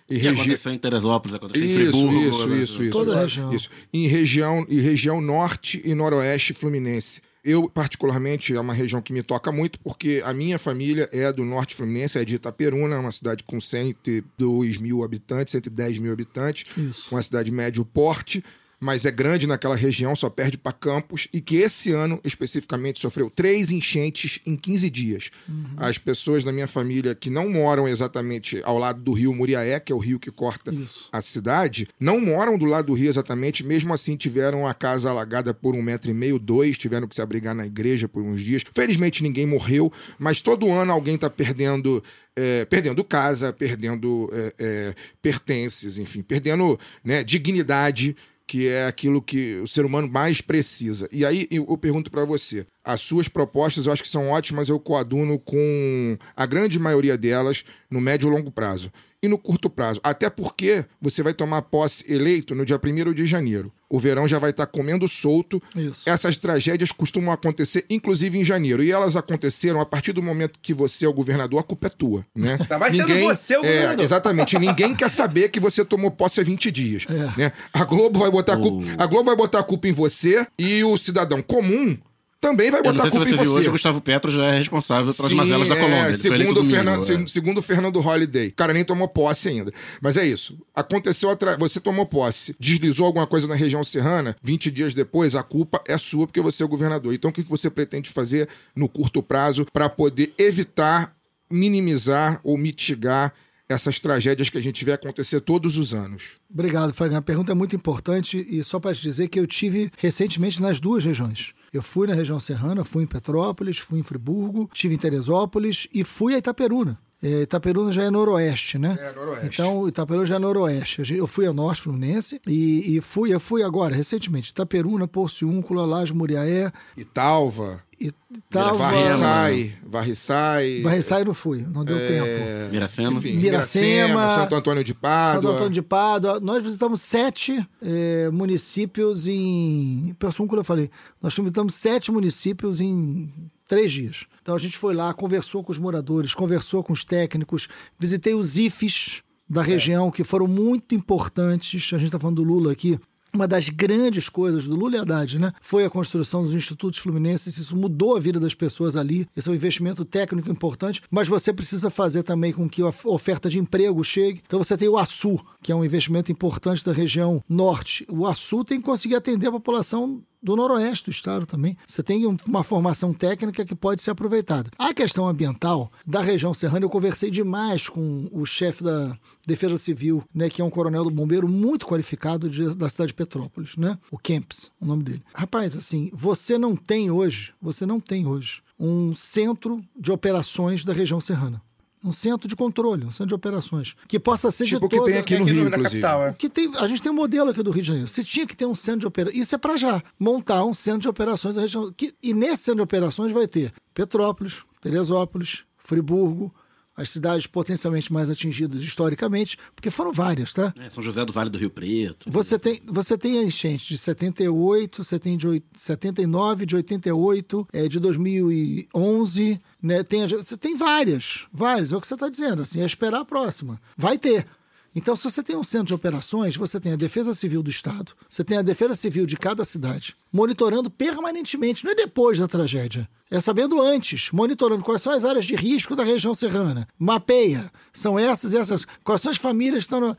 E 0.09 0.15
E 0.15 0.19
regi- 0.19 0.41
aconteceu 0.41 0.73
em 0.73 0.79
Teresópolis, 0.79 1.35
aconteceu 1.35 1.67
em 1.67 1.71
isso, 1.71 1.91
Friburgo. 1.93 2.21
isso, 2.29 2.55
isso, 2.55 2.83
isso. 2.85 2.93
Toda 2.93 3.13
a 3.13 3.15
isso. 3.15 3.23
região. 3.27 3.55
Isso. 3.55 3.71
Em 3.93 4.07
região, 4.07 4.67
em 4.69 4.81
região 4.81 5.21
norte 5.21 5.81
e 5.85 5.95
noroeste 5.95 6.55
fluminense. 6.55 7.21
Eu, 7.43 7.71
particularmente, 7.71 8.55
é 8.55 8.61
uma 8.61 8.75
região 8.75 9.01
que 9.01 9.15
me 9.15 9.23
toca 9.23 9.51
muito, 9.51 9.81
porque 9.81 10.23
a 10.27 10.35
minha 10.35 10.59
família 10.59 11.09
é 11.11 11.33
do 11.33 11.43
norte 11.43 11.75
fluminense, 11.75 12.19
é 12.19 12.25
de 12.25 12.35
Itaperuna, 12.35 12.99
uma 12.99 13.11
cidade 13.11 13.43
com 13.45 13.59
102 13.59 14.77
mil 14.79 15.03
habitantes, 15.03 15.53
110 15.53 15.99
mil 15.99 16.13
habitantes, 16.13 16.67
Isso. 16.77 17.09
uma 17.11 17.23
cidade 17.23 17.51
médio 17.51 17.83
porte, 17.85 18.45
mas 18.81 19.05
é 19.05 19.11
grande 19.11 19.47
naquela 19.47 19.77
região, 19.77 20.17
só 20.17 20.31
perde 20.31 20.57
para 20.57 20.73
Campos, 20.73 21.29
e 21.33 21.41
que 21.41 21.57
esse 21.57 21.93
ano, 21.93 22.19
especificamente, 22.25 22.99
sofreu 22.99 23.31
três 23.31 23.71
enchentes 23.71 24.41
em 24.47 24.57
15 24.57 24.89
dias. 24.89 25.31
As 25.77 25.99
pessoas 25.99 26.43
da 26.43 26.51
minha 26.51 26.67
família 26.67 27.15
que 27.15 27.29
não 27.29 27.51
moram 27.51 27.87
exatamente 27.87 28.61
ao 28.65 28.79
lado 28.79 29.03
do 29.03 29.13
rio 29.13 29.35
Muriaé, 29.35 29.79
que 29.79 29.93
é 29.93 29.95
o 29.95 29.99
rio 29.99 30.19
que 30.19 30.31
corta 30.31 30.73
Isso. 30.73 31.09
a 31.13 31.21
cidade, 31.21 31.89
não 32.01 32.21
moram 32.21 32.57
do 32.57 32.65
lado 32.65 32.87
do 32.87 32.95
rio 32.95 33.11
exatamente, 33.11 33.65
mesmo 33.65 33.93
assim 33.93 34.17
tiveram 34.17 34.67
a 34.67 34.73
casa 34.73 35.11
alagada 35.11 35.53
por 35.53 35.75
um 35.75 35.83
metro 35.83 36.11
e 36.11 36.15
meio, 36.15 36.39
dois, 36.39 36.79
tiveram 36.79 37.07
que 37.07 37.15
se 37.15 37.21
abrigar 37.21 37.55
na 37.55 37.67
igreja 37.67 38.09
por 38.09 38.23
uns 38.23 38.41
dias. 38.41 38.65
Felizmente 38.73 39.23
ninguém 39.23 39.47
morreu, 39.47 39.93
mas 40.19 40.41
todo 40.41 40.71
ano 40.73 40.91
alguém 40.91 41.17
está 41.17 41.29
perdendo. 41.29 42.03
é, 42.37 42.65
perdendo 42.65 43.05
casa, 43.05 43.53
perdendo 43.53 44.31
é, 44.33 44.55
é, 44.59 44.95
pertences, 45.21 45.99
enfim, 45.99 46.23
perdendo 46.23 46.79
né, 47.05 47.23
dignidade, 47.23 48.17
que 48.51 48.67
é 48.67 48.85
aquilo 48.85 49.23
que 49.23 49.61
o 49.61 49.69
ser 49.69 49.85
humano 49.85 50.11
mais 50.11 50.41
precisa. 50.41 51.09
E 51.13 51.25
aí 51.25 51.47
eu, 51.53 51.79
pergunto 51.79 52.11
para 52.11 52.25
você: 52.25 52.67
as 52.83 53.01
suas 53.01 53.29
propostas 53.29 53.87
eu 53.87 53.93
acho 53.93 54.03
que 54.03 54.09
são 54.09 54.27
ótimas, 54.27 54.69
eu 54.69 54.81
coaduno 54.81 55.39
com 55.39 56.19
a 56.35 56.45
grande 56.47 56.77
maioria 56.77 57.17
delas 57.17 57.65
no 57.89 58.01
médio 58.01 58.29
e 58.29 58.33
longo 58.33 58.51
prazo. 58.51 58.91
E 59.23 59.29
no 59.29 59.37
curto 59.37 59.69
prazo, 59.69 60.01
até 60.03 60.31
porque 60.31 60.85
você 61.01 61.23
vai 61.23 61.35
tomar 61.35 61.61
posse 61.63 62.11
eleito 62.11 62.55
no 62.55 62.65
dia 62.65 62.81
1 62.83 63.13
de 63.13 63.27
janeiro. 63.27 63.71
O 63.87 63.99
verão 63.99 64.27
já 64.27 64.39
vai 64.39 64.51
estar 64.51 64.67
comendo 64.67 65.07
solto. 65.07 65.61
Isso. 65.77 66.03
Essas 66.07 66.39
tragédias 66.39 66.91
costumam 66.91 67.31
acontecer, 67.31 67.85
inclusive 67.91 68.39
em 68.39 68.45
janeiro. 68.45 68.83
E 68.83 68.91
elas 68.91 69.17
aconteceram 69.17 69.81
a 69.81 69.85
partir 69.85 70.13
do 70.13 70.23
momento 70.23 70.59
que 70.63 70.73
você 70.73 71.05
é 71.05 71.09
o 71.09 71.13
governador, 71.13 71.59
a 71.59 71.63
culpa 71.63 71.89
é 71.89 71.91
tua, 71.91 72.25
né? 72.35 72.57
Ainda 72.61 72.79
mais 72.79 72.95
sendo 72.95 73.19
você 73.19 73.57
o 73.57 73.65
é, 73.65 73.73
governador. 73.73 74.05
Exatamente. 74.05 74.59
Ninguém 74.59 74.95
quer 74.95 75.11
saber 75.11 75.51
que 75.51 75.61
você 75.61 75.85
tomou 75.85 76.11
posse 76.11 76.41
há 76.41 76.45
20 76.45 76.71
dias. 76.71 77.05
É. 77.11 77.39
Né? 77.39 77.53
A 77.75 77.85
Globo 77.85 78.21
vai 78.21 78.31
botar 78.31 78.55
a 78.55 78.57
culpa. 78.57 78.87
A 78.97 79.07
Globo 79.07 79.25
vai 79.25 79.37
botar 79.37 79.59
a 79.59 79.65
culpa 79.65 79.89
em 79.89 79.93
você 79.93 80.47
e 80.59 80.83
o 80.85 80.97
cidadão 80.97 81.43
comum 81.43 81.99
também 82.41 82.71
vai 82.71 82.81
Eu 82.81 82.85
não 82.85 82.93
botar 82.93 83.03
sei 83.03 83.09
a 83.09 83.11
se 83.11 83.17
culpa 83.19 83.27
você 83.29 83.35
em 83.35 83.39
viu 83.39 83.53
você. 83.53 83.59
hoje, 83.61 83.69
o 83.69 83.73
Gustavo 83.73 84.01
Petro 84.01 84.31
já 84.31 84.47
é 84.47 84.57
responsável 84.59 85.13
pelas 85.13 85.31
Sim, 85.31 85.37
mazelas 85.37 85.69
da 85.69 85.77
é, 85.77 85.81
Colômbia. 85.81 86.09
Ele 86.09 86.17
foi 86.19 86.27
eleito 86.31 86.43
segundo, 86.43 86.51
o 86.51 86.55
domingo, 86.63 86.75
Fernando, 86.77 87.01
é. 87.01 87.03
se- 87.27 87.33
segundo 87.33 87.59
o 87.59 87.63
Fernando 87.63 88.01
Holliday. 88.01 88.49
O 88.49 88.53
cara 88.55 88.73
nem 88.73 88.85
tomou 88.85 89.07
posse 89.09 89.49
ainda. 89.51 89.73
Mas 90.01 90.17
é 90.17 90.27
isso. 90.27 90.59
Aconteceu 90.75 91.29
atra... 91.31 91.57
Você 91.59 91.79
tomou 91.81 92.07
posse, 92.07 92.57
deslizou 92.59 93.07
alguma 93.07 93.27
coisa 93.27 93.47
na 93.47 93.55
região 93.55 93.85
serrana, 93.85 94.35
20 94.43 94.71
dias 94.71 94.95
depois, 94.95 95.35
a 95.37 95.43
culpa 95.43 95.83
é 95.87 95.99
sua 95.99 96.27
porque 96.27 96.41
você 96.41 96.63
é 96.63 96.67
o 96.67 96.69
governador. 96.69 97.13
Então, 97.13 97.31
o 97.31 97.33
que 97.33 97.43
que 97.43 97.51
você 97.51 97.69
pretende 97.69 98.09
fazer 98.11 98.49
no 98.75 98.89
curto 98.89 99.23
prazo 99.23 99.67
para 99.73 99.89
poder 99.91 100.33
evitar, 100.39 101.15
minimizar 101.51 102.41
ou 102.43 102.57
mitigar 102.57 103.33
essas 103.69 104.01
tragédias 104.01 104.49
que 104.51 104.59
a 104.59 104.63
gente 104.63 104.85
vê 104.85 104.93
acontecer 104.93 105.41
todos 105.41 105.77
os 105.77 105.95
anos? 105.95 106.33
Obrigado, 106.53 106.93
Fagner. 106.93 107.19
A 107.19 107.23
pergunta 107.23 107.53
é 107.53 107.55
muito 107.55 107.77
importante 107.77 108.45
e 108.51 108.65
só 108.65 108.81
para 108.81 108.95
te 108.95 109.03
dizer 109.03 109.29
que 109.29 109.39
eu 109.39 109.47
tive 109.47 109.93
recentemente 109.99 110.61
nas 110.61 110.81
duas 110.81 111.05
regiões. 111.05 111.53
Eu 111.73 111.83
fui 111.83 112.09
na 112.09 112.15
região 112.15 112.41
serrana, 112.41 112.85
fui 112.85 113.05
em 113.05 113.07
Petrópolis, 113.07 113.79
fui 113.79 114.01
em 114.01 114.03
Friburgo, 114.03 114.69
estive 114.75 114.95
em 114.95 114.99
Teresópolis 114.99 115.87
e 115.95 116.03
fui 116.03 116.35
a 116.35 116.39
Itaperuna. 116.39 116.99
É, 117.23 117.43
Itaperuna 117.43 117.93
já 117.93 118.05
é 118.05 118.11
noroeste, 118.11 118.79
né? 118.79 118.97
É, 118.99 119.13
noroeste. 119.13 119.47
Então, 119.47 119.87
Itaperuna 119.89 120.27
já 120.27 120.37
é 120.37 120.39
noroeste. 120.39 121.15
Eu 121.15 121.27
fui 121.27 121.47
ao 121.47 121.53
norte 121.53 121.83
fluminense 121.83 122.41
e, 122.47 122.97
e 122.97 123.01
fui, 123.01 123.33
eu 123.35 123.41
fui 123.41 123.63
agora, 123.63 123.95
recentemente, 123.95 124.51
Itaperuna, 124.51 125.07
Porciúncula, 125.07 125.85
Laje 125.85 126.15
Muriaé, 126.15 126.73
Italva, 126.97 127.83
Itava... 128.01 128.79
Varriçai, 128.79 129.75
Varriçai, 129.85 130.81
Varriçai 130.81 131.23
não 131.23 131.35
fui, 131.35 131.67
não 131.71 131.85
deu 131.85 131.99
tempo. 131.99 132.27
é, 132.27 132.69
Miracema. 132.73 133.19
enfim, 133.19 133.37
Miracema, 133.37 133.95
Miracema, 133.95 134.29
Santo 134.29 134.55
Antônio 134.55 134.83
de 134.83 134.95
Pádua. 134.95 135.43
Santo 135.43 135.55
Antônio 135.55 135.73
de 135.73 135.83
Pádua. 135.83 136.41
Nós 136.41 136.63
visitamos 136.63 137.03
sete 137.03 137.63
eh, 137.83 138.31
municípios 138.33 139.27
em. 139.27 140.17
Persúncula, 140.19 140.61
eu 140.61 140.65
falei. 140.65 140.91
Nós 141.21 141.35
visitamos 141.35 141.75
sete 141.75 142.11
municípios 142.11 142.81
em 142.81 143.31
três 143.71 143.93
dias. 143.93 144.27
Então 144.43 144.57
a 144.57 144.59
gente 144.59 144.77
foi 144.77 144.93
lá, 144.93 145.15
conversou 145.15 145.63
com 145.63 145.71
os 145.71 145.79
moradores, 145.79 146.35
conversou 146.35 146.83
com 146.83 146.93
os 146.93 147.05
técnicos, 147.05 147.69
visitei 147.97 148.35
os 148.35 148.59
IFES 148.59 149.23
da 149.49 149.63
região, 149.63 150.11
que 150.11 150.25
foram 150.25 150.49
muito 150.49 150.93
importantes. 150.93 151.95
A 151.95 151.99
gente 151.99 152.07
está 152.07 152.19
falando 152.19 152.43
do 152.43 152.43
Lula 152.43 152.73
aqui. 152.73 152.99
Uma 153.33 153.47
das 153.47 153.69
grandes 153.69 154.29
coisas 154.29 154.67
do 154.67 154.75
Lula 154.75 154.97
e 154.97 154.99
Haddad, 154.99 155.39
né? 155.39 155.53
Foi 155.63 155.85
a 155.85 155.91
construção 155.91 156.43
dos 156.43 156.53
institutos 156.53 156.99
fluminenses. 156.99 157.59
Isso 157.59 157.77
mudou 157.77 158.17
a 158.17 158.21
vida 158.21 158.41
das 158.41 158.55
pessoas 158.55 158.97
ali. 158.97 159.29
Esse 159.37 159.49
é 159.49 159.53
um 159.53 159.55
investimento 159.55 160.05
técnico 160.05 160.51
importante, 160.51 161.01
mas 161.09 161.29
você 161.29 161.53
precisa 161.53 161.91
fazer 161.91 162.25
também 162.25 162.53
com 162.53 162.69
que 162.69 162.83
a 162.83 162.93
oferta 163.05 163.49
de 163.49 163.61
emprego 163.61 164.03
chegue. 164.03 164.43
Então 164.45 164.59
você 164.59 164.77
tem 164.77 164.89
o 164.89 164.99
ASU, 164.99 165.39
que 165.63 165.71
é 165.71 165.77
um 165.77 165.85
investimento 165.85 166.33
importante 166.33 166.85
da 166.85 166.93
região 166.93 167.41
norte. 167.49 168.05
O 168.11 168.27
ASU 168.27 168.65
tem 168.65 168.81
que 168.81 168.87
conseguir 168.87 169.15
atender 169.15 169.47
a 169.47 169.53
população 169.53 170.21
do 170.43 170.57
noroeste 170.57 171.07
do 171.07 171.11
estado 171.11 171.47
também. 171.47 171.77
Você 171.87 172.03
tem 172.03 172.27
um- 172.27 172.37
uma 172.47 172.65
formação 172.65 173.13
técnica 173.13 173.65
que 173.65 173.75
pode 173.75 174.03
ser 174.03 174.11
aproveitada. 174.11 174.71
A 174.79 174.95
questão 174.95 175.27
ambiental 175.29 175.91
da 176.07 176.21
região 176.21 176.55
serrana, 176.55 176.85
eu 176.85 176.91
conversei 176.91 177.31
demais 177.31 177.89
com 177.89 178.29
o 178.33 178.45
chefe 178.47 178.83
da 178.83 179.17
Defesa 179.47 179.77
Civil, 179.79 180.23
né, 180.35 180.49
que 180.49 180.61
é 180.63 180.65
um 180.65 180.71
coronel 180.71 181.05
do 181.05 181.11
bombeiro 181.11 181.49
muito 181.49 181.87
qualificado 181.87 182.49
de- 182.49 182.75
da 182.75 182.89
cidade 182.89 183.09
de 183.09 183.15
Petrópolis, 183.15 183.77
né? 183.77 183.99
O 184.11 184.19
Kemps, 184.19 184.71
o 184.81 184.87
nome 184.87 185.03
dele. 185.03 185.23
Rapaz, 185.35 185.77
assim, 185.77 186.11
você 186.13 186.57
não 186.59 186.75
tem 186.77 187.11
hoje, 187.11 187.53
você 187.61 187.85
não 187.85 188.01
tem 188.01 188.27
hoje 188.27 188.63
um 188.79 189.15
centro 189.15 189.83
de 189.99 190.11
operações 190.11 190.85
da 190.85 190.93
região 190.93 191.21
serrana. 191.21 191.61
Um 192.03 192.13
centro 192.15 192.49
de 192.49 192.57
controle, 192.57 193.05
um 193.05 193.11
centro 193.11 193.27
de 193.27 193.35
operações. 193.35 193.95
Que 194.09 194.19
possa 194.19 194.51
ser 194.51 194.65
Tipo 194.65 194.87
o 194.87 194.89
de 194.89 194.89
que 194.89 194.97
toda... 194.97 195.11
tem 195.13 195.21
aqui 195.21 195.37
no 195.37 195.43
Aqui 195.45 195.53
Rio, 195.53 195.65
no- 195.65 195.71
na 195.71 195.77
inclusive. 195.77 196.01
capital, 196.03 196.27
é. 196.29 196.33
Que 196.33 196.49
tem, 196.49 196.75
a 196.77 196.87
gente 196.89 197.03
tem 197.03 197.13
um 197.13 197.15
modelo 197.15 197.51
aqui 197.51 197.63
do 197.63 197.71
Rio 197.71 197.83
de 197.83 197.89
Janeiro. 197.89 198.09
Você 198.09 198.25
tinha 198.25 198.47
que 198.47 198.57
ter 198.57 198.65
um 198.65 198.75
centro 198.75 199.01
de 199.01 199.07
operações. 199.07 199.39
Isso 199.43 199.55
é 199.55 199.59
para 199.59 199.77
já. 199.77 200.03
Montar 200.19 200.65
um 200.65 200.73
centro 200.73 201.01
de 201.03 201.09
operações 201.09 201.55
da 201.55 201.61
região. 201.61 201.93
Que, 201.95 202.15
e 202.23 202.33
nesse 202.33 202.63
centro 202.65 202.77
de 202.77 202.83
operações 202.83 203.33
vai 203.33 203.47
ter 203.47 203.73
Petrópolis, 203.93 204.63
Teresópolis, 204.81 205.65
Friburgo, 205.77 206.55
as 206.97 207.11
cidades 207.11 207.47
potencialmente 207.47 208.13
mais 208.13 208.29
atingidas 208.29 208.83
historicamente, 208.83 209.57
porque 209.75 209.91
foram 209.91 210.13
várias, 210.13 210.53
tá? 210.53 210.75
É, 210.79 210.91
São 210.91 211.03
José 211.03 211.25
do 211.25 211.33
Vale 211.33 211.49
do 211.49 211.57
Rio 211.59 211.71
Preto. 211.71 212.25
Você 212.31 212.59
tem, 212.59 212.83
você 212.87 213.17
tem 213.17 213.39
a 213.39 213.43
enchente 213.43 213.89
de 213.89 213.97
78, 213.99 215.03
você 215.03 215.19
tem 215.19 215.37
de 215.37 215.47
oit- 215.49 215.65
79, 215.77 216.67
de 216.67 216.77
88, 216.77 217.67
é, 217.73 217.89
de 217.89 217.99
2011, 218.01 219.61
né? 219.83 220.03
Tem, 220.03 220.27
você 220.27 220.57
tem 220.57 220.77
várias, 220.77 221.47
várias, 221.53 221.93
é 221.93 221.97
o 221.97 222.01
que 222.01 222.07
você 222.07 222.15
está 222.15 222.29
dizendo, 222.29 222.63
assim, 222.63 222.81
é 222.83 222.85
esperar 222.87 223.21
a 223.21 223.25
próxima. 223.25 223.81
Vai 223.97 224.19
ter. 224.19 224.47
Então, 224.95 225.15
se 225.15 225.25
você 225.25 225.43
tem 225.43 225.57
um 225.57 225.63
centro 225.63 225.89
de 225.89 225.95
operações, 225.95 226.57
você 226.57 226.81
tem 226.81 226.93
a 226.93 226.97
Defesa 226.97 227.33
Civil 227.33 227.63
do 227.63 227.71
Estado, 227.71 228.13
você 228.29 228.43
tem 228.43 228.59
a 228.59 228.63
Defesa 228.63 228.97
Civil 228.97 229.25
de 229.25 229.37
cada 229.37 229.65
cidade, 229.65 230.17
monitorando 230.33 230.91
permanentemente, 230.91 231.85
não 231.85 231.93
é 231.93 231.95
depois 231.95 232.39
da 232.39 232.49
tragédia. 232.49 233.09
É 233.31 233.41
sabendo 233.41 233.81
antes, 233.81 234.29
monitorando 234.33 234.83
quais 234.83 235.01
são 235.03 235.13
as 235.13 235.25
áreas 235.25 235.47
de 235.47 235.55
risco 235.55 235.95
da 235.95 236.03
região 236.03 236.35
serrana. 236.35 236.89
Mapeia, 236.99 237.71
são 237.93 238.19
essas 238.19 238.53
e 238.53 238.57
essas. 238.57 238.85
Quais 239.05 239.23
são 239.23 239.31
as 239.31 239.39
famílias 239.39 239.87
que 239.87 239.95
estão 239.95 240.01
no. 240.01 240.17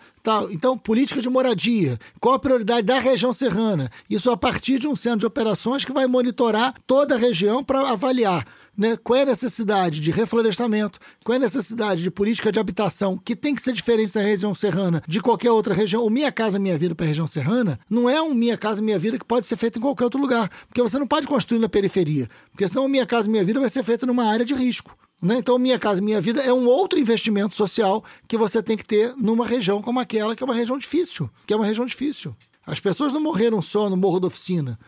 Então, 0.49 0.77
política 0.77 1.21
de 1.21 1.29
moradia. 1.29 1.99
Qual 2.21 2.35
a 2.35 2.39
prioridade 2.39 2.87
da 2.87 2.99
região 2.99 3.33
serrana? 3.33 3.91
Isso 4.09 4.31
a 4.31 4.37
partir 4.37 4.79
de 4.79 4.87
um 4.87 4.95
centro 4.95 5.19
de 5.19 5.25
operações 5.25 5.83
que 5.83 5.91
vai 5.91 6.07
monitorar 6.07 6.73
toda 6.87 7.15
a 7.15 7.17
região 7.17 7.61
para 7.61 7.89
avaliar 7.89 8.47
né? 8.77 8.97
Qual 8.97 9.17
é 9.17 9.23
a 9.23 9.25
necessidade 9.25 9.99
de 9.99 10.11
reflorestamento? 10.11 10.99
Qual 11.23 11.33
é 11.33 11.37
a 11.37 11.41
necessidade 11.41 12.01
de 12.01 12.11
política 12.11 12.51
de 12.51 12.59
habitação 12.59 13.17
que 13.17 13.35
tem 13.35 13.53
que 13.53 13.61
ser 13.61 13.73
diferente 13.73 14.13
da 14.13 14.21
região 14.21 14.55
serrana 14.55 15.03
de 15.07 15.21
qualquer 15.21 15.51
outra 15.51 15.73
região? 15.73 16.05
O 16.05 16.09
Minha 16.09 16.31
Casa 16.31 16.59
Minha 16.59 16.77
Vida 16.77 16.95
para 16.95 17.05
a 17.05 17.09
região 17.09 17.27
serrana 17.27 17.79
não 17.89 18.09
é 18.09 18.21
um 18.21 18.33
Minha 18.33 18.57
Casa 18.57 18.81
Minha 18.81 18.99
Vida 18.99 19.19
que 19.19 19.25
pode 19.25 19.45
ser 19.45 19.55
feito 19.55 19.77
em 19.77 19.81
qualquer 19.81 20.05
outro 20.05 20.19
lugar, 20.19 20.49
porque 20.67 20.81
você 20.81 20.97
não 20.97 21.07
pode 21.07 21.27
construir 21.27 21.59
na 21.59 21.69
periferia, 21.69 22.29
porque 22.51 22.67
senão 22.67 22.87
Minha 22.87 23.05
Casa 23.05 23.29
Minha 23.29 23.43
Vida 23.43 23.59
vai 23.59 23.69
ser 23.69 23.83
feito 23.83 24.05
numa 24.05 24.25
área 24.25 24.45
de 24.45 24.53
risco. 24.53 24.95
Né? 25.21 25.37
Então, 25.37 25.57
Minha 25.59 25.77
Casa 25.77 26.01
Minha 26.01 26.19
Vida 26.19 26.41
é 26.41 26.51
um 26.51 26.65
outro 26.65 26.97
investimento 26.97 27.55
social 27.55 28.03
que 28.27 28.37
você 28.37 28.63
tem 28.63 28.75
que 28.75 28.85
ter 28.85 29.13
numa 29.15 29.45
região 29.45 29.81
como 29.81 29.99
aquela, 29.99 30.35
que 30.35 30.43
é 30.43 30.45
uma 30.45 30.55
região 30.55 30.77
difícil. 30.77 31.29
Que 31.45 31.53
é 31.53 31.55
uma 31.55 31.65
região 31.65 31.85
difícil. 31.85 32.35
As 32.65 32.79
pessoas 32.79 33.13
não 33.13 33.21
morreram 33.21 33.61
só 33.61 33.89
no 33.89 33.97
Morro 33.97 34.19
da 34.19 34.27
Oficina. 34.27 34.79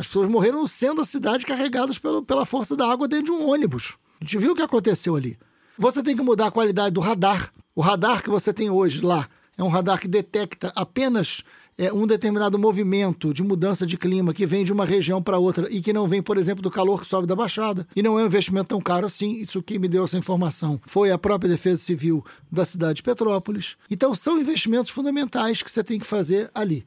As 0.00 0.06
pessoas 0.06 0.30
morreram 0.30 0.66
centro 0.66 0.96
da 0.96 1.04
cidade 1.04 1.44
carregadas 1.44 1.98
pelo, 1.98 2.22
pela 2.22 2.46
força 2.46 2.74
da 2.74 2.90
água 2.90 3.06
dentro 3.06 3.26
de 3.26 3.32
um 3.32 3.46
ônibus. 3.46 3.98
A 4.18 4.24
gente 4.24 4.38
viu 4.38 4.52
o 4.52 4.54
que 4.54 4.62
aconteceu 4.62 5.14
ali. 5.14 5.38
Você 5.76 6.02
tem 6.02 6.16
que 6.16 6.22
mudar 6.22 6.46
a 6.46 6.50
qualidade 6.50 6.94
do 6.94 7.00
radar. 7.00 7.52
O 7.74 7.82
radar 7.82 8.22
que 8.22 8.30
você 8.30 8.50
tem 8.50 8.70
hoje 8.70 9.02
lá 9.02 9.28
é 9.58 9.62
um 9.62 9.68
radar 9.68 10.00
que 10.00 10.08
detecta 10.08 10.72
apenas 10.74 11.44
é, 11.76 11.92
um 11.92 12.06
determinado 12.06 12.58
movimento 12.58 13.34
de 13.34 13.42
mudança 13.42 13.86
de 13.86 13.98
clima 13.98 14.32
que 14.32 14.46
vem 14.46 14.64
de 14.64 14.72
uma 14.72 14.86
região 14.86 15.22
para 15.22 15.36
outra 15.36 15.70
e 15.70 15.82
que 15.82 15.92
não 15.92 16.08
vem, 16.08 16.22
por 16.22 16.38
exemplo, 16.38 16.62
do 16.62 16.70
calor 16.70 17.02
que 17.02 17.06
sobe 17.06 17.26
da 17.26 17.36
Baixada. 17.36 17.86
E 17.94 18.02
não 18.02 18.18
é 18.18 18.22
um 18.22 18.26
investimento 18.26 18.70
tão 18.70 18.80
caro 18.80 19.04
assim. 19.04 19.34
Isso 19.34 19.62
que 19.62 19.78
me 19.78 19.86
deu 19.86 20.04
essa 20.04 20.16
informação 20.16 20.80
foi 20.86 21.10
a 21.10 21.18
própria 21.18 21.50
Defesa 21.50 21.82
Civil 21.82 22.24
da 22.50 22.64
cidade 22.64 22.94
de 22.94 23.02
Petrópolis. 23.02 23.76
Então, 23.90 24.14
são 24.14 24.38
investimentos 24.38 24.90
fundamentais 24.90 25.62
que 25.62 25.70
você 25.70 25.84
tem 25.84 25.98
que 25.98 26.06
fazer 26.06 26.50
ali, 26.54 26.86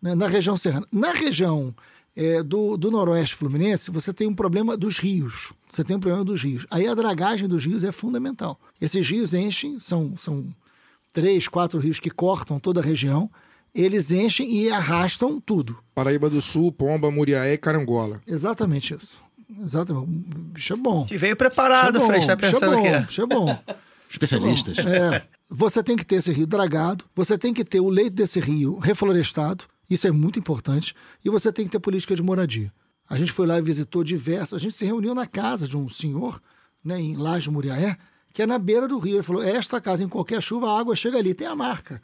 né, 0.00 0.14
na 0.14 0.28
região 0.28 0.56
serrana. 0.56 0.86
Na 0.92 1.10
região 1.10 1.74
é, 2.16 2.42
do, 2.42 2.76
do 2.76 2.90
noroeste 2.90 3.34
fluminense, 3.34 3.90
você 3.90 4.12
tem 4.12 4.26
um 4.26 4.34
problema 4.34 4.76
dos 4.76 4.98
rios. 4.98 5.52
Você 5.68 5.82
tem 5.82 5.96
um 5.96 6.00
problema 6.00 6.24
dos 6.24 6.42
rios. 6.42 6.66
Aí 6.70 6.86
a 6.86 6.94
dragagem 6.94 7.48
dos 7.48 7.64
rios 7.64 7.82
é 7.82 7.90
fundamental. 7.90 8.58
Esses 8.80 9.08
rios 9.08 9.34
enchem, 9.34 9.80
são, 9.80 10.16
são 10.16 10.46
três, 11.12 11.48
quatro 11.48 11.78
rios 11.80 11.98
que 11.98 12.10
cortam 12.10 12.58
toda 12.60 12.80
a 12.80 12.82
região. 12.82 13.30
Eles 13.74 14.12
enchem 14.12 14.48
e 14.56 14.70
arrastam 14.70 15.40
tudo. 15.40 15.76
Paraíba 15.94 16.30
do 16.30 16.40
Sul, 16.40 16.70
Pomba, 16.70 17.10
Muriaé 17.10 17.54
e 17.54 17.58
Carangola. 17.58 18.20
Exatamente 18.26 18.94
isso. 18.94 19.18
Exatamente. 19.60 20.08
Bicho 20.52 20.72
é 20.72 20.76
bom. 20.76 21.04
Te 21.06 21.16
veio 21.16 21.36
preparado, 21.36 21.98
Bicho 21.98 22.04
é 22.04 22.06
bom, 22.06 22.06
Frei, 22.06 22.26
tá 22.26 22.32
é 22.32 22.36
pensando 22.36 22.80
que 22.80 22.86
é. 22.86 23.00
bicho 23.00 23.22
é 23.22 23.26
bom. 23.26 23.58
Especialistas. 24.08 24.78
É, 24.78 25.24
você 25.50 25.82
tem 25.82 25.96
que 25.96 26.04
ter 26.04 26.16
esse 26.16 26.32
rio 26.32 26.46
dragado, 26.46 27.04
você 27.16 27.36
tem 27.36 27.52
que 27.52 27.64
ter 27.64 27.80
o 27.80 27.88
leito 27.88 28.14
desse 28.14 28.38
rio 28.38 28.78
reflorestado, 28.78 29.64
isso 29.88 30.06
é 30.06 30.10
muito 30.12 30.38
importante, 30.38 30.94
e 31.24 31.30
você 31.30 31.52
tem 31.52 31.66
que 31.66 31.72
ter 31.72 31.78
política 31.78 32.16
de 32.16 32.22
moradia. 32.22 32.72
A 33.08 33.18
gente 33.18 33.32
foi 33.32 33.46
lá 33.46 33.58
e 33.58 33.62
visitou 33.62 34.02
diversos, 34.02 34.54
a 34.54 34.58
gente 34.58 34.74
se 34.74 34.84
reuniu 34.84 35.14
na 35.14 35.26
casa 35.26 35.68
de 35.68 35.76
um 35.76 35.88
senhor, 35.88 36.40
né, 36.82 37.00
em 37.00 37.16
Laje 37.16 37.50
Muriaé, 37.50 37.96
que 38.32 38.42
é 38.42 38.46
na 38.46 38.58
beira 38.58 38.88
do 38.88 38.98
rio. 38.98 39.16
Ele 39.16 39.22
falou: 39.22 39.42
esta 39.42 39.80
casa, 39.80 40.02
em 40.02 40.08
qualquer 40.08 40.42
chuva, 40.42 40.70
a 40.70 40.78
água 40.78 40.96
chega 40.96 41.18
ali, 41.18 41.34
tem 41.34 41.46
a 41.46 41.54
marca. 41.54 42.02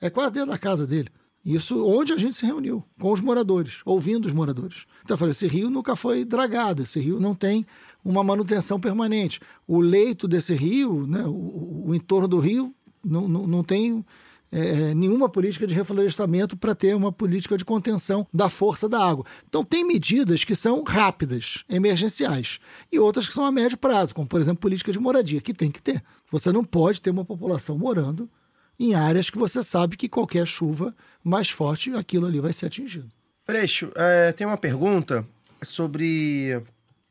É 0.00 0.10
quase 0.10 0.34
dentro 0.34 0.50
da 0.50 0.58
casa 0.58 0.86
dele. 0.86 1.08
Isso 1.44 1.84
onde 1.84 2.12
a 2.12 2.16
gente 2.16 2.36
se 2.36 2.46
reuniu, 2.46 2.84
com 3.00 3.12
os 3.12 3.20
moradores, 3.20 3.80
ouvindo 3.84 4.26
os 4.26 4.32
moradores. 4.32 4.86
Então 5.02 5.14
eu 5.14 5.18
falei: 5.18 5.32
esse 5.32 5.46
rio 5.46 5.68
nunca 5.68 5.96
foi 5.96 6.24
dragado, 6.24 6.82
esse 6.82 7.00
rio 7.00 7.18
não 7.18 7.34
tem 7.34 7.66
uma 8.04 8.22
manutenção 8.22 8.78
permanente. 8.78 9.40
O 9.66 9.80
leito 9.80 10.28
desse 10.28 10.54
rio, 10.54 11.06
né, 11.06 11.24
o, 11.26 11.84
o 11.88 11.94
entorno 11.94 12.28
do 12.28 12.38
rio, 12.38 12.72
não, 13.04 13.26
não, 13.26 13.46
não 13.46 13.64
tem 13.64 14.04
é, 14.52 14.94
nenhuma 14.94 15.30
política 15.30 15.66
de 15.66 15.74
reflorestamento 15.74 16.56
para 16.56 16.74
ter 16.74 16.94
uma 16.94 17.10
política 17.10 17.56
de 17.56 17.64
contenção 17.64 18.26
da 18.32 18.50
força 18.50 18.86
da 18.86 19.02
água. 19.02 19.24
Então, 19.48 19.64
tem 19.64 19.82
medidas 19.82 20.44
que 20.44 20.54
são 20.54 20.84
rápidas, 20.84 21.64
emergenciais, 21.68 22.60
e 22.92 22.98
outras 22.98 23.26
que 23.26 23.32
são 23.32 23.46
a 23.46 23.50
médio 23.50 23.78
prazo, 23.78 24.14
como, 24.14 24.28
por 24.28 24.40
exemplo, 24.40 24.60
política 24.60 24.92
de 24.92 24.98
moradia, 24.98 25.40
que 25.40 25.54
tem 25.54 25.70
que 25.70 25.80
ter. 25.80 26.04
Você 26.30 26.52
não 26.52 26.62
pode 26.62 27.00
ter 27.00 27.10
uma 27.10 27.24
população 27.24 27.78
morando 27.78 28.28
em 28.78 28.94
áreas 28.94 29.30
que 29.30 29.38
você 29.38 29.64
sabe 29.64 29.96
que 29.96 30.08
qualquer 30.08 30.46
chuva 30.46 30.94
mais 31.24 31.48
forte, 31.48 31.90
aquilo 31.94 32.26
ali 32.26 32.38
vai 32.38 32.52
ser 32.52 32.66
atingido. 32.66 33.10
Freixo, 33.46 33.90
é, 33.94 34.32
tem 34.32 34.46
uma 34.46 34.56
pergunta 34.56 35.26
sobre 35.62 36.62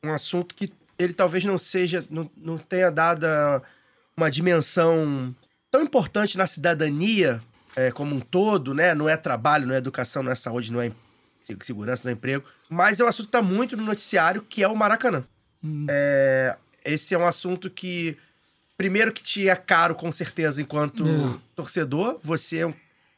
um 0.04 0.12
assunto 0.12 0.54
que 0.54 0.72
ele 0.98 1.14
talvez 1.14 1.44
não 1.44 1.58
seja, 1.58 2.06
não, 2.10 2.30
não 2.38 2.58
tenha 2.58 2.92
dado 2.92 3.26
uma 4.16 4.30
dimensão 4.30 5.34
tão 5.72 5.82
importante 5.82 6.38
na 6.38 6.46
cidadania 6.48 7.42
é, 7.76 7.90
como 7.92 8.14
um 8.16 8.20
todo, 8.20 8.74
né? 8.74 8.94
Não 8.94 9.08
é 9.08 9.16
trabalho, 9.16 9.66
não 9.66 9.74
é 9.74 9.78
educação, 9.78 10.22
não 10.22 10.32
é 10.32 10.36
saúde, 10.36 10.72
não 10.72 10.82
é 10.82 10.92
se- 11.42 11.58
segurança, 11.62 12.04
não 12.06 12.10
é 12.12 12.14
emprego. 12.14 12.44
Mas 12.70 13.00
é 13.00 13.04
um 13.06 13.08
assunto 13.08 13.28
que 13.28 13.30
está 13.38 13.42
muito 13.42 13.78
no 13.78 13.84
noticiário, 13.84 14.42
que 14.42 14.62
é 14.62 14.68
o 14.68 14.76
Maracanã. 14.76 15.24
É, 15.90 16.56
esse 16.84 17.14
é 17.14 17.18
um 17.18 17.26
assunto 17.26 17.70
que, 17.70 18.18
primeiro 18.78 19.12
que 19.14 19.24
te 19.24 19.48
é 19.48 19.56
caro, 19.56 19.96
com 19.96 20.12
certeza, 20.12 20.62
enquanto 20.62 21.06
É. 21.08 21.40
torcedor. 21.56 22.20
Você 22.24 22.60
é 22.60 22.68
um, 22.68 22.74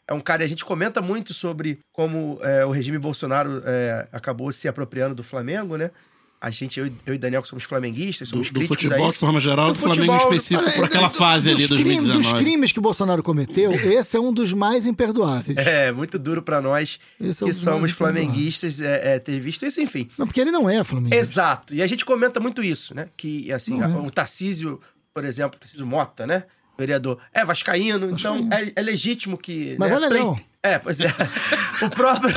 é 0.08 0.14
um 0.14 0.20
cara, 0.22 0.43
e 0.43 0.45
a 0.45 0.49
gente 0.49 0.66
comenta 0.66 1.01
muito 1.01 1.34
sobre 1.34 1.80
como 1.91 2.39
é, 2.43 2.66
o 2.66 2.72
regime 2.72 2.97
Bolsonaro 2.97 3.62
é, 3.66 4.08
acabou 4.12 4.51
se 4.51 4.68
apropriando 4.68 5.16
do 5.16 5.24
Flamengo, 5.24 5.78
né? 5.78 5.89
A 6.46 6.50
gente, 6.50 6.78
eu, 6.78 6.88
e- 6.88 6.94
eu 7.06 7.14
e 7.14 7.18
Daniel, 7.18 7.41
que 7.41 7.48
somos 7.48 7.64
flamenguistas, 7.64 8.28
Do, 8.28 8.32
somos 8.32 8.50
do 8.50 8.60
críticos 8.60 8.78
a 8.78 8.89
futebol, 8.89 9.12
de 9.12 9.18
forma 9.18 9.39
geral, 9.39 9.68
Do 9.68 9.74
do 9.76 9.80
Flamengo 9.80 10.12
futebol, 10.14 10.34
específico, 10.36 10.72
por 10.76 10.84
aquela 10.86 11.08
dos 11.08 11.18
fase 11.18 11.50
ali, 11.50 11.66
crimes, 11.68 11.80
2019. 12.08 12.20
Dos 12.22 12.34
crimes 12.34 12.72
que 12.74 12.80
Bolsonaro 12.82 13.24
cometeu, 13.24 13.72
esse 13.89 14.18
é 14.18 14.20
um 14.20 14.34
dos 14.34 14.52
mais 14.52 14.86
imperdoáveis. 14.86 15.58
É, 15.58 15.91
muito 15.94 16.20
duro 16.20 16.41
pra 16.41 16.62
nós 16.62 17.00
Esse 17.18 17.44
é 17.46 17.48
que 17.48 17.54
dos 17.54 17.62
somos 17.64 17.91
flamenguistas 17.94 18.82
é, 18.82 19.16
é, 19.16 19.20
ter 19.20 19.39
visto 19.39 19.66
isso, 19.66 19.80
enfim. 19.80 20.10
Não, 20.18 20.26
porque 20.28 20.41
ele 20.41 20.52
não 20.52 20.70
é 20.70 20.84
Flamengo. 20.84 21.16
Exato. 21.16 21.74
E 21.74 21.82
a 21.82 21.88
gente 21.88 22.04
comenta 22.04 22.39
muito 22.41 22.62
isso, 22.62 22.94
né? 22.94 23.08
Que, 23.16 23.50
assim, 23.54 23.82
a- 23.82 23.86
é. 23.88 23.96
o 23.96 24.12
Tarcísio, 24.12 24.82
por 25.14 25.24
exemplo, 25.24 25.58
Tarcísio 25.58 25.88
Mota, 25.88 26.28
né? 26.28 26.44
Vereador, 26.78 27.19
é 27.32 27.45
vascaíno, 27.45 28.09
então 28.09 28.49
é, 28.51 28.71
é 28.76 28.82
legítimo 28.82 29.38
que... 29.38 29.76
Mas 29.78 29.91
né, 29.91 29.95
é 29.95 29.99
legal. 29.99 30.36
É, 30.61 30.80
pois 30.80 30.99
é. 30.99 31.07
o 31.82 31.89
próprio... 31.89 32.34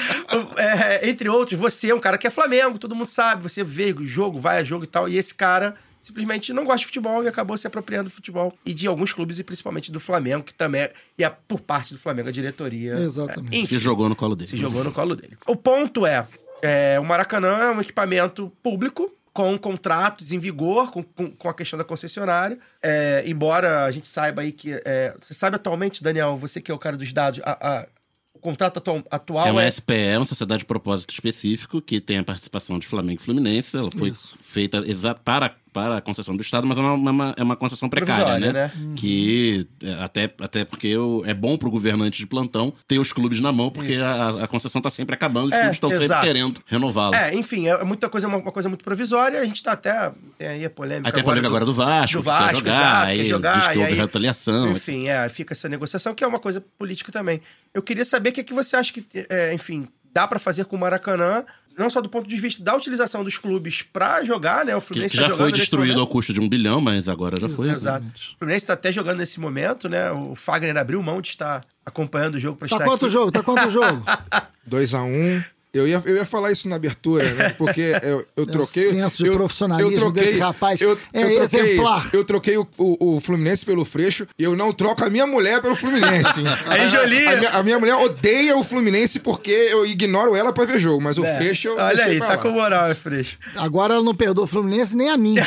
é, 0.56 1.08
entre 1.08 1.28
outros, 1.28 1.58
você 1.58 1.90
é 1.90 1.94
um 1.94 2.00
cara 2.00 2.16
que 2.16 2.26
é 2.26 2.30
Flamengo, 2.30 2.78
todo 2.78 2.94
mundo 2.94 3.06
sabe, 3.06 3.42
você 3.42 3.62
vê 3.62 3.92
o 3.92 4.06
jogo, 4.06 4.38
vai 4.38 4.58
a 4.58 4.64
jogo 4.64 4.84
e 4.84 4.86
tal, 4.86 5.08
e 5.08 5.18
esse 5.18 5.34
cara 5.34 5.74
simplesmente 6.04 6.52
não 6.52 6.64
gosta 6.64 6.80
de 6.80 6.86
futebol 6.86 7.24
e 7.24 7.28
acabou 7.28 7.56
se 7.56 7.66
apropriando 7.66 8.10
do 8.10 8.14
futebol 8.14 8.52
e 8.64 8.74
de 8.74 8.86
alguns 8.86 9.12
clubes 9.12 9.38
e 9.38 9.44
principalmente 9.44 9.90
do 9.90 9.98
Flamengo, 9.98 10.44
que 10.44 10.52
também 10.52 10.82
é, 10.82 10.92
e 11.18 11.24
é 11.24 11.30
por 11.30 11.60
parte 11.60 11.94
do 11.94 11.98
Flamengo 11.98 12.28
a 12.28 12.32
diretoria. 12.32 12.94
Exatamente. 12.94 13.54
é, 13.54 13.60
enfim, 13.60 13.76
Se 13.76 13.78
jogou 13.78 14.08
no 14.08 14.14
colo 14.14 14.36
dele. 14.36 14.50
se 14.50 14.56
jogou 14.56 14.84
no 14.84 14.92
colo 14.92 15.16
dele. 15.16 15.38
O 15.46 15.56
ponto 15.56 16.06
é, 16.06 16.26
é, 16.60 17.00
o 17.00 17.04
Maracanã 17.04 17.56
é 17.56 17.70
um 17.70 17.80
equipamento 17.80 18.52
público 18.62 19.10
com 19.34 19.58
contratos 19.58 20.30
em 20.32 20.38
vigor, 20.38 20.90
com, 20.92 21.02
com, 21.02 21.30
com 21.32 21.48
a 21.48 21.52
questão 21.54 21.76
da 21.76 21.84
concessionária. 21.84 22.56
É, 22.80 23.22
embora 23.26 23.84
a 23.84 23.90
gente 23.90 24.06
saiba 24.06 24.42
aí 24.42 24.52
que... 24.52 24.80
é, 24.84 25.12
você 25.20 25.34
sabe 25.34 25.56
atualmente, 25.56 26.02
Daniel, 26.02 26.36
você 26.36 26.60
que 26.60 26.70
é 26.70 26.74
o 26.74 26.78
cara 26.78 26.96
dos 26.96 27.12
dados, 27.12 27.40
a- 27.44 27.58
a- 27.60 27.86
o 28.32 28.38
contrato 28.38 28.78
atual, 28.78 29.02
atual 29.10 29.46
É 29.46 29.48
é... 29.48 29.52
uma 29.52 29.70
SPE, 29.70 30.16
uma 30.16 30.24
sociedade 30.24 30.60
de 30.60 30.64
propósito 30.66 31.12
específico, 31.12 31.82
que 31.82 32.00
tem 32.00 32.18
a 32.18 32.24
participação 32.24 32.78
de 32.78 32.86
Flamengo 32.86 33.20
e 33.20 33.24
Fluminense. 33.24 33.76
Ela 33.76 33.90
foi 33.90 34.10
Isso. 34.10 34.38
feita 34.40 34.78
exa- 34.86 35.14
para, 35.16 35.56
para 35.74 35.96
a 35.98 36.00
concessão 36.00 36.36
do 36.36 36.40
Estado, 36.42 36.66
mas 36.66 36.78
é 36.78 36.80
uma, 36.80 36.94
uma- 37.10 37.34
é 37.36 37.42
uma 37.42 37.56
concessão 37.56 37.88
precária, 37.88 38.38
né? 38.38 38.52
né? 38.52 38.72
Que 38.96 39.66
é, 39.82 39.92
até, 40.04 40.32
até 40.40 40.64
porque 40.64 40.96
o- 40.96 41.24
é 41.26 41.34
bom 41.34 41.58
pro 41.58 41.68
governante 41.70 42.18
de 42.18 42.26
plantão 42.26 42.72
ter 42.86 42.98
os 43.00 43.12
clubes 43.12 43.40
na 43.40 43.50
mão, 43.52 43.70
porque 43.70 43.94
a, 43.96 44.44
a 44.44 44.46
concessão 44.48 44.80
tá 44.80 44.88
sempre 44.88 45.14
acabando, 45.16 45.48
os 45.48 45.52
É, 45.52 45.58
clubes 45.58 45.76
estão 45.76 45.90
sempre 45.90 46.20
querendo 46.20 46.60
renová-la. 46.66 47.26
É, 47.28 47.34
enfim, 47.34 47.66
é 47.68 47.82
muita 47.82 48.08
coisa, 48.08 48.28
uma, 48.28 48.38
uma 48.38 48.52
coisa 48.52 48.68
muito 48.68 48.84
provisória. 48.84 49.40
A 49.40 49.44
gente 49.44 49.62
tá 49.62 49.72
até... 49.72 50.12
Tem 50.38 50.46
aí 50.46 50.64
a 50.64 50.70
polêmica 50.70 51.10
tem 51.10 51.20
a 51.20 51.24
polêmica 51.24 51.48
agora 51.48 51.64
do 51.64 51.72
Vasco, 51.72 52.18
do 52.18 52.22
que 52.22 52.26
Vasco, 52.28 52.46
quer 52.48 52.56
jogar, 52.58 52.72
exato, 52.74 53.06
aí 53.08 53.16
quer 53.18 53.24
jogar, 53.24 53.58
diz 53.58 53.68
que 53.68 53.74
e 53.74 53.78
houve 53.80 53.92
aí- 53.92 53.98
retaliação. 53.98 54.70
Enfim, 54.70 55.08
é, 55.08 55.28
fica 55.28 55.52
essa 55.54 55.68
negociação, 55.68 56.14
que 56.14 56.22
é 56.22 56.26
uma 56.26 56.38
coisa 56.38 56.64
política 56.78 57.10
também. 57.10 57.40
Eu 57.74 57.82
queria 57.82 58.04
saber 58.04 58.30
o 58.30 58.32
que, 58.32 58.40
é 58.40 58.44
que 58.44 58.54
você 58.54 58.76
acha 58.76 58.92
que, 58.92 59.04
é, 59.28 59.52
enfim, 59.52 59.88
dá 60.12 60.28
pra 60.28 60.38
fazer 60.38 60.64
com 60.66 60.76
o 60.76 60.78
Maracanã, 60.78 61.44
não 61.78 61.90
só 61.90 62.00
do 62.00 62.08
ponto 62.08 62.28
de 62.28 62.36
vista 62.36 62.62
da 62.62 62.74
utilização 62.76 63.24
dos 63.24 63.36
clubes 63.38 63.82
pra 63.82 64.24
jogar, 64.24 64.64
né? 64.64 64.74
O 64.76 64.80
Que, 64.80 64.86
Fluminense 64.88 65.12
que 65.12 65.16
tá 65.18 65.24
já 65.24 65.30
jogando 65.30 65.44
foi 65.50 65.52
destruído 65.58 66.00
ao 66.00 66.06
custo 66.06 66.32
de 66.32 66.40
um 66.40 66.48
bilhão, 66.48 66.80
mas 66.80 67.08
agora 67.08 67.38
já 67.40 67.48
foi. 67.48 67.68
Exato. 67.70 68.04
O 68.34 68.38
Fluminense 68.38 68.66
tá 68.66 68.72
até 68.74 68.92
jogando 68.92 69.18
nesse 69.18 69.38
momento, 69.40 69.88
né? 69.88 70.10
O 70.12 70.34
Fagner 70.34 70.76
abriu 70.76 71.02
mão 71.02 71.20
de 71.20 71.28
estar 71.28 71.64
acompanhando 71.84 72.36
o 72.36 72.40
jogo 72.40 72.56
pra 72.58 72.68
Tá 72.68 72.76
estar 72.76 72.84
quanto 72.86 73.02
o 73.02 73.06
aqui. 73.06 73.12
jogo? 73.12 73.32
Tá 73.32 73.42
quanto 73.42 73.68
o 73.68 73.70
jogo? 73.70 74.02
2x1. 74.68 75.44
Eu 75.74 75.88
ia, 75.88 76.00
eu 76.06 76.16
ia 76.16 76.24
falar 76.24 76.52
isso 76.52 76.68
na 76.68 76.76
abertura, 76.76 77.24
né? 77.34 77.50
Porque 77.58 77.80
eu, 78.02 78.24
eu 78.36 78.46
troquei. 78.48 78.86
É 78.86 78.90
senso 78.92 79.22
de 79.24 79.28
eu, 79.28 79.34
profissionalismo 79.34 80.12
desse 80.12 80.38
rapaz 80.38 80.80
eu, 80.80 80.96
é 81.12 81.22
eu 81.24 81.34
troquei, 81.40 81.60
exemplar. 81.60 82.10
Eu 82.12 82.24
troquei 82.24 82.56
o, 82.56 82.66
o, 82.78 83.16
o 83.16 83.20
Fluminense 83.20 83.66
pelo 83.66 83.84
Freixo 83.84 84.26
e 84.38 84.44
eu 84.44 84.54
não 84.56 84.72
troco 84.72 85.04
a 85.04 85.10
minha 85.10 85.26
mulher 85.26 85.60
pelo 85.60 85.74
Fluminense. 85.74 86.40
Aí, 86.66 86.82
A- 86.82 86.88
Jolie. 86.88 87.26
A, 87.26 87.36
minha, 87.36 87.50
a 87.50 87.62
minha 87.62 87.78
mulher 87.78 87.96
odeia 87.96 88.56
o 88.56 88.62
Fluminense 88.62 89.18
porque 89.18 89.50
eu 89.50 89.84
ignoro 89.84 90.36
ela 90.36 90.52
pra 90.52 90.64
ver 90.64 90.78
jogo, 90.78 91.00
mas 91.02 91.18
o 91.18 91.24
É. 91.24 91.36
Freixo 91.38 91.68
eu 91.68 91.76
Olha 91.76 92.04
aí, 92.04 92.18
pra 92.18 92.26
tá 92.28 92.34
lá. 92.36 92.38
com 92.42 92.50
moral, 92.50 92.86
é 92.86 92.94
fresco. 92.94 93.38
Agora 93.56 93.94
ela 93.94 94.04
não 94.04 94.14
perdoa 94.14 94.44
o 94.44 94.46
Fluminense 94.46 94.94
nem 94.96 95.10
a 95.10 95.16
mim. 95.16 95.34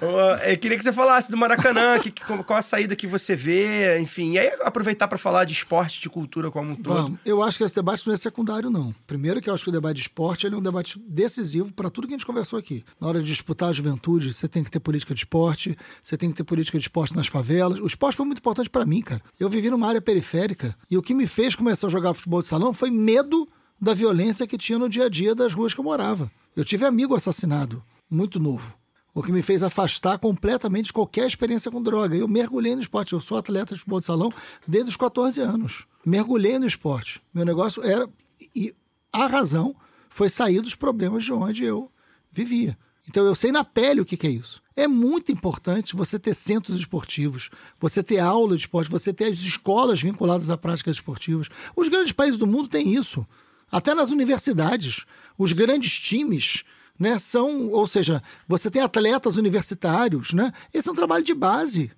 Eu 0.00 0.58
queria 0.58 0.76
que 0.76 0.84
você 0.84 0.92
falasse 0.92 1.30
do 1.30 1.36
Maracanã, 1.36 1.98
que, 1.98 2.10
qual 2.10 2.58
a 2.58 2.62
saída 2.62 2.94
que 2.96 3.06
você 3.06 3.34
vê, 3.34 3.98
enfim. 3.98 4.32
E 4.32 4.38
aí 4.38 4.50
aproveitar 4.62 5.08
pra 5.08 5.18
falar 5.18 5.44
de 5.44 5.52
esporte, 5.52 6.00
de 6.00 6.08
cultura 6.08 6.50
como 6.50 6.72
um 6.72 6.76
todo. 6.76 6.94
Vamos. 6.94 7.18
Eu 7.24 7.42
acho 7.42 7.58
que 7.58 7.64
esse 7.64 7.74
debate 7.74 8.06
não 8.06 8.14
é 8.14 8.16
secundário, 8.16 8.70
não. 8.70 8.94
Primeiro 9.06 9.40
que 9.40 9.48
eu 9.48 9.54
acho 9.54 9.64
que 9.64 9.70
o 9.70 9.72
debate 9.72 9.96
de 9.96 10.02
esporte 10.02 10.46
é 10.46 10.50
um 10.50 10.62
debate 10.62 10.98
decisivo 11.06 11.72
para 11.72 11.90
tudo 11.90 12.06
que 12.06 12.14
a 12.14 12.16
gente 12.16 12.26
conversou 12.26 12.58
aqui. 12.58 12.84
Na 13.00 13.08
hora 13.08 13.22
de 13.22 13.26
disputar 13.26 13.70
a 13.70 13.72
juventude, 13.72 14.32
você 14.32 14.48
tem 14.48 14.62
que 14.62 14.70
ter 14.70 14.80
política 14.80 15.14
de 15.14 15.20
esporte, 15.20 15.76
você 16.02 16.16
tem 16.16 16.30
que 16.30 16.36
ter 16.36 16.44
política 16.44 16.78
de 16.78 16.84
esporte 16.84 17.14
nas 17.14 17.26
favelas. 17.26 17.78
O 17.78 17.86
esporte 17.86 18.16
foi 18.16 18.26
muito 18.26 18.38
importante 18.38 18.70
para 18.70 18.84
mim, 18.84 19.02
cara. 19.02 19.22
Eu 19.38 19.48
vivi 19.48 19.70
numa 19.70 19.88
área 19.88 20.00
periférica 20.00 20.76
e 20.90 20.96
o 20.96 21.02
que 21.02 21.14
me 21.14 21.26
fez 21.26 21.54
começar 21.54 21.86
a 21.86 21.90
jogar 21.90 22.14
futebol 22.14 22.40
de 22.40 22.46
salão 22.46 22.72
foi 22.72 22.90
medo 22.90 23.48
da 23.80 23.94
violência 23.94 24.46
que 24.46 24.58
tinha 24.58 24.78
no 24.78 24.88
dia 24.88 25.04
a 25.06 25.08
dia 25.08 25.34
das 25.34 25.52
ruas 25.52 25.74
que 25.74 25.80
eu 25.80 25.84
morava. 25.84 26.30
Eu 26.54 26.64
tive 26.64 26.84
amigo 26.84 27.14
assassinado, 27.14 27.82
muito 28.10 28.40
novo. 28.40 28.74
O 29.16 29.22
que 29.22 29.32
me 29.32 29.40
fez 29.40 29.62
afastar 29.62 30.18
completamente 30.18 30.86
de 30.86 30.92
qualquer 30.92 31.26
experiência 31.26 31.70
com 31.70 31.82
droga. 31.82 32.14
Eu 32.14 32.28
mergulhei 32.28 32.76
no 32.76 32.82
esporte. 32.82 33.14
Eu 33.14 33.20
sou 33.22 33.38
atleta 33.38 33.72
de 33.72 33.80
futebol 33.80 33.98
de 33.98 34.04
salão 34.04 34.30
desde 34.68 34.90
os 34.90 34.96
14 34.96 35.40
anos. 35.40 35.86
Mergulhei 36.04 36.58
no 36.58 36.66
esporte. 36.66 37.22
Meu 37.32 37.42
negócio 37.42 37.82
era. 37.82 38.06
E 38.54 38.74
a 39.10 39.26
razão 39.26 39.74
foi 40.10 40.28
sair 40.28 40.60
dos 40.60 40.74
problemas 40.74 41.24
de 41.24 41.32
onde 41.32 41.64
eu 41.64 41.90
vivia. 42.30 42.76
Então 43.08 43.24
eu 43.24 43.34
sei 43.34 43.50
na 43.50 43.64
pele 43.64 44.02
o 44.02 44.04
que, 44.04 44.18
que 44.18 44.26
é 44.26 44.30
isso. 44.30 44.60
É 44.76 44.86
muito 44.86 45.32
importante 45.32 45.96
você 45.96 46.18
ter 46.18 46.34
centros 46.34 46.76
esportivos, 46.78 47.48
você 47.80 48.02
ter 48.02 48.18
aula 48.18 48.54
de 48.54 48.64
esporte, 48.64 48.90
você 48.90 49.14
ter 49.14 49.28
as 49.28 49.38
escolas 49.38 49.98
vinculadas 49.98 50.50
a 50.50 50.58
práticas 50.58 50.96
esportivas. 50.96 51.48
Os 51.74 51.88
grandes 51.88 52.12
países 52.12 52.38
do 52.38 52.46
mundo 52.46 52.68
têm 52.68 52.92
isso. 52.92 53.26
Até 53.72 53.94
nas 53.94 54.10
universidades. 54.10 55.06
Os 55.38 55.52
grandes 55.52 55.98
times 55.98 56.64
né, 56.98 57.18
são, 57.18 57.68
ou 57.70 57.86
seja, 57.86 58.22
você 58.46 58.70
tem 58.70 58.82
atletas 58.82 59.36
universitários, 59.36 60.32
né? 60.32 60.52
Esse 60.72 60.88
é 60.88 60.92
um 60.92 60.96
trabalho 60.96 61.24
de 61.24 61.34
base, 61.34 61.90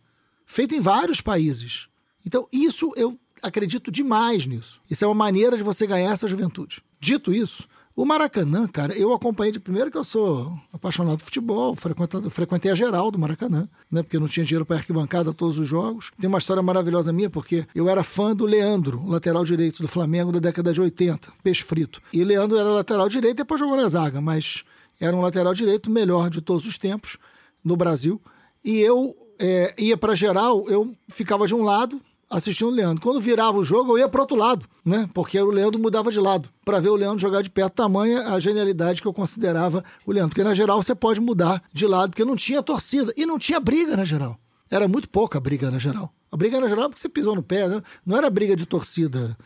feito 0.46 0.74
em 0.74 0.80
vários 0.80 1.20
países. 1.20 1.88
Então, 2.26 2.48
isso 2.52 2.92
eu 2.96 3.18
acredito 3.42 3.90
demais 3.90 4.46
nisso. 4.46 4.80
Isso 4.90 5.04
é 5.04 5.08
uma 5.08 5.14
maneira 5.14 5.56
de 5.56 5.62
você 5.62 5.86
ganhar 5.86 6.12
essa 6.12 6.26
juventude. 6.26 6.82
Dito 7.00 7.32
isso, 7.32 7.68
o 7.98 8.04
Maracanã, 8.04 8.68
cara, 8.68 8.96
eu 8.96 9.12
acompanhei 9.12 9.52
de 9.52 9.58
primeiro 9.58 9.90
que 9.90 9.98
eu 9.98 10.04
sou 10.04 10.56
apaixonado 10.72 11.18
por 11.18 11.24
futebol, 11.24 11.74
frequentei 12.30 12.70
a 12.70 12.74
geral 12.74 13.10
do 13.10 13.18
Maracanã, 13.18 13.68
né? 13.90 14.04
Porque 14.04 14.16
eu 14.16 14.20
não 14.20 14.28
tinha 14.28 14.46
dinheiro 14.46 14.64
para 14.64 14.76
arquibancada 14.76 15.32
todos 15.32 15.58
os 15.58 15.66
jogos. 15.66 16.12
Tem 16.16 16.28
uma 16.28 16.38
história 16.38 16.62
maravilhosa 16.62 17.12
minha, 17.12 17.28
porque 17.28 17.66
eu 17.74 17.88
era 17.88 18.04
fã 18.04 18.36
do 18.36 18.46
Leandro, 18.46 19.04
lateral 19.04 19.44
direito 19.44 19.82
do 19.82 19.88
Flamengo 19.88 20.30
da 20.30 20.38
década 20.38 20.72
de 20.72 20.80
80, 20.80 21.28
peixe 21.42 21.64
frito. 21.64 22.00
E 22.12 22.22
Leandro 22.22 22.56
era 22.56 22.68
lateral 22.68 23.08
direito, 23.08 23.38
depois 23.38 23.60
jogou 23.60 23.76
na 23.76 23.88
zaga, 23.88 24.20
mas 24.20 24.62
era 25.00 25.16
um 25.16 25.20
lateral 25.20 25.54
direito 25.54 25.90
melhor 25.90 26.30
de 26.30 26.40
todos 26.40 26.66
os 26.66 26.78
tempos 26.78 27.16
no 27.62 27.76
Brasil. 27.76 28.20
E 28.64 28.78
eu 28.80 29.16
é, 29.38 29.74
ia 29.78 29.96
para 29.96 30.14
geral, 30.14 30.64
eu 30.68 30.94
ficava 31.08 31.46
de 31.46 31.54
um 31.54 31.62
lado 31.62 32.00
assistindo 32.30 32.68
o 32.68 32.74
Leandro. 32.74 33.02
Quando 33.02 33.20
virava 33.20 33.56
o 33.58 33.64
jogo, 33.64 33.92
eu 33.92 33.98
ia 33.98 34.08
para 34.08 34.20
outro 34.20 34.36
lado, 34.36 34.66
né? 34.84 35.08
Porque 35.14 35.40
o 35.40 35.50
Leandro 35.50 35.80
mudava 35.80 36.10
de 36.10 36.20
lado 36.20 36.48
para 36.64 36.78
ver 36.78 36.90
o 36.90 36.96
Leandro 36.96 37.18
jogar 37.18 37.42
de 37.42 37.50
perto. 37.50 37.74
Tamanha 37.74 38.28
a 38.28 38.38
genialidade 38.38 39.00
que 39.00 39.08
eu 39.08 39.14
considerava 39.14 39.82
o 40.04 40.12
Leandro. 40.12 40.30
Porque 40.30 40.44
na 40.44 40.54
geral 40.54 40.82
você 40.82 40.94
pode 40.94 41.20
mudar 41.20 41.62
de 41.72 41.86
lado, 41.86 42.10
porque 42.10 42.24
não 42.24 42.36
tinha 42.36 42.62
torcida 42.62 43.12
e 43.16 43.24
não 43.24 43.38
tinha 43.38 43.58
briga 43.58 43.96
na 43.96 44.04
geral. 44.04 44.38
Era 44.70 44.86
muito 44.86 45.08
pouca 45.08 45.40
briga 45.40 45.70
na 45.70 45.78
geral. 45.78 46.12
A 46.30 46.36
briga 46.36 46.60
na 46.60 46.68
geral 46.68 46.90
porque 46.90 47.00
você 47.00 47.08
pisou 47.08 47.34
no 47.34 47.42
pé, 47.42 47.66
né? 47.66 47.82
não 48.04 48.16
era 48.16 48.28
briga 48.28 48.54
de 48.54 48.66
torcida 48.66 49.36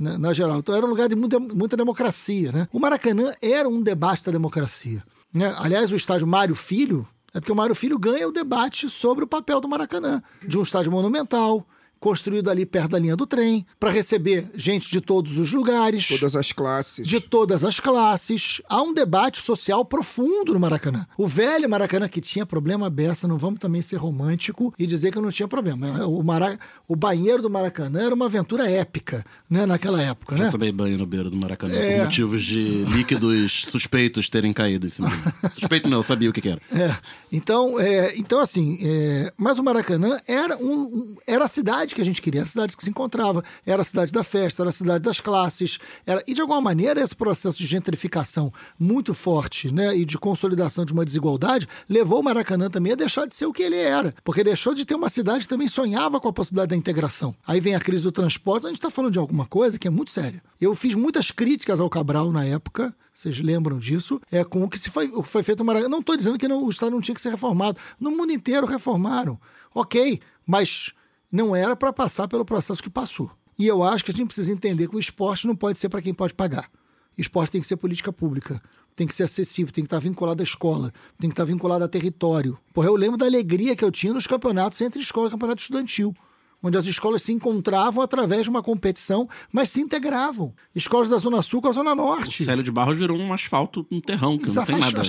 né, 0.00 0.16
na 0.18 0.32
geral. 0.32 0.58
Então 0.58 0.74
era 0.74 0.84
um 0.84 0.88
lugar 0.88 1.08
de 1.08 1.16
muita, 1.16 1.38
muita 1.38 1.76
democracia. 1.76 2.52
Né? 2.52 2.68
O 2.72 2.78
Maracanã 2.78 3.32
era 3.42 3.68
um 3.68 3.82
debate 3.82 4.24
da 4.24 4.32
democracia. 4.32 5.02
Né? 5.32 5.54
Aliás, 5.58 5.92
o 5.92 5.96
estádio 5.96 6.26
Mário 6.26 6.54
Filho 6.54 7.06
é 7.34 7.40
porque 7.40 7.52
o 7.52 7.56
Mário 7.56 7.74
Filho 7.74 7.98
ganha 7.98 8.26
o 8.26 8.32
debate 8.32 8.88
sobre 8.88 9.24
o 9.24 9.26
papel 9.26 9.60
do 9.60 9.68
Maracanã, 9.68 10.22
de 10.46 10.58
um 10.58 10.62
estádio 10.62 10.90
monumental, 10.90 11.66
construído 12.00 12.48
ali 12.50 12.64
perto 12.66 12.90
da 12.90 12.98
linha 12.98 13.16
do 13.16 13.26
trem, 13.26 13.66
para 13.78 13.90
receber 13.90 14.48
gente 14.54 14.90
de 14.90 15.00
todos 15.00 15.36
os 15.38 15.52
lugares 15.52 16.06
Todas 16.08 16.36
as 16.36 16.52
classes. 16.52 17.06
de 17.06 17.20
todas 17.20 17.64
as 17.64 17.80
classes. 17.80 18.60
Há 18.68 18.82
um 18.82 18.92
debate 18.94 19.40
social 19.42 19.84
profundo 19.84 20.54
no 20.54 20.60
Maracanã. 20.60 21.06
O 21.16 21.26
velho 21.26 21.68
Maracanã 21.68 22.08
que 22.08 22.20
tinha 22.20 22.46
problema 22.46 22.88
beça, 22.88 23.26
não 23.28 23.36
vamos 23.38 23.58
também 23.60 23.82
ser 23.82 23.96
romântico 23.96 24.72
e 24.78 24.86
dizer 24.86 25.10
que 25.12 25.20
não 25.20 25.30
tinha 25.30 25.48
problema. 25.48 26.06
O, 26.06 26.22
Mara... 26.22 26.58
o 26.86 26.94
banheiro 26.96 27.42
do 27.42 27.50
Maracanã 27.50 28.00
era 28.00 28.14
uma 28.14 28.26
aventura 28.26 28.68
épica, 28.70 29.24
né, 29.48 29.66
naquela 29.66 30.00
época, 30.02 30.36
Já 30.36 30.44
né? 30.44 30.50
tomei 30.50 30.72
banho 30.72 30.96
no 30.98 31.06
beiro 31.06 31.30
do 31.30 31.36
Maracanã 31.36 31.74
É. 31.74 31.96
por 31.98 32.04
motivos 32.04 32.42
de 32.44 32.84
líquidos 32.94 33.62
suspeitos 33.68 34.28
terem 34.28 34.52
caído 34.52 34.86
em 34.86 34.90
cima. 34.90 35.10
Suspeito 35.52 35.88
não, 35.88 35.98
eu 35.98 36.02
sabia 36.02 36.30
o 36.30 36.32
que, 36.32 36.40
que 36.40 36.48
era. 36.48 36.60
É. 36.72 36.94
Então, 37.32 37.78
é, 37.80 38.14
então 38.16 38.40
assim, 38.40 38.78
é, 38.82 39.32
mas 39.36 39.58
o 39.58 39.62
Maracanã 39.62 40.18
era, 40.26 40.56
um, 40.56 40.82
um- 40.82 41.16
era 41.26 41.44
a 41.44 41.48
cidade 41.48 41.87
que 41.94 42.00
a 42.00 42.04
gente 42.04 42.20
queria, 42.22 42.42
a 42.42 42.46
cidade 42.46 42.76
que 42.76 42.82
se 42.84 42.90
encontrava, 42.90 43.42
era 43.66 43.82
a 43.82 43.84
cidade 43.84 44.12
da 44.12 44.22
festa, 44.22 44.62
era 44.62 44.70
a 44.70 44.72
cidade 44.72 45.04
das 45.04 45.20
classes, 45.20 45.78
era, 46.06 46.22
e 46.26 46.34
de 46.34 46.40
alguma 46.40 46.60
maneira 46.60 47.00
esse 47.00 47.14
processo 47.14 47.58
de 47.58 47.66
gentrificação 47.66 48.52
muito 48.78 49.14
forte 49.14 49.70
né, 49.72 49.96
e 49.96 50.04
de 50.04 50.18
consolidação 50.18 50.84
de 50.84 50.92
uma 50.92 51.04
desigualdade 51.04 51.66
levou 51.88 52.20
o 52.20 52.22
Maracanã 52.22 52.68
também 52.70 52.92
a 52.92 52.96
deixar 52.96 53.26
de 53.26 53.34
ser 53.34 53.46
o 53.46 53.52
que 53.52 53.62
ele 53.62 53.76
era, 53.76 54.14
porque 54.24 54.44
deixou 54.44 54.74
de 54.74 54.84
ter 54.84 54.94
uma 54.94 55.08
cidade 55.08 55.40
que 55.44 55.48
também 55.48 55.68
sonhava 55.68 56.20
com 56.20 56.28
a 56.28 56.32
possibilidade 56.32 56.70
da 56.70 56.76
integração. 56.76 57.34
Aí 57.46 57.60
vem 57.60 57.74
a 57.74 57.80
crise 57.80 58.02
do 58.02 58.12
transporte, 58.12 58.66
a 58.66 58.68
gente 58.68 58.78
está 58.78 58.90
falando 58.90 59.12
de 59.12 59.18
alguma 59.18 59.46
coisa 59.46 59.78
que 59.78 59.86
é 59.88 59.90
muito 59.90 60.10
séria. 60.10 60.42
Eu 60.60 60.74
fiz 60.74 60.94
muitas 60.94 61.30
críticas 61.30 61.80
ao 61.80 61.88
Cabral 61.88 62.30
na 62.32 62.44
época, 62.44 62.94
vocês 63.12 63.40
lembram 63.40 63.78
disso? 63.78 64.20
É 64.30 64.44
com 64.44 64.62
o 64.62 64.68
que 64.68 64.78
se 64.78 64.90
foi, 64.90 65.10
foi 65.24 65.42
feito 65.42 65.58
no 65.58 65.64
Maracanã. 65.64 65.88
Não 65.88 65.98
estou 65.98 66.16
dizendo 66.16 66.38
que 66.38 66.46
não- 66.46 66.62
o 66.64 66.70
Estado 66.70 66.92
não 66.92 67.00
tinha 67.00 67.14
que 67.16 67.20
ser 67.20 67.30
reformado. 67.30 67.76
No 67.98 68.12
mundo 68.12 68.32
inteiro 68.32 68.64
reformaram. 68.64 69.40
Ok, 69.74 70.20
mas 70.46 70.92
não 71.30 71.54
era 71.54 71.76
para 71.76 71.92
passar 71.92 72.28
pelo 72.28 72.44
processo 72.44 72.82
que 72.82 72.90
passou. 72.90 73.30
E 73.58 73.66
eu 73.66 73.82
acho 73.82 74.04
que 74.04 74.10
a 74.10 74.14
gente 74.14 74.28
precisa 74.28 74.52
entender 74.52 74.88
que 74.88 74.96
o 74.96 75.00
esporte 75.00 75.46
não 75.46 75.56
pode 75.56 75.78
ser 75.78 75.88
para 75.88 76.02
quem 76.02 76.14
pode 76.14 76.34
pagar. 76.34 76.70
Esporte 77.16 77.52
tem 77.52 77.60
que 77.60 77.66
ser 77.66 77.76
política 77.76 78.12
pública. 78.12 78.62
Tem 78.94 79.06
que 79.06 79.14
ser 79.14 79.24
acessível, 79.24 79.72
tem 79.72 79.84
que 79.84 79.86
estar 79.86 79.98
vinculado 79.98 80.42
à 80.42 80.44
escola, 80.44 80.92
tem 81.18 81.28
que 81.28 81.34
estar 81.34 81.44
vinculado 81.44 81.84
a 81.84 81.88
território. 81.88 82.58
Porra, 82.72 82.88
eu 82.88 82.96
lembro 82.96 83.16
da 83.16 83.26
alegria 83.26 83.76
que 83.76 83.84
eu 83.84 83.90
tinha 83.90 84.12
nos 84.12 84.26
campeonatos 84.26 84.80
entre 84.80 85.00
escola 85.00 85.28
e 85.28 85.30
campeonato 85.30 85.60
estudantil 85.60 86.14
onde 86.62 86.76
as 86.76 86.84
escolas 86.86 87.22
se 87.22 87.32
encontravam 87.32 88.02
através 88.02 88.42
de 88.44 88.50
uma 88.50 88.62
competição, 88.62 89.28
mas 89.52 89.70
se 89.70 89.80
integravam. 89.80 90.52
Escolas 90.74 91.08
da 91.08 91.18
Zona 91.18 91.40
Sul 91.42 91.60
com 91.62 91.68
a 91.68 91.72
Zona 91.72 91.92
O 91.92 91.94
Norte. 91.94 92.42
Célio 92.42 92.62
de 92.64 92.70
Barros 92.70 92.98
virou 92.98 93.16
um 93.16 93.32
asfalto, 93.32 93.86
um 93.90 94.00
terrão, 94.00 94.32
que 94.36 94.42
Precisa 94.42 94.60
não 94.60 94.66
tem 94.66 94.78
nada. 94.78 95.02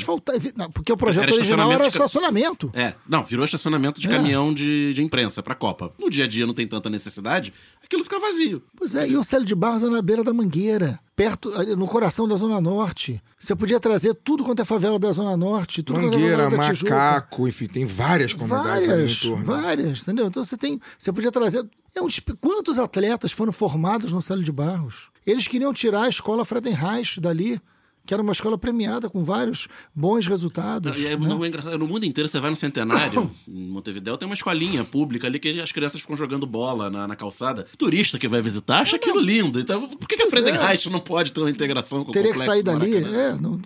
não, 0.55 0.71
porque 0.71 0.91
o 0.91 0.97
projeto 0.97 1.23
Era 1.23 1.33
original 1.35 1.71
era 1.71 1.87
estacionamento 1.87 2.67
de 2.67 2.67
estacionamento. 2.69 2.71
É, 2.73 2.93
não, 3.07 3.23
virou 3.23 3.45
estacionamento 3.45 3.99
de 3.99 4.07
É. 4.07 4.11
caminhão 4.11 4.53
de, 4.53 4.93
de 4.93 5.03
imprensa 5.03 5.41
pra 5.41 5.55
Copa. 5.55 5.93
No 5.99 6.09
dia 6.09 6.25
a 6.25 6.27
dia 6.27 6.45
não 6.45 6.53
tem 6.53 6.67
tanta 6.67 6.89
necessidade, 6.89 7.53
aquilo 7.89 8.03
fica 8.03 8.19
vazio. 8.19 8.61
Pois 8.77 8.93
é, 8.93 9.07
e 9.07 9.17
o 9.17 9.23
Célio 9.23 9.45
de 9.45 9.55
Barros 9.55 9.81
é 9.81 9.87
na 9.89 10.01
beira 10.01 10.23
da 10.23 10.31
Mangueira, 10.31 10.99
perto, 11.15 11.49
ali 11.59 11.75
no 11.75 11.87
coração 11.87 12.27
da 12.27 12.35
Zona 12.35 12.61
Norte. 12.61 13.21
Você 13.39 13.55
podia 13.55 13.79
trazer 13.79 14.13
tudo 14.13 14.43
quanto 14.43 14.61
é 14.61 14.65
favela 14.65 14.99
da 14.99 15.11
Zona 15.11 15.35
Norte, 15.35 15.81
tudo 15.81 15.99
quanto 15.99 16.13
é 16.15 16.19
Mangueira. 16.19 16.49
Macaco, 16.51 17.47
enfim, 17.47 17.67
tem 17.67 17.85
várias 17.85 18.33
comunidades 18.33 18.87
ali 18.87 19.01
no 19.01 19.07
Várias, 19.07 19.23
entorno. 19.25 19.45
várias, 19.45 20.01
entendeu? 20.03 20.27
Então 20.27 20.45
você 20.45 20.55
tem, 20.55 20.79
você 20.97 21.11
podia 21.11 21.31
trazer. 21.31 21.67
É 21.95 22.01
um 22.01 22.07
quantos 22.39 22.77
atletas 22.77 23.31
foram 23.31 23.51
formados 23.51 24.11
no 24.13 24.21
Célio 24.21 24.43
de 24.43 24.51
Barros? 24.51 25.09
Eles 25.25 25.47
queriam 25.47 25.73
tirar 25.73 26.03
a 26.03 26.09
escola 26.09 26.45
Friedenreich 26.45 27.19
dali, 27.19 27.59
que 28.05 28.13
era 28.13 28.23
uma 28.23 28.31
escola 28.31 28.57
premiada 28.57 29.09
com 29.09 29.23
vários 29.23 29.67
bons 29.93 30.25
resultados. 30.25 30.97
E 30.97 31.05
é, 31.05 31.17
né? 31.17 31.27
no, 31.27 31.45
engraçado, 31.45 31.77
no 31.77 31.87
mundo 31.87 32.05
inteiro, 32.05 32.27
você 32.27 32.39
vai 32.39 32.49
no 32.49 32.55
Centenário, 32.55 33.29
em 33.47 33.67
Montevidéu, 33.67 34.17
tem 34.17 34.27
uma 34.27 34.35
escolinha 34.35 34.83
pública 34.83 35.27
ali 35.27 35.39
que 35.39 35.59
as 35.59 35.71
crianças 35.71 36.01
ficam 36.01 36.17
jogando 36.17 36.45
bola 36.45 36.89
na, 36.89 37.07
na 37.07 37.15
calçada. 37.15 37.65
Turista 37.77 38.17
que 38.17 38.27
vai 38.27 38.41
visitar 38.41 38.79
acha 38.79 38.95
aquilo 38.95 39.19
lindo. 39.19 39.59
Então, 39.59 39.87
por 39.89 40.07
que, 40.07 40.15
que 40.15 40.23
a 40.23 40.29
Pois 40.29 40.43
é. 40.43 40.45
Friedenreich 40.45 40.89
não 40.89 40.99
pode 40.99 41.31
ter 41.31 41.41
uma 41.41 41.49
integração 41.49 42.03
com 42.03 42.11
o 42.11 42.13
Teria 42.13 42.31
que 42.31 42.39
complexo 42.39 42.63
sair 42.63 42.63
do 42.63 42.79
dali, 42.79 42.95
é, 42.95 43.35
não, 43.35 43.59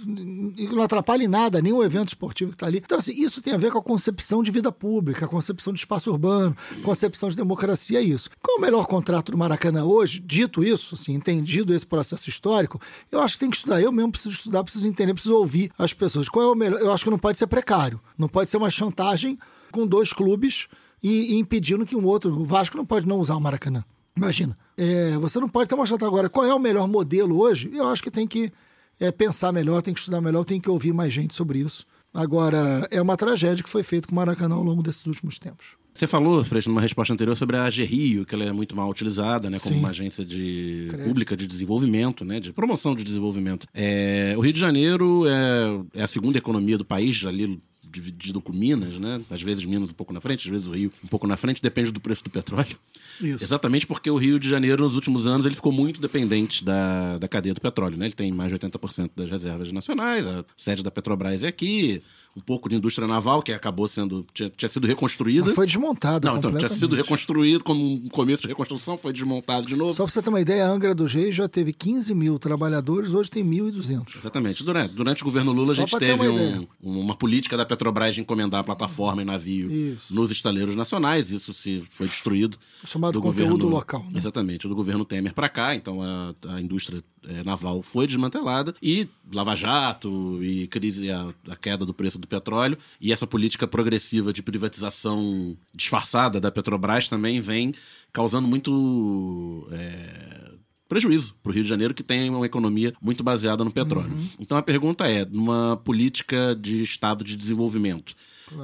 não 0.76 0.84
atrapalha 0.84 1.24
em 1.24 1.28
nada, 1.28 1.62
nenhum 1.62 1.84
evento 1.84 2.10
esportivo 2.10 2.52
que 2.52 2.56
está 2.56 2.68
ali. 2.68 2.82
Então, 2.84 2.98
assim, 2.98 3.12
isso 3.14 3.42
tem 3.42 3.54
a 3.54 3.58
ver 3.58 3.72
com 3.72 3.78
a 3.78 3.84
concepção 3.84 4.42
de 4.44 4.52
vida 4.52 4.72
pública, 4.72 5.26
a 5.26 5.28
concepção 5.28 5.74
de 5.74 5.80
espaço 5.80 6.10
urbano, 6.10 6.56
concepção 6.84 7.30
de 7.30 7.36
democracia, 7.36 8.00
é 8.00 8.04
isso. 8.04 8.30
Qual 8.42 8.58
o 8.58 8.62
melhor 8.62 8.86
contrato 8.86 9.32
do 9.32 9.38
Maracanã 9.38 9.84
hoje? 9.84 10.20
Dito 10.20 10.64
isso, 10.64 10.96
assim, 10.96 11.14
entendido 11.14 11.74
esse 11.74 11.86
processo 11.86 12.30
histórico, 12.30 12.80
eu 13.12 13.22
acho 13.22 13.36
que 13.36 13.40
tem 13.40 13.50
que 13.50 13.58
estudar. 13.58 13.82
Eu 13.82 13.92
mesmo 13.92 14.12
preciso 14.12 14.33
estudar, 14.34 14.64
preciso 14.64 14.88
entender, 14.88 15.14
preciso 15.14 15.36
ouvir 15.38 15.72
as 15.78 15.94
pessoas. 15.94 16.30
Qual 16.30 16.46
é 16.46 16.48
o 16.52 16.56
melhor? 16.56 16.80
Eu 16.80 16.92
acho 16.92 17.04
que 17.04 17.10
não 17.10 17.20
pode 17.20 17.38
ser 17.38 17.48
precário, 17.48 18.00
não 18.18 18.28
pode 18.28 18.50
ser 18.50 18.58
uma 18.58 18.70
chantagem 18.70 19.38
com 19.72 19.88
dois 19.88 20.14
clubes 20.14 20.68
e, 21.02 21.34
e 21.34 21.40
impedindo 21.40 21.86
que 21.86 21.96
um 21.96 22.06
outro. 22.06 22.32
O 22.32 22.46
Vasco 22.46 22.78
não 22.78 22.86
pode 22.86 23.08
não 23.08 23.20
usar 23.20 23.36
o 23.36 23.42
Maracanã. 23.42 23.84
Imagina, 24.16 24.58
é, 24.78 25.18
você 25.18 25.40
não 25.40 25.50
pode 25.50 25.68
ter 25.68 25.76
uma 25.76 25.86
chata 25.86 26.06
agora. 26.06 26.30
Qual 26.30 26.46
é 26.46 26.54
o 26.54 26.60
melhor 26.60 26.88
modelo 26.88 27.40
hoje? 27.40 27.72
Eu 27.74 27.88
acho 27.88 28.04
que 28.04 28.12
tem 28.12 28.28
que 28.28 28.52
é, 29.00 29.12
pensar 29.12 29.52
melhor, 29.52 29.82
tem 29.82 29.94
que 29.94 30.00
estudar 30.00 30.22
melhor, 30.22 30.44
tem 30.44 30.62
que 30.62 30.70
ouvir 30.70 30.94
mais 30.94 31.12
gente 31.12 31.34
sobre 31.34 31.60
isso. 31.60 31.86
Agora, 32.14 32.88
é 32.92 33.02
uma 33.02 33.18
tragédia 33.18 33.64
que 33.64 33.70
foi 33.70 33.82
feita 33.82 34.08
com 34.08 34.14
o 34.14 34.16
Maracanã 34.16 34.56
ao 34.56 34.64
longo 34.64 34.84
desses 34.84 35.06
últimos 35.06 35.40
tempos. 35.40 35.66
Você 35.94 36.08
falou, 36.08 36.44
Freixo, 36.44 36.70
numa 36.70 36.82
resposta 36.82 37.14
anterior 37.14 37.36
sobre 37.36 37.56
a 37.56 37.66
AG 37.66 37.84
Rio, 37.84 38.26
que 38.26 38.34
ela 38.34 38.44
é 38.44 38.52
muito 38.52 38.76
mal 38.76 38.90
utilizada, 38.90 39.50
né, 39.50 39.60
como 39.60 39.76
Sim. 39.76 39.80
uma 39.80 39.90
agência 39.90 40.26
de 40.26 40.90
pública 41.04 41.38
de 41.38 41.46
desenvolvimento, 41.46 42.26
né, 42.26 42.40
de 42.40 42.52
promoção 42.52 42.96
de 42.96 43.04
desenvolvimento. 43.04 43.68
É, 43.74 44.34
o 44.36 44.42
Rio 44.42 44.54
de 44.54 44.60
Janeiro 44.60 45.26
é, 45.28 46.00
é 46.00 46.04
a 46.04 46.08
segunda 46.08 46.38
economia 46.38 46.78
do 46.78 46.86
país, 46.86 47.24
ali 47.26 47.62
dividido 47.94 48.42
com 48.42 48.52
Minas, 48.52 49.00
né? 49.00 49.22
Às 49.30 49.42
vezes 49.42 49.64
Minas 49.64 49.92
um 49.92 49.94
pouco 49.94 50.12
na 50.12 50.20
frente, 50.20 50.48
às 50.48 50.52
vezes 50.52 50.68
o 50.68 50.72
Rio 50.72 50.92
um 51.04 51.08
pouco 51.08 51.28
na 51.28 51.38
frente, 51.38 51.62
depende 51.62 51.92
do 51.92 52.00
preço 52.00 52.24
do 52.24 52.30
petróleo. 52.30 52.76
Isso. 53.22 53.44
Exatamente 53.44 53.86
porque 53.86 54.10
o 54.10 54.18
Rio 54.18 54.40
de 54.40 54.50
Janeiro, 54.50 54.84
nos 54.84 54.96
últimos 54.96 55.28
anos, 55.28 55.46
ele 55.46 55.56
ficou 55.56 55.72
muito 55.72 56.02
dependente 56.02 56.66
da, 56.66 57.18
da 57.20 57.28
cadeia 57.28 57.54
do 57.54 57.62
petróleo, 57.62 57.98
né? 57.98 58.06
Ele 58.08 58.16
tem 58.16 58.32
mais 58.32 58.52
de 58.52 58.58
80% 58.58 59.12
das 59.16 59.30
reservas 59.30 59.72
nacionais, 59.72 60.26
a 60.26 60.44
sede 60.58 60.82
da 60.82 60.90
Petrobras 60.90 61.44
é 61.44 61.48
aqui, 61.48 62.02
um 62.36 62.42
pouco 62.42 62.68
de 62.68 62.76
indústria 62.76 63.08
naval, 63.08 63.42
que 63.44 63.52
acabou 63.52 63.88
sendo... 63.88 64.26
tinha, 64.34 64.50
tinha 64.50 64.68
sido 64.70 64.88
reconstruída. 64.88 65.46
Mas 65.46 65.56
foi 65.56 65.66
desmontado 65.68 66.28
Não, 66.28 66.38
então, 66.38 66.52
tinha 66.56 66.68
sido 66.70 66.96
reconstruído 66.96 67.64
como 67.64 67.80
um 67.96 68.08
começo 68.10 68.42
de 68.42 68.48
reconstrução, 68.48 68.98
foi 68.98 69.14
desmontado 69.14 69.68
de 69.68 69.76
novo. 69.76 69.94
Só 69.94 70.04
para 70.04 70.12
você 70.14 70.22
ter 70.22 70.30
uma 70.30 70.42
ideia, 70.42 70.66
a 70.66 70.70
Angra 70.70 70.96
dos 70.96 71.14
Reis 71.14 71.36
já 71.36 71.48
teve 71.48 71.72
15 71.72 72.14
mil 72.16 72.40
trabalhadores, 72.40 73.14
hoje 73.14 73.30
tem 73.30 73.44
1.200. 73.46 74.18
Exatamente. 74.18 74.64
Durante, 74.64 74.94
durante 74.96 75.22
o 75.22 75.26
governo 75.26 75.52
Lula, 75.52 75.74
a 75.74 75.76
Só 75.76 75.82
gente 75.82 75.92
pra 75.92 76.00
ter 76.00 76.18
teve 76.18 76.28
uma 76.28 76.68
um- 76.84 77.00
uma 77.02 77.16
política 77.16 77.56
da 77.56 77.66
Petrobras 77.66 78.16
de 78.16 78.22
encomendar 78.22 78.64
plataforma 78.64 79.22
e 79.22 79.26
navio 79.26 79.72
Isso. 79.72 80.14
nos 80.14 80.32
estaleiros 80.32 80.76
nacionais. 80.76 81.32
Isso 81.32 81.54
se 81.54 81.84
foi 81.92 82.08
destruído. 82.08 82.58
Chamado 82.88 83.14
do 83.14 83.22
conteúdo 83.22 83.50
governo, 83.52 83.70
local, 83.70 84.04
né? 84.10 84.18
Exatamente, 84.18 84.68
do 84.68 84.76
governo 84.76 85.06
Temer 85.06 85.34
para 85.34 85.50
cá. 85.50 85.76
Então 85.76 86.02
a, 86.02 86.34
a 86.50 86.60
indústria 86.62 87.04
eh, 87.28 87.44
naval 87.44 87.82
foi 87.82 88.08
desmantelada 88.08 88.74
e 88.82 89.08
Lava 89.32 89.56
Jato 89.56 90.44
e 90.44 90.68
crise, 90.68 91.10
a, 91.12 91.30
a 91.50 91.56
queda 91.56 91.86
do 91.86 91.94
preço 91.94 92.20
do 92.20 92.28
petróleo 92.28 92.78
e 93.00 93.12
essa 93.12 93.28
política 93.28 93.68
progressiva 93.68 94.34
de 94.34 94.42
privatização 94.42 95.58
disfarçada 95.74 96.40
da 96.40 96.52
Petrobras 96.52 97.08
também 97.08 97.40
vem 97.40 97.74
causando 98.12 98.48
muito. 98.48 99.68
eh, 99.72 100.54
prejuízo 100.88 101.34
para 101.42 101.50
o 101.50 101.54
Rio 101.54 101.64
de 101.64 101.70
Janeiro, 101.70 101.94
que 101.94 102.04
tem 102.04 102.30
uma 102.30 102.46
economia 102.46 102.94
muito 103.02 103.24
baseada 103.24 103.64
no 103.64 103.72
petróleo. 103.72 104.12
Então 104.40 104.56
a 104.56 104.62
pergunta 104.62 105.08
é: 105.08 105.26
numa 105.26 105.76
política 105.78 106.56
de 106.56 106.84
Estado 106.84 107.24
de 107.24 107.36
desenvolvimento, 107.36 108.14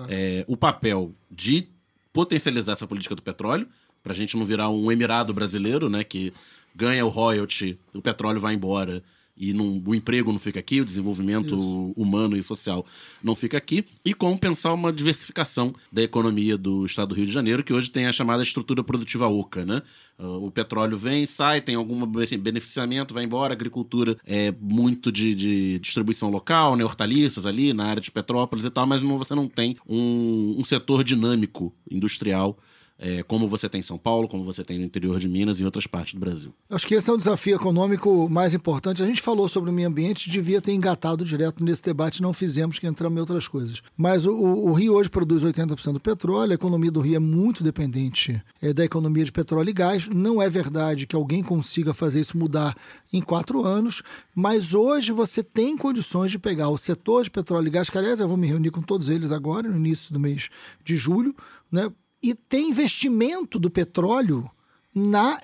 é, 0.07 0.45
o 0.47 0.55
papel 0.55 1.15
de 1.31 1.67
potencializar 2.13 2.73
essa 2.73 2.85
política 2.85 3.15
do 3.15 3.23
petróleo, 3.23 3.67
para 4.03 4.13
a 4.13 4.15
gente 4.15 4.37
não 4.37 4.45
virar 4.45 4.69
um 4.69 4.91
emirado 4.91 5.33
brasileiro, 5.33 5.89
né, 5.89 6.03
que 6.03 6.33
ganha 6.79 7.05
o 7.05 7.09
royalty, 7.09 7.77
o 7.93 8.01
petróleo 8.01 8.39
vai 8.39 8.53
embora 8.55 9.03
e 9.41 9.53
não- 9.53 9.81
o 9.85 9.95
emprego 9.95 10.33
não 10.33 10.39
fica 10.39 10.59
aqui, 10.59 10.81
o 10.81 10.85
desenvolvimento 10.85 11.55
humano 11.95 12.35
e 12.35 12.43
social 12.43 12.85
não 13.23 13.35
fica 13.35 13.57
aqui, 13.57 13.85
e 14.03 14.13
como 14.13 14.37
pensar 14.37 14.73
uma 14.73 14.91
diversificação 14.91 15.73
da 15.91 16.01
economia 16.03 16.57
do 16.57 16.85
estado 16.85 17.09
do 17.09 17.15
Rio 17.15 17.25
de 17.25 17.31
Janeiro, 17.31 17.63
que 17.63 17.71
hoje 17.73 17.89
tem 17.89 18.05
a 18.05 18.11
chamada 18.11 18.43
estrutura 18.43 18.83
produtiva 18.83 19.27
oca, 19.29 19.65
né? 19.65 19.81
Ah, 20.17 20.27
O 20.47 20.51
petróleo 20.51 20.97
vem, 20.97 21.25
sai, 21.25 21.61
tem 21.61 21.75
algum 21.75 22.05
be- 22.05 22.37
beneficiamento, 22.37 23.13
vai 23.13 23.23
embora, 23.23 23.53
a 23.53 23.55
agricultura 23.55 24.17
é 24.25 24.53
muito 24.59 25.09
de, 25.09 25.33
de 25.33 25.79
distribuição 25.79 26.29
local, 26.29 26.75
né? 26.75 26.83
Hortaliças 26.83 27.45
ali 27.45 27.71
na 27.71 27.85
área 27.85 28.01
de 28.01 28.11
Petrópolis 28.11 28.65
e 28.65 28.69
tal, 28.69 28.85
mas 28.85 29.01
não- 29.01 29.17
você 29.17 29.33
não 29.33 29.47
tem 29.47 29.77
um, 29.87 30.57
um 30.59 30.65
setor 30.65 31.01
dinâmico 31.01 31.73
industrial 31.89 32.57
é, 32.99 33.23
como 33.23 33.47
você 33.47 33.69
tem 33.69 33.79
em 33.79 33.81
São 33.83 33.97
Paulo, 33.97 34.27
como 34.27 34.43
você 34.43 34.61
tem 34.63 34.77
no 34.77 34.83
interior 34.83 35.17
de 35.19 35.29
Minas 35.29 35.57
e 35.59 35.61
em 35.63 35.65
outras 35.65 35.87
partes 35.87 36.13
do 36.13 36.19
Brasil. 36.19 36.53
Acho 36.69 36.85
que 36.85 36.93
esse 36.95 37.09
é 37.09 37.13
o 37.13 37.17
desafio 37.17 37.55
econômico 37.55 38.27
mais 38.29 38.53
importante. 38.53 39.01
A 39.01 39.05
gente 39.05 39.21
falou 39.21 39.47
sobre 39.47 39.69
o 39.69 39.73
meio 39.73 39.87
ambiente, 39.87 40.29
devia 40.29 40.59
ter 40.61 40.73
engatado 40.73 41.23
direto 41.23 41.63
nesse 41.63 41.81
debate, 41.81 42.21
não 42.21 42.33
fizemos, 42.33 42.77
que 42.77 42.85
entramos 42.85 43.15
em 43.15 43.19
outras 43.21 43.47
coisas. 43.47 43.81
Mas 43.95 44.25
o, 44.25 44.31
o- 44.35 44.73
Rio 44.73 44.93
hoje 44.95 45.09
produz 45.09 45.43
80% 45.43 45.93
do 45.93 45.99
petróleo, 45.99 46.51
a 46.51 46.55
economia 46.55 46.91
do 46.91 46.99
Rio 46.99 47.15
é 47.15 47.19
muito 47.19 47.63
dependente 47.63 48.41
é, 48.61 48.73
da 48.73 48.83
economia 48.83 49.23
de 49.23 49.31
petróleo 49.31 49.69
e 49.69 49.73
gás. 49.73 50.07
Não 50.07 50.41
é 50.41 50.49
verdade 50.49 51.07
que 51.07 51.15
alguém 51.15 51.41
consiga 51.41 51.93
fazer 51.93 52.19
isso 52.19 52.37
mudar 52.37 52.75
em 53.13 53.21
quatro 53.21 53.63
anos, 53.65 54.01
mas 54.35 54.73
hoje 54.73 55.11
você 55.13 55.41
tem 55.41 55.77
condições 55.77 56.31
de 56.31 56.37
pegar 56.37 56.69
o 56.69 56.77
setor 56.77 57.23
de 57.23 57.31
petróleo 57.31 57.67
e 57.67 57.71
gás, 57.71 57.89
que 57.89 57.97
aliás 57.97 58.19
eu 58.19 58.27
vou 58.27 58.37
me 58.37 58.45
reunir 58.47 58.71
com 58.71 58.81
todos 58.81 59.07
eles 59.09 59.31
agora, 59.31 59.67
no 59.69 59.77
início 59.77 60.11
do 60.13 60.19
mês 60.19 60.49
de 60.83 60.97
julho, 60.97 61.33
né? 61.71 61.89
E 62.21 62.33
tem 62.35 62.69
investimento 62.69 63.57
do 63.59 63.69
petróleo 63.69 64.49
na 64.93 65.39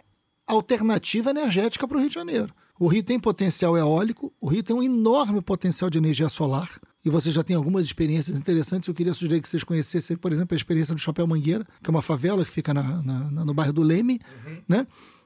alternativa 0.45 1.29
energética 1.29 1.87
para 1.87 1.97
o 1.97 1.99
Rio 1.99 2.09
de 2.09 2.15
Janeiro. 2.15 2.53
O 2.77 2.87
Rio 2.87 3.03
tem 3.03 3.19
potencial 3.19 3.77
eólico, 3.77 4.33
o 4.39 4.47
Rio 4.49 4.61
tem 4.61 4.75
um 4.75 4.83
enorme 4.83 5.41
potencial 5.41 5.89
de 5.89 5.97
energia 5.97 6.27
solar. 6.27 6.69
E 7.05 7.09
você 7.09 7.31
já 7.31 7.43
tem 7.43 7.55
algumas 7.55 7.85
experiências 7.85 8.37
interessantes. 8.37 8.87
Eu 8.87 8.93
queria 8.93 9.13
sugerir 9.13 9.39
que 9.41 9.47
vocês 9.47 9.63
conhecessem, 9.63 10.17
por 10.17 10.33
exemplo, 10.33 10.53
a 10.53 10.57
experiência 10.57 10.93
do 10.93 10.99
Chapéu 10.99 11.25
Mangueira, 11.25 11.65
que 11.81 11.89
é 11.89 11.91
uma 11.91 12.01
favela 12.01 12.43
que 12.43 12.49
fica 12.51 12.73
na- 12.73 13.01
na- 13.03 13.31
na- 13.31 13.45
no 13.45 13.53
bairro 13.53 13.71
do 13.71 13.81
Leme, 13.83 14.19
né? 14.67 14.85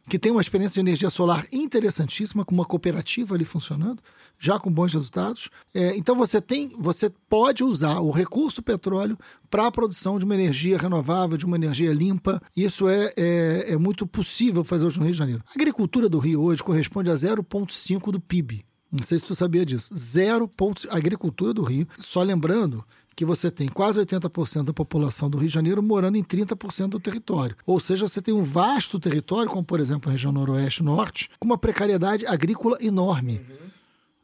Que 0.10 0.19
tem 0.19 0.31
uma 0.31 0.41
experiência 0.41 0.73
de 0.73 0.90
energia 0.90 1.10
solar 1.10 1.45
interessantíssima, 1.52 2.44
com 2.44 2.53
uma 2.53 2.65
cooperativa 2.65 3.36
ali 3.36 3.45
funcionando, 3.45 4.02
já 4.40 4.60
com 4.60 4.72
bons 4.72 4.94
resultados. 4.94 5.49
É, 5.73 5.95
então 5.95 6.15
você 6.15 6.41
tem, 6.41 6.76
você 6.77 7.10
pode 7.30 7.64
usar 7.64 7.99
o 7.99 8.11
recurso 8.11 8.61
petróleo 8.61 9.18
para 9.49 9.68
a 9.68 9.72
produção 9.72 10.18
de 10.19 10.26
uma 10.26 10.34
energia 10.36 10.77
renovável, 10.77 11.38
de 11.38 11.45
uma 11.45 11.56
energia 11.56 11.94
limpa. 11.94 12.41
Isso 12.57 12.90
é, 12.90 13.14
é, 13.15 13.65
é 13.73 13.77
muito 13.77 14.06
possível 14.07 14.64
fazer 14.64 14.86
hoje 14.86 14.98
no 14.98 15.03
Rio 15.06 15.14
de 15.14 15.18
Janeiro. 15.19 15.44
A 15.48 15.53
agricultura 15.53 16.10
do 16.10 16.19
Rio 16.19 16.41
hoje 16.41 16.64
corresponde 16.64 17.10
a 17.10 17.14
0,5 17.15 18.11
do 18.11 18.19
PIB. 18.19 18.65
Não 18.91 19.03
sei 19.03 19.19
se 19.19 19.26
tu 19.26 19.36
sabia 19.36 19.64
disso. 19.64 19.95
0. 19.95 20.48
ponto- 20.48 20.88
A 20.90 20.98
agricultura 20.98 21.53
do 21.53 21.61
Rio. 21.61 21.88
Só 21.99 22.23
lembrando 22.23 22.84
que 23.20 23.26
você 23.26 23.52
tem 23.52 23.68
quase 23.68 24.00
80% 24.00 24.64
da 24.64 24.72
população 24.72 25.30
do 25.30 25.38
Rio 25.38 25.50
de 25.50 25.54
Janeiro 25.54 25.84
morando 25.84 26.16
em 26.16 26.24
30% 26.24 26.88
do 26.88 27.02
território. 27.02 27.54
Ou 27.66 27.78
seja, 27.78 28.08
você 28.08 28.22
tem 28.22 28.34
um 28.34 28.44
vasto 28.44 28.98
território, 28.98 29.52
como 29.52 29.62
por 29.62 29.82
exemplo 29.82 30.08
a 30.08 30.14
região 30.14 30.32
noroeste 30.32 30.82
e 30.82 30.86
norte, 30.86 31.30
com 31.38 31.46
uma 31.46 31.58
precariedade 31.58 32.26
agrícola 32.26 32.78
enorme. 32.80 33.41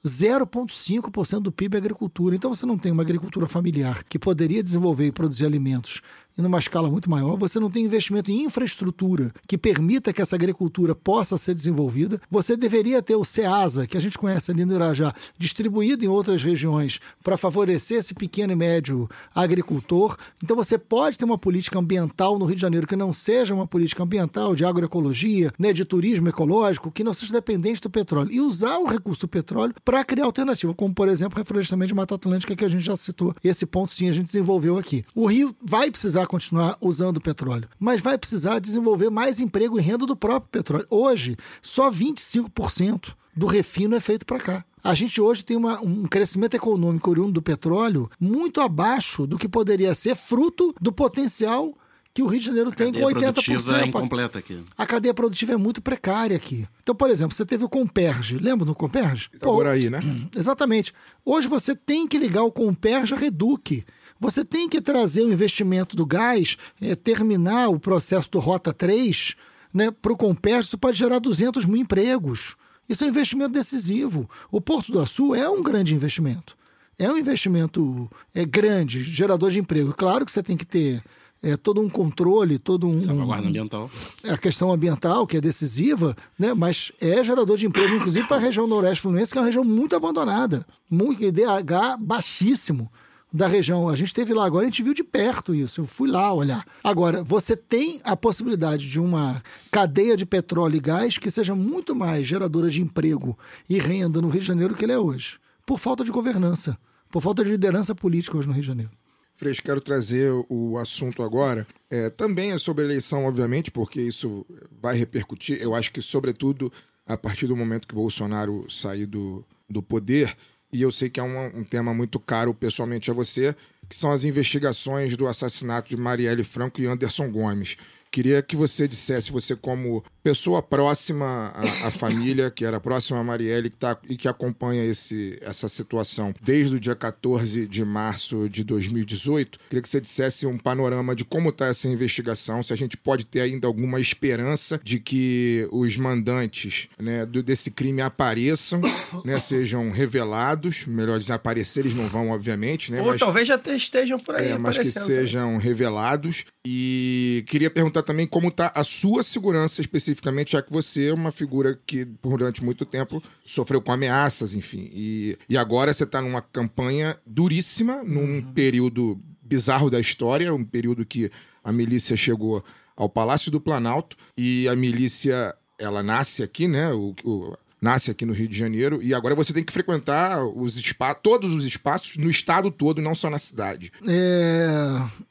0,5% 0.06 1.42
do 1.42 1.52
PIB 1.52 1.76
é 1.76 1.78
agricultura. 1.78 2.38
Então 2.38 2.56
você 2.56 2.66
não 2.66 2.78
tem 2.78 2.90
uma 2.90 3.04
agricultura 3.04 3.48
familiar 3.48 4.02
que 4.06 4.18
poderia 4.18 4.64
desenvolver 4.64 5.08
e 5.08 5.12
produzir 5.12 5.46
alimentos 5.46 6.02
em 6.38 6.46
uma 6.46 6.60
escala 6.60 6.90
muito 6.90 7.10
maior. 7.10 7.38
Você 7.38 7.60
não 7.60 7.70
tem 7.70 7.86
investimento 7.86 8.32
em 8.32 8.44
infraestrutura 8.44 9.32
que 9.48 9.58
permita 9.58 10.12
que 10.12 10.22
essa 10.22 10.36
agricultura 10.36 10.94
possa 10.94 11.38
ser 11.38 11.54
desenvolvida. 11.54 12.22
Você 12.30 12.58
deveria 12.58 13.02
ter 13.02 13.16
o 13.16 13.26
SEASA, 13.26 13.88
que 13.88 13.98
a 13.98 14.02
gente 14.02 14.18
conhece 14.18 14.52
ali 14.52 14.66
no 14.66 14.76
Irajá, 14.76 15.14
distribuído 15.38 16.04
em 16.04 16.08
outras 16.08 16.44
regiões 16.44 17.00
para 17.24 17.38
favorecer 17.38 18.00
esse 18.00 18.14
pequeno 18.14 18.54
e 18.54 18.56
médio 18.56 19.10
agricultor. 19.34 20.18
Então 20.44 20.56
você 20.56 20.78
pode 20.78 21.18
ter 21.18 21.26
uma 21.26 21.38
política 21.38 21.80
ambiental 21.80 22.38
no 22.38 22.46
Rio 22.46 22.56
de 22.56 22.62
Janeiro 22.62 22.88
que 22.88 22.96
não 22.96 23.14
seja 23.14 23.54
uma 23.54 23.68
política 23.68 24.04
ambiental 24.04 24.56
de 24.56 24.66
agroecologia, 24.66 25.54
né, 25.58 25.72
de 25.72 25.86
turismo 25.86 26.30
ecológico, 26.30 26.92
que 26.92 27.04
não 27.04 27.14
seja 27.14 27.34
dependente 27.34 27.82
do 27.82 27.90
petróleo. 27.90 28.32
E 28.32 28.42
usar 28.42 28.78
o 28.78 28.86
recurso 28.86 29.22
do 29.22 29.28
petróleo 29.28 29.74
para 29.84 30.04
criar 30.04 30.26
alternativa, 30.26 30.74
como 30.74 30.94
por 30.94 31.08
exemplo 31.08 31.38
reflorestamento 31.38 31.90
de 31.90 31.94
Mata 31.94 32.16
Atlântica, 32.16 32.56
que 32.56 32.66
a 32.66 32.70
gente 32.70 32.84
já 32.84 32.96
citou. 32.96 33.36
Esse 33.44 33.66
ponto 33.66 33.92
sim 33.92 34.10
a 34.10 34.14
gente 34.14 34.26
desenvolveu 34.26 34.78
aqui. 34.78 35.06
O 35.14 35.26
Rio 35.26 35.56
vai 35.62 35.90
precisar 35.90 36.25
continuar 36.28 36.78
usando 36.82 37.18
o 37.18 37.22
petróleo, 37.22 37.68
mas 37.80 38.02
vai 38.02 38.18
precisar 38.18 38.60
desenvolver 38.60 39.10
mais 39.10 39.40
emprego 39.40 39.78
e 39.80 39.82
renda 39.82 40.06
do 40.06 40.16
próprio 40.16 40.50
petróleo. 40.52 40.86
Hoje, 40.90 41.36
só 41.62 41.90
25% 41.92 43.16
do 43.36 43.46
refino 43.46 43.96
é 43.96 44.00
feito 44.00 44.26
para 44.26 44.40
cá. 44.40 44.66
A 44.84 44.94
gente 44.94 45.20
hoje 45.20 45.44
tem 45.44 45.58
uma- 45.58 45.82
um 45.82 46.04
crescimento 46.06 46.54
econômico 46.54 47.10
oriundo 47.10 47.34
do 47.34 47.42
petróleo 47.42 48.10
muito 48.20 48.62
abaixo 48.62 49.26
do 49.26 49.38
que 49.38 49.48
poderia 49.48 49.96
ser 49.96 50.16
fruto 50.16 50.74
do 50.80 50.92
potencial 50.92 51.76
que 52.14 52.22
o 52.24 52.28
Rio 52.28 52.40
de 52.40 52.46
Janeiro 52.46 52.72
tem 52.72 52.94
com 52.94 53.00
cadeia 53.00 53.08
80%. 53.08 53.34
produtiva 53.44 53.82
é 53.82 53.88
incompleta 53.88 54.40
aqui. 54.40 54.64
A 54.78 54.86
cadeia 54.86 55.14
produtiva 55.14 55.52
é 55.52 55.58
muito 55.58 55.82
precária 55.82 56.38
aqui. 56.38 56.66
Então, 56.82 56.96
por 56.96 57.10
exemplo, 57.10 57.36
você 57.36 57.46
teve 57.46 57.66
o 57.66 57.70
Comperge. 57.70 58.38
Lembra 58.38 58.66
do 58.66 58.74
Comperge? 58.74 59.28
Pô, 59.32 59.36
Itaboraí, 59.38 59.90
né? 59.90 60.00
Exatamente. 60.34 60.94
Hoje 61.26 61.48
você 61.50 61.76
tem 61.76 62.08
que 62.08 62.18
ligar 62.18 62.44
o 62.44 62.52
Comperge 62.52 63.14
a 63.14 63.18
Reduc. 63.18 63.84
Você 64.20 64.46
tem 64.46 64.70
que 64.70 64.82
trazer 64.82 65.22
o 65.22 65.32
investimento 65.32 65.96
do 65.96 66.06
gás, 66.06 66.58
eh, 66.82 66.96
terminar 66.96 67.70
o 67.70 67.80
processo 67.80 68.32
do 68.32 68.40
Rota 68.40 68.74
3 68.74 69.36
né, 69.74 69.92
para 69.92 70.14
o 70.14 70.18
Comperge. 70.18 70.68
Isso 70.68 70.78
pode 70.78 70.98
gerar 70.98 71.20
200 71.20 71.66
mil 71.66 71.82
empregos. 71.82 72.56
Isso 72.88 73.04
é 73.04 73.08
um 73.08 73.10
investimento 73.10 73.52
decisivo. 73.52 74.30
O 74.52 74.62
Porto 74.62 74.92
do 74.92 75.00
Açu 75.00 75.36
é 75.36 75.50
um 75.50 75.62
grande 75.62 75.94
investimento. 75.94 76.56
É 76.98 77.12
um 77.12 77.18
investimento 77.18 78.10
é, 78.34 78.46
grande, 78.46 79.04
gerador 79.04 79.52
de 79.52 79.60
emprego. 79.60 79.94
Claro 79.94 80.26
que 80.26 80.32
você 80.32 80.42
tem 80.42 80.56
que 80.56 80.66
ter 80.66 81.04
é, 81.44 81.58
todo 81.58 81.82
um 81.82 81.90
controle, 81.90 82.58
todo 82.58 82.88
um, 82.88 83.02
Salvaguarda 83.02 83.48
ambiental. 83.48 83.92
é 84.24 84.32
a 84.32 84.38
questão 84.38 84.72
ambiental, 84.72 85.28
que 85.28 85.38
é 85.38 85.42
decisiva, 85.42 86.16
né? 86.40 86.54
mas 86.54 86.92
é 87.02 87.22
gerador 87.24 87.58
de 87.58 87.66
emprego, 87.66 87.96
inclusive 87.96 88.28
para 88.28 88.38
a 88.38 88.40
região 88.40 88.66
noroeste 88.66 89.02
fluminense, 89.02 89.32
que 89.32 89.38
é 89.38 89.42
uma 89.42 89.46
região 89.46 89.64
muito 89.64 89.96
abandonada, 89.96 90.66
muito 90.90 91.24
IDH 91.24 91.98
baixíssimo. 92.00 92.90
Da 93.36 93.48
região. 93.48 93.90
A 93.90 93.96
gente 93.96 94.08
esteve 94.08 94.34
lá 94.34 94.46
agora, 94.46 94.66
a 94.66 94.70
gente 94.70 94.82
viu 94.82 94.94
de 94.94 95.04
perto 95.04 95.54
isso. 95.54 95.82
Eu 95.82 95.86
fui 95.86 96.10
lá 96.10 96.34
olhar. 96.34 96.66
Agora, 96.82 97.22
você 97.22 97.56
tem 97.56 98.00
a 98.04 98.16
possibilidade 98.16 98.90
de 98.90 99.00
uma 99.00 99.44
cadeia 99.70 100.16
de 100.16 100.26
petróleo 100.26 100.78
e 100.78 100.80
gás 100.80 101.18
que 101.18 101.30
seja 101.30 101.54
muito 101.54 101.94
mais 101.94 102.26
geradora 102.26 102.70
de 102.70 102.82
emprego 102.82 103.38
e 103.70 103.78
renda 103.78 104.22
no 104.22 104.30
Rio 104.30 104.40
de 104.40 104.48
Janeiro 104.48 104.74
que 104.74 104.86
ele 104.86 104.94
é 104.94 105.00
hoje. 105.00 105.38
Por 105.66 105.80
falta 105.80 106.04
de 106.04 106.12
governança, 106.12 106.78
por 107.12 107.22
falta 107.22 107.44
de 107.44 107.50
liderança 107.50 107.94
política 107.94 108.38
hoje 108.38 108.48
no 108.48 108.54
Rio 108.54 108.62
de 108.62 108.68
Janeiro. 108.68 108.92
Freixo, 109.36 109.62
quero 109.62 109.82
trazer 109.82 110.32
o 110.48 110.78
assunto 110.78 111.22
agora. 111.22 111.68
É, 111.90 112.10
também 112.10 112.54
é 112.54 112.58
sobre 112.58 112.86
eleição, 112.86 113.26
obviamente, 113.26 113.70
porque 113.70 114.02
isso 114.02 114.46
vai 114.82 114.98
repercutir. 114.98 115.62
Eu 115.62 115.76
acho 115.76 115.92
que, 115.92 116.02
sobretudo, 116.02 116.72
a 117.06 117.18
partir 117.18 117.48
do 117.48 117.56
momento 117.56 117.86
que 117.86 117.94
Bolsonaro 117.94 118.66
sair 118.70 119.06
do, 119.06 119.44
do 119.70 119.84
poder, 119.84 120.38
e 120.76 120.82
eu 120.82 120.92
sei 120.92 121.10
que 121.10 121.20
é 121.20 121.24
um, 121.24 121.60
um 121.60 121.64
tema 121.64 121.94
muito 121.94 122.20
caro 122.20 122.54
pessoalmente 122.54 123.10
a 123.10 123.14
você, 123.14 123.56
que 123.88 123.96
são 123.96 124.12
as 124.12 124.26
investigações 124.26 125.16
do 125.16 125.26
assassinato 125.26 125.90
de 125.90 125.96
Marielle 125.96 126.44
Franco 126.44 126.82
e 126.82 126.86
Anderson 126.86 127.32
Gomes. 127.32 127.78
Queria 128.12 128.42
que 128.42 128.58
você 128.58 128.86
dissesse, 128.86 129.32
você 129.32 129.56
como 129.56 130.04
pessoa 130.26 130.60
próxima 130.60 131.54
à, 131.54 131.88
à 131.88 131.92
família, 131.92 132.50
que 132.50 132.66
era 132.66 132.80
próxima 132.80 133.20
a 133.20 133.24
Marielle 133.24 133.70
que 133.70 133.78
tá, 133.78 133.96
e 134.10 134.18
que 134.18 134.28
acompanha 134.28 134.84
esse, 134.84 135.38
essa 135.40 135.70
situação 135.70 136.34
desde 136.42 136.74
o 136.76 136.80
dia 136.80 136.96
14 136.96 137.68
de 137.68 137.86
março 137.86 138.50
de 138.50 138.64
2018, 138.64 139.60
queria 139.70 139.84
que 139.84 139.88
você 139.88 140.02
dissesse 140.02 140.48
um 140.48 140.58
panorama 140.58 141.16
de 141.16 141.24
como 141.24 141.50
está 141.50 141.68
essa 141.68 141.88
investigação, 141.88 142.64
se 142.64 142.74
a 142.74 142.76
gente 142.76 142.98
pode 142.98 143.24
ter 143.24 143.42
ainda 143.42 143.68
alguma 143.68 144.00
esperança 144.02 144.82
de 144.84 145.00
que 145.00 145.68
os 145.72 145.96
mandantes 145.96 146.88
né, 147.00 147.24
do, 147.24 147.44
desse 147.44 147.70
crime 147.70 148.02
apareçam, 148.02 148.82
né, 149.24 149.38
sejam 149.38 149.92
revelados, 149.92 150.88
melhor 150.88 151.20
dizer, 151.20 151.34
aparecer 151.34 151.82
eles 151.82 151.94
não 151.94 152.08
vão, 152.08 152.32
obviamente, 152.32 152.92
né? 152.92 153.00
Ou 153.00 153.08
mas- 153.10 153.20
talvez 153.20 153.48
já 153.48 153.60
te- 153.60 153.76
estejam 153.76 154.18
por 154.18 154.34
aí 154.34 154.48
é, 154.54 154.58
mas 154.58 154.76
que 154.76 154.90
também. 154.92 155.08
sejam 155.08 155.58
revelados. 155.58 156.46
E 156.68 157.44
queria 157.48 157.70
perguntar 157.70 158.02
também 158.02 158.26
como 158.26 158.48
está 158.48 158.72
a 158.74 158.84
sua 158.84 159.22
segurança 159.22 159.82
especificamente, 160.16 160.54
já 160.54 160.62
que 160.62 160.72
você 160.72 161.10
é 161.10 161.14
uma 161.14 161.32
figura 161.32 161.80
que 161.86 162.06
durante 162.06 162.64
muito 162.64 162.86
tempo 162.86 163.22
sofreu 163.44 163.82
com 163.82 163.92
ameaças, 163.92 164.54
enfim. 164.54 164.90
E, 164.92 165.38
e 165.50 165.58
agora 165.58 165.94
você 165.94 166.04
está 166.04 166.22
numa 166.22 166.42
campanha 166.42 167.18
duríssima, 167.26 168.02
num 168.04 168.42
período 168.54 169.20
bizarro 169.42 169.90
da 169.90 170.00
história, 170.00 170.54
um 170.54 170.64
período 170.64 171.06
que 171.06 171.30
a 171.64 171.72
milícia 171.72 172.16
chegou 172.18 172.64
ao 172.96 173.10
Palácio 173.10 173.52
do 173.52 173.60
Planalto 173.62 174.16
e 174.38 174.68
a 174.68 174.76
milícia 174.76 175.54
ela 175.78 176.02
nasce 176.02 176.42
aqui, 176.42 176.68
né? 176.68 176.92
O, 176.94 177.14
o- 177.24 177.56
nasce 177.82 178.10
aqui 178.10 178.26
no 178.26 178.34
Rio 178.34 178.48
de 178.48 178.58
Janeiro 178.58 179.02
e 179.02 179.14
agora 179.14 179.36
você 179.36 179.54
tem 179.54 179.64
que 179.64 179.72
frequentar 179.74 180.44
os 180.44 180.82
todos 181.22 181.54
os 181.54 181.66
espaços 181.66 182.18
no 182.18 182.30
estado 182.30 182.72
todo, 182.72 183.02
não 183.02 183.14
só 183.14 183.30
na 183.30 183.38
cidade. 183.38 183.92
É, 184.08 184.68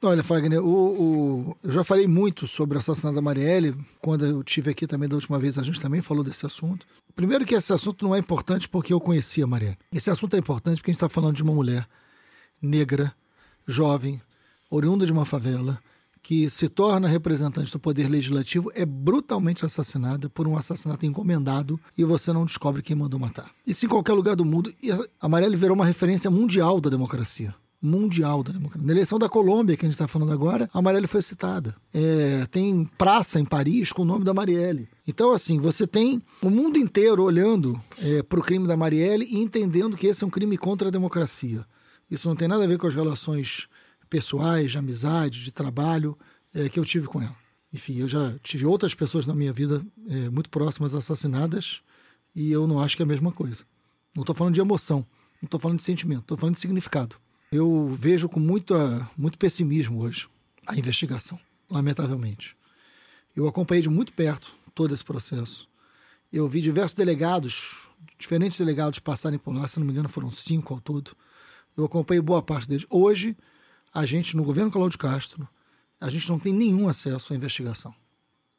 olha, 0.02 0.22
Fagner, 0.22 0.60
o, 0.64 0.68
o- 1.50 1.56
eu 1.62 1.72
já 1.72 1.82
falei 1.84 2.06
muito 2.06 2.46
sobre 2.46 2.76
o 2.76 2.78
assassinato 2.80 3.16
da 3.16 3.22
Marielle. 3.22 3.74
Quando 4.00 4.24
eu 4.24 4.42
tive 4.44 4.70
aqui 4.70 4.86
também 4.86 5.08
da 5.08 5.16
última 5.16 5.38
vez, 5.38 5.58
a 5.58 5.62
gente 5.62 5.80
também 5.80 6.02
falou 6.02 6.22
desse 6.22 6.46
assunto. 6.46 6.86
Primeiro 7.16 7.44
que 7.44 7.54
esse 7.54 7.72
assunto 7.72 8.04
não 8.04 8.14
é 8.14 8.18
importante 8.18 8.68
porque 8.68 8.92
eu 8.92 9.00
conhecia 9.00 9.44
a 9.44 9.46
Marielle. 9.46 9.78
Esse 9.92 10.10
assunto 10.10 10.34
é 10.36 10.38
importante 10.38 10.76
porque 10.78 10.90
a 10.90 10.92
gente 10.92 10.98
está 11.02 11.08
falando 11.08 11.36
de 11.36 11.42
uma 11.42 11.52
mulher 11.54 11.86
negra, 12.60 13.12
jovem, 13.66 14.20
oriunda 14.70 15.06
de 15.06 15.12
uma 15.12 15.24
favela, 15.24 15.78
que 16.24 16.48
se 16.48 16.70
torna 16.70 17.06
representante 17.06 17.70
do 17.70 17.78
poder 17.78 18.08
legislativo, 18.08 18.72
é 18.74 18.86
brutalmente 18.86 19.64
assassinada 19.64 20.30
por 20.30 20.48
um 20.48 20.56
assassinato 20.56 21.04
encomendado 21.04 21.78
e 21.96 22.02
você 22.02 22.32
não 22.32 22.46
descobre 22.46 22.80
quem 22.80 22.96
mandou 22.96 23.20
matar. 23.20 23.50
Isso 23.66 23.84
em 23.84 23.88
qualquer 23.90 24.14
lugar 24.14 24.34
do 24.34 24.44
mundo. 24.44 24.72
E 24.82 24.88
a 25.20 25.28
Marielle 25.28 25.54
virou 25.54 25.76
uma 25.76 25.84
referência 25.84 26.30
mundial 26.30 26.80
da 26.80 26.88
democracia 26.90 27.54
mundial 27.86 28.42
da 28.42 28.50
democracia. 28.50 28.86
Na 28.86 28.94
eleição 28.94 29.18
da 29.18 29.28
Colômbia, 29.28 29.76
que 29.76 29.84
a 29.84 29.86
gente 29.86 29.92
está 29.94 30.08
falando 30.08 30.32
agora, 30.32 30.70
a 30.72 30.80
Marielle 30.80 31.06
foi 31.06 31.20
citada. 31.20 31.76
É, 31.92 32.46
tem 32.50 32.90
praça 32.96 33.38
em 33.38 33.44
Paris 33.44 33.92
com 33.92 34.00
o 34.00 34.06
nome 34.06 34.24
da 34.24 34.32
Marielle. 34.32 34.88
Então, 35.06 35.32
assim, 35.32 35.60
você 35.60 35.86
tem 35.86 36.22
o 36.40 36.48
mundo 36.48 36.78
inteiro 36.78 37.22
olhando 37.22 37.78
para 38.26 38.40
o 38.40 38.42
crime 38.42 38.66
da 38.66 38.74
Marielle 38.74 39.26
e 39.26 39.36
entendendo 39.36 39.98
que 39.98 40.06
esse 40.06 40.24
é 40.24 40.26
um 40.26 40.30
crime 40.30 40.56
contra 40.56 40.88
a 40.88 40.90
democracia. 40.90 41.66
Isso 42.10 42.26
não 42.26 42.34
tem 42.34 42.48
nada 42.48 42.64
a 42.64 42.66
ver 42.66 42.78
com 42.78 42.86
as 42.86 42.94
relações 42.94 43.68
pessoais, 44.14 44.70
de 44.70 44.78
amizade, 44.78 45.42
de 45.42 45.50
trabalho 45.50 46.16
é, 46.54 46.68
que 46.68 46.78
eu 46.78 46.84
tive 46.84 47.08
com 47.08 47.20
ela. 47.20 47.34
Enfim, 47.72 47.98
eu 47.98 48.06
já 48.06 48.38
tive 48.44 48.64
outras 48.64 48.94
pessoas 48.94 49.26
na 49.26 49.34
minha 49.34 49.52
vida 49.52 49.84
é, 50.08 50.30
muito 50.30 50.48
próximas 50.48 50.94
assassinadas 50.94 51.80
e 52.32 52.52
eu 52.52 52.64
não 52.64 52.78
acho 52.78 52.94
que 52.94 53.02
é 53.02 53.04
a 53.04 53.08
mesma 53.08 53.32
coisa. 53.32 53.64
Não 54.14 54.22
estou 54.22 54.36
falando 54.36 54.54
de 54.54 54.60
emoção, 54.60 55.04
não 55.42 55.48
estou 55.48 55.58
falando 55.58 55.78
de 55.78 55.84
sentimento, 55.84 56.20
estou 56.20 56.38
falando 56.38 56.54
de 56.54 56.60
significado. 56.60 57.16
Eu 57.50 57.88
vejo 57.98 58.28
com 58.28 58.38
muita, 58.38 59.10
muito 59.18 59.36
pessimismo 59.36 60.00
hoje 60.00 60.28
a 60.64 60.76
investigação, 60.76 61.36
lamentavelmente. 61.68 62.56
Eu 63.34 63.48
acompanhei 63.48 63.82
de 63.82 63.90
muito 63.90 64.12
perto 64.12 64.54
todo 64.76 64.94
esse 64.94 65.02
processo. 65.02 65.68
Eu 66.32 66.46
vi 66.46 66.60
diversos 66.60 66.94
delegados, 66.94 67.88
diferentes 68.16 68.58
delegados 68.58 69.00
passarem 69.00 69.40
por 69.40 69.52
lá, 69.52 69.66
se 69.66 69.80
não 69.80 69.86
me 69.86 69.92
engano 69.92 70.08
foram 70.08 70.30
cinco 70.30 70.72
ao 70.72 70.80
todo. 70.80 71.16
Eu 71.76 71.84
acompanhei 71.84 72.22
boa 72.22 72.40
parte 72.40 72.68
deles. 72.68 72.86
Hoje, 72.88 73.36
a 73.94 74.04
gente, 74.04 74.36
no 74.36 74.42
governo 74.42 74.72
Cláudio 74.72 74.98
Castro, 74.98 75.48
a 76.00 76.10
gente 76.10 76.28
não 76.28 76.38
tem 76.38 76.52
nenhum 76.52 76.88
acesso 76.88 77.32
à 77.32 77.36
investigação. 77.36 77.94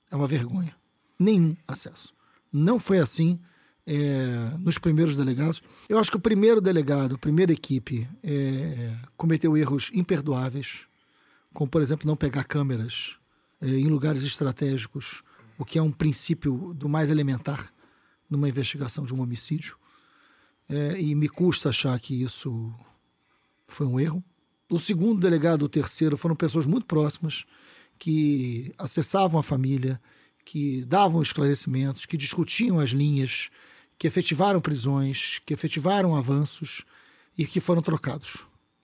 É 0.10 0.16
uma 0.16 0.28
vergonha. 0.28 0.74
Nenhum 1.20 1.58
acesso. 1.68 2.14
Não 2.52 2.80
foi 2.80 3.00
assim 3.00 3.38
é, 3.86 4.56
nos 4.60 4.78
primeiros 4.78 5.18
delegados. 5.18 5.62
Eu 5.90 6.00
acho 6.00 6.10
que 6.10 6.18
o 6.18 6.22
primeiro 6.22 6.62
delegado, 6.62 7.16
a 7.16 7.18
primeira 7.18 7.52
equipe, 7.52 8.08
é, 8.24 8.96
cometeu 9.18 9.58
erros 9.58 9.92
imperdoáveis, 9.94 10.82
como, 11.54 11.70
por 11.70 11.82
exemplo, 11.82 12.08
não 12.08 12.16
pegar 12.16 12.46
câmeras 12.46 13.16
é, 13.62 13.68
em 13.68 13.88
lugares 13.88 14.24
estratégicos, 14.24 15.22
o 15.58 15.66
que 15.66 15.78
é 15.78 15.82
um 15.82 15.92
princípio 15.92 16.74
do 16.74 16.88
mais 16.88 17.10
elementar 17.10 17.74
numa 18.30 18.50
investigação 18.50 19.06
de 19.06 19.14
um 19.14 19.22
homicídio. 19.22 19.78
É, 20.68 21.00
e 21.00 21.14
me 21.14 21.30
custa 21.30 21.70
achar 21.70 22.00
que 22.00 22.24
isso 22.24 22.74
foi 23.68 23.86
um 23.86 24.00
erro. 24.00 24.24
O 24.70 24.80
segundo 24.80 25.20
delegado, 25.20 25.64
o 25.64 25.70
terceiro, 25.70 26.18
foram 26.18 26.36
pessoas 26.36 26.66
muito 26.66 26.86
próximas 26.86 27.46
que 28.00 28.74
acessavam 28.78 29.40
a 29.40 29.44
família, 29.44 30.02
que 30.44 30.84
davam 30.86 31.22
esclarecimentos, 31.22 32.06
que 32.06 32.18
discutiam 32.18 32.80
as 32.80 32.90
linhas, 32.90 33.50
que 33.98 34.08
efetivaram 34.08 34.60
prisões, 34.60 35.40
que 35.46 35.54
efetivaram 35.54 36.16
avanços 36.16 36.84
e 37.38 37.46
que 37.46 37.60
foram 37.60 37.82
trocados. 37.82 38.38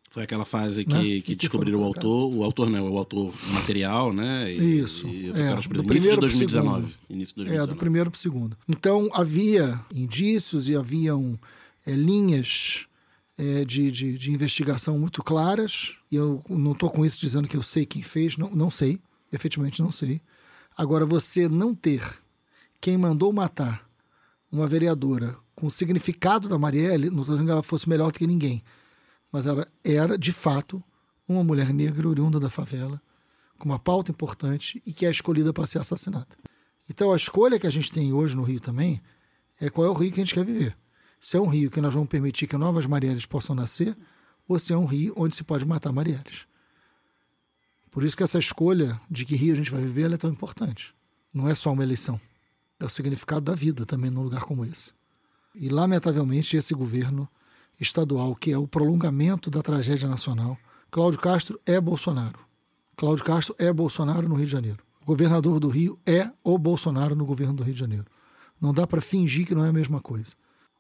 Foi 0.10 0.24
aquela 0.24 0.44
fase 0.44 0.84
que, 0.84 0.94
Né? 0.94 1.02
que, 1.02 1.22
Que 1.22 1.36
descobriram 1.36 1.80
o 1.82 1.84
autor, 1.86 2.34
o 2.34 2.44
autor 2.44 2.70
não, 2.70 2.92
o 2.92 2.98
autor 2.98 3.34
material, 3.54 4.12
né? 4.12 4.52
E, 4.52 4.80
Isso, 4.82 5.08
E 5.08 5.30
é, 5.30 5.56
do 5.56 5.62
de 5.62 5.70
primeiro 5.70 6.12
pro 6.12 6.22
2019. 6.22 6.82
segundo. 6.88 6.98
Início 7.10 7.36
de 7.36 7.42
É, 7.42 7.46
2019. 7.46 7.74
do 7.74 7.80
primeiro 7.80 8.12
para 8.12 8.18
o 8.18 8.22
segundo. 8.22 8.58
Então, 8.68 9.10
havia 9.14 9.80
indícios 9.94 10.68
e 10.68 10.76
haviam 10.76 11.40
é, 11.86 11.94
linhas 11.94 12.86
é, 13.38 13.66
de, 13.66 13.92
de, 13.92 14.18
de 14.18 14.32
investigação 14.32 14.98
muito 14.98 15.24
claras. 15.24 15.96
E 16.12 16.16
eu 16.16 16.44
não 16.50 16.74
estou 16.74 16.90
com 16.90 17.06
isso 17.06 17.20
dizendo 17.20 17.48
que 17.48 17.58
eu 17.58 17.64
sei 17.64 17.86
quem 17.86 18.04
fez, 18.04 18.38
não, 18.38 18.50
não 18.52 18.72
sei, 18.72 19.00
efetivamente 19.32 19.82
não 19.82 19.92
sei. 19.92 20.22
Agora, 20.76 21.06
você 21.06 21.48
não 21.48 21.76
ter 21.76 22.22
quem 22.80 22.98
mandou 22.98 23.32
matar 23.32 23.88
uma 24.52 24.68
vereadora 24.68 25.38
com 25.56 25.68
o 25.68 25.72
significado 25.72 26.50
da 26.50 26.58
Marielle, 26.58 27.10
não 27.10 27.22
estou 27.22 27.36
dizendo 27.36 27.46
que 27.46 27.52
ela 27.52 27.64
fosse 27.64 27.88
melhor 27.88 28.12
do 28.12 28.18
que 28.18 28.26
ninguém, 28.26 28.64
mas 29.32 29.46
ela 29.46 29.68
era, 29.84 30.18
de 30.18 30.32
fato, 30.32 30.84
uma 31.28 31.44
mulher 31.44 31.74
negra 31.74 32.10
oriunda 32.10 32.40
da 32.40 32.50
favela, 32.50 33.02
com 33.58 33.66
uma 33.66 33.80
pauta 33.80 34.12
importante 34.12 34.82
e 34.86 34.92
que 34.92 35.06
é 35.06 35.12
escolhida 35.12 35.54
para 35.54 35.68
ser 35.68 35.80
assassinada. 35.80 36.36
Então 36.90 37.14
a 37.14 37.16
escolha 37.16 37.60
que 37.60 37.68
a 37.68 37.72
gente 37.72 37.92
tem 37.92 38.12
hoje 38.12 38.36
no 38.36 38.44
Rio 38.44 38.60
também 38.60 39.02
é 39.60 39.70
qual 39.70 39.86
é 39.86 39.90
o 39.90 39.94
Rio 39.94 40.12
que 40.12 40.20
a 40.20 40.24
gente 40.24 40.34
quer 40.34 40.44
viver. 40.44 40.76
Se 41.22 41.38
é 41.38 41.40
um 41.40 41.48
Rio 41.48 41.70
que 41.70 41.80
nós 41.80 41.94
vamos 41.94 42.10
permitir 42.10 42.48
que 42.48 42.58
novas 42.58 42.88
Marielles 42.88 43.28
possam 43.28 43.56
nascer, 43.56 43.96
ou 44.48 44.58
se 44.58 44.74
é 44.74 44.78
um 44.78 44.86
Rio 44.86 45.14
onde 45.16 45.36
se 45.36 45.44
pode 45.44 45.64
matar 45.64 45.94
Marielles. 45.94 46.48
Por 47.92 48.04
isso 48.04 48.18
que 48.18 48.24
essa 48.24 48.40
escolha 48.40 49.00
de 49.10 49.24
que 49.24 49.36
Rio 49.36 49.54
a 49.54 49.56
gente 49.56 49.70
vai 49.70 49.82
viver 49.82 50.12
é 50.12 50.18
tão 50.18 50.32
importante. 50.32 50.96
Não 51.32 51.48
é 51.48 51.54
só 51.54 51.72
uma 51.72 51.84
eleição. 51.84 52.20
É 52.80 52.86
o 52.86 52.90
significado 52.90 53.42
da 53.42 53.54
vida 53.54 53.86
também 53.86 54.10
num 54.10 54.24
lugar 54.24 54.42
como 54.42 54.66
esse. 54.66 54.92
E, 55.54 55.70
lamentavelmente, 55.70 56.58
esse 56.58 56.74
governo 56.74 57.30
estadual, 57.80 58.36
que 58.36 58.52
é 58.52 58.58
o 58.58 58.68
prolongamento 58.68 59.52
da 59.52 59.62
tragédia 59.62 60.10
nacional, 60.10 60.58
Cláudio 60.90 61.20
Castro 61.20 61.62
é 61.68 61.80
Bolsonaro. 61.80 62.40
Cláudio 62.96 63.24
Castro 63.24 63.56
é 63.60 63.72
Bolsonaro 63.72 64.28
no 64.28 64.36
Rio 64.36 64.46
de 64.46 64.52
Janeiro. 64.52 64.80
O 65.02 65.06
governador 65.06 65.60
do 65.60 65.70
Rio 65.70 66.00
é 66.04 66.32
o 66.44 66.58
Bolsonaro 66.58 67.16
no 67.16 67.26
governo 67.26 67.54
do 67.54 67.64
Rio 67.64 67.76
de 67.76 67.80
Janeiro. 67.80 68.06
Não 68.60 68.74
dá 68.74 68.88
para 68.88 69.02
fingir 69.02 69.46
que 69.46 69.54
não 69.54 69.64
é 69.64 69.70
a 69.70 69.74
mesma 69.74 70.02
coisa. 70.02 70.34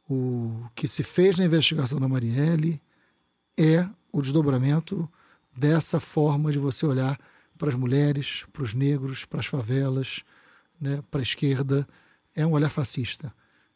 O 0.09 0.65
que 0.75 0.87
se 0.87 1.03
fez 1.03 1.37
na 1.37 1.45
investigação 1.45 1.99
da 1.99 2.07
Marielle 2.07 2.81
é 3.57 3.87
o 4.11 4.21
desdobramento 4.21 5.09
dessa 5.55 5.99
forma 5.99 6.51
de 6.51 6.59
você 6.59 6.85
olhar 6.85 7.19
para 7.57 7.69
as 7.69 7.75
mulheres, 7.75 8.45
para 8.51 8.63
os 8.63 8.73
negros, 8.73 9.25
para 9.25 9.39
as 9.39 9.45
favelas, 9.45 10.23
né, 10.79 11.01
para 11.09 11.21
a 11.21 11.23
esquerda. 11.23 11.87
É 12.35 12.45
um 12.45 12.51
olhar 12.51 12.69
fascista. 12.69 13.33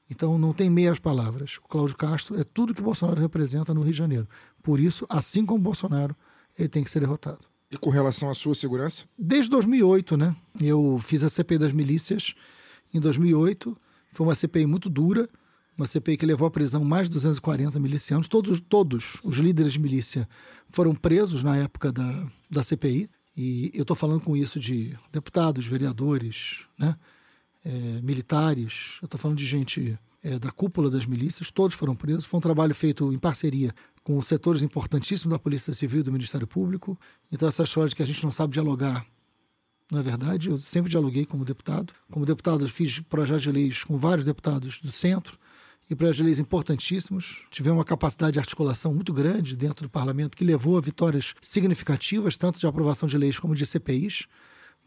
Então 0.10 0.38
não 0.38 0.54
tem 0.54 0.70
meias 0.70 1.00
palavras. 1.00 1.58
O 1.58 1.68
Cláudio 1.68 1.96
Castro 1.96 2.40
é 2.40 2.44
tudo 2.44 2.74
que 2.74 2.82
Bolsonaro 2.82 3.20
representa 3.20 3.74
no 3.74 3.82
Rio 3.82 3.92
de 3.92 3.98
Janeiro. 3.98 4.28
Por 4.62 4.80
isso, 4.80 5.06
assim 5.10 5.46
como 5.46 5.62
Bolsonaro, 5.62 6.16
ele 6.58 6.70
tem 6.70 6.84
que 6.84 6.92
ser 6.92 7.00
derrotado. 7.00 7.48
E 7.72 7.78
com 7.78 7.90
relação 7.90 8.30
à 8.30 8.34
sua 8.34 8.56
segurança? 8.56 9.06
Desde 9.18 9.50
2008, 9.50 10.16
né? 10.16 10.36
Eu 10.62 11.00
fiz 11.04 11.24
a 11.24 11.30
CPI 11.30 11.58
das 11.58 11.72
milícias 11.72 12.36
em 12.94 13.00
2008. 13.00 13.76
Foi 14.12 14.26
uma 14.26 14.36
CPI 14.36 14.66
muito 14.66 14.90
dura, 14.90 15.28
uma 15.78 15.86
CPI 15.86 16.18
que 16.18 16.26
levou 16.26 16.48
à 16.48 16.52
prisão 16.52 16.84
mais 16.84 17.08
de 17.08 17.14
240 17.16 17.80
milicianos. 17.80 18.28
Todos, 18.28 18.60
todos 18.60 19.18
os 19.24 19.38
líderes 19.38 19.74
de 19.74 19.80
milícia 19.80 20.28
foram 20.70 20.96
presos 20.96 21.44
na 21.44 21.58
época 21.58 21.92
da, 21.92 22.26
da 22.50 22.64
CPI. 22.64 23.10
E 23.36 23.72
eu 23.74 23.82
estou 23.82 23.96
falando 23.96 24.24
com 24.24 24.36
isso 24.38 24.60
de 24.60 24.98
deputados, 25.12 25.66
vereadores, 25.66 26.62
né? 26.78 26.96
É, 27.66 28.02
militares. 28.02 28.98
Eu 29.02 29.08
estou 29.08 29.20
falando 29.20 29.38
de 29.38 29.46
gente 29.46 29.98
é, 30.24 30.40
da 30.40 30.52
cúpula 30.52 30.90
das 30.90 31.06
milícias. 31.06 31.52
Todos 31.52 31.76
foram 31.76 31.96
presos. 31.96 32.26
Foi 32.26 32.38
um 32.38 32.42
trabalho 32.42 32.74
feito 32.74 33.12
em 33.12 33.18
parceria 33.18 33.74
com 34.04 34.22
setores 34.22 34.62
importantíssimos 34.62 35.34
da 35.34 35.40
Polícia 35.40 35.74
Civil 35.74 36.00
e 36.00 36.04
do 36.04 36.12
Ministério 36.12 36.48
Público. 36.48 36.98
Então, 37.32 37.50
essa 37.50 37.64
história 37.64 37.90
de 37.90 37.96
que 37.96 38.04
a 38.04 38.06
gente 38.06 38.24
não 38.24 38.32
sabe 38.32 38.54
dialogar 38.54 39.06
não 39.92 40.00
é 40.00 40.04
verdade. 40.04 40.50
Eu 40.50 40.58
sempre 40.60 40.90
dialoguei 40.90 41.26
como 41.26 41.44
deputado. 41.44 41.94
Como 42.10 42.26
deputado, 42.26 42.68
fiz 42.70 43.00
projetos 43.00 43.44
de 43.44 43.52
leis 43.52 43.84
com 43.84 43.98
vários 43.98 44.26
deputados 44.26 44.80
do 44.80 44.92
centro 44.92 45.38
e 45.90 45.96
projetos 45.96 46.18
de 46.18 46.24
leis 46.24 46.40
importantíssimos. 46.40 47.44
Tivemos 47.52 47.78
uma 47.78 47.86
capacidade 47.86 48.34
de 48.34 48.40
articulação 48.40 48.94
muito 48.94 49.14
grande 49.14 49.56
dentro 49.56 49.88
do 49.88 49.90
parlamento 49.90 50.36
que 50.36 50.44
levou 50.44 50.78
a 50.78 50.82
vitórias 50.82 51.36
significativas, 51.42 52.38
tanto 52.38 52.60
de 52.60 52.66
aprovação 52.66 53.08
de 53.08 53.18
leis 53.18 53.40
como 53.40 53.56
de 53.56 53.66
CPIs. 53.66 54.28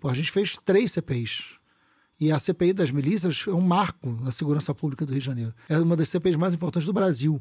Pô, 0.01 0.09
a 0.09 0.15
gente 0.15 0.31
fez 0.31 0.59
três 0.65 0.93
CPIs. 0.93 1.59
E 2.21 2.33
a 2.33 2.39
CPI 2.39 2.73
das 2.73 2.91
milícias 2.91 3.45
é 3.47 3.53
um 3.53 3.61
marco 3.61 4.11
na 4.11 4.33
segurança 4.33 4.75
pública 4.75 5.07
do 5.07 5.13
Rio 5.13 5.21
de 5.21 5.27
Janeiro. 5.27 5.55
É 5.69 5.79
uma 5.79 5.97
das 5.97 6.09
CPIs 6.09 6.37
mais 6.37 6.53
importantes 6.53 6.87
do 6.87 6.93
Brasil. 6.93 7.41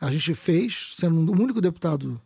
A 0.00 0.10
gente 0.10 0.32
fez, 0.34 0.94
sendo 0.96 1.30
o 1.30 1.42
único 1.42 1.60
deputado 1.60 2.20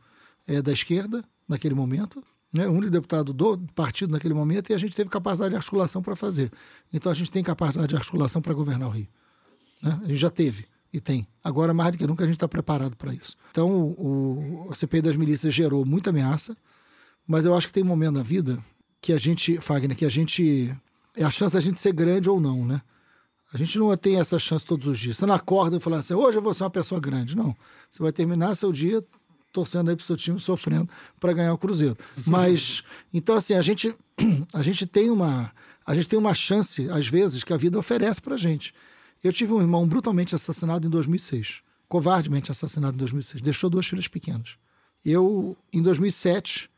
é, 0.47 0.63
da 0.63 0.73
esquerda 0.73 1.25
naquele 1.49 1.75
momento, 1.75 2.23
né, 2.53 2.69
o 2.69 2.71
único 2.71 2.91
deputado 2.91 3.33
do 3.33 3.59
partido 3.75 4.13
naquele 4.13 4.35
momento, 4.35 4.71
e 4.71 4.75
a 4.75 4.79
gente 4.79 4.95
teve 4.95 5.11
capacidade 5.11 5.51
de 5.51 5.57
articulação 5.57 6.03
para 6.03 6.15
fazer. 6.15 6.53
Então 6.93 7.11
a 7.11 7.15
gente 7.15 7.33
tem 7.33 7.43
capacidade 7.43 7.89
de 7.89 7.97
articulação 7.97 8.41
para 8.41 8.53
governar 8.53 8.89
o 8.89 8.93
Rio. 8.93 9.09
Né? 9.83 9.99
A 10.03 10.07
gente 10.07 10.21
já 10.21 10.31
teve 10.31 10.67
e 10.93 11.01
tem. 11.01 11.27
Agora, 11.43 11.75
mais 11.75 11.93
do 11.93 11.99
que 11.99 12.07
nunca, 12.07 12.25
a 12.25 12.27
gente 12.27 12.37
está 12.37 12.49
preparado 12.49 12.97
para 12.97 13.13
isso. 13.13 13.37
Então, 13.51 13.69
o, 13.71 14.69
a 14.71 14.75
CPI 14.75 15.03
das 15.03 15.17
milícias 15.17 15.53
gerou 15.53 15.85
muita 15.85 16.11
ameaça, 16.11 16.57
mas 17.27 17.45
eu 17.45 17.55
acho 17.57 17.67
que 17.67 17.73
tem 17.73 17.83
um 17.83 17.87
momento 17.87 18.15
na 18.15 18.23
vida 18.23 18.59
que 19.01 19.13
a 19.13 19.19
gente, 19.19 19.59
Fagner, 19.59 19.97
que 19.97 20.05
a 20.05 20.11
gente. 20.11 20.75
É 21.15 21.25
a 21.25 21.31
chance 21.31 21.55
da 21.55 21.61
gente 21.61 21.81
ser 21.81 21.93
grande 21.93 22.31
ou 22.31 22.41
não, 22.41 22.65
né? 22.65 22.81
A 23.53 23.59
gente 23.59 23.79
não 23.79 23.95
tem 23.97 24.19
essa 24.19 24.39
chance 24.39 24.65
todos 24.65 24.87
os 24.87 24.99
dias. 24.99 25.19
Você 25.19 25.27
não 25.27 25.35
acorda 25.35 25.77
e 25.77 25.81
fala 25.81 25.99
assim, 25.99 26.15
hoje 26.15 26.39
eu 26.39 26.43
vou 26.43 26.55
ser 26.55 26.65
uma 26.65 26.71
pessoa 26.71 26.99
grande. 26.99 27.37
Não. 27.37 27.55
Você 27.91 28.03
vai 28.03 28.11
terminar 28.11 28.55
seu 28.55 28.73
dia 28.73 29.05
torcendo 29.53 29.91
aí 29.91 29.97
pro 29.97 30.05
seu 30.05 30.17
time, 30.17 30.41
sofrendo 30.41 30.89
para 31.21 31.35
ganhar 31.35 31.53
o 31.53 31.59
Cruzeiro. 31.59 31.97
Mas, 32.27 32.83
então 33.13 33.37
assim, 33.37 33.53
a 33.53 33.61
gente, 33.61 33.95
a 34.55 34.63
gente 34.63 34.87
tem 34.87 35.11
uma. 35.11 35.53
A 35.85 35.95
gente 35.95 36.09
tem 36.09 36.19
uma 36.19 36.33
chance, 36.33 36.89
às 36.89 37.09
vezes, 37.09 37.43
que 37.43 37.53
a 37.53 37.57
vida 37.57 37.79
oferece 37.79 38.23
pra 38.23 38.37
gente. 38.37 38.73
Eu 39.23 39.33
tive 39.33 39.53
um 39.53 39.61
irmão 39.61 39.87
brutalmente 39.87 40.35
assassinado 40.35 40.87
em 40.87 40.91
2006. 40.91 41.61
Covardemente 41.89 42.51
assassinado 42.51 42.95
em 42.95 42.99
2006. 42.99 43.43
Deixou 43.43 43.71
duas 43.71 43.87
filhas 43.87 44.09
pequenas. 44.09 44.57
Eu, 45.05 45.57
em 45.73 45.83
2007, 45.83 46.69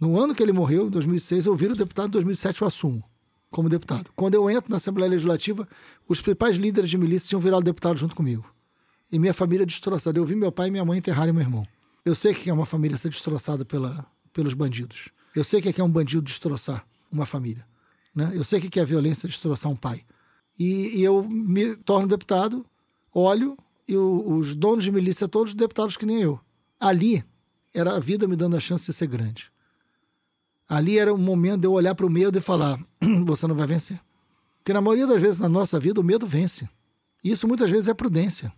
no 0.00 0.18
ano 0.18 0.34
que 0.34 0.42
ele 0.42 0.52
morreu, 0.52 0.86
em 0.86 0.90
2006, 0.90 1.46
eu 1.46 1.54
viro 1.54 1.76
deputado, 1.76 2.08
em 2.08 2.12
2007 2.12 2.62
eu 2.62 2.68
assumo 2.68 3.04
como 3.50 3.68
deputado. 3.68 4.10
Quando 4.14 4.34
eu 4.34 4.48
entro 4.48 4.70
na 4.70 4.76
Assembleia 4.76 5.10
Legislativa, 5.10 5.68
os 6.08 6.20
principais 6.20 6.56
líderes 6.56 6.90
de 6.90 6.96
milícia 6.96 7.28
tinham 7.28 7.40
virado 7.40 7.64
deputado 7.64 7.98
junto 7.98 8.14
comigo. 8.14 8.48
E 9.10 9.18
minha 9.18 9.34
família 9.34 9.66
destroçada. 9.66 10.18
Eu 10.18 10.24
vi 10.24 10.36
meu 10.36 10.52
pai 10.52 10.68
e 10.68 10.70
minha 10.70 10.84
mãe 10.84 10.98
enterrarem 10.98 11.32
meu 11.32 11.42
irmão. 11.42 11.66
Eu 12.04 12.14
sei 12.14 12.32
que 12.32 12.48
é 12.48 12.52
uma 12.52 12.64
família 12.64 12.96
ser 12.96 13.08
destroçada 13.08 13.64
pela, 13.64 14.06
pelos 14.32 14.54
bandidos. 14.54 15.08
Eu 15.34 15.44
sei 15.44 15.60
que 15.60 15.80
é 15.80 15.84
um 15.84 15.90
bandido 15.90 16.22
destroçar 16.22 16.86
uma 17.10 17.26
família. 17.26 17.66
Né? 18.14 18.30
Eu 18.34 18.44
sei 18.44 18.60
que 18.60 18.78
é 18.78 18.82
a 18.82 18.86
violência 18.86 19.28
destroçar 19.28 19.70
um 19.70 19.76
pai. 19.76 20.04
E, 20.60 20.98
e 20.98 21.02
eu 21.02 21.26
me 21.26 21.74
torno 21.74 22.06
deputado, 22.06 22.66
olho, 23.14 23.56
e 23.88 23.96
o, 23.96 24.36
os 24.36 24.54
donos 24.54 24.84
de 24.84 24.92
milícia 24.92 25.26
todos 25.26 25.54
deputados 25.54 25.96
que 25.96 26.04
nem 26.04 26.20
eu. 26.20 26.38
Ali 26.78 27.24
era 27.72 27.96
a 27.96 27.98
vida 27.98 28.28
me 28.28 28.36
dando 28.36 28.58
a 28.58 28.60
chance 28.60 28.84
de 28.84 28.92
ser 28.92 29.06
grande. 29.06 29.50
Ali 30.68 30.98
era 30.98 31.14
o 31.14 31.16
momento 31.16 31.62
de 31.62 31.66
eu 31.66 31.72
olhar 31.72 31.94
para 31.94 32.04
o 32.04 32.10
medo 32.10 32.36
e 32.36 32.42
falar: 32.42 32.78
você 33.24 33.46
não 33.46 33.54
vai 33.54 33.66
vencer. 33.66 33.98
Porque 34.58 34.74
na 34.74 34.82
maioria 34.82 35.06
das 35.06 35.22
vezes 35.22 35.40
na 35.40 35.48
nossa 35.48 35.80
vida 35.80 35.98
o 35.98 36.04
medo 36.04 36.26
vence. 36.26 36.68
Isso 37.24 37.48
muitas 37.48 37.70
vezes 37.70 37.88
é 37.88 37.94
prudência. 37.94 38.52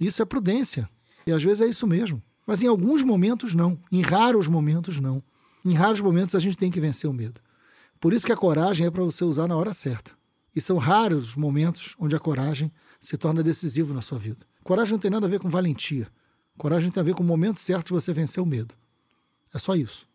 Isso 0.00 0.22
é 0.22 0.24
prudência. 0.24 0.88
E 1.26 1.32
às 1.32 1.42
vezes 1.42 1.60
é 1.60 1.66
isso 1.66 1.86
mesmo. 1.86 2.22
Mas 2.46 2.62
em 2.62 2.68
alguns 2.68 3.02
momentos 3.02 3.54
não. 3.54 3.78
Em 3.92 4.00
raros 4.00 4.46
momentos 4.46 4.98
não. 4.98 5.22
Em 5.62 5.74
raros 5.74 6.00
momentos 6.00 6.34
a 6.34 6.40
gente 6.40 6.56
tem 6.56 6.70
que 6.70 6.80
vencer 6.80 7.08
o 7.08 7.12
medo. 7.12 7.38
Por 8.00 8.14
isso 8.14 8.24
que 8.24 8.32
a 8.32 8.36
coragem 8.36 8.86
é 8.86 8.90
para 8.90 9.04
você 9.04 9.24
usar 9.24 9.46
na 9.46 9.56
hora 9.56 9.74
certa. 9.74 10.17
E 10.54 10.60
são 10.60 10.78
raros 10.78 11.30
os 11.30 11.36
momentos 11.36 11.94
onde 11.98 12.16
a 12.16 12.20
coragem 12.20 12.72
se 13.00 13.16
torna 13.16 13.42
decisivo 13.42 13.94
na 13.94 14.00
sua 14.00 14.18
vida. 14.18 14.46
Coragem 14.64 14.92
não 14.92 14.98
tem 14.98 15.10
nada 15.10 15.26
a 15.26 15.28
ver 15.28 15.40
com 15.40 15.48
valentia. 15.48 16.08
Coragem 16.56 16.90
tem 16.90 17.00
a 17.00 17.04
ver 17.04 17.14
com 17.14 17.22
o 17.22 17.26
momento 17.26 17.60
certo 17.60 17.88
de 17.88 17.92
você 17.92 18.12
vencer 18.12 18.42
o 18.42 18.46
medo. 18.46 18.74
É 19.54 19.58
só 19.58 19.74
isso. 19.74 20.06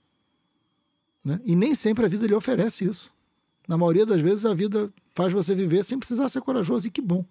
Né? 1.24 1.40
E 1.44 1.56
nem 1.56 1.74
sempre 1.74 2.06
a 2.06 2.10
vida 2.10 2.28
lhe 2.28 2.34
oferece 2.34 2.86
isso. 2.86 3.12
Na 3.68 3.78
maioria 3.78 4.06
das 4.06 4.22
vezes 4.22 4.46
a 4.46 4.54
vida 4.54 4.92
faz 5.16 5.32
você 5.32 5.56
viver 5.56 5.84
sem 5.86 5.98
precisar 5.98 6.28
ser 6.30 6.42
corajoso. 6.42 6.88
E 6.88 6.92
que 6.92 7.02
bom. 7.02 7.26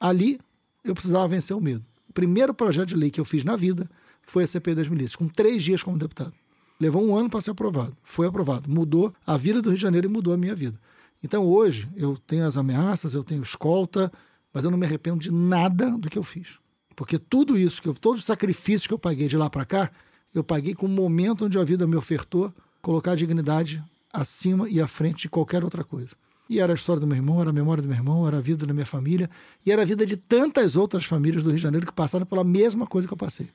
Ali 0.00 0.40
eu 0.82 0.94
precisava 0.94 1.28
vencer 1.28 1.56
o 1.56 1.60
medo. 1.60 1.84
O 2.08 2.12
primeiro 2.12 2.54
projeto 2.54 2.88
de 2.88 2.96
lei 2.96 3.10
que 3.10 3.20
eu 3.20 3.24
fiz 3.24 3.44
na 3.44 3.56
vida 3.56 3.88
foi 4.22 4.44
a 4.44 4.46
CPI 4.46 4.74
das 4.74 4.88
milícias, 4.88 5.16
com 5.16 5.28
três 5.28 5.62
dias 5.62 5.82
como 5.82 5.98
deputado. 5.98 6.32
Levou 6.80 7.04
um 7.04 7.16
ano 7.16 7.30
para 7.30 7.40
ser 7.40 7.50
aprovado. 7.50 7.96
Foi 8.02 8.26
aprovado. 8.26 8.68
Mudou 8.70 9.14
a 9.26 9.36
vida 9.36 9.60
do 9.60 9.68
Rio 9.68 9.76
de 9.76 9.82
Janeiro 9.82 10.08
e 10.08 10.10
mudou 10.10 10.32
a 10.32 10.36
minha 10.36 10.54
vida. 10.54 10.80
Então 11.24 11.46
hoje 11.46 11.88
eu 11.96 12.18
tenho 12.18 12.44
as 12.44 12.58
ameaças, 12.58 13.14
eu 13.14 13.24
tenho 13.24 13.42
escolta, 13.42 14.12
mas 14.52 14.62
eu 14.62 14.70
não 14.70 14.76
me 14.76 14.84
arrependo 14.84 15.20
de 15.20 15.32
nada 15.32 15.90
do 15.92 16.10
que 16.10 16.18
eu 16.18 16.22
fiz. 16.22 16.58
Porque 16.94 17.18
tudo 17.18 17.56
isso, 17.56 17.80
que 17.80 17.88
eu, 17.88 17.94
todos 17.94 18.20
os 18.20 18.26
sacrifícios 18.26 18.86
que 18.86 18.92
eu 18.92 18.98
paguei 18.98 19.26
de 19.26 19.36
lá 19.36 19.48
para 19.48 19.64
cá, 19.64 19.90
eu 20.34 20.44
paguei 20.44 20.74
com 20.74 20.84
o 20.84 20.88
momento 20.88 21.46
onde 21.46 21.58
a 21.58 21.64
vida 21.64 21.86
me 21.86 21.96
ofertou 21.96 22.52
colocar 22.82 23.12
a 23.12 23.16
dignidade 23.16 23.82
acima 24.12 24.68
e 24.68 24.82
à 24.82 24.86
frente 24.86 25.22
de 25.22 25.28
qualquer 25.30 25.64
outra 25.64 25.82
coisa. 25.82 26.14
E 26.48 26.60
era 26.60 26.72
a 26.72 26.74
história 26.74 27.00
do 27.00 27.06
meu 27.06 27.16
irmão, 27.16 27.40
era 27.40 27.48
a 27.48 27.52
memória 27.54 27.82
do 27.82 27.88
meu 27.88 27.96
irmão, 27.96 28.28
era 28.28 28.36
a 28.36 28.40
vida 28.42 28.66
da 28.66 28.74
minha 28.74 28.84
família, 28.84 29.30
e 29.64 29.72
era 29.72 29.80
a 29.80 29.84
vida 29.86 30.04
de 30.04 30.18
tantas 30.18 30.76
outras 30.76 31.06
famílias 31.06 31.42
do 31.42 31.48
Rio 31.48 31.56
de 31.56 31.62
Janeiro 31.62 31.86
que 31.86 31.92
passaram 31.92 32.26
pela 32.26 32.44
mesma 32.44 32.86
coisa 32.86 33.08
que 33.08 33.14
eu 33.14 33.18
passei. 33.18 33.48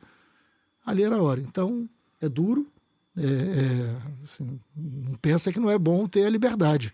Ali 0.84 1.04
era 1.04 1.18
a 1.18 1.22
hora. 1.22 1.40
Então, 1.40 1.88
é 2.20 2.28
duro. 2.28 2.68
É, 3.16 3.22
é, 3.22 3.96
assim, 4.24 4.60
não 4.76 5.14
pensa 5.22 5.52
que 5.54 5.60
não 5.60 5.70
é 5.70 5.78
bom 5.78 6.08
ter 6.08 6.26
a 6.26 6.30
liberdade. 6.30 6.91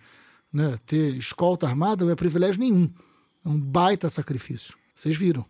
Né? 0.56 0.80
Ter 0.86 1.18
escolta 1.18 1.68
armada 1.68 2.06
não 2.06 2.14
é 2.14 2.16
privilégio 2.16 2.62
nenhum. 2.62 2.90
É 3.46 3.50
um 3.50 3.60
baita 3.60 4.10
sacrifício. 4.10 4.74
Vocês 4.96 5.18
viram. 5.18 5.46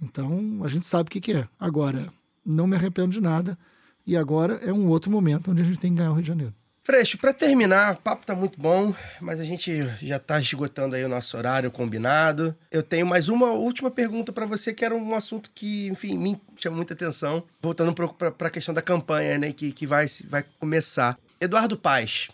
Então, 0.00 0.60
a 0.62 0.68
gente 0.68 0.86
sabe 0.86 1.08
o 1.08 1.10
que, 1.10 1.20
que 1.20 1.32
é. 1.32 1.48
Agora, 1.58 2.06
não 2.46 2.64
me 2.64 2.76
arrependo 2.76 3.10
de 3.10 3.20
nada. 3.20 3.58
E 4.06 4.16
agora 4.16 4.60
é 4.62 4.72
um 4.72 4.86
outro 4.86 5.10
momento 5.10 5.50
onde 5.50 5.60
a 5.60 5.64
gente 5.64 5.80
tem 5.80 5.90
que 5.90 5.96
ganhar 5.96 6.12
o 6.12 6.14
Rio 6.14 6.22
de 6.22 6.28
Janeiro. 6.28 6.54
Freixo, 6.84 7.18
para 7.18 7.32
terminar, 7.32 7.94
o 7.94 7.96
papo 7.96 8.24
tá 8.24 8.34
muito 8.36 8.60
bom, 8.60 8.94
mas 9.20 9.40
a 9.40 9.44
gente 9.44 9.72
já 10.00 10.20
tá 10.20 10.38
esgotando 10.38 10.94
aí 10.94 11.04
o 11.04 11.08
nosso 11.08 11.36
horário 11.36 11.70
combinado. 11.70 12.54
Eu 12.70 12.82
tenho 12.82 13.06
mais 13.06 13.28
uma 13.28 13.50
última 13.50 13.90
pergunta 13.90 14.32
para 14.32 14.46
você, 14.46 14.72
que 14.72 14.84
era 14.84 14.94
um 14.94 15.14
assunto 15.16 15.50
que, 15.52 15.88
enfim, 15.88 16.16
me 16.16 16.40
chama 16.56 16.76
muita 16.76 16.92
atenção. 16.94 17.42
Voltando 17.60 17.92
para 17.92 18.46
a 18.46 18.50
questão 18.50 18.72
da 18.72 18.82
campanha, 18.82 19.36
né, 19.36 19.52
que, 19.52 19.72
que 19.72 19.84
vai, 19.84 20.06
vai 20.28 20.44
começar. 20.60 21.18
Eduardo 21.40 21.76
Paes 21.76 22.28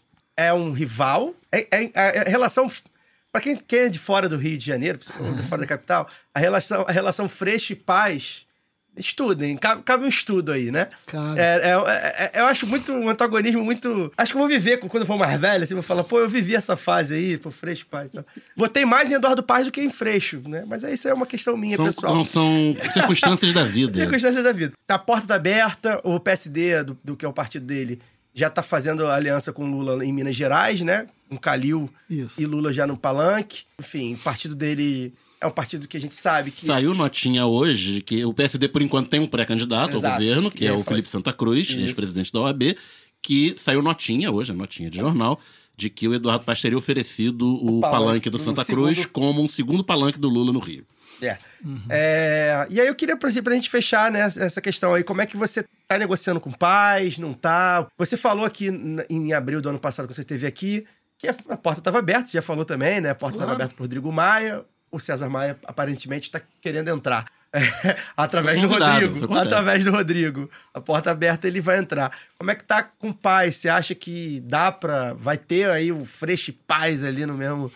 é 0.46 0.52
um 0.52 0.72
rival? 0.72 1.34
É, 1.52 1.66
é, 1.70 1.90
é 1.94 2.20
a 2.20 2.30
relação 2.30 2.70
para 3.32 3.40
quem, 3.40 3.56
quem 3.56 3.80
é 3.80 3.88
de 3.88 3.98
fora 3.98 4.28
do 4.28 4.36
Rio 4.36 4.58
de 4.58 4.66
Janeiro, 4.66 4.98
principalmente 4.98 5.42
fora 5.46 5.60
da 5.60 5.66
capital, 5.66 6.08
a 6.34 6.38
relação, 6.38 6.84
a 6.86 6.92
relação 6.92 7.28
Freixo 7.28 7.72
e 7.72 7.76
Paz 7.76 8.46
Estudem, 8.96 9.56
cabe, 9.56 9.82
cabe 9.82 10.04
um 10.04 10.08
estudo 10.08 10.50
aí, 10.50 10.70
né? 10.70 10.88
Cara. 11.06 11.40
É, 11.40 11.44
é, 11.44 11.70
é, 11.70 12.30
é, 12.34 12.40
eu 12.40 12.46
acho 12.46 12.66
muito 12.66 12.92
um 12.92 13.08
antagonismo 13.08 13.64
muito. 13.64 14.12
Acho 14.16 14.32
que 14.32 14.36
eu 14.36 14.40
vou 14.40 14.48
viver 14.48 14.78
quando 14.78 15.02
eu 15.02 15.06
for 15.06 15.16
mais 15.16 15.40
velho, 15.40 15.62
assim, 15.62 15.74
vou 15.74 15.82
falar, 15.82 16.02
pô, 16.02 16.18
eu 16.18 16.28
vivi 16.28 16.56
essa 16.56 16.76
fase 16.76 17.14
aí, 17.14 17.38
pô, 17.38 17.52
Freixo 17.52 17.86
Paz. 17.86 18.08
Então. 18.10 18.24
Votei 18.56 18.84
mais 18.84 19.10
em 19.10 19.14
Eduardo 19.14 19.44
Paz 19.44 19.64
do 19.64 19.72
que 19.72 19.80
em 19.80 19.90
Freixo, 19.90 20.42
né? 20.46 20.64
Mas 20.66 20.82
isso 20.82 21.08
é 21.08 21.14
uma 21.14 21.24
questão 21.24 21.56
minha, 21.56 21.76
São, 21.76 21.86
pessoal. 21.86 22.14
não, 22.14 22.24
são 22.24 22.76
circunstâncias 22.92 23.52
da 23.52 23.64
vida. 23.64 23.98
Circunstâncias 23.98 24.42
da 24.42 24.52
vida. 24.52 24.72
A 24.88 24.98
porta 24.98 25.28
tá 25.28 25.34
aberta, 25.36 26.00
o 26.02 26.18
PSD, 26.18 26.82
do, 26.82 26.98
do 27.02 27.16
que 27.16 27.24
é 27.24 27.28
o 27.28 27.32
partido 27.32 27.64
dele, 27.64 28.00
já 28.34 28.48
tá 28.50 28.62
fazendo 28.62 29.06
aliança 29.06 29.52
com 29.52 29.70
Lula 29.70 30.04
em 30.04 30.12
Minas 30.12 30.36
Gerais, 30.36 30.80
né? 30.80 31.06
Com 31.28 31.36
Calil 31.36 31.90
Isso. 32.08 32.40
e 32.40 32.46
Lula 32.46 32.72
já 32.72 32.86
no 32.86 32.96
palanque. 32.96 33.62
Enfim, 33.78 34.14
o 34.14 34.18
partido 34.18 34.54
dele 34.54 35.12
é 35.40 35.46
um 35.46 35.50
partido 35.50 35.88
que 35.88 35.96
a 35.96 36.00
gente 36.00 36.14
sabe 36.14 36.50
que. 36.50 36.66
Saiu 36.66 36.94
notinha 36.94 37.46
hoje 37.46 38.00
que 38.00 38.24
o 38.24 38.34
PSD, 38.34 38.68
por 38.68 38.82
enquanto, 38.82 39.08
tem 39.08 39.20
um 39.20 39.26
pré-candidato 39.26 39.96
ao 39.96 40.02
governo, 40.02 40.50
que 40.50 40.64
E 40.64 40.66
é 40.66 40.70
aí 40.70 40.76
o 40.76 40.84
Felipe 40.84 41.08
Santa 41.08 41.32
Cruz, 41.32 41.70
ex-presidente 41.70 42.32
da 42.32 42.40
OAB, 42.40 42.76
que 43.22 43.54
saiu 43.56 43.82
notinha 43.82 44.30
hoje, 44.30 44.52
a 44.52 44.54
notinha 44.54 44.90
de 44.90 44.98
jornal, 44.98 45.40
de 45.80 45.88
que 45.90 46.06
o 46.06 46.14
Eduardo 46.14 46.44
Paes 46.44 46.60
teria 46.60 46.76
oferecido 46.76 47.46
o, 47.48 47.80
palanque 47.80 47.80
palanque 47.80 48.30
do 48.30 48.38
Santa 48.38 48.62
segundo- 48.64 48.84
Cruz 48.92 49.06
como 49.06 49.42
um 49.42 49.48
segundo 49.48 49.82
palanque 49.82 50.18
do 50.18 50.28
Lula 50.28 50.52
no 50.52 50.58
Rio. 50.58 50.84
É. 51.22 51.38
É, 51.88 52.66
E 52.70 52.80
aí 52.80 52.86
eu 52.86 52.94
queria, 52.94 53.16
pra 53.16 53.30
pra 53.42 53.54
gente 53.54 53.70
fechar, 53.70 54.10
né, 54.12 54.20
essa 54.20 54.60
questão 54.60 54.94
aí, 54.94 55.02
como 55.02 55.20
é 55.22 55.26
que 55.26 55.36
você 55.36 55.64
tá 55.88 55.98
negociando 55.98 56.40
com 56.40 56.50
pais, 56.50 57.18
não 57.18 57.32
tá? 57.32 57.86
Você 57.98 58.16
falou 58.16 58.44
aqui 58.44 58.68
em 59.08 59.32
abril 59.32 59.60
do 59.60 59.68
ano 59.70 59.78
passado, 59.78 60.06
que 60.06 60.14
você 60.14 60.20
esteve 60.20 60.46
aqui, 60.46 60.84
que 61.18 61.28
a 61.28 61.34
a 61.48 61.56
porta 61.56 61.80
estava 61.80 61.98
aberta, 61.98 62.26
você 62.26 62.32
já 62.38 62.42
falou 62.42 62.64
também, 62.64 63.00
né? 63.00 63.10
A 63.10 63.14
porta 63.14 63.36
estava 63.36 63.50
Claro. 63.52 63.56
aberta 63.62 63.74
pro 63.74 63.84
Rodrigo 63.84 64.10
Maia, 64.12 64.64
o 64.90 64.98
César 65.00 65.28
Maia 65.28 65.58
aparentemente 65.66 66.28
está 66.28 66.40
querendo 66.60 66.88
entrar. 66.88 67.26
É, 67.52 67.96
através 68.16 68.60
do 68.62 68.68
Rodrigo. 68.68 69.34
Através 69.36 69.84
do 69.84 69.90
Rodrigo. 69.90 70.48
A 70.72 70.80
porta 70.80 71.10
aberta, 71.10 71.48
ele 71.48 71.60
vai 71.60 71.78
entrar. 71.78 72.12
Como 72.38 72.50
é 72.50 72.54
que 72.54 72.62
tá 72.62 72.82
com 72.82 73.12
paz? 73.12 73.56
Você 73.56 73.68
acha 73.68 73.92
que 73.94 74.40
dá 74.44 74.70
pra. 74.70 75.14
Vai 75.14 75.36
ter 75.36 75.68
aí 75.68 75.90
o 75.90 76.04
Fresh 76.04 76.52
Paz 76.66 77.02
ali 77.02 77.26
no 77.26 77.34
mesmo. 77.34 77.70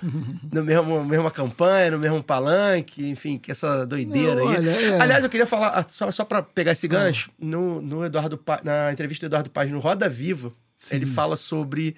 no 0.52 0.64
mesmo 0.64 1.04
mesma 1.04 1.30
campanha, 1.30 1.90
no 1.90 1.98
mesmo 1.98 2.22
palanque, 2.22 3.04
enfim, 3.08 3.36
que 3.36 3.50
essa 3.50 3.84
doideira 3.84 4.36
Não, 4.36 4.48
aí. 4.48 4.56
olha, 4.58 4.70
é. 4.70 5.00
Aliás, 5.00 5.24
eu 5.24 5.30
queria 5.30 5.46
falar, 5.46 5.70
ah, 5.70 5.82
só, 5.86 6.08
só 6.12 6.24
pra 6.24 6.40
pegar 6.40 6.72
esse 6.72 6.86
gancho, 6.86 7.30
no, 7.38 7.80
no 7.82 8.04
Eduardo 8.04 8.38
Pa- 8.38 8.60
na 8.62 8.92
entrevista 8.92 9.26
do 9.26 9.30
Eduardo 9.30 9.50
Paz 9.50 9.72
no 9.72 9.80
Roda 9.80 10.08
Viva, 10.08 10.52
ele 10.90 11.04
fala 11.06 11.34
sobre. 11.34 11.96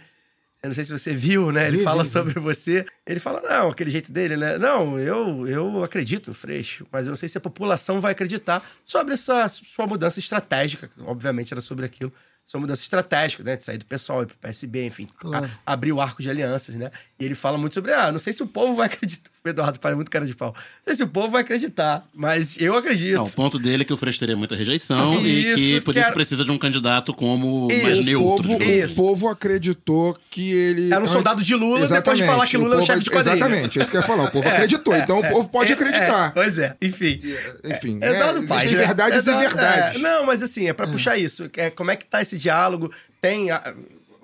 Eu 0.67 0.71
não 0.71 0.75
sei 0.75 0.85
se 0.85 0.93
você 0.93 1.15
viu, 1.15 1.51
né? 1.53 1.69
Ele 1.69 1.79
Vi, 1.79 1.85
fala 1.85 2.03
vi, 2.03 2.09
vi. 2.09 2.13
sobre 2.13 2.41
você. 2.41 2.85
Ele 3.07 3.21
fala, 3.21 3.41
não, 3.41 3.69
aquele 3.71 3.91
jeito 3.91 4.11
dele, 4.13 4.37
né? 4.37 4.59
Não, 4.59 4.99
eu, 4.99 5.47
eu 5.49 5.85
acredito 5.85 6.29
no 6.29 6.35
Freixo, 6.35 6.87
mas 6.91 7.07
eu 7.07 7.11
não 7.11 7.17
sei 7.17 7.29
se 7.29 7.39
a 7.39 7.41
população 7.41 8.01
vai 8.01 8.13
acreditar 8.13 8.63
sobre 8.85 9.15
essa 9.15 9.49
sua 9.49 9.87
mudança 9.87 10.19
estratégica. 10.19 10.91
Obviamente 11.01 11.53
era 11.55 11.61
sobre 11.61 11.87
aquilo. 11.87 12.13
Sua 12.45 12.61
mudança 12.61 12.83
estratégica, 12.83 13.43
né? 13.43 13.57
De 13.57 13.65
sair 13.65 13.79
do 13.79 13.85
pessoal, 13.87 14.23
ir 14.23 14.27
pro 14.27 14.37
PSB, 14.39 14.87
enfim. 14.87 15.09
Claro. 15.19 15.47
a- 15.67 15.73
abrir 15.73 15.93
o 15.93 16.01
arco 16.01 16.23
de 16.23 16.31
alianças, 16.31 16.75
né? 16.77 16.91
E 17.19 17.25
ele 17.25 17.35
fala 17.35 17.59
muito 17.59 17.75
sobre, 17.75 17.93
ah, 17.93 18.13
não 18.13 18.19
sei 18.21 18.33
se 18.33 18.43
o 18.43 18.47
povo 18.47 18.77
vai 18.77 18.87
acreditar. 18.93 19.31
O 19.47 19.51
Eduardo 19.51 19.79
Paz 19.79 19.93
é 19.93 19.97
muito 19.97 20.11
cara 20.11 20.27
de 20.27 20.35
pau. 20.35 20.55
Não 20.57 20.85
sei 20.85 20.95
se 20.95 21.03
o 21.03 21.09
povo 21.09 21.31
vai 21.31 21.43
acreditar, 21.43 22.07
mas 22.15 22.57
eu 22.61 22.77
acredito. 22.77 23.15
Não, 23.17 23.25
o 23.25 23.31
ponto 23.31 23.59
dele 23.59 23.83
é 23.83 23.85
que 23.85 23.93
o 23.93 23.97
Freixo 23.97 24.19
teria 24.19 24.37
muita 24.37 24.55
rejeição 24.57 25.21
e 25.21 25.47
Isso, 25.51 25.57
que 25.57 25.81
por 25.81 25.93
isso 25.95 26.03
quero- 26.03 26.15
precisa 26.15 26.45
de 26.45 26.51
um 26.51 26.59
candidato 26.59 27.13
como 27.15 27.69
Isso. 27.71 27.83
mais 27.83 27.99
O 28.01 28.03
neutro. 28.05 28.49
povo, 28.49 28.63
Isso. 28.63 28.85
assim. 28.87 28.93
o 28.93 28.97
povo 28.97 29.29
acreditou 29.29 30.17
que 30.31 30.53
ele. 30.53 30.93
Era 30.93 31.05
um 31.05 31.09
soldado 31.09 31.43
de 31.43 31.55
Lula, 31.55 31.81
depois 31.81 31.89
de 31.89 31.95
Exatamente. 31.95 32.27
falar 32.27 32.47
que 32.47 32.57
O 32.57 32.61
Lula 32.61 32.75
é 32.77 32.79
o 32.79 32.83
chefe 32.83 33.03
de 33.05 33.11
quadrilha. 33.11 33.35
Exatamente, 33.37 33.79
é 33.79 33.83
isso 33.83 33.91
que 33.91 33.97
eu 33.97 34.01
ia 34.01 34.07
falar. 34.07 34.25
O 34.25 34.31
povo 34.31 34.47
acreditou, 34.49 34.97
então 34.97 35.19
o 35.21 35.29
povo 35.29 35.49
pode 35.49 35.71
É, 35.71 35.75
acreditar. 35.75 36.29
é, 36.29 36.31
pois 36.31 36.59
é, 36.59 36.77
enfim. 36.83 37.21
Enfim, 37.65 37.99
É, 38.03 38.11
Eduardo 38.11 38.39
existem 38.39 38.57
Paes, 38.59 38.73
né? 38.73 38.79
verdades 38.79 39.27
e 39.27 39.33
verdades. 39.35 39.97
é, 39.97 39.99
não, 39.99 40.27
mas 40.27 40.43
assim, 40.43 40.69
é 40.69 40.73
pra 40.73 40.87
puxar 40.87 41.17
isso. 41.17 41.49
É, 41.57 41.71
como 41.71 41.91
é 41.91 41.97
que 41.97 42.05
tá 42.05 42.21
esse 42.23 42.37
diálogo? 42.39 42.91
Tem. 43.21 43.51
ah, 43.51 43.75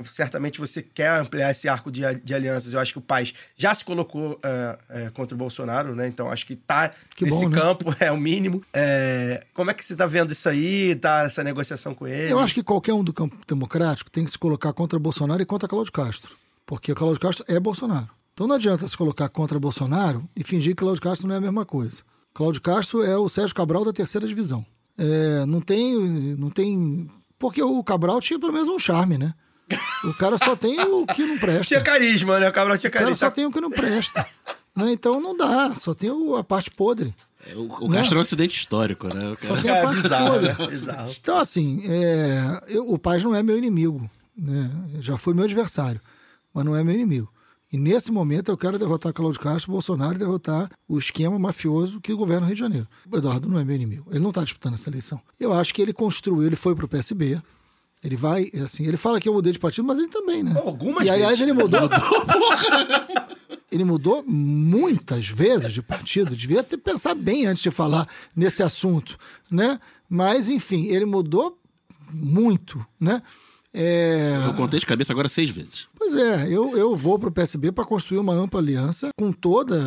certamente 0.05 0.61
você 0.61 0.83
quer 0.83 1.21
ampliar 1.21 1.51
esse 1.51 1.69
arco 1.69 1.91
de, 1.91 2.03
de 2.23 2.35
alianças. 2.35 2.73
Eu 2.73 2.81
acho 2.81 2.93
que 2.93 2.99
o 2.99 3.03
Paz 3.03 3.33
já 3.57 3.75
se 3.75 3.85
colocou 3.85 4.39
ah, 4.43 4.79
é, 4.89 5.11
contra 5.11 5.35
o 5.35 5.39
Bolsonaro, 5.39 5.95
né? 5.95 6.07
Então 6.09 6.31
acho 6.31 6.47
que 6.47 6.57
tá 6.57 6.91
Que 7.17 7.25
nesse 7.25 7.45
bom, 7.45 7.49
né? 7.51 7.61
campo, 7.61 7.95
é 8.01 8.11
o 8.11 8.17
mínimo. 8.17 8.63
É, 8.73 9.45
como 9.55 9.71
é 9.71 9.75
que 9.75 9.85
você 9.85 9.97
tá 9.97 10.07
vendo 10.07 10.33
isso 10.33 10.49
aí? 10.49 10.95
Tá 10.95 11.25
essa 11.25 11.43
negociação 11.43 11.95
com 11.95 12.07
ele? 12.07 12.33
Eu 12.33 12.39
acho 12.39 12.55
que 12.55 12.63
qualquer 12.63 12.95
um 12.95 13.05
do 13.05 13.13
campo 13.13 13.37
democrático 13.47 14.11
tem 14.11 14.25
que 14.25 14.31
se 14.31 14.39
colocar 14.39 14.73
contra 14.73 14.99
Bolsonaro 14.99 15.43
e 15.43 15.47
contra 15.47 15.69
Cláudio 15.69 15.93
Castro. 15.93 16.37
Porque 16.67 16.93
o 16.93 16.95
Cláudio 16.95 17.21
Castro 17.21 17.45
é 17.49 17.59
Bolsonaro. 17.59 18.09
Então 18.35 18.47
não 18.47 18.57
adianta 18.57 18.89
se 18.89 18.97
colocar 18.97 19.29
contra 19.29 19.59
Bolsonaro 19.61 20.29
e 20.35 20.43
fingir 20.43 20.75
que 20.75 20.81
Cláudio 20.81 21.03
Castro 21.03 21.29
não 21.29 21.35
é 21.35 21.39
a 21.39 21.41
mesma 21.41 21.67
coisa. 21.67 22.03
Cláudio 22.33 22.63
Castro 22.63 23.03
é 23.03 23.17
o 23.17 23.29
Sérgio 23.29 23.55
Cabral 23.55 23.85
da 23.85 23.93
terceira 23.93 24.27
divisão. 24.27 24.65
É, 24.97 25.45
não 25.47 25.61
tem. 25.61 25.97
Não 26.37 26.51
tem. 26.51 27.11
Porque 27.39 27.63
o 27.63 27.83
Cabral 27.83 28.21
tinha 28.21 28.39
pelo 28.39 28.53
menos 28.53 28.69
um 28.69 28.79
charme, 28.79 29.19
né? 29.19 29.35
O 30.05 30.15
cara 30.15 30.39
só 30.39 30.55
tem 30.57 30.79
o 30.81 31.07
que 31.07 31.25
não 31.25 31.39
presta. 31.39 31.65
Tinha 31.65 31.81
carisma, 31.81 32.39
né? 32.41 32.49
O 32.49 32.53
Cabral 32.53 32.77
tinha 32.79 32.89
O 32.89 32.93
cara 32.93 33.05
carisma. 33.07 33.27
só 33.27 33.31
tem 33.31 33.47
o 33.47 33.51
que 33.53 33.61
não 33.61 33.71
presta. 33.71 34.27
Né? 34.75 34.93
Então 34.93 35.21
não 35.21 35.37
dá, 35.37 35.75
só 35.75 35.93
tem 35.95 36.11
o- 36.11 36.35
a 36.37 36.43
parte 36.43 36.71
podre. 36.71 37.15
É, 37.47 37.55
O, 37.55 37.65
o 37.67 37.91
Castro 37.91 38.17
é 38.17 38.21
um 38.21 38.23
acidente 38.23 38.57
histórico, 38.57 39.09
né? 39.09 39.21
O 39.33 39.39
Só 39.39 39.49
cara- 39.49 39.63
tem 39.63 39.71
a 39.71 39.77
É 39.77 39.83
parte 39.83 40.03
bizarro, 40.03 40.31
podre. 40.33 40.49
né? 40.49 40.67
Bizarro. 40.69 41.11
Então, 41.21 41.37
assim, 41.39 41.83
é, 41.89 42.61
eu- 42.69 42.91
o 42.91 42.99
Paz 42.99 43.23
não 43.23 43.35
é 43.35 43.43
meu 43.43 43.59
inimigo. 43.59 44.09
Né? 44.37 44.71
Já 45.01 45.19
foi 45.19 45.35
meu 45.35 45.45
adversário, 45.45 46.01
mas 46.55 46.65
não 46.65 46.75
é 46.75 46.83
meu 46.83 46.95
inimigo. 46.95 47.31
E 47.71 47.77
nesse 47.79 48.11
momento 48.13 48.51
eu 48.51 48.57
quero 48.57 48.79
derrotar 48.79 49.13
Cláudio 49.13 49.41
Castro, 49.41 49.73
Bolsonaro 49.73 50.15
e 50.15 50.19
derrotar 50.19 50.71
o 50.89 50.97
esquema 50.99 51.39
mafioso 51.39 52.01
que 52.01 52.13
governa 52.15 52.43
o 52.43 52.47
Rio 52.47 52.55
de 52.55 52.61
Janeiro. 52.61 52.89
O 53.11 53.17
Eduardo 53.17 53.49
não 53.49 53.59
é 53.59 53.65
meu 53.65 53.75
inimigo. 53.77 54.07
Ele 54.11 54.21
não 54.21 54.29
está 54.31 54.43
disputando 54.45 54.75
essa 54.75 54.89
eleição. 54.91 55.21
Eu 55.41 55.53
acho 55.53 55.73
que 55.75 55.81
ele 55.83 55.93
construiu, 55.93 56.47
ele 56.47 56.57
foi 56.57 56.75
pro 56.75 56.87
PSB. 56.89 57.41
Ele 58.03 58.17
vai, 58.17 58.51
assim, 58.65 58.87
ele 58.87 58.97
fala 58.97 59.21
que 59.21 59.29
eu 59.29 59.33
mudei 59.33 59.53
de 59.53 59.59
partido, 59.59 59.87
mas 59.87 59.99
ele 59.99 60.09
também, 60.09 60.43
né? 60.43 60.61
Algumas 60.65 61.07
e 61.07 61.11
aliás, 61.11 61.39
vezes. 61.39 61.43
ele 61.43 61.53
mudou. 61.53 61.81
ele 63.71 63.85
mudou 63.85 64.25
muitas 64.27 65.29
vezes 65.29 65.73
de 65.73 65.81
partido. 65.81 66.35
Devia 66.35 66.65
ter 66.65 66.79
pensado 66.79 67.21
bem 67.21 67.47
antes 67.47 67.63
de 67.63 67.71
falar 67.71 68.09
nesse 68.35 68.63
assunto, 68.63 69.17
né? 69.51 69.79
Mas, 70.09 70.49
enfim, 70.49 70.87
ele 70.87 71.05
mudou 71.05 71.57
muito, 72.13 72.85
né? 72.99 73.23
É... 73.75 74.35
Eu 74.47 74.55
contei 74.55 74.79
de 74.79 74.85
cabeça 74.87 75.13
agora 75.13 75.29
seis 75.29 75.49
vezes. 75.49 75.87
Pois 75.97 76.15
é, 76.15 76.47
eu, 76.47 76.77
eu 76.77 76.95
vou 76.95 77.19
para 77.19 77.29
o 77.31 77.33
PSB 77.33 77.73
para 77.73 77.85
construir 77.87 78.19
uma 78.19 78.35
ampla 78.35 78.61
aliança 78.61 79.09
com 79.17 79.33
toda 79.33 79.81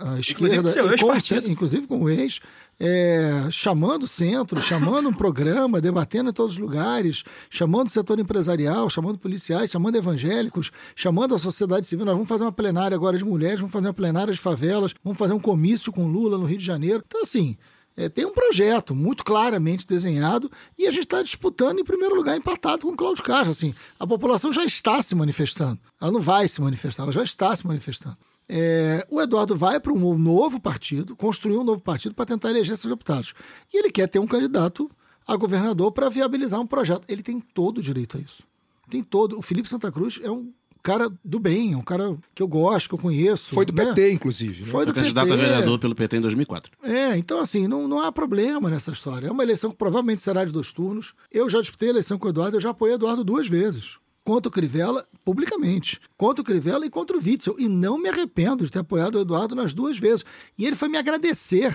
a, 0.00 0.14
a 0.14 0.20
esquerda, 0.20 0.62
com 0.62 0.68
seu 0.68 0.92
e 0.92 0.98
com 0.98 1.20
cen- 1.20 1.48
inclusive 1.48 1.86
com 1.86 2.00
o 2.02 2.08
ex, 2.10 2.40
é, 2.80 3.46
chamando 3.50 4.04
o 4.04 4.08
centro, 4.08 4.60
chamando 4.60 5.08
um 5.08 5.12
programa, 5.12 5.80
debatendo 5.80 6.30
em 6.30 6.32
todos 6.32 6.54
os 6.54 6.58
lugares, 6.58 7.22
chamando 7.48 7.86
o 7.86 7.90
setor 7.90 8.18
empresarial, 8.18 8.90
chamando 8.90 9.18
policiais, 9.18 9.70
chamando 9.70 9.94
evangélicos, 9.96 10.72
chamando 10.96 11.34
a 11.34 11.38
sociedade 11.38 11.86
civil. 11.86 12.04
Nós 12.04 12.14
vamos 12.14 12.28
fazer 12.28 12.42
uma 12.44 12.52
plenária 12.52 12.96
agora 12.96 13.16
de 13.16 13.24
mulheres, 13.24 13.60
vamos 13.60 13.72
fazer 13.72 13.86
uma 13.86 13.94
plenária 13.94 14.32
de 14.32 14.40
favelas, 14.40 14.92
vamos 15.04 15.18
fazer 15.18 15.32
um 15.32 15.40
comício 15.40 15.92
com 15.92 16.08
Lula 16.08 16.36
no 16.38 16.44
Rio 16.44 16.58
de 16.58 16.64
Janeiro. 16.64 17.04
Então, 17.06 17.22
assim, 17.22 17.56
é, 17.98 18.08
tem 18.08 18.24
um 18.24 18.30
projeto 18.30 18.94
muito 18.94 19.24
claramente 19.24 19.84
desenhado 19.84 20.48
e 20.78 20.86
a 20.86 20.90
gente 20.92 21.02
está 21.02 21.20
disputando 21.20 21.80
em 21.80 21.84
primeiro 21.84 22.14
lugar 22.14 22.36
empatado 22.36 22.82
com 22.82 22.92
o 22.92 22.96
Cláudio 22.96 23.24
Castro. 23.24 23.50
Assim, 23.50 23.74
a 23.98 24.06
população 24.06 24.52
já 24.52 24.64
está 24.64 25.02
se 25.02 25.16
manifestando. 25.16 25.80
Ela 26.00 26.12
não 26.12 26.20
vai 26.20 26.46
se 26.46 26.60
manifestar, 26.60 27.02
ela 27.02 27.12
já 27.12 27.24
está 27.24 27.56
se 27.56 27.66
manifestando. 27.66 28.16
É, 28.48 29.04
o 29.10 29.20
Eduardo 29.20 29.56
vai 29.56 29.80
para 29.80 29.92
um 29.92 30.16
novo 30.16 30.60
partido, 30.60 31.16
construir 31.16 31.58
um 31.58 31.64
novo 31.64 31.80
partido 31.80 32.14
para 32.14 32.24
tentar 32.24 32.50
eleger 32.50 32.76
seus 32.76 32.92
deputados. 32.92 33.34
E 33.74 33.78
ele 33.80 33.90
quer 33.90 34.06
ter 34.06 34.20
um 34.20 34.28
candidato 34.28 34.88
a 35.26 35.34
governador 35.34 35.90
para 35.90 36.08
viabilizar 36.08 36.60
um 36.60 36.66
projeto. 36.68 37.02
Ele 37.08 37.22
tem 37.22 37.40
todo 37.40 37.78
o 37.78 37.82
direito 37.82 38.16
a 38.16 38.20
isso. 38.20 38.44
Tem 38.88 39.02
todo. 39.02 39.36
O 39.36 39.42
Felipe 39.42 39.68
Santa 39.68 39.90
Cruz 39.90 40.20
é 40.22 40.30
um 40.30 40.52
cara 40.88 41.10
do 41.24 41.38
bem, 41.38 41.72
é 41.72 41.76
um 41.76 41.82
cara 41.82 42.16
que 42.34 42.42
eu 42.42 42.48
gosto, 42.48 42.88
que 42.88 42.94
eu 42.94 42.98
conheço. 42.98 43.54
Foi 43.54 43.64
do 43.66 43.72
né? 43.72 43.86
PT, 43.86 44.12
inclusive. 44.12 44.60
né? 44.60 44.64
Foi 44.64 44.84
Foi 44.84 44.86
do 44.86 44.94
candidato 44.94 45.26
a 45.32 45.36
PT. 45.36 45.42
vereador 45.46 45.78
pelo 45.78 45.94
PT 45.94 46.16
em 46.16 46.20
2004. 46.20 46.72
É, 46.82 47.16
então 47.16 47.40
assim, 47.40 47.68
não, 47.68 47.86
não 47.86 48.00
há 48.00 48.10
problema 48.10 48.70
nessa 48.70 48.90
história. 48.92 49.28
É 49.28 49.30
uma 49.30 49.42
eleição 49.42 49.70
que 49.70 49.76
provavelmente 49.76 50.20
será 50.20 50.44
de 50.44 50.52
dois 50.52 50.72
turnos. 50.72 51.14
Eu 51.30 51.48
já 51.50 51.60
disputei 51.60 51.88
a 51.88 51.92
eleição 51.92 52.18
com 52.18 52.26
o 52.26 52.30
Eduardo, 52.30 52.56
eu 52.56 52.60
já 52.60 52.70
apoiei 52.70 52.94
o 52.94 52.96
Eduardo 52.96 53.22
duas 53.22 53.48
vezes. 53.48 53.96
Contra 54.24 54.48
o 54.48 54.52
Crivella, 54.52 55.06
publicamente. 55.24 55.98
Contra 56.16 56.42
o 56.42 56.44
Crivella 56.44 56.84
e 56.84 56.90
contra 56.90 57.16
o 57.16 57.20
Witzel. 57.20 57.56
E 57.58 57.66
não 57.66 57.96
me 57.98 58.08
arrependo 58.10 58.64
de 58.64 58.70
ter 58.70 58.80
apoiado 58.80 59.14
o 59.16 59.20
Eduardo 59.22 59.54
nas 59.54 59.72
duas 59.72 59.98
vezes. 59.98 60.24
E 60.58 60.66
ele 60.66 60.76
foi 60.76 60.88
me 60.88 60.98
agradecer 60.98 61.74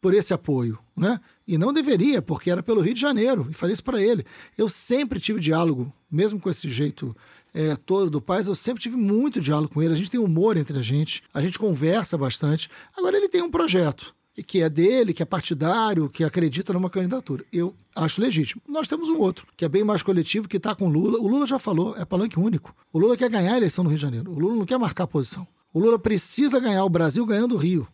por 0.00 0.12
esse 0.14 0.34
apoio, 0.34 0.78
né? 0.96 1.18
E 1.48 1.56
não 1.58 1.72
deveria, 1.72 2.20
porque 2.22 2.50
era 2.50 2.62
pelo 2.62 2.80
Rio 2.80 2.94
de 2.94 3.00
Janeiro. 3.00 3.48
E 3.50 3.54
falei 3.54 3.72
isso 3.72 3.82
para 3.82 4.00
ele. 4.00 4.24
Eu 4.56 4.68
sempre 4.68 5.18
tive 5.18 5.40
diálogo, 5.40 5.92
mesmo 6.10 6.38
com 6.38 6.48
esse 6.50 6.68
jeito 6.70 7.16
é, 7.54 7.76
todo 7.76 8.10
do 8.10 8.20
Paz, 8.20 8.48
eu 8.48 8.54
sempre 8.54 8.82
tive 8.82 8.96
muito 8.96 9.40
diálogo 9.40 9.72
com 9.72 9.80
ele. 9.80 9.94
A 9.94 9.96
gente 9.96 10.10
tem 10.10 10.18
humor 10.18 10.56
entre 10.56 10.76
a 10.76 10.82
gente, 10.82 11.22
a 11.32 11.40
gente 11.40 11.58
conversa 11.58 12.18
bastante. 12.18 12.68
Agora 12.96 13.16
ele 13.16 13.28
tem 13.28 13.40
um 13.40 13.50
projeto 13.50 14.12
e 14.36 14.42
que 14.42 14.60
é 14.60 14.68
dele, 14.68 15.14
que 15.14 15.22
é 15.22 15.26
partidário, 15.26 16.08
que 16.08 16.24
acredita 16.24 16.72
numa 16.72 16.90
candidatura. 16.90 17.44
Eu 17.52 17.72
acho 17.94 18.20
legítimo. 18.20 18.60
Nós 18.68 18.88
temos 18.88 19.08
um 19.08 19.18
outro, 19.18 19.46
que 19.56 19.64
é 19.64 19.68
bem 19.68 19.84
mais 19.84 20.02
coletivo, 20.02 20.48
que 20.48 20.56
está 20.56 20.74
com 20.74 20.88
o 20.88 20.90
Lula. 20.90 21.18
O 21.20 21.28
Lula 21.28 21.46
já 21.46 21.58
falou, 21.58 21.94
é 21.96 22.04
palanque 22.04 22.38
único. 22.38 22.74
O 22.92 22.98
Lula 22.98 23.16
quer 23.16 23.30
ganhar 23.30 23.54
a 23.54 23.56
eleição 23.56 23.84
no 23.84 23.90
Rio 23.90 23.98
de 23.98 24.02
Janeiro. 24.02 24.32
O 24.32 24.38
Lula 24.38 24.56
não 24.56 24.66
quer 24.66 24.78
marcar 24.78 25.06
posição. 25.06 25.46
O 25.72 25.78
Lula 25.78 25.98
precisa 25.98 26.58
ganhar 26.58 26.84
o 26.84 26.90
Brasil 26.90 27.24
ganhando 27.24 27.54
o 27.54 27.58
Rio. 27.58 27.86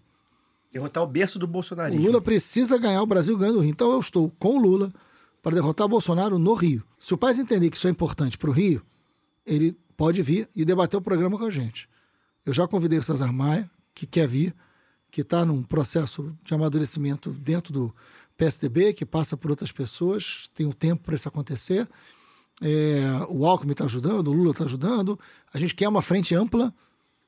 Derrotar 0.72 1.02
o 1.02 1.06
berço 1.06 1.38
do 1.38 1.44
O 1.44 1.48
bolsonarismo. 1.48 2.06
Lula 2.06 2.20
precisa 2.22 2.78
ganhar 2.78 3.02
o 3.02 3.06
Brasil 3.06 3.36
ganhando 3.36 3.58
o 3.58 3.60
Rio. 3.60 3.70
Então 3.70 3.92
eu 3.92 4.00
estou 4.00 4.32
com 4.38 4.56
o 4.56 4.58
Lula 4.58 4.92
para 5.42 5.54
derrotar 5.54 5.88
Bolsonaro 5.88 6.38
no 6.38 6.54
Rio. 6.54 6.82
Se 6.98 7.12
o 7.12 7.18
Paz 7.18 7.38
entender 7.38 7.68
que 7.70 7.76
isso 7.76 7.88
é 7.88 7.90
importante 7.90 8.38
para 8.38 8.50
o 8.50 8.52
Rio, 8.52 8.82
ele 9.50 9.76
pode 9.96 10.22
vir 10.22 10.48
e 10.54 10.64
debater 10.64 10.96
o 10.98 11.02
programa 11.02 11.36
com 11.36 11.44
a 11.44 11.50
gente. 11.50 11.88
Eu 12.46 12.54
já 12.54 12.66
convidei 12.66 12.98
o 12.98 13.02
César 13.02 13.32
Maia, 13.32 13.70
que 13.94 14.06
quer 14.06 14.26
vir, 14.26 14.54
que 15.10 15.20
está 15.20 15.44
num 15.44 15.62
processo 15.62 16.34
de 16.42 16.54
amadurecimento 16.54 17.30
dentro 17.30 17.72
do 17.72 17.94
PSDB, 18.36 18.94
que 18.94 19.04
passa 19.04 19.36
por 19.36 19.50
outras 19.50 19.72
pessoas, 19.72 20.48
tem 20.54 20.66
um 20.66 20.72
tempo 20.72 21.02
para 21.04 21.16
isso 21.16 21.28
acontecer. 21.28 21.86
É, 22.62 23.02
o 23.28 23.44
Alckmin 23.44 23.72
está 23.72 23.84
ajudando, 23.84 24.28
o 24.28 24.32
Lula 24.32 24.52
está 24.52 24.64
ajudando. 24.64 25.18
A 25.52 25.58
gente 25.58 25.74
quer 25.74 25.88
uma 25.88 26.00
frente 26.00 26.34
ampla, 26.34 26.72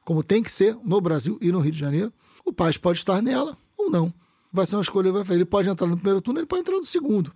como 0.05 0.23
tem 0.23 0.43
que 0.43 0.51
ser 0.51 0.77
no 0.83 1.01
Brasil 1.01 1.39
e 1.41 1.51
no 1.51 1.61
Rio 1.61 1.73
de 1.73 1.79
Janeiro. 1.79 2.13
O 2.45 2.53
Paz 2.53 2.77
pode 2.77 2.99
estar 2.99 3.21
nela 3.21 3.57
ou 3.77 3.91
não. 3.91 4.13
Vai 4.53 4.65
ser 4.67 4.77
uma 4.77 4.83
escolha. 4.83 5.13
Ele 5.31 5.45
pode 5.45 5.69
entrar 5.69 5.87
no 5.87 5.97
primeiro 5.97 6.21
turno, 6.21 6.41
ele 6.41 6.47
pode 6.47 6.61
entrar 6.61 6.77
no 6.77 6.87
segundo. 6.87 7.33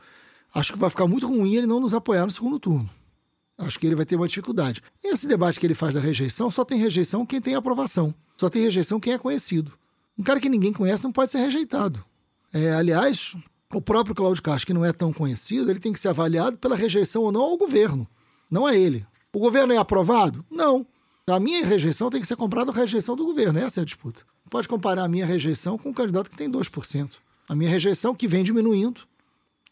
Acho 0.54 0.72
que 0.72 0.78
vai 0.78 0.88
ficar 0.88 1.06
muito 1.06 1.26
ruim 1.26 1.54
ele 1.54 1.66
não 1.66 1.80
nos 1.80 1.92
apoiar 1.92 2.24
no 2.24 2.30
segundo 2.30 2.58
turno. 2.58 2.88
Acho 3.58 3.78
que 3.78 3.86
ele 3.86 3.96
vai 3.96 4.04
ter 4.04 4.16
uma 4.16 4.28
dificuldade. 4.28 4.82
Esse 5.02 5.26
debate 5.26 5.58
que 5.58 5.66
ele 5.66 5.74
faz 5.74 5.94
da 5.94 6.00
rejeição, 6.00 6.50
só 6.50 6.64
tem 6.64 6.78
rejeição 6.78 7.24
quem 7.24 7.40
tem 7.40 7.54
aprovação. 7.54 8.14
Só 8.36 8.50
tem 8.50 8.62
rejeição 8.62 9.00
quem 9.00 9.14
é 9.14 9.18
conhecido. 9.18 9.72
Um 10.18 10.22
cara 10.22 10.40
que 10.40 10.48
ninguém 10.48 10.72
conhece 10.72 11.02
não 11.02 11.12
pode 11.12 11.30
ser 11.30 11.38
rejeitado. 11.38 12.04
É, 12.52 12.72
aliás, 12.72 13.34
o 13.72 13.80
próprio 13.80 14.14
Cláudio 14.14 14.42
Castro, 14.42 14.66
que 14.66 14.74
não 14.74 14.84
é 14.84 14.92
tão 14.92 15.12
conhecido, 15.12 15.70
ele 15.70 15.80
tem 15.80 15.92
que 15.92 16.00
ser 16.00 16.08
avaliado 16.08 16.56
pela 16.58 16.76
rejeição 16.76 17.22
ou 17.22 17.32
não 17.32 17.42
ao 17.42 17.56
governo, 17.56 18.06
não 18.50 18.66
a 18.66 18.74
ele. 18.74 19.06
O 19.32 19.38
governo 19.38 19.72
é 19.72 19.76
aprovado? 19.76 20.44
Não. 20.50 20.86
A 21.26 21.40
minha 21.40 21.64
rejeição 21.64 22.08
tem 22.08 22.20
que 22.20 22.26
ser 22.26 22.36
comprada 22.36 22.72
com 22.72 22.78
a 22.78 22.82
rejeição 22.82 23.16
do 23.16 23.24
governo. 23.24 23.58
Essa 23.58 23.80
é 23.80 23.82
a 23.82 23.84
disputa. 23.84 24.22
Pode 24.48 24.68
comparar 24.68 25.04
a 25.04 25.08
minha 25.08 25.26
rejeição 25.26 25.76
com 25.76 25.90
um 25.90 25.92
candidato 25.92 26.30
que 26.30 26.36
tem 26.36 26.50
2%. 26.50 27.16
A 27.48 27.54
minha 27.54 27.68
rejeição 27.68 28.14
que 28.14 28.28
vem 28.28 28.44
diminuindo. 28.44 29.02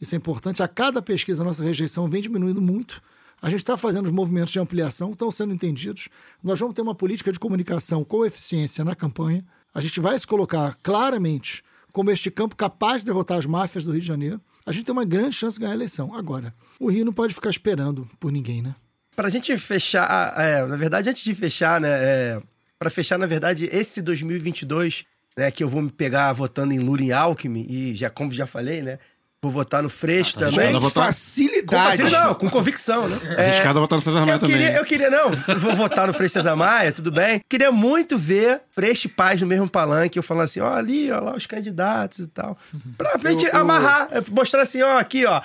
Isso 0.00 0.14
é 0.14 0.18
importante. 0.18 0.62
A 0.62 0.68
cada 0.68 1.00
pesquisa, 1.00 1.42
a 1.42 1.44
nossa 1.44 1.62
rejeição 1.62 2.10
vem 2.10 2.20
diminuindo 2.20 2.60
muito. 2.60 3.00
A 3.44 3.50
gente 3.50 3.58
está 3.58 3.76
fazendo 3.76 4.06
os 4.06 4.10
movimentos 4.10 4.54
de 4.54 4.58
ampliação, 4.58 5.12
estão 5.12 5.30
sendo 5.30 5.52
entendidos. 5.52 6.08
Nós 6.42 6.58
vamos 6.58 6.74
ter 6.74 6.80
uma 6.80 6.94
política 6.94 7.30
de 7.30 7.38
comunicação 7.38 8.02
com 8.02 8.24
eficiência 8.24 8.82
na 8.82 8.94
campanha. 8.94 9.44
A 9.74 9.82
gente 9.82 10.00
vai 10.00 10.18
se 10.18 10.26
colocar 10.26 10.78
claramente 10.82 11.62
como 11.92 12.10
este 12.10 12.30
campo 12.30 12.56
capaz 12.56 13.02
de 13.02 13.04
derrotar 13.04 13.36
as 13.36 13.44
máfias 13.44 13.84
do 13.84 13.90
Rio 13.90 14.00
de 14.00 14.06
Janeiro. 14.06 14.40
A 14.64 14.72
gente 14.72 14.86
tem 14.86 14.94
uma 14.94 15.04
grande 15.04 15.36
chance 15.36 15.58
de 15.58 15.60
ganhar 15.60 15.72
a 15.72 15.76
eleição. 15.76 16.14
Agora, 16.14 16.54
o 16.80 16.90
Rio 16.90 17.04
não 17.04 17.12
pode 17.12 17.34
ficar 17.34 17.50
esperando 17.50 18.08
por 18.18 18.32
ninguém, 18.32 18.62
né? 18.62 18.74
Pra 19.14 19.28
gente 19.28 19.54
fechar, 19.58 20.32
é, 20.40 20.64
na 20.64 20.76
verdade, 20.76 21.10
antes 21.10 21.22
de 21.22 21.34
fechar, 21.34 21.78
né, 21.82 21.90
é, 21.90 22.42
para 22.78 22.88
fechar, 22.88 23.18
na 23.18 23.26
verdade, 23.26 23.68
esse 23.70 24.00
2022, 24.00 25.04
né, 25.36 25.50
que 25.50 25.62
eu 25.62 25.68
vou 25.68 25.82
me 25.82 25.90
pegar 25.90 26.32
votando 26.32 26.72
em 26.72 26.78
Lula 26.78 27.02
e 27.02 27.12
Alckmin, 27.12 27.66
e 27.68 27.94
já, 27.94 28.08
como 28.08 28.32
já 28.32 28.46
falei, 28.46 28.80
né, 28.80 28.98
vou 29.44 29.52
votar 29.62 29.82
no 29.82 29.88
Freixo 29.88 30.34
tá 30.34 30.46
também. 30.46 30.58
arriscado 30.58 30.76
a 30.76 30.80
Com 30.80 30.86
votar. 30.88 31.06
Facilidade. 31.06 31.90
facilidade, 31.96 32.26
não, 32.26 32.34
com 32.34 32.50
convicção, 32.50 33.08
né? 33.08 33.18
É, 33.36 33.46
Arriscado 33.50 33.78
a 33.78 33.82
votar 33.82 33.98
no 33.98 34.04
César 34.04 34.20
Maia 34.20 34.34
eu 34.34 34.38
também. 34.38 34.56
queria, 34.56 34.76
eu 34.76 34.84
queria, 34.84 35.10
não, 35.10 35.30
vou 35.58 35.76
votar 35.76 36.06
no 36.06 36.12
Freixo 36.12 36.32
César 36.34 36.56
Maia, 36.56 36.92
tudo 36.92 37.10
bem. 37.12 37.40
Queria 37.48 37.70
muito 37.70 38.16
ver 38.18 38.62
Freixo 38.70 39.06
e 39.06 39.10
Paz 39.10 39.40
no 39.40 39.46
mesmo 39.46 39.68
palanque, 39.68 40.18
eu 40.18 40.22
falando 40.22 40.44
assim, 40.44 40.60
ó, 40.60 40.72
ali, 40.74 41.10
ó, 41.10 41.20
lá 41.20 41.34
os 41.36 41.46
candidatos 41.46 42.18
e 42.20 42.26
tal. 42.26 42.56
Pra, 42.96 43.18
pra 43.18 43.30
gente 43.30 43.44
Eu- 43.46 43.52
eu- 43.52 43.60
amarrar, 43.60 44.08
mostrar 44.30 44.62
assim, 44.62 44.82
ó, 44.82 44.98
aqui, 44.98 45.24
ó, 45.26 45.40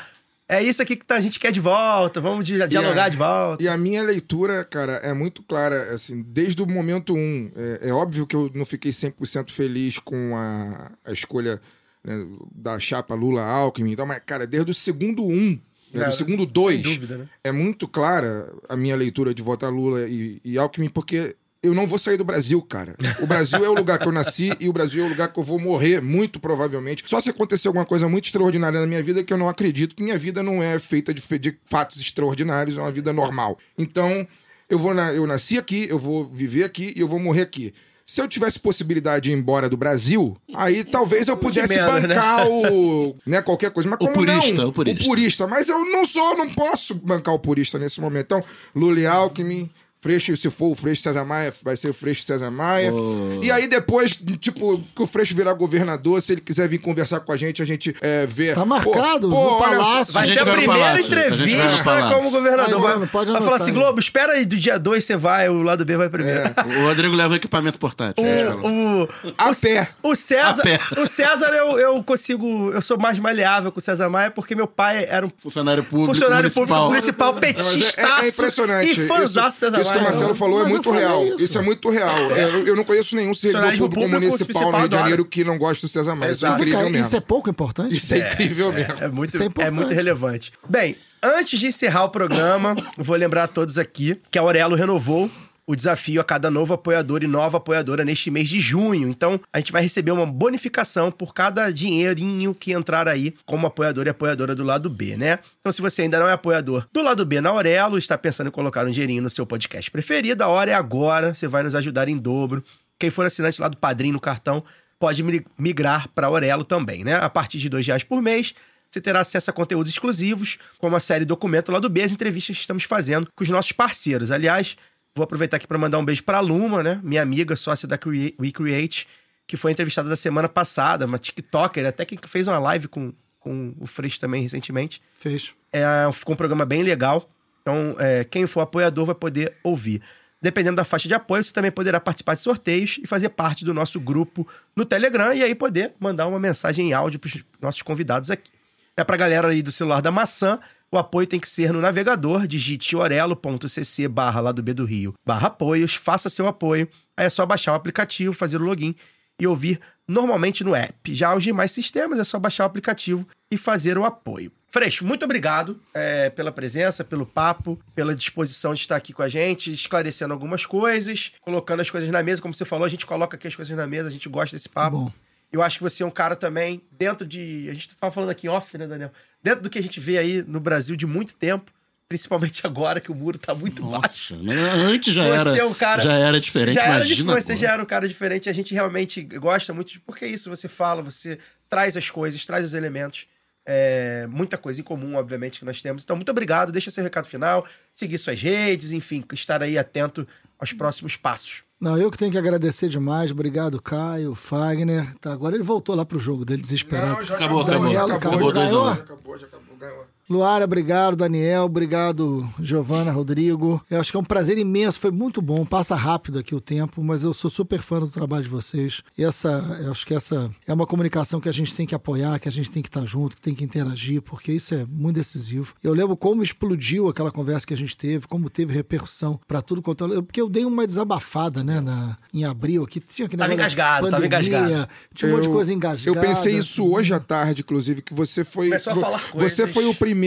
é 0.47 0.63
isso 0.63 0.81
aqui 0.81 0.95
que 0.95 1.05
tá- 1.05 1.15
a 1.15 1.21
gente 1.21 1.39
quer 1.39 1.51
de 1.51 1.59
volta, 1.59 2.19
vamos 2.19 2.43
di- 2.45 2.67
dialogar 2.67 3.05
a- 3.05 3.09
de 3.09 3.17
volta. 3.17 3.61
E 3.63 3.67
a 3.67 3.77
minha 3.77 4.01
leitura, 4.01 4.63
cara, 4.63 4.93
é 5.03 5.13
muito 5.13 5.43
clara, 5.43 5.93
assim, 5.93 6.23
desde 6.27 6.61
o 6.61 6.65
momento 6.65 7.13
um. 7.13 7.51
É, 7.55 7.89
é 7.89 7.93
óbvio 7.93 8.25
que 8.25 8.35
eu 8.35 8.49
não 8.55 8.65
fiquei 8.65 8.91
100% 8.91 9.51
feliz 9.51 9.99
com 9.99 10.35
a, 10.35 10.91
a 11.05 11.11
escolha 11.11 11.61
né, 12.03 12.25
da 12.53 12.79
chapa 12.79 13.13
Lula-Alckmin 13.15 13.91
e 13.91 13.95
tal, 13.95 14.05
mas, 14.05 14.21
cara, 14.25 14.45
desde 14.47 14.71
o 14.71 14.73
segundo 14.73 15.23
um, 15.25 15.59
né, 15.93 16.05
do 16.05 16.11
segundo 16.13 16.45
dois, 16.45 16.81
dúvida, 16.81 17.17
né? 17.17 17.29
é 17.43 17.51
muito 17.51 17.87
clara 17.87 18.51
a 18.67 18.75
minha 18.77 18.95
leitura 18.95 19.33
de 19.33 19.41
votar 19.41 19.71
Lula 19.71 20.07
e, 20.07 20.39
e 20.43 20.57
Alckmin, 20.57 20.89
porque 20.89 21.35
eu 21.61 21.73
não 21.73 21.85
vou 21.85 21.99
sair 21.99 22.15
do 22.15 22.23
Brasil, 22.23 22.61
cara. 22.61 22.95
O 23.19 23.27
Brasil 23.27 23.65
é 23.65 23.69
o 23.69 23.73
lugar 23.73 23.99
que 23.99 24.07
eu 24.07 24.13
nasci 24.13 24.49
e 24.61 24.69
o 24.69 24.71
Brasil 24.73 25.03
é 25.03 25.07
o 25.07 25.09
lugar 25.09 25.27
que 25.33 25.37
eu 25.37 25.43
vou 25.43 25.59
morrer, 25.59 26.01
muito 26.01 26.39
provavelmente. 26.39 27.03
Só 27.05 27.19
se 27.19 27.29
acontecer 27.29 27.67
alguma 27.67 27.85
coisa 27.85 28.07
muito 28.07 28.25
extraordinária 28.25 28.79
na 28.79 28.87
minha 28.87 29.03
vida, 29.03 29.23
que 29.25 29.33
eu 29.33 29.37
não 29.37 29.49
acredito 29.49 29.93
que 29.93 30.01
minha 30.01 30.17
vida 30.17 30.41
não 30.41 30.63
é 30.63 30.79
feita 30.79 31.13
de, 31.13 31.21
de 31.37 31.57
fatos 31.65 31.99
extraordinários, 31.99 32.77
é 32.77 32.81
uma 32.81 32.91
vida 32.91 33.11
normal. 33.11 33.57
Então, 33.77 34.25
eu 34.69 34.79
vou 34.79 34.93
na- 34.93 35.11
eu 35.11 35.27
nasci 35.27 35.57
aqui, 35.57 35.85
eu 35.89 35.99
vou 35.99 36.23
viver 36.29 36.63
aqui 36.63 36.93
e 36.95 37.01
eu 37.01 37.09
vou 37.09 37.19
morrer 37.19 37.41
aqui. 37.41 37.73
Se 38.09 38.19
eu 38.19 38.27
tivesse 38.27 38.59
possibilidade 38.59 39.25
de 39.25 39.31
ir 39.31 39.35
embora 39.35 39.69
do 39.69 39.77
Brasil, 39.77 40.35
aí 40.55 40.81
talvez 40.89 41.27
eu 41.27 41.37
pudesse 41.37 41.75
menos, 41.75 42.01
né? 42.01 42.15
bancar 42.15 42.47
o. 42.49 43.15
Né, 43.23 43.39
qualquer 43.39 43.69
coisa. 43.69 43.87
Mas 43.87 43.97
O 43.97 43.99
como 43.99 44.13
purista, 44.13 44.63
não? 44.63 44.69
o 44.69 44.73
purista. 44.73 45.03
O 45.03 45.05
purista. 45.05 45.47
Mas 45.47 45.69
eu 45.69 45.85
não 45.85 46.07
sou, 46.07 46.35
não 46.35 46.49
posso 46.49 46.95
bancar 46.95 47.35
o 47.35 47.39
purista 47.39 47.77
nesse 47.77 48.01
momento. 48.01 48.25
Então, 48.25 48.43
Lula 48.75 48.99
e 48.99 49.05
Alckmin. 49.05 49.69
Freixo, 50.01 50.37
se 50.37 50.49
for 50.49 50.67
o 50.71 50.75
Freixo 50.75 51.01
César 51.01 51.25
Maia, 51.25 51.53
vai 51.61 51.75
ser 51.75 51.89
o 51.89 51.93
Freixo 51.93 52.23
César 52.23 52.49
Maia. 52.49 52.93
Oh. 52.93 53.39
E 53.43 53.51
aí 53.51 53.67
depois, 53.67 54.15
tipo, 54.39 54.81
que 54.95 55.01
o 55.03 55.07
Freixo 55.07 55.35
virar 55.35 55.51
governador, 55.53 56.21
se 56.21 56.31
ele 56.33 56.41
quiser 56.41 56.69
vir 56.69 56.77
conversar 56.77 57.19
com 57.19 57.33
a 57.33 57.37
gente, 57.37 57.61
a 57.61 57.65
gente 57.65 57.93
é, 57.99 58.25
vê. 58.25 58.53
Tá 58.53 58.63
marcado, 58.63 59.27
no 59.27 59.35
olha 59.35 59.49
só- 59.49 59.59
Palácio. 59.59 60.13
Vai 60.13 60.23
A 60.23 60.27
ser 60.33 60.39
a 60.39 60.45
no 60.45 60.51
primeira 60.53 60.83
Palácio, 60.85 61.03
a 61.17 61.27
entrevista 61.27 62.09
como 62.15 62.31
governador. 62.31 62.79
Vai, 62.79 62.89
Vai, 62.89 62.93
mano, 62.99 63.07
pode 63.07 63.31
vai 63.31 63.41
falar 63.41 63.57
assim, 63.57 63.71
aí. 63.71 63.75
Globo, 63.75 63.99
espera 63.99 64.33
aí, 64.33 64.45
do 64.45 64.55
dia 64.55 64.79
2 64.79 65.03
você 65.03 65.17
vai, 65.17 65.49
o 65.49 65.61
lado 65.61 65.83
B 65.83 65.97
vai 65.97 66.09
primeiro. 66.09 66.43
O 66.79 66.87
Rodrigo 66.87 67.13
leva 67.13 67.35
equipamento 67.35 67.77
portátil. 67.77 68.23
É. 68.25 68.43
a 68.43 68.45
fala. 68.45 68.61
O, 68.69 69.09
A 69.37 69.49
o, 69.51 69.55
pé. 69.55 69.89
o 70.01 70.15
César, 70.15 70.61
A 70.61 70.63
pé. 70.63 70.79
o 70.97 71.05
César 71.05 71.47
eu, 71.49 71.77
eu 71.77 72.03
consigo, 72.03 72.71
eu 72.71 72.81
sou 72.81 72.97
mais 72.97 73.19
maleável 73.19 73.69
com 73.71 73.79
o 73.79 73.81
César 73.81 74.09
Maia 74.09 74.31
porque 74.31 74.55
meu 74.55 74.67
pai 74.67 75.05
era 75.09 75.25
um 75.25 75.31
Funcionário 75.37 75.83
público 75.83 76.13
funcionário 76.13 76.43
municipal. 76.55 76.65
público 76.65 76.89
municipal 76.89 77.33
petistaço 77.33 78.21
é, 78.21 78.25
é 78.25 78.29
impressionante. 78.29 78.91
e 79.01 79.07
fãzaço 79.07 79.57
César 79.59 79.88
isso 79.89 79.93
que 79.93 79.99
o. 79.99 80.03
Marcelo 80.03 80.35
falou 80.35 80.65
é 80.65 80.69
muito 80.69 80.91
real. 80.91 81.25
isso. 81.25 81.43
Isso. 81.43 81.57
é 81.57 81.61
muito 81.61 81.89
real. 81.89 82.31
Eu, 82.31 82.67
eu 82.67 82.75
não 82.75 82.83
conheço 82.83 83.15
nenhum 83.15 83.33
servidor 83.33 83.89
público, 83.89 83.95
público 83.95 84.25
municipal 84.25 84.71
no 84.71 84.77
Rio 84.77 84.89
de 84.89 84.95
Janeiro 84.95 85.25
que 85.25 85.43
não 85.43 85.57
gosta 85.57 85.87
do 85.87 85.89
César 85.89 86.15
Maia. 86.15 86.31
Isso 86.31 86.45
é 86.45 86.49
incrível 86.49 86.89
mesmo. 86.89 87.05
isso 87.05 87.15
é 87.15 87.19
pouco 87.19 87.49
importante? 87.49 87.95
Isso 87.95 88.13
é 88.13 88.19
incrível 88.19 88.71
mesmo. 88.71 88.93
É 88.99 89.07
muito, 89.07 89.35
é 89.41 89.49
é, 89.65 89.71
muito 89.71 89.93
relevante. 89.93 90.51
Bem, 90.67 90.95
antes 91.21 91.59
de 91.59 91.67
encerrar 91.67 92.05
o 92.05 92.09
programa, 92.09 92.75
vou 92.97 93.15
lembrar 93.15 93.43
a 93.43 93.47
todos 93.47 93.77
aqui 93.77 94.19
que 94.31 94.37
a 94.37 94.41
Aurelo 94.41 94.75
renovou 94.75 95.29
o 95.69 95.75
desafio 95.75 96.19
a 96.19 96.23
cada 96.23 96.49
novo 96.49 96.73
apoiador 96.73 97.21
e 97.23 97.27
nova 97.27 97.57
apoiadora 97.57 98.03
neste 98.03 98.31
mês 98.31 98.49
de 98.49 98.59
junho. 98.59 99.07
Então, 99.07 99.39
a 99.53 99.59
gente 99.59 99.71
vai 99.71 99.83
receber 99.83 100.09
uma 100.09 100.25
bonificação 100.25 101.11
por 101.11 101.31
cada 101.31 101.69
dinheirinho 101.71 102.55
que 102.55 102.71
entrar 102.71 103.07
aí 103.07 103.35
como 103.45 103.67
apoiador 103.67 104.07
e 104.07 104.09
apoiadora 104.09 104.55
do 104.55 104.63
lado 104.63 104.89
B, 104.89 105.15
né? 105.15 105.37
Então, 105.59 105.71
se 105.71 105.79
você 105.79 106.01
ainda 106.01 106.19
não 106.19 106.27
é 106.27 106.33
apoiador 106.33 106.87
do 106.91 107.03
lado 107.03 107.23
B 107.23 107.39
na 107.39 107.51
Aurelo, 107.51 107.99
está 107.99 108.17
pensando 108.17 108.47
em 108.47 108.51
colocar 108.51 108.87
um 108.87 108.89
dinheirinho 108.89 109.21
no 109.21 109.29
seu 109.29 109.45
podcast 109.45 109.91
preferido, 109.91 110.43
a 110.43 110.47
hora 110.47 110.71
é 110.71 110.73
agora. 110.73 111.35
Você 111.35 111.47
vai 111.47 111.61
nos 111.61 111.75
ajudar 111.75 112.09
em 112.09 112.17
dobro. 112.17 112.63
Quem 112.97 113.11
for 113.11 113.23
assinante 113.27 113.61
lá 113.61 113.67
do 113.67 113.77
Padrinho 113.77 114.13
no 114.13 114.19
cartão 114.19 114.63
pode 114.97 115.21
mi- 115.21 115.45
migrar 115.55 116.09
para 116.15 116.25
Aurelo 116.25 116.63
também, 116.63 117.03
né? 117.03 117.13
A 117.13 117.29
partir 117.29 117.59
de 117.59 117.67
R$ 117.69 117.79
reais 117.79 118.03
por 118.03 118.23
mês, 118.23 118.55
você 118.87 118.99
terá 118.99 119.19
acesso 119.19 119.51
a 119.51 119.53
conteúdos 119.53 119.91
exclusivos, 119.91 120.57
como 120.79 120.95
a 120.95 120.99
série 120.99 121.23
Documento 121.23 121.71
lá 121.71 121.77
do 121.77 121.87
B, 121.87 122.01
as 122.01 122.11
entrevistas 122.11 122.55
que 122.55 122.61
estamos 122.61 122.85
fazendo 122.85 123.29
com 123.35 123.43
os 123.43 123.49
nossos 123.51 123.71
parceiros. 123.71 124.31
Aliás, 124.31 124.75
vou 125.19 125.23
aproveitar 125.25 125.57
aqui 125.57 125.67
para 125.67 125.77
mandar 125.77 125.97
um 125.99 126.05
beijo 126.05 126.23
para 126.23 126.37
a 126.37 126.41
Luma, 126.41 126.81
né? 126.81 126.99
Minha 127.03 127.21
amiga, 127.21 127.55
sócia 127.55 127.87
da 127.87 127.97
Crea- 127.97 128.33
We 128.39 128.51
Create, 128.51 129.07
que 129.45 129.57
foi 129.57 129.71
entrevistada 129.71 130.07
da 130.09 130.15
semana 130.15 130.47
passada, 130.49 131.05
uma 131.05 131.17
TikToker, 131.17 131.85
até 131.85 132.05
que 132.05 132.17
fez 132.27 132.47
uma 132.47 132.59
live 132.59 132.87
com, 132.87 133.13
com 133.39 133.73
o 133.79 133.85
Freixo 133.85 134.19
também 134.19 134.41
recentemente. 134.41 135.01
Fez. 135.19 135.53
É, 135.73 135.83
ficou 136.13 136.33
um 136.33 136.37
programa 136.37 136.65
bem 136.65 136.83
legal. 136.83 137.29
Então, 137.61 137.95
é, 137.99 138.23
quem 138.23 138.47
for 138.47 138.61
apoiador 138.61 139.05
vai 139.05 139.15
poder 139.15 139.53
ouvir. 139.63 140.01
Dependendo 140.41 140.77
da 140.77 140.85
faixa 140.85 141.07
de 141.07 141.13
apoio, 141.13 141.43
você 141.43 141.51
também 141.51 141.69
poderá 141.71 141.99
participar 141.99 142.33
de 142.35 142.41
sorteios 142.41 142.97
e 143.03 143.05
fazer 143.05 143.29
parte 143.29 143.65
do 143.65 143.73
nosso 143.73 143.99
grupo 143.99 144.47
no 144.75 144.85
Telegram 144.85 145.33
e 145.33 145.43
aí 145.43 145.53
poder 145.53 145.93
mandar 145.99 146.27
uma 146.27 146.39
mensagem 146.39 146.87
em 146.89 146.93
áudio 146.93 147.19
para 147.19 147.27
os 147.27 147.43
nossos 147.61 147.81
convidados 147.81 148.31
aqui. 148.31 148.49
É 148.95 149.03
pra 149.03 149.17
galera 149.17 149.49
aí 149.49 149.61
do 149.61 149.71
celular 149.71 150.01
da 150.01 150.11
maçã, 150.11 150.59
o 150.91 150.97
apoio 150.97 151.27
tem 151.27 151.39
que 151.39 151.47
ser 151.47 151.71
no 151.71 151.81
navegador, 151.81 152.47
digite 152.47 152.95
orelo.cc 152.95 154.07
barra 154.07 154.41
lá 154.41 154.51
do 154.51 154.63
B 154.63 154.73
do 154.73 154.85
Rio, 154.85 155.13
barra 155.25 155.47
apoios, 155.47 155.95
faça 155.95 156.29
seu 156.29 156.47
apoio, 156.47 156.87
aí 157.15 157.25
é 157.25 157.29
só 157.29 157.45
baixar 157.45 157.73
o 157.73 157.75
aplicativo, 157.75 158.33
fazer 158.33 158.61
o 158.61 158.65
login 158.65 158.95
e 159.39 159.47
ouvir 159.47 159.79
normalmente 160.07 160.63
no 160.63 160.75
app. 160.75 161.13
Já 161.13 161.35
os 161.35 161.43
demais 161.43 161.71
sistemas 161.71 162.19
é 162.19 162.23
só 162.23 162.39
baixar 162.39 162.63
o 162.63 162.67
aplicativo 162.67 163.27
e 163.51 163.57
fazer 163.57 163.97
o 163.97 164.05
apoio. 164.05 164.51
Freixo, 164.71 165.03
muito 165.03 165.25
obrigado 165.25 165.79
é, 165.93 166.29
pela 166.29 166.51
presença, 166.51 167.03
pelo 167.03 167.25
papo, 167.25 167.79
pela 167.95 168.15
disposição 168.15 168.73
de 168.73 168.81
estar 168.81 168.95
aqui 168.95 169.11
com 169.11 169.23
a 169.23 169.29
gente, 169.29 169.73
esclarecendo 169.73 170.31
algumas 170.31 170.65
coisas, 170.65 171.31
colocando 171.41 171.79
as 171.79 171.89
coisas 171.89 172.09
na 172.09 172.21
mesa, 172.21 172.41
como 172.41 172.53
você 172.53 172.65
falou, 172.65 172.85
a 172.85 172.89
gente 172.89 173.05
coloca 173.05 173.35
aqui 173.35 173.47
as 173.47 173.55
coisas 173.55 173.75
na 173.75 173.87
mesa, 173.87 174.09
a 174.09 174.11
gente 174.11 174.29
gosta 174.29 174.55
desse 174.55 174.69
papo. 174.69 174.97
Bom. 174.97 175.11
Eu 175.51 175.61
acho 175.63 175.77
que 175.77 175.83
você 175.83 176.03
é 176.03 176.05
um 176.05 176.11
cara 176.11 176.35
também, 176.35 176.81
dentro 176.91 177.25
de. 177.25 177.67
A 177.69 177.73
gente 177.73 177.95
tava 177.95 178.11
falando 178.13 178.29
aqui 178.29 178.47
em 178.47 178.49
off, 178.49 178.77
né, 178.77 178.85
Daniel? 178.87 179.11
Dentro 179.41 179.61
do 179.63 179.69
que 179.69 179.79
a 179.79 179.81
gente 179.81 179.99
vê 179.99 180.17
aí 180.17 180.43
no 180.43 180.59
Brasil 180.59 180.95
de 180.95 181.07
muito 181.07 181.35
tempo, 181.35 181.71
principalmente 182.07 182.65
agora 182.67 182.99
que 182.99 183.11
o 183.11 183.15
muro 183.15 183.37
tá 183.37 183.55
muito 183.55 183.83
baixo. 183.83 184.35
Nossa, 184.35 184.37
mas 184.43 184.57
antes 184.79 185.13
já 185.13 185.23
Você 185.23 185.49
era, 185.49 185.57
é 185.57 185.65
um 185.65 185.73
cara- 185.73 186.01
já 186.01 186.13
era 186.13 186.39
diferente, 186.39 186.75
já 186.75 186.83
era 186.83 186.95
imagina 186.97 187.15
diferente, 187.15 187.43
você 187.43 187.55
já 187.55 187.71
era 187.73 187.81
um 187.81 187.85
cara 187.85 188.07
diferente. 188.07 188.49
A 188.49 188.53
gente 188.53 188.73
realmente 188.73 189.21
gosta 189.23 189.73
muito 189.73 189.93
de. 189.93 189.99
Porque 189.99 190.25
é 190.25 190.27
isso, 190.27 190.49
você 190.49 190.67
fala, 190.67 191.01
você 191.01 191.39
traz 191.67 191.97
as 191.97 192.09
coisas, 192.09 192.45
traz 192.45 192.65
os 192.65 192.73
elementos. 192.73 193.25
É, 193.71 194.25
muita 194.27 194.57
coisa 194.57 194.81
em 194.81 194.83
comum, 194.83 195.15
obviamente, 195.15 195.59
que 195.59 195.65
nós 195.65 195.79
temos. 195.81 196.03
Então, 196.03 196.15
muito 196.15 196.29
obrigado. 196.29 196.71
Deixa 196.71 196.89
seu 196.89 197.03
recado 197.03 197.27
final, 197.27 197.67
seguir 197.93 198.17
suas 198.17 198.41
redes, 198.41 198.91
enfim, 198.91 199.23
estar 199.33 199.61
aí 199.61 199.77
atento 199.77 200.27
aos 200.57 200.73
próximos 200.73 201.15
passos. 201.15 201.63
Não, 201.79 201.97
eu 201.97 202.11
que 202.11 202.17
tenho 202.17 202.31
que 202.31 202.37
agradecer 202.37 202.89
demais. 202.89 203.31
Obrigado, 203.31 203.81
Caio, 203.81 204.35
Fagner. 204.35 205.15
Tá, 205.19 205.31
agora 205.31 205.55
ele 205.55 205.63
voltou 205.63 205.95
lá 205.95 206.05
pro 206.05 206.19
jogo 206.19 206.43
dele, 206.43 206.61
desesperado. 206.61 207.19
Não, 207.19 207.23
já 207.23 207.35
Acabou, 207.35 207.61
acabou, 207.61 207.61
acabou. 207.61 207.83
Daniel, 207.83 208.15
acabou. 208.15 208.37
acabou, 208.39 208.49
já 208.49 208.53
ganhou? 208.65 208.85
Já 208.85 208.93
acabou, 208.93 209.37
já 209.37 209.47
acabou, 209.47 209.77
ganhou. 209.77 210.05
Luara, 210.29 210.63
obrigado. 210.63 211.15
Daniel, 211.15 211.63
obrigado. 211.63 212.47
Giovana, 212.61 213.11
Rodrigo. 213.11 213.83
Eu 213.89 213.99
acho 213.99 214.11
que 214.11 214.17
é 214.17 214.19
um 214.19 214.23
prazer 214.23 214.59
imenso. 214.59 214.99
Foi 214.99 215.09
muito 215.09 215.41
bom. 215.41 215.65
Passa 215.65 215.95
rápido 215.95 216.37
aqui 216.37 216.53
o 216.53 216.61
tempo, 216.61 217.03
mas 217.03 217.23
eu 217.23 217.33
sou 217.33 217.49
super 217.49 217.81
fã 217.81 217.99
do 217.99 218.07
trabalho 218.07 218.43
de 218.43 218.49
vocês. 218.49 219.01
E 219.17 219.23
essa, 219.23 219.49
eu 219.83 219.91
acho 219.91 220.05
que 220.05 220.13
essa 220.13 220.51
é 220.67 220.73
uma 220.73 220.85
comunicação 220.85 221.41
que 221.41 221.49
a 221.49 221.51
gente 221.51 221.73
tem 221.73 221.87
que 221.87 221.95
apoiar, 221.95 222.37
que 222.37 222.47
a 222.47 222.51
gente 222.51 222.69
tem 222.69 222.83
que 222.83 222.89
estar 222.89 223.03
junto, 223.07 223.37
que 223.37 223.41
tem 223.41 223.55
que 223.55 223.63
interagir, 223.63 224.21
porque 224.21 224.51
isso 224.51 224.75
é 224.75 224.85
muito 224.87 225.15
decisivo. 225.15 225.73
Eu 225.83 225.95
lembro 225.95 226.15
como 226.15 226.43
explodiu 226.43 227.09
aquela 227.09 227.31
conversa 227.31 227.65
que 227.65 227.73
a 227.73 227.77
gente 227.77 227.97
teve, 227.97 228.27
como 228.27 228.51
teve 228.51 228.71
repercussão 228.71 229.39
para 229.47 229.63
tudo 229.63 229.81
quanto 229.81 230.05
eu, 230.13 230.21
porque 230.21 230.39
eu 230.39 230.47
dei 230.47 230.63
uma 230.63 230.85
desabafada, 230.85 231.63
né, 231.63 231.81
na, 231.81 232.19
em 232.31 232.45
abril 232.45 232.83
aqui. 232.83 232.99
Tinha 232.99 233.27
que 233.27 233.35
Tava 233.35 233.51
engasgado, 233.51 234.09
tava 234.11 234.27
engasgado. 234.27 234.87
Tinha 235.15 235.31
um 235.31 235.35
monte 235.35 235.47
de 235.47 235.49
coisa 235.49 235.73
engasgada. 235.73 236.15
Eu 236.15 236.21
pensei 236.21 236.55
isso 236.55 236.87
hoje 236.87 237.15
à 237.15 237.19
tarde, 237.19 237.61
inclusive, 237.61 238.03
que 238.03 238.13
você 238.13 238.43
foi. 238.43 238.67
Começou 238.67 238.93
a 238.93 238.95
falar 238.95 239.17
Você 239.33 239.63
coisas. 239.63 239.71
foi 239.71 239.85
o 239.85 239.95
primeiro 239.95 240.18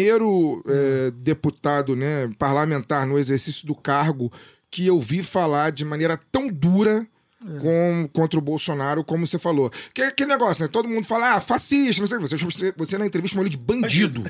é, 0.66 1.10
deputado, 1.16 1.94
né, 1.96 2.30
parlamentar 2.38 3.06
no 3.06 3.18
exercício 3.18 3.66
do 3.66 3.74
cargo 3.74 4.32
que 4.70 4.86
eu 4.86 5.00
vi 5.00 5.22
falar 5.22 5.70
de 5.72 5.84
maneira 5.84 6.18
tão 6.30 6.48
dura. 6.48 7.06
Com, 7.60 8.08
contra 8.12 8.38
o 8.38 8.40
Bolsonaro, 8.40 9.02
como 9.02 9.26
você 9.26 9.36
falou. 9.36 9.68
Que, 9.92 10.12
que 10.12 10.24
negócio, 10.24 10.62
né? 10.62 10.68
Todo 10.72 10.88
mundo 10.88 11.04
fala, 11.08 11.34
ah, 11.34 11.40
fascista, 11.40 12.00
não 12.00 12.06
sei 12.06 12.18
o 12.18 12.20
que. 12.20 12.28
Você, 12.28 12.36
você, 12.36 12.72
você 12.76 12.96
na 12.96 13.04
entrevista 13.04 13.32
chamou 13.34 13.42
ele 13.42 13.50
de 13.50 13.56
bandido. 13.56 14.22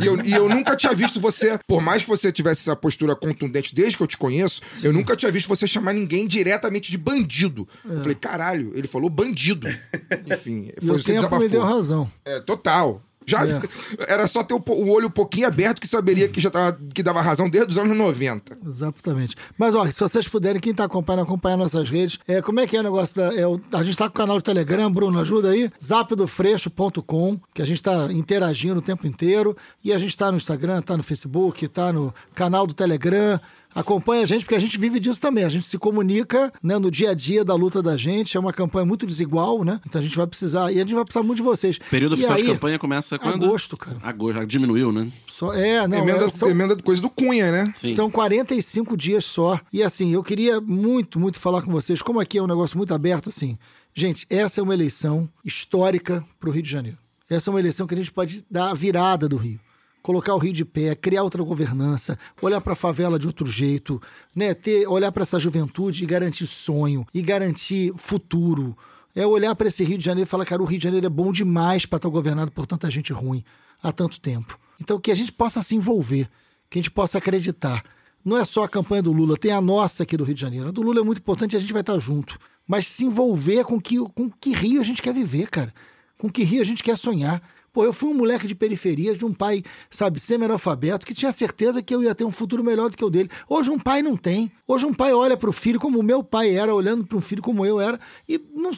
e, 0.00 0.04
eu, 0.04 0.20
e 0.24 0.32
eu 0.32 0.48
nunca 0.48 0.74
tinha 0.74 0.92
visto 0.92 1.20
você, 1.20 1.60
por 1.64 1.80
mais 1.80 2.02
que 2.02 2.08
você 2.08 2.32
tivesse 2.32 2.62
essa 2.62 2.74
postura 2.74 3.14
contundente 3.14 3.72
desde 3.72 3.96
que 3.96 4.02
eu 4.02 4.06
te 4.08 4.16
conheço, 4.16 4.60
eu 4.82 4.92
nunca 4.92 5.14
tinha 5.14 5.30
visto 5.30 5.46
você 5.46 5.64
chamar 5.64 5.92
ninguém 5.92 6.26
diretamente 6.26 6.90
de 6.90 6.98
bandido. 6.98 7.68
Eu 7.88 8.00
falei, 8.00 8.16
caralho, 8.16 8.72
ele 8.74 8.88
falou 8.88 9.08
bandido. 9.08 9.68
Enfim, 10.28 10.72
E 10.76 10.84
foi 10.84 10.96
o 10.96 10.98
você 10.98 11.04
tempo 11.12 11.18
desabafou. 11.18 11.38
me 11.44 11.48
deu 11.48 11.62
razão. 11.62 12.10
É, 12.24 12.40
total. 12.40 13.00
Já 13.26 13.40
era 14.08 14.26
só 14.26 14.42
ter 14.44 14.54
o, 14.54 14.62
o 14.66 14.88
olho 14.90 15.08
um 15.08 15.10
pouquinho 15.10 15.46
aberto 15.48 15.80
que 15.80 15.88
saberia 15.88 16.28
que 16.28 16.40
já 16.40 16.50
tava, 16.50 16.78
que 16.94 17.02
dava 17.02 17.20
razão 17.20 17.50
desde 17.50 17.72
os 17.72 17.78
anos 17.78 17.96
90. 17.96 18.58
Exatamente. 18.66 19.34
Mas, 19.58 19.74
ó, 19.74 19.84
se 19.86 19.98
vocês 20.00 20.28
puderem, 20.28 20.60
quem 20.60 20.72
tá 20.74 20.84
acompanhando, 20.84 21.22
acompanhar 21.24 21.56
nossas 21.56 21.88
redes. 21.90 22.18
É, 22.28 22.40
como 22.40 22.60
é 22.60 22.66
que 22.66 22.76
é 22.76 22.80
o 22.80 22.82
negócio 22.82 23.16
da. 23.16 23.34
é, 23.34 23.46
o- 23.46 23.60
a 23.72 23.82
gente 23.82 23.96
tá 23.98 24.04
com 24.08 24.14
o 24.14 24.16
canal 24.16 24.36
do 24.36 24.42
Telegram, 24.42 24.90
Bruno, 24.92 25.18
ajuda 25.20 25.50
aí. 25.50 25.70
zapdofreixo.com, 25.82 27.38
que 27.54 27.62
a 27.62 27.64
gente 27.66 27.82
tá 27.82 28.08
interagindo 28.12 28.78
o 28.78 28.82
tempo 28.82 29.06
inteiro. 29.06 29.56
E 29.82 29.92
a 29.92 29.98
gente 29.98 30.16
tá 30.16 30.30
no 30.30 30.36
Instagram, 30.36 30.80
tá 30.82 30.96
no 30.96 31.02
Facebook, 31.02 31.66
tá 31.68 31.92
no 31.92 32.14
canal 32.34 32.66
do 32.66 32.74
Telegram. 32.74 33.40
Acompanha 33.76 34.22
a 34.22 34.26
gente, 34.26 34.40
porque 34.42 34.54
a 34.54 34.58
gente 34.58 34.78
vive 34.78 34.98
disso 34.98 35.20
também. 35.20 35.44
A 35.44 35.48
gente 35.48 35.66
se 35.66 35.78
comunica 35.78 36.52
né, 36.62 36.78
no 36.78 36.90
dia 36.90 37.10
a 37.10 37.14
dia 37.14 37.44
da 37.44 37.54
luta 37.54 37.82
da 37.82 37.96
gente. 37.96 38.36
É 38.36 38.40
uma 38.40 38.52
campanha 38.52 38.86
muito 38.86 39.06
desigual, 39.06 39.62
né? 39.64 39.80
Então 39.86 40.00
a 40.00 40.04
gente 40.04 40.16
vai 40.16 40.26
precisar. 40.26 40.72
E 40.72 40.76
a 40.76 40.80
gente 40.80 40.94
vai 40.94 41.04
precisar 41.04 41.22
muito 41.22 41.36
de 41.36 41.42
vocês. 41.42 41.78
Período 41.90 42.12
E 42.12 42.14
oficial 42.14 42.36
de 42.38 42.42
aí, 42.44 42.48
campanha 42.48 42.78
começa 42.78 43.18
quando? 43.18 43.44
Agosto, 43.44 43.76
cara. 43.76 43.98
Agosto. 44.02 44.38
Já 44.38 44.44
diminuiu, 44.44 44.90
né? 44.90 45.08
Só, 45.26 45.52
é, 45.52 45.86
não. 45.86 45.98
emenda, 45.98 46.24
é, 46.24 46.28
são- 46.30 46.48
emenda 46.48 46.74
coisa 46.76 47.02
do 47.02 47.10
Cunha, 47.10 47.52
né? 47.52 47.64
Sim. 47.76 47.94
são 47.94 48.10
45 48.10 48.96
dias 48.96 49.24
só. 49.24 49.60
E 49.72 49.82
assim, 49.82 50.12
eu 50.12 50.22
queria 50.22 50.60
muito, 50.60 51.20
muito 51.20 51.38
falar 51.38 51.62
com 51.62 51.70
vocês, 51.70 52.00
como 52.00 52.18
aqui 52.18 52.38
é 52.38 52.42
um 52.42 52.46
negócio 52.46 52.76
muito 52.78 52.94
aberto, 52.94 53.28
assim. 53.28 53.58
Gente, 53.94 54.26
essa 54.30 54.60
é 54.60 54.62
uma 54.62 54.74
eleição 54.74 55.28
histórica 55.44 56.24
para 56.40 56.48
o 56.48 56.52
Rio 56.52 56.62
de 56.62 56.70
Janeiro. 56.70 56.98
Essa 57.28 57.48
é 57.48 57.52
uma 57.52 57.58
eleição 57.60 57.86
que 57.86 57.94
a 57.94 57.96
gente 57.96 58.12
pode 58.12 58.44
dar 58.50 58.70
a 58.70 58.74
virada 58.74 59.28
do 59.28 59.36
Rio. 59.36 59.58
Colocar 60.06 60.36
o 60.36 60.38
Rio 60.38 60.52
de 60.52 60.64
pé, 60.64 60.94
criar 60.94 61.24
outra 61.24 61.42
governança, 61.42 62.16
olhar 62.40 62.60
para 62.60 62.74
a 62.74 62.76
favela 62.76 63.18
de 63.18 63.26
outro 63.26 63.44
jeito, 63.44 64.00
né? 64.36 64.54
Ter, 64.54 64.86
olhar 64.86 65.10
para 65.10 65.24
essa 65.24 65.36
juventude 65.36 66.04
e 66.04 66.06
garantir 66.06 66.46
sonho, 66.46 67.04
e 67.12 67.20
garantir 67.20 67.92
futuro. 67.96 68.78
É 69.16 69.26
olhar 69.26 69.52
para 69.56 69.66
esse 69.66 69.82
Rio 69.82 69.98
de 69.98 70.04
Janeiro 70.04 70.28
e 70.28 70.30
falar, 70.30 70.44
cara, 70.44 70.62
o 70.62 70.64
Rio 70.64 70.78
de 70.78 70.84
Janeiro 70.84 71.06
é 71.06 71.10
bom 71.10 71.32
demais 71.32 71.86
para 71.86 71.96
estar 71.96 72.08
governado 72.08 72.52
por 72.52 72.68
tanta 72.68 72.88
gente 72.88 73.12
ruim 73.12 73.42
há 73.82 73.90
tanto 73.90 74.20
tempo. 74.20 74.56
Então, 74.80 75.00
que 75.00 75.10
a 75.10 75.14
gente 75.16 75.32
possa 75.32 75.60
se 75.60 75.74
envolver, 75.74 76.30
que 76.70 76.78
a 76.78 76.82
gente 76.82 76.92
possa 76.92 77.18
acreditar. 77.18 77.82
Não 78.24 78.36
é 78.36 78.44
só 78.44 78.62
a 78.62 78.68
campanha 78.68 79.02
do 79.02 79.12
Lula, 79.12 79.36
tem 79.36 79.50
a 79.50 79.60
nossa 79.60 80.04
aqui 80.04 80.16
do 80.16 80.22
Rio 80.22 80.36
de 80.36 80.40
Janeiro. 80.40 80.68
A 80.68 80.70
do 80.70 80.82
Lula 80.82 81.00
é 81.00 81.02
muito 81.02 81.18
importante 81.18 81.54
e 81.54 81.56
a 81.56 81.60
gente 81.60 81.72
vai 81.72 81.82
estar 81.82 81.98
junto. 81.98 82.38
Mas 82.64 82.86
se 82.86 83.06
envolver 83.06 83.64
com 83.64 83.80
que, 83.80 83.98
com 84.10 84.30
que 84.30 84.54
Rio 84.54 84.80
a 84.80 84.84
gente 84.84 85.02
quer 85.02 85.12
viver, 85.12 85.50
cara. 85.50 85.74
Com 86.16 86.30
que 86.30 86.44
Rio 86.44 86.62
a 86.62 86.64
gente 86.64 86.84
quer 86.84 86.96
sonhar. 86.96 87.42
Pô, 87.76 87.84
eu 87.84 87.92
fui 87.92 88.08
um 88.08 88.14
moleque 88.14 88.46
de 88.46 88.54
periferia, 88.54 89.14
de 89.14 89.22
um 89.22 89.34
pai, 89.34 89.62
sabe, 89.90 90.18
semi-analfabeto, 90.18 91.04
que 91.04 91.12
tinha 91.12 91.30
certeza 91.30 91.82
que 91.82 91.94
eu 91.94 92.02
ia 92.02 92.14
ter 92.14 92.24
um 92.24 92.30
futuro 92.32 92.64
melhor 92.64 92.88
do 92.88 92.96
que 92.96 93.04
o 93.04 93.10
dele. 93.10 93.28
Hoje 93.46 93.68
um 93.68 93.78
pai 93.78 94.00
não 94.00 94.16
tem. 94.16 94.50
Hoje 94.66 94.86
um 94.86 94.94
pai 94.94 95.12
olha 95.12 95.36
para 95.36 95.50
o 95.50 95.52
filho 95.52 95.78
como 95.78 95.98
o 95.98 96.02
meu 96.02 96.24
pai 96.24 96.56
era, 96.56 96.74
olhando 96.74 97.04
para 97.04 97.18
um 97.18 97.20
filho 97.20 97.42
como 97.42 97.66
eu 97.66 97.78
era, 97.78 98.00
e 98.26 98.40
não 98.54 98.70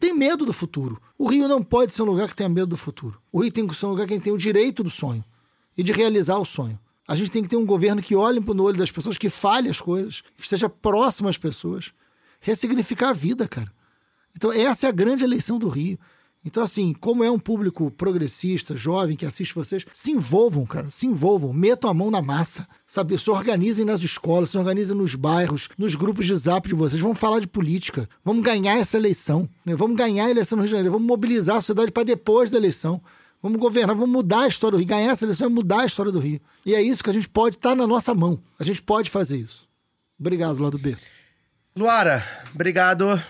tem 0.00 0.12
medo 0.12 0.44
do 0.44 0.52
futuro. 0.52 1.00
O 1.16 1.28
Rio 1.28 1.46
não 1.46 1.62
pode 1.62 1.94
ser 1.94 2.02
um 2.02 2.06
lugar 2.06 2.26
que 2.26 2.34
tenha 2.34 2.48
medo 2.48 2.66
do 2.66 2.76
futuro. 2.76 3.22
O 3.30 3.40
Rio 3.40 3.52
tem 3.52 3.64
que 3.68 3.76
ser 3.76 3.86
um 3.86 3.90
lugar 3.90 4.08
que 4.08 4.18
tem 4.18 4.32
o 4.32 4.36
direito 4.36 4.82
do 4.82 4.90
sonho 4.90 5.24
e 5.78 5.84
de 5.84 5.92
realizar 5.92 6.36
o 6.38 6.44
sonho. 6.44 6.76
A 7.06 7.14
gente 7.14 7.30
tem 7.30 7.44
que 7.44 7.48
ter 7.48 7.56
um 7.56 7.64
governo 7.64 8.02
que 8.02 8.16
olhe 8.16 8.40
no 8.40 8.64
olho 8.64 8.76
das 8.76 8.90
pessoas, 8.90 9.16
que 9.16 9.30
fale 9.30 9.68
as 9.68 9.80
coisas, 9.80 10.24
que 10.36 10.42
esteja 10.42 10.68
próximo 10.68 11.28
às 11.28 11.38
pessoas. 11.38 11.92
Ressignificar 12.40 13.10
a 13.10 13.12
vida, 13.12 13.46
cara. 13.46 13.72
Então, 14.36 14.52
essa 14.52 14.86
é 14.86 14.88
a 14.88 14.92
grande 14.92 15.22
eleição 15.22 15.56
do 15.56 15.68
Rio. 15.68 15.96
Então, 16.44 16.64
assim, 16.64 16.94
como 16.94 17.22
é 17.22 17.30
um 17.30 17.38
público 17.38 17.90
progressista, 17.90 18.74
jovem, 18.74 19.14
que 19.14 19.26
assiste 19.26 19.54
vocês, 19.54 19.84
se 19.92 20.10
envolvam, 20.10 20.64
cara, 20.64 20.90
se 20.90 21.06
envolvam, 21.06 21.52
metam 21.52 21.90
a 21.90 21.94
mão 21.94 22.10
na 22.10 22.22
massa, 22.22 22.66
sabe? 22.86 23.18
Se 23.18 23.28
organizem 23.28 23.84
nas 23.84 24.00
escolas, 24.00 24.50
se 24.50 24.56
organizem 24.56 24.96
nos 24.96 25.14
bairros, 25.14 25.68
nos 25.76 25.94
grupos 25.94 26.26
de 26.26 26.34
zap 26.34 26.66
de 26.66 26.74
vocês. 26.74 27.00
Vamos 27.00 27.18
falar 27.18 27.40
de 27.40 27.46
política, 27.46 28.08
vamos 28.24 28.42
ganhar 28.42 28.78
essa 28.78 28.96
eleição, 28.96 29.48
né? 29.66 29.76
vamos 29.76 29.96
ganhar 29.96 30.26
a 30.26 30.30
eleição 30.30 30.56
no 30.56 30.62
Rio 30.62 30.68
de 30.68 30.72
Janeiro, 30.72 30.92
vamos 30.92 31.06
mobilizar 31.06 31.56
a 31.56 31.60
sociedade 31.60 31.92
para 31.92 32.04
depois 32.04 32.48
da 32.48 32.56
eleição. 32.56 33.02
Vamos 33.42 33.58
governar, 33.58 33.96
vamos 33.96 34.10
mudar 34.10 34.42
a 34.42 34.48
história 34.48 34.76
do 34.76 34.78
Rio. 34.78 34.86
Ganhar 34.86 35.12
essa 35.12 35.24
eleição 35.24 35.46
é 35.46 35.50
mudar 35.50 35.80
a 35.80 35.86
história 35.86 36.12
do 36.12 36.18
Rio. 36.18 36.40
E 36.64 36.74
é 36.74 36.82
isso 36.82 37.02
que 37.02 37.08
a 37.08 37.12
gente 37.12 37.28
pode 37.28 37.56
estar 37.56 37.74
na 37.74 37.86
nossa 37.86 38.14
mão. 38.14 38.38
A 38.58 38.64
gente 38.64 38.82
pode 38.82 39.08
fazer 39.08 39.38
isso. 39.38 39.66
Obrigado, 40.18 40.62
lado 40.62 40.78
B. 40.78 40.94
Luara, 41.74 42.22
obrigado. 42.54 43.22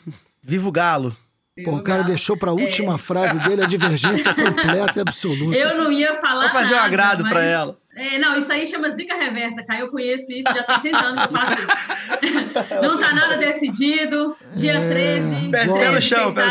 Viva 0.42 0.68
o 0.68 0.72
Galo. 0.72 1.14
Pô, 1.64 1.76
o 1.76 1.82
cara 1.82 2.02
deixou 2.02 2.36
pra 2.36 2.52
última 2.52 2.96
frase 2.96 3.38
dele 3.46 3.62
a 3.64 3.66
divergência 3.66 4.32
completa 4.34 4.98
e 4.98 5.00
absoluta. 5.00 5.56
Eu 5.56 5.76
não 5.76 5.92
ia 5.92 6.14
falar. 6.20 6.42
Vou 6.42 6.50
fazer 6.50 6.74
um 6.74 6.78
agrado 6.78 7.22
mas- 7.22 7.32
pra 7.32 7.42
ela. 7.44 7.76
É, 7.96 8.18
não, 8.18 8.36
isso 8.38 8.50
aí 8.50 8.66
chama 8.66 8.90
zica 8.94 9.14
reversa, 9.14 9.62
cara. 9.64 9.80
Eu 9.80 9.90
conheço 9.90 10.24
isso, 10.30 10.44
já 10.54 10.62
tem 10.62 10.92
100 10.94 11.04
anos 11.04 11.26
que 11.26 11.34
eu 11.34 11.38
faço 11.38 11.52
isso. 11.52 12.80
Não 12.82 12.98
tá 13.00 13.12
nada 13.12 13.36
decidido. 13.36 14.36
Dia 14.56 14.80
13. 14.80 15.50
Pé- 15.50 15.64
no 15.66 15.72
13, 15.74 16.00
chão, 16.02 16.32
pé 16.32 16.46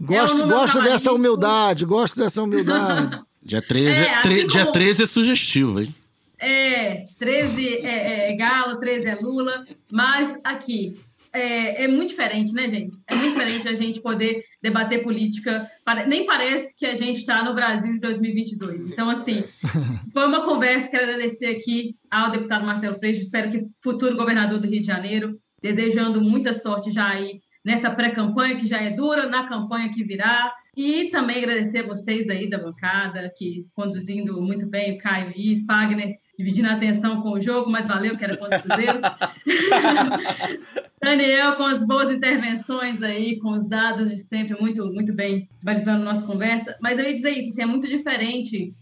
no. 0.00 0.06
Gosto, 0.06 0.40
É 0.40 0.44
um 0.44 0.48
gosto 0.48 0.80
dessa 0.80 1.12
humildade, 1.12 1.84
gosto 1.84 2.16
dessa 2.18 2.40
humildade. 2.42 3.20
Dia 3.42 3.60
13 3.60 4.00
É, 4.02 4.06
é, 4.06 4.14
assim 4.18 4.36
como- 4.36 4.48
dia 4.48 4.66
13 4.66 5.02
é 5.02 5.06
sugestivo, 5.06 5.80
hein? 5.80 5.94
É, 6.38 7.04
13 7.18 7.78
é, 7.84 8.30
é 8.32 8.36
Galo, 8.36 8.76
13 8.78 9.08
é 9.08 9.14
Lula, 9.16 9.64
mas 9.90 10.34
aqui 10.44 10.92
é, 11.32 11.84
é 11.84 11.88
muito 11.88 12.10
diferente, 12.10 12.52
né, 12.52 12.68
gente? 12.68 12.98
É 13.06 13.14
muito 13.14 13.32
diferente 13.32 13.68
a 13.68 13.74
gente 13.74 14.00
poder 14.00 14.44
debater 14.62 15.02
política. 15.02 15.70
Nem 16.06 16.26
parece 16.26 16.76
que 16.76 16.86
a 16.86 16.94
gente 16.94 17.18
está 17.18 17.44
no 17.44 17.54
Brasil 17.54 17.92
de 17.92 18.00
2022. 18.00 18.86
Então, 18.86 19.08
assim, 19.08 19.44
foi 20.12 20.26
uma 20.26 20.44
conversa. 20.44 20.88
Quero 20.88 21.04
agradecer 21.04 21.46
aqui 21.46 21.96
ao 22.10 22.30
deputado 22.30 22.66
Marcelo 22.66 22.98
Freixo, 22.98 23.22
espero 23.22 23.50
que 23.50 23.66
futuro 23.82 24.16
governador 24.16 24.58
do 24.58 24.66
Rio 24.66 24.80
de 24.80 24.86
Janeiro, 24.86 25.38
desejando 25.62 26.20
muita 26.20 26.52
sorte 26.52 26.90
já 26.90 27.08
aí 27.08 27.40
nessa 27.64 27.90
pré-campanha 27.90 28.56
que 28.56 28.66
já 28.66 28.80
é 28.80 28.90
dura, 28.90 29.28
na 29.28 29.46
campanha 29.46 29.90
que 29.90 30.02
virá. 30.02 30.52
E 30.76 31.10
também 31.10 31.38
agradecer 31.38 31.80
a 31.80 31.86
vocês 31.86 32.30
aí 32.30 32.48
da 32.48 32.58
bancada, 32.58 33.30
que 33.36 33.66
conduzindo 33.74 34.40
muito 34.40 34.66
bem, 34.66 34.96
o 34.96 34.98
Caio 34.98 35.32
e 35.36 35.64
Fagner, 35.66 36.16
dividindo 36.38 36.68
a 36.68 36.74
atenção 36.74 37.20
com 37.20 37.32
o 37.32 37.40
jogo, 37.40 37.70
mas 37.70 37.88
valeu, 37.88 38.16
que 38.16 38.24
era 38.24 38.36
contra 38.36 38.58
o 38.58 38.62
Cruzeiro. 38.62 39.00
Daniel, 41.02 41.56
com 41.56 41.62
as 41.62 41.86
boas 41.86 42.10
intervenções 42.10 43.02
aí, 43.02 43.38
com 43.38 43.52
os 43.52 43.66
dados 43.66 44.10
de 44.10 44.18
sempre, 44.18 44.60
muito, 44.60 44.84
muito 44.92 45.14
bem 45.14 45.48
balizando 45.62 46.04
nossa 46.04 46.26
conversa. 46.26 46.76
Mas 46.80 46.98
eu 46.98 47.04
ia 47.06 47.14
dizer 47.14 47.30
isso, 47.30 47.48
assim, 47.48 47.62
é 47.62 47.66
muito 47.66 47.88
diferente 47.88 48.74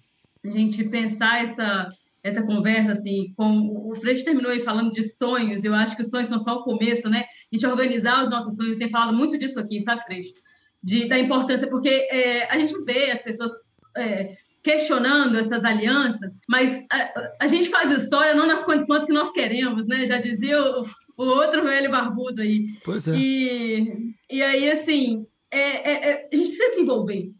a 0.44 0.48
gente 0.48 0.82
pensar 0.84 1.44
essa, 1.44 1.88
essa 2.22 2.42
conversa, 2.42 2.92
assim, 2.92 3.32
com 3.36 3.88
o 3.88 3.94
Freixo 3.94 4.24
terminou 4.24 4.50
aí 4.50 4.60
falando 4.60 4.92
de 4.92 5.04
sonhos, 5.04 5.64
eu 5.64 5.74
acho 5.74 5.94
que 5.94 6.02
os 6.02 6.10
sonhos 6.10 6.28
são 6.28 6.38
só 6.38 6.56
o 6.56 6.64
começo, 6.64 7.08
né? 7.08 7.24
A 7.52 7.56
gente 7.56 7.66
organizar 7.66 8.24
os 8.24 8.30
nossos 8.30 8.56
sonhos, 8.56 8.78
tem 8.78 8.90
falado 8.90 9.16
muito 9.16 9.38
disso 9.38 9.60
aqui, 9.60 9.80
sabe, 9.80 10.02
Freixo? 10.04 10.34
De, 10.82 11.08
da 11.08 11.18
importância, 11.18 11.68
porque 11.68 11.88
é, 11.88 12.50
a 12.50 12.58
gente 12.58 12.76
vê 12.84 13.12
as 13.12 13.22
pessoas 13.22 13.52
é, 13.96 14.36
questionando 14.62 15.38
essas 15.38 15.64
alianças, 15.64 16.38
mas 16.48 16.84
a, 16.90 17.30
a 17.42 17.46
gente 17.46 17.68
faz 17.68 17.90
história 17.92 18.34
não 18.34 18.46
nas 18.46 18.64
condições 18.64 19.04
que 19.04 19.12
nós 19.12 19.30
queremos, 19.30 19.86
né? 19.86 20.04
Já 20.06 20.18
dizia 20.18 20.60
o, 20.60 20.84
o 21.18 21.24
outro 21.24 21.62
velho 21.64 21.90
barbudo 21.90 22.40
aí. 22.40 22.68
Pois 22.84 23.06
é. 23.08 23.16
E, 23.16 24.14
e 24.30 24.42
aí, 24.42 24.70
assim, 24.70 25.26
é, 25.50 25.58
é- 25.58 26.10
é- 26.10 26.28
a 26.32 26.36
gente 26.36 26.48
precisa 26.50 26.74
se 26.74 26.80
envolver. 26.80 27.32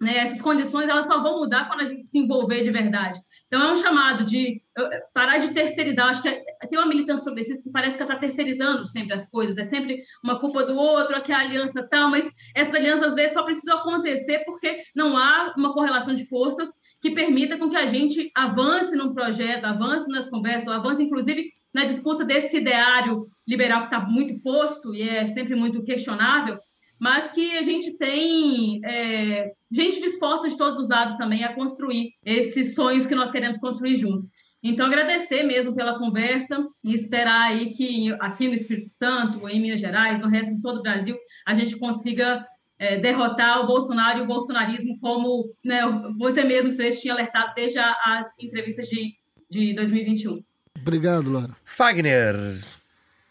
Né? 0.00 0.18
Essas 0.18 0.42
condições 0.42 0.88
elas 0.88 1.06
só 1.06 1.22
vão 1.22 1.38
mudar 1.38 1.66
quando 1.66 1.80
a 1.80 1.84
gente 1.84 2.04
se 2.04 2.18
envolver 2.18 2.62
de 2.62 2.70
verdade. 2.70 3.18
Então, 3.46 3.62
é 3.62 3.72
um 3.72 3.76
chamado 3.76 4.24
de 4.24 4.60
eh, 4.76 5.02
parar 5.14 5.38
de 5.38 5.54
terceirizar. 5.54 6.08
Acho 6.08 6.20
que 6.20 6.28
é- 6.28 6.42
tem 6.68 6.78
uma 6.78 6.88
militância 6.88 7.22
progressista 7.24 7.62
que 7.62 7.70
parece 7.70 7.96
que 7.96 8.02
está 8.02 8.16
terceirizando 8.16 8.84
sempre 8.86 9.14
as 9.14 9.30
coisas. 9.30 9.56
É 9.56 9.64
sempre 9.64 10.02
uma 10.22 10.38
culpa 10.40 10.64
do 10.64 10.76
outro, 10.76 11.16
aqui 11.16 11.32
a 11.32 11.38
aliança 11.38 11.86
tal, 11.88 12.10
mas 12.10 12.28
essas 12.54 12.74
alianças, 12.74 13.06
às 13.08 13.14
vezes, 13.14 13.32
só 13.32 13.44
precisam 13.44 13.78
acontecer 13.78 14.40
porque 14.44 14.82
não 14.94 15.16
há 15.16 15.54
uma 15.56 15.72
correlação 15.72 16.14
de 16.14 16.26
forças 16.26 16.68
que 17.00 17.12
permita 17.12 17.56
com 17.56 17.70
que 17.70 17.76
a 17.76 17.86
gente 17.86 18.30
avance 18.34 18.96
num 18.96 19.14
projeto, 19.14 19.64
avance 19.64 20.10
nas 20.10 20.28
conversas, 20.28 20.68
avance, 20.68 21.02
inclusive, 21.02 21.50
na 21.74 21.84
disputa 21.84 22.24
desse 22.24 22.58
ideário 22.58 23.26
liberal 23.46 23.80
que 23.80 23.86
está 23.86 24.00
muito 24.00 24.40
posto 24.40 24.94
e 24.94 25.02
é 25.02 25.26
sempre 25.26 25.56
muito 25.56 25.82
questionável, 25.82 26.56
mas 27.00 27.32
que 27.32 27.58
a 27.58 27.62
gente 27.62 27.98
tem 27.98 28.80
é, 28.84 29.52
gente 29.70 30.00
disposta 30.00 30.48
de 30.48 30.56
todos 30.56 30.78
os 30.78 30.88
lados 30.88 31.16
também 31.16 31.42
a 31.42 31.52
construir 31.52 32.12
esses 32.24 32.74
sonhos 32.74 33.06
que 33.06 33.14
nós 33.14 33.30
queremos 33.30 33.58
construir 33.58 33.96
juntos. 33.96 34.28
Então, 34.62 34.86
agradecer 34.86 35.42
mesmo 35.42 35.74
pela 35.74 35.98
conversa 35.98 36.64
e 36.82 36.94
esperar 36.94 37.50
aí 37.50 37.70
que 37.70 38.10
aqui 38.20 38.48
no 38.48 38.54
Espírito 38.54 38.88
Santo, 38.88 39.46
em 39.46 39.60
Minas 39.60 39.80
Gerais, 39.80 40.20
no 40.20 40.28
resto 40.28 40.54
de 40.54 40.62
todo 40.62 40.78
o 40.78 40.82
Brasil, 40.82 41.14
a 41.46 41.54
gente 41.54 41.76
consiga 41.76 42.42
é, 42.78 42.98
derrotar 42.98 43.60
o 43.60 43.66
Bolsonaro 43.66 44.20
e 44.20 44.22
o 44.22 44.26
bolsonarismo, 44.26 44.98
como 45.00 45.52
né, 45.62 45.82
você 46.18 46.44
mesmo, 46.44 46.72
Freixo, 46.72 47.02
tinha 47.02 47.12
alertado 47.12 47.52
desde 47.54 47.78
a, 47.78 47.90
a 47.90 48.30
entrevista 48.40 48.82
de, 48.82 49.14
de 49.50 49.74
2021. 49.74 50.42
Obrigado, 50.86 51.30
Laura. 51.32 51.50
Fagner. 51.64 52.36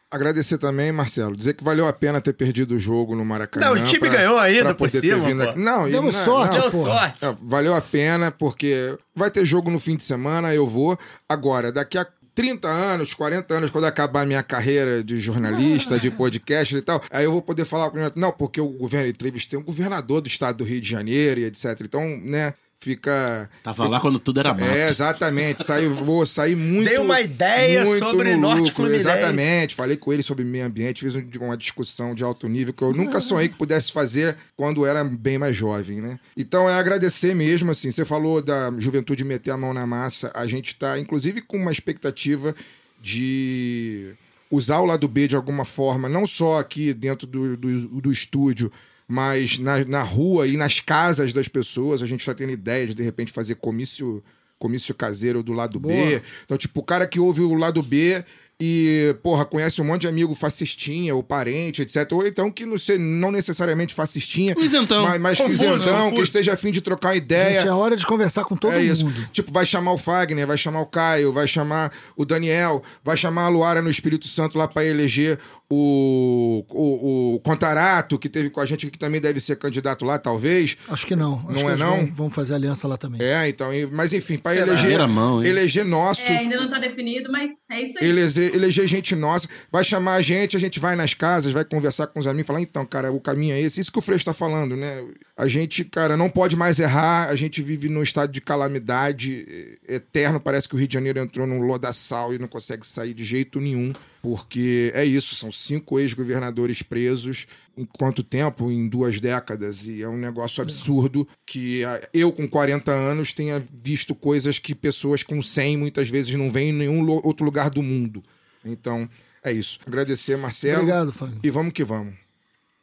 Agradecer 0.09 0.57
também, 0.59 0.91
Marcelo. 0.91 1.35
Dizer 1.35 1.53
que 1.55 1.63
valeu 1.63 1.87
a 1.87 1.93
pena 1.93 2.21
ter 2.21 2.33
perdido 2.33 2.75
o 2.75 2.79
jogo 2.79 3.15
no 3.15 3.23
Maracanã. 3.25 3.65
Não, 3.67 3.73
o 3.73 3.85
time 3.85 3.99
pra- 4.01 4.09
ganhou 4.09 4.37
ainda 4.37 4.73
por 4.75 4.89
cima, 4.89 5.25
vindo. 5.25 5.55
Não, 5.55 5.87
e 5.87 5.91
não- 5.91 6.11
sorte, 6.11 6.53
não, 6.55 6.61
Deu 6.61 6.71
pô. 6.71 6.81
sorte. 6.83 7.25
É, 7.25 7.35
valeu 7.41 7.75
a 7.75 7.81
pena, 7.81 8.31
porque 8.31 8.95
vai 9.15 9.31
ter 9.31 9.43
jogo 9.45 9.71
no 9.71 9.79
fim 9.79 9.95
de 9.95 10.03
semana, 10.03 10.53
eu 10.53 10.67
vou. 10.67 10.97
Agora, 11.27 11.71
daqui 11.71 11.97
a 11.97 12.05
30 12.35 12.67
anos, 12.67 13.13
40 13.15 13.55
anos, 13.55 13.71
quando 13.71 13.85
acabar 13.85 14.21
a 14.21 14.25
minha 14.25 14.43
carreira 14.43 15.03
de 15.03 15.19
jornalista, 15.19 15.99
de 15.99 16.11
podcast 16.11 16.75
e 16.75 16.81
tal, 16.81 17.01
aí 17.11 17.25
eu 17.25 17.31
vou 17.31 17.41
poder 17.41 17.65
falar 17.65 17.89
pra 17.89 18.05
mim, 18.05 18.11
não, 18.15 18.31
porque 18.31 18.61
o 18.61 18.67
governo 18.69 19.07
entrevistei 19.09 19.57
um 19.57 19.63
governador 19.63 20.21
do 20.21 20.27
estado 20.27 20.57
do 20.57 20.63
Rio 20.63 20.81
de 20.81 20.89
Janeiro 20.89 21.39
e 21.39 21.45
etc. 21.45 21.79
Então, 21.81 22.01
né, 22.23 22.53
fica. 22.83 23.49
Tava 23.63 23.87
lá 23.87 23.99
quando 23.99 24.19
tudo 24.19 24.39
era 24.39 24.53
mato. 24.53 24.63
É, 24.65 24.89
exatamente. 24.89 25.63
Saiu, 25.63 25.95
vou 25.95 26.25
sair 26.25 26.55
muito. 26.55 26.89
Dei 26.89 26.97
uma 26.97 27.21
ideia 27.21 27.83
muito 27.85 27.99
sobre 27.99 28.35
no 28.35 28.41
Norte 28.41 28.59
lucro, 28.59 28.75
Fluminense. 28.75 29.07
Exatamente. 29.07 29.75
Falei 29.75 29.97
com 29.97 30.11
ele 30.13 30.21
sobre 30.21 30.43
meio 30.43 30.65
ambiente, 30.65 30.99
fiz 31.01 31.15
um- 31.15 31.23
uma 31.41 31.57
discussão 31.57 32.13
de 32.13 32.23
alto 32.23 32.47
nível 32.47 32.73
que 32.73 32.83
eu 32.83 32.93
nunca 32.93 33.19
sonhei 33.19 33.49
que 33.49 33.55
pudesse 33.55 33.91
fazer 33.91 34.35
quando 34.55 34.85
era 34.85 35.03
bem 35.03 35.37
mais 35.37 35.55
jovem, 35.55 36.01
né? 36.01 36.19
Então 36.37 36.69
é 36.69 36.73
agradecer 36.73 37.33
mesmo, 37.33 37.71
assim. 37.71 37.89
Você 37.89 38.03
falou 38.05 38.41
da 38.41 38.71
juventude 38.77 39.23
meter 39.23 39.51
a 39.51 39.57
mão 39.57 39.73
na 39.73 39.87
massa. 39.87 40.31
A 40.33 40.45
gente 40.45 40.75
tá, 40.75 40.99
inclusive, 40.99 41.41
com 41.41 41.57
uma 41.57 41.71
expectativa 41.71 42.53
de 43.01 44.13
usar 44.49 44.79
o 44.79 44.85
lado 44.85 45.07
B 45.07 45.27
de 45.27 45.35
alguma 45.35 45.65
forma, 45.65 46.07
não 46.07 46.25
só 46.25 46.59
aqui 46.59 46.93
dentro 46.93 47.25
do, 47.27 47.57
do, 47.57 47.87
do 48.01 48.11
estúdio, 48.11 48.71
mas 49.07 49.59
na, 49.59 49.83
na 49.85 50.03
rua 50.03 50.47
e 50.47 50.57
nas 50.57 50.79
casas 50.79 51.33
das 51.33 51.47
pessoas. 51.47 52.01
A 52.01 52.05
gente 52.05 52.21
está 52.21 52.33
tendo 52.33 52.51
ideia 52.51 52.87
de, 52.87 52.93
de 52.93 53.03
repente, 53.03 53.31
fazer 53.31 53.55
comício, 53.55 54.23
comício 54.57 54.95
caseiro 54.95 55.43
do 55.43 55.53
lado 55.53 55.79
B. 55.79 55.93
Boa. 55.93 56.21
Então, 56.45 56.57
tipo, 56.57 56.79
o 56.79 56.83
cara 56.83 57.07
que 57.07 57.19
ouve 57.19 57.41
o 57.41 57.53
lado 57.53 57.81
B 57.81 58.23
e, 58.65 59.13
porra, 59.21 59.43
conhece 59.43 59.81
um 59.81 59.83
monte 59.83 60.01
de 60.01 60.07
amigo 60.07 60.33
fascistinha 60.33 61.13
ou 61.13 61.21
parente, 61.21 61.81
etc. 61.81 62.09
Ou 62.13 62.25
então 62.25 62.49
que 62.49 62.65
não, 62.65 62.77
se, 62.77 62.97
não 62.97 63.29
necessariamente 63.29 63.93
fascistinha, 63.93 64.55
isentão. 64.57 65.03
mas, 65.03 65.19
mas 65.19 65.37
que 65.37 65.43
Confuso, 65.43 65.65
isentão, 65.65 66.11
que 66.13 66.21
esteja 66.21 66.53
afim 66.53 66.71
de 66.71 66.79
trocar 66.79 67.09
uma 67.09 67.15
ideia. 67.17 67.59
Gente, 67.59 67.67
é 67.67 67.73
hora 67.73 67.97
de 67.97 68.05
conversar 68.05 68.45
com 68.45 68.55
todo 68.55 68.71
É 68.71 68.81
isso. 68.81 69.03
mundo. 69.05 69.27
Tipo, 69.33 69.51
vai 69.51 69.65
chamar 69.65 69.91
o 69.91 69.97
Fagner, 69.97 70.47
vai 70.47 70.57
chamar 70.57 70.79
o 70.79 70.85
Caio, 70.85 71.33
vai 71.33 71.45
chamar 71.45 71.91
o 72.15 72.23
Daniel, 72.23 72.81
vai 73.03 73.17
chamar 73.17 73.47
a 73.47 73.49
Luara 73.49 73.81
no 73.81 73.89
Espírito 73.89 74.29
Santo 74.29 74.57
lá 74.57 74.65
pra 74.65 74.85
eleger 74.85 75.37
o, 75.69 76.63
o, 76.69 77.35
o 77.35 77.39
Contarato, 77.39 78.19
que 78.19 78.29
teve 78.29 78.49
com 78.49 78.61
a 78.61 78.65
gente, 78.65 78.89
que 78.91 78.97
também 78.97 79.19
deve 79.19 79.39
ser 79.39 79.55
candidato 79.57 80.05
lá, 80.05 80.17
talvez. 80.19 80.77
Acho 80.87 81.07
que 81.07 81.15
não. 81.15 81.39
Acho 81.49 81.51
Não 81.51 81.65
que 81.65 81.71
é 81.71 81.75
não? 81.75 81.97
Vão, 81.97 82.13
vão 82.13 82.29
fazer 82.29 82.53
aliança 82.53 82.87
lá 82.87 82.95
também. 82.95 83.21
É, 83.21 83.49
então, 83.49 83.69
mas 83.91 84.13
enfim, 84.13 84.37
pra 84.37 84.51
Será? 84.53 84.67
eleger, 84.67 85.07
mão, 85.07 85.43
eleger 85.43 85.83
nosso. 85.83 86.31
É, 86.31 86.37
ainda 86.37 86.57
não 86.57 86.65
está 86.65 86.77
definido, 86.79 87.31
mas 87.31 87.49
é 87.71 87.81
isso 87.81 87.97
aí. 87.99 88.07
Eleger, 88.07 88.52
eleger 88.53 88.87
gente 88.87 89.15
nossa, 89.15 89.47
vai 89.71 89.83
chamar 89.83 90.15
a 90.15 90.21
gente, 90.21 90.55
a 90.55 90.59
gente 90.59 90.79
vai 90.79 90.95
nas 90.95 91.13
casas, 91.13 91.51
vai 91.51 91.65
conversar 91.65 92.07
com 92.07 92.19
os 92.19 92.27
amigos, 92.27 92.47
falar, 92.47 92.61
então, 92.61 92.85
cara, 92.85 93.11
o 93.11 93.19
caminho 93.19 93.53
é 93.53 93.61
esse. 93.61 93.79
Isso 93.79 93.91
que 93.91 93.99
o 93.99 94.01
Freixo 94.01 94.25
tá 94.25 94.33
falando, 94.33 94.75
né? 94.75 95.03
A 95.35 95.47
gente, 95.47 95.83
cara, 95.83 96.15
não 96.15 96.29
pode 96.29 96.55
mais 96.55 96.79
errar, 96.79 97.29
a 97.29 97.35
gente 97.35 97.61
vive 97.61 97.89
num 97.89 98.03
estado 98.03 98.31
de 98.31 98.39
calamidade 98.39 99.45
eh, 99.87 99.95
eterno. 99.95 100.39
Parece 100.39 100.69
que 100.69 100.75
o 100.75 100.77
Rio 100.77 100.87
de 100.87 100.93
Janeiro 100.93 101.19
entrou 101.19 101.47
num 101.47 101.61
lodaçal 101.61 102.33
e 102.33 102.37
não 102.37 102.47
consegue 102.47 102.85
sair 102.85 103.13
de 103.13 103.23
jeito 103.23 103.59
nenhum, 103.59 103.93
porque 104.21 104.91
é 104.93 105.03
isso, 105.03 105.35
são 105.35 105.51
cinco 105.51 105.99
ex-governadores 105.99 106.81
presos. 106.81 107.47
Em 107.75 107.85
quanto 107.85 108.23
tempo? 108.23 108.69
Em 108.71 108.87
duas 108.87 109.19
décadas. 109.19 109.87
E 109.87 110.03
é 110.03 110.07
um 110.07 110.17
negócio 110.17 110.61
absurdo 110.61 111.27
que 111.45 111.83
ah, 111.83 111.99
eu, 112.13 112.31
com 112.31 112.47
40 112.47 112.91
anos, 112.91 113.33
tenha 113.33 113.63
visto 113.83 114.13
coisas 114.13 114.59
que 114.59 114.75
pessoas 114.75 115.23
com 115.23 115.41
100 115.41 115.77
muitas 115.77 116.09
vezes 116.09 116.35
não 116.35 116.51
veem 116.51 116.69
em 116.69 116.73
nenhum 116.73 117.09
outro 117.09 117.43
lugar 117.43 117.71
do 117.71 117.81
mundo. 117.81 118.23
Então, 118.65 119.09
é 119.43 119.51
isso. 119.51 119.79
Agradecer, 119.85 120.37
Marcelo. 120.37 120.81
Obrigado, 120.81 121.13
Fábio. 121.13 121.39
E 121.43 121.49
vamos 121.49 121.73
que 121.73 121.83
vamos. 121.83 122.15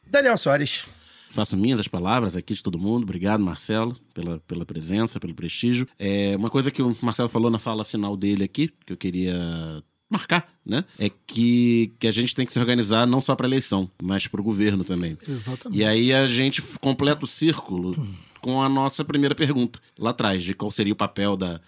Daniel 0.06 0.36
Soares. 0.36 0.86
Faço 1.30 1.56
minhas 1.56 1.78
as 1.78 1.86
palavras 1.86 2.34
aqui 2.34 2.54
de 2.54 2.62
todo 2.62 2.78
mundo. 2.78 3.04
Obrigado, 3.04 3.40
Marcelo, 3.42 3.96
pela, 4.12 4.40
pela 4.40 4.66
presença, 4.66 5.20
pelo 5.20 5.32
prestígio. 5.32 5.86
É, 5.98 6.34
uma 6.36 6.50
coisa 6.50 6.70
que 6.70 6.82
o 6.82 6.96
Marcelo 7.00 7.28
falou 7.28 7.50
na 7.50 7.58
fala 7.58 7.84
final 7.84 8.16
dele 8.16 8.42
aqui, 8.42 8.68
que 8.84 8.92
eu 8.92 8.96
queria 8.96 9.82
marcar, 10.10 10.52
né? 10.66 10.84
É 10.98 11.08
que, 11.08 11.92
que 12.00 12.08
a 12.08 12.10
gente 12.10 12.34
tem 12.34 12.44
que 12.44 12.52
se 12.52 12.58
organizar 12.58 13.06
não 13.06 13.20
só 13.20 13.36
para 13.36 13.46
eleição, 13.46 13.88
mas 14.02 14.26
para 14.26 14.40
o 14.40 14.44
governo 14.44 14.82
também. 14.82 15.16
Exatamente. 15.26 15.78
E 15.80 15.84
aí 15.84 16.12
a 16.12 16.26
gente 16.26 16.60
completa 16.80 17.24
o 17.24 17.28
círculo 17.28 17.94
com 18.40 18.60
a 18.60 18.68
nossa 18.68 19.04
primeira 19.04 19.34
pergunta 19.34 19.78
lá 19.96 20.10
atrás, 20.10 20.42
de 20.42 20.52
qual 20.52 20.72
seria 20.72 20.92
o 20.92 20.96
papel 20.96 21.36
da, 21.36 21.60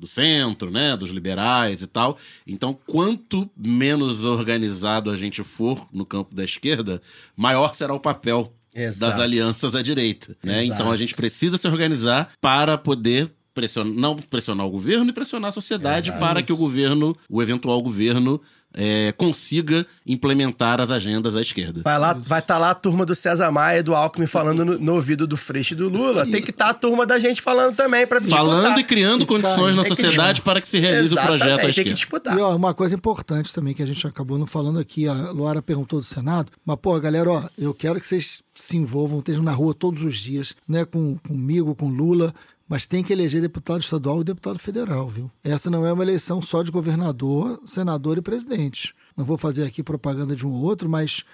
do 0.00 0.06
centro, 0.06 0.70
né, 0.70 0.96
dos 0.96 1.10
liberais 1.10 1.82
e 1.82 1.86
tal. 1.86 2.16
Então, 2.46 2.76
quanto 2.86 3.48
menos 3.54 4.24
organizado 4.24 5.10
a 5.10 5.16
gente 5.16 5.44
for 5.44 5.86
no 5.92 6.06
campo 6.06 6.34
da 6.34 6.42
esquerda, 6.42 7.02
maior 7.36 7.74
será 7.74 7.92
o 7.92 8.00
papel 8.00 8.52
Exato. 8.74 9.12
das 9.12 9.20
alianças 9.20 9.74
à 9.74 9.82
direita, 9.82 10.34
né? 10.42 10.64
Exato. 10.64 10.80
Então 10.80 10.92
a 10.92 10.96
gente 10.96 11.14
precisa 11.14 11.58
se 11.58 11.68
organizar 11.68 12.32
para 12.40 12.78
poder 12.78 13.30
pressionar, 13.52 13.92
não 13.92 14.16
pressionar 14.16 14.66
o 14.66 14.70
governo 14.70 15.10
e 15.10 15.12
pressionar 15.12 15.48
a 15.48 15.52
sociedade 15.52 16.10
para 16.12 16.42
que 16.42 16.52
o 16.52 16.56
governo, 16.56 17.16
o 17.28 17.42
eventual 17.42 17.82
governo, 17.82 18.40
eh, 18.74 19.12
consiga 19.16 19.86
implementar 20.06 20.80
as 20.80 20.90
agendas 20.90 21.36
à 21.36 21.40
esquerda. 21.40 21.82
Vai 21.84 21.98
lá, 21.98 22.12
vai 22.12 22.40
estar 22.40 22.58
lá 22.58 22.70
a 22.70 22.74
turma 22.74 23.04
do 23.04 23.14
César 23.14 23.50
Maia 23.50 23.78
e 23.78 23.82
do 23.82 23.94
Alckmin 23.94 24.26
falando 24.26 24.64
no, 24.64 24.78
no 24.78 24.94
ouvido 24.94 25.26
do 25.26 25.36
Freixo 25.36 25.74
e 25.74 25.76
do 25.76 25.88
Lula. 25.88 26.26
Tem 26.26 26.42
que 26.42 26.50
estar 26.50 26.70
a 26.70 26.74
turma 26.74 27.04
da 27.06 27.18
gente 27.18 27.42
falando 27.42 27.74
também 27.74 28.06
para 28.06 28.20
Falando 28.20 28.78
e 28.78 28.84
criando 28.84 29.26
condições 29.26 29.74
na 29.74 29.84
sociedade 29.84 30.40
para 30.42 30.60
que 30.60 30.68
se 30.68 30.78
realize 30.78 31.14
o 31.14 31.20
projeto 31.20 31.52
à 31.52 31.56
Tem 31.56 31.64
que 31.64 31.70
esquerda. 31.80 31.94
disputar. 31.94 32.38
E 32.38 32.40
ó, 32.40 32.54
uma 32.54 32.74
coisa 32.74 32.94
importante 32.94 33.52
também 33.52 33.74
que 33.74 33.82
a 33.82 33.86
gente 33.86 34.06
acabou 34.06 34.38
não 34.38 34.46
falando 34.46 34.78
aqui, 34.78 35.08
a 35.08 35.30
Luara 35.30 35.60
perguntou 35.62 36.00
do 36.00 36.06
Senado, 36.06 36.52
mas 36.64 36.76
pô, 36.80 36.98
galera, 37.00 37.30
ó, 37.30 37.44
eu 37.58 37.74
quero 37.74 37.98
que 37.98 38.06
vocês 38.06 38.42
se 38.54 38.76
envolvam, 38.76 39.18
estejam 39.18 39.42
na 39.42 39.52
rua 39.52 39.74
todos 39.74 40.02
os 40.02 40.16
dias, 40.16 40.54
né, 40.68 40.84
com 40.84 41.16
comigo, 41.26 41.74
com 41.74 41.88
Lula, 41.88 42.34
mas 42.70 42.86
tem 42.86 43.02
que 43.02 43.12
eleger 43.12 43.42
deputado 43.42 43.80
estadual 43.80 44.20
e 44.20 44.24
deputado 44.24 44.56
federal, 44.60 45.08
viu? 45.08 45.28
Essa 45.42 45.68
não 45.68 45.84
é 45.84 45.92
uma 45.92 46.04
eleição 46.04 46.40
só 46.40 46.62
de 46.62 46.70
governador, 46.70 47.60
senador 47.64 48.16
e 48.16 48.22
presidente. 48.22 48.94
Não 49.16 49.24
vou 49.24 49.36
fazer 49.36 49.64
aqui 49.64 49.82
propaganda 49.82 50.36
de 50.36 50.46
um 50.46 50.52
ou 50.52 50.62
outro, 50.62 50.88
mas 50.88 51.24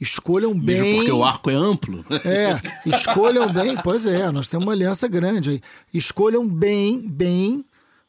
escolham 0.00 0.58
bem. 0.58 0.80
Mesmo 0.80 0.96
porque 0.96 1.12
o 1.12 1.22
arco 1.22 1.50
é 1.50 1.54
amplo. 1.54 2.02
É, 2.24 2.58
escolham 2.88 3.52
bem, 3.52 3.76
pois 3.84 4.06
é, 4.06 4.30
nós 4.32 4.48
temos 4.48 4.64
uma 4.64 4.72
aliança 4.72 5.06
grande 5.06 5.50
aí. 5.50 5.60
Escolham 5.92 6.48
bem, 6.48 7.06
bem 7.06 7.62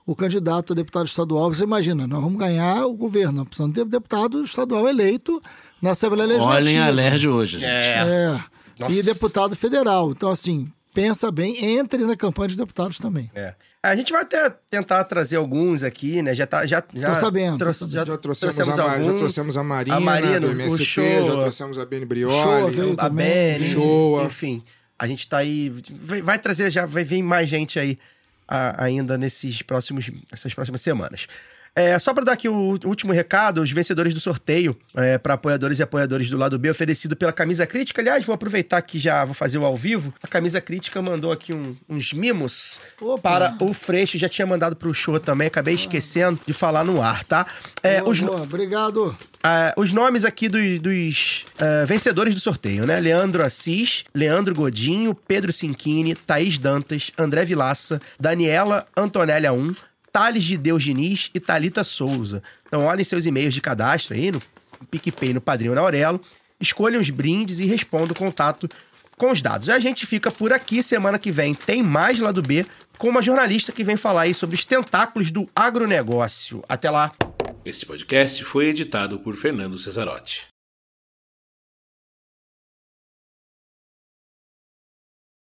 o 0.05 0.15
candidato 0.15 0.71
a 0.71 0.75
deputado 0.77 1.07
estadual. 1.07 1.53
Você 1.53 1.63
imagina, 1.63 2.07
nós 2.07 2.21
vamos 2.21 2.39
ganhar 2.39 2.85
o 2.85 2.93
governo, 2.93 3.33
nós 3.33 3.49
precisamos 3.49 3.75
ter 3.75 3.83
deputado 3.83 4.41
estadual 4.45 4.87
eleito 4.87 5.41
na 5.81 5.91
Assembleia 5.91 6.25
Legislativa. 6.29 6.55
Olhem 6.55 6.79
a 6.79 6.87
LERJ 6.87 7.27
hoje, 7.27 7.59
gente. 7.59 7.65
É. 7.65 8.41
Nossa. 8.79 8.93
E 8.93 9.03
deputado 9.03 9.57
federal. 9.57 10.11
Então, 10.11 10.29
assim, 10.31 10.71
pensa 11.01 11.31
bem, 11.31 11.63
entre 11.77 12.03
na 12.05 12.15
campanha 12.17 12.49
de 12.49 12.57
deputados 12.57 12.97
também. 12.97 13.29
É. 13.35 13.53
A 13.83 13.95
gente 13.95 14.11
vai 14.11 14.23
até 14.23 14.49
tentar 14.69 15.03
trazer 15.03 15.35
alguns 15.35 15.83
aqui, 15.83 16.21
né? 16.23 16.33
Já 16.33 16.47
tá, 16.47 16.65
já, 16.65 16.83
já 16.93 17.09
Tô 17.13 17.15
sabendo, 17.15 17.57
trouxe- 17.59 17.89
já, 17.91 18.03
Já 18.03 18.17
trouxemos, 18.17 18.55
trouxemos 18.55 18.79
a, 18.79 18.87
Ma- 18.87 19.03
já 19.03 19.13
trouxemos 19.13 19.57
a 19.57 19.63
Marina, 19.63 19.95
A 19.95 19.99
Marina, 19.99 20.39
do 20.39 20.47
o 20.47 20.51
MST, 20.51 20.83
Shoa. 20.85 21.23
já 21.25 21.31
trouxemos 21.39 21.79
a 21.79 21.85
Beni 21.85 22.05
Brioli. 22.05 22.95
a. 22.97 23.09
Beni, 23.09 23.75
enfim. 24.25 24.63
A 24.99 25.07
gente 25.07 25.29
tá 25.29 25.37
aí. 25.37 25.71
Vai, 26.03 26.21
vai 26.23 26.39
trazer, 26.39 26.71
já 26.71 26.85
vai 26.87 27.03
vir 27.03 27.21
mais 27.21 27.47
gente 27.47 27.79
aí 27.79 27.97
a- 28.47 28.83
ainda 28.83 29.17
nesses 29.17 29.61
próximos, 29.61 30.09
essas 30.33 30.53
próximas 30.53 30.81
semanas. 30.81 31.27
É, 31.77 31.99
só 31.99 32.11
para 32.11 32.23
dar 32.25 32.31
aqui 32.33 32.49
o 32.49 32.79
último 32.85 33.13
recado, 33.13 33.61
os 33.61 33.69
vencedores 33.71 34.11
do 34.11 34.19
sorteio 34.19 34.75
é, 34.95 35.19
para 35.19 35.35
apoiadores 35.35 35.77
e 35.77 35.83
apoiadores 35.83 36.27
do 36.27 36.35
lado 36.35 36.57
B, 36.57 36.71
oferecido 36.71 37.15
pela 37.15 37.31
Camisa 37.31 37.67
Crítica. 37.67 38.01
Aliás, 38.01 38.25
vou 38.25 38.33
aproveitar 38.33 38.81
que 38.81 38.97
já 38.97 39.23
vou 39.23 39.35
fazer 39.35 39.59
o 39.59 39.63
ao 39.65 39.77
vivo. 39.77 40.11
A 40.23 40.27
Camisa 40.27 40.59
Crítica 40.59 40.99
mandou 41.03 41.31
aqui 41.31 41.53
um- 41.53 41.75
uns 41.87 42.13
mimos 42.13 42.79
Opa. 42.99 43.21
para 43.21 43.57
o 43.63 43.75
Freixo. 43.75 44.17
Já 44.17 44.27
tinha 44.27 44.47
mandado 44.47 44.75
para 44.75 44.87
o 44.87 44.93
show 44.93 45.19
também, 45.19 45.47
acabei 45.47 45.75
esquecendo 45.75 46.39
de 46.47 46.51
falar 46.51 46.83
no 46.83 46.99
ar, 46.99 47.23
tá? 47.23 47.45
É, 47.83 48.01
os, 48.01 48.23
Obrigado. 48.23 49.15
ah, 49.43 49.71
os 49.77 49.93
nomes 49.93 50.25
aqui 50.25 50.49
dos, 50.49 50.79
dos, 50.79 51.45
ah, 51.59 51.85
vencedores 51.85 52.33
do 52.33 52.39
sorteio, 52.41 52.87
né? 52.87 52.99
Leandro 52.99 53.43
Assis, 53.45 54.03
Leandro 54.15 54.55
Godinho, 54.55 55.13
Pedro 55.13 55.53
Cinquini, 55.53 56.15
Thaís 56.15 56.57
Dantas, 56.57 57.11
André 57.17 57.45
Vilaça, 57.45 58.01
Daniela 58.19 58.87
Antonélia 58.97 59.53
1, 59.53 59.75
Thales 60.17 60.43
de 60.43 60.57
Deus 60.57 60.83
Diniz 60.83 61.29
e 61.31 61.39
Thalita 61.39 61.83
Souza. 61.83 62.41
Então 62.65 62.85
olhem 62.85 63.05
seus 63.05 63.27
e-mails 63.27 63.53
de 63.53 63.61
cadastro 63.61 64.15
aí 64.15 64.31
no 64.31 64.41
PicPay, 64.89 65.31
no 65.31 65.39
Padrinho 65.39 65.75
na 65.75 65.81
Aurelo, 65.81 66.19
escolham 66.59 66.99
os 66.99 67.11
brindes 67.11 67.59
e 67.59 67.67
respondam 67.67 68.13
o 68.13 68.15
contato 68.15 68.67
com 69.15 69.31
os 69.31 69.43
dados. 69.43 69.69
A 69.69 69.77
gente 69.77 70.07
fica 70.07 70.31
por 70.31 70.51
aqui, 70.51 70.81
semana 70.81 71.19
que 71.19 71.31
vem 71.31 71.53
tem 71.53 71.83
mais 71.83 72.17
lá 72.17 72.31
do 72.31 72.41
B, 72.41 72.65
com 72.97 73.09
uma 73.09 73.21
jornalista 73.21 73.71
que 73.71 73.83
vem 73.83 73.95
falar 73.95 74.21
aí 74.21 74.33
sobre 74.33 74.55
os 74.55 74.65
tentáculos 74.65 75.29
do 75.29 75.47
agronegócio. 75.55 76.63
Até 76.67 76.89
lá! 76.89 77.13
Este 77.63 77.85
podcast 77.85 78.43
foi 78.43 78.69
editado 78.69 79.19
por 79.19 79.35
Fernando 79.35 79.77
Cesarotti. 79.77 80.47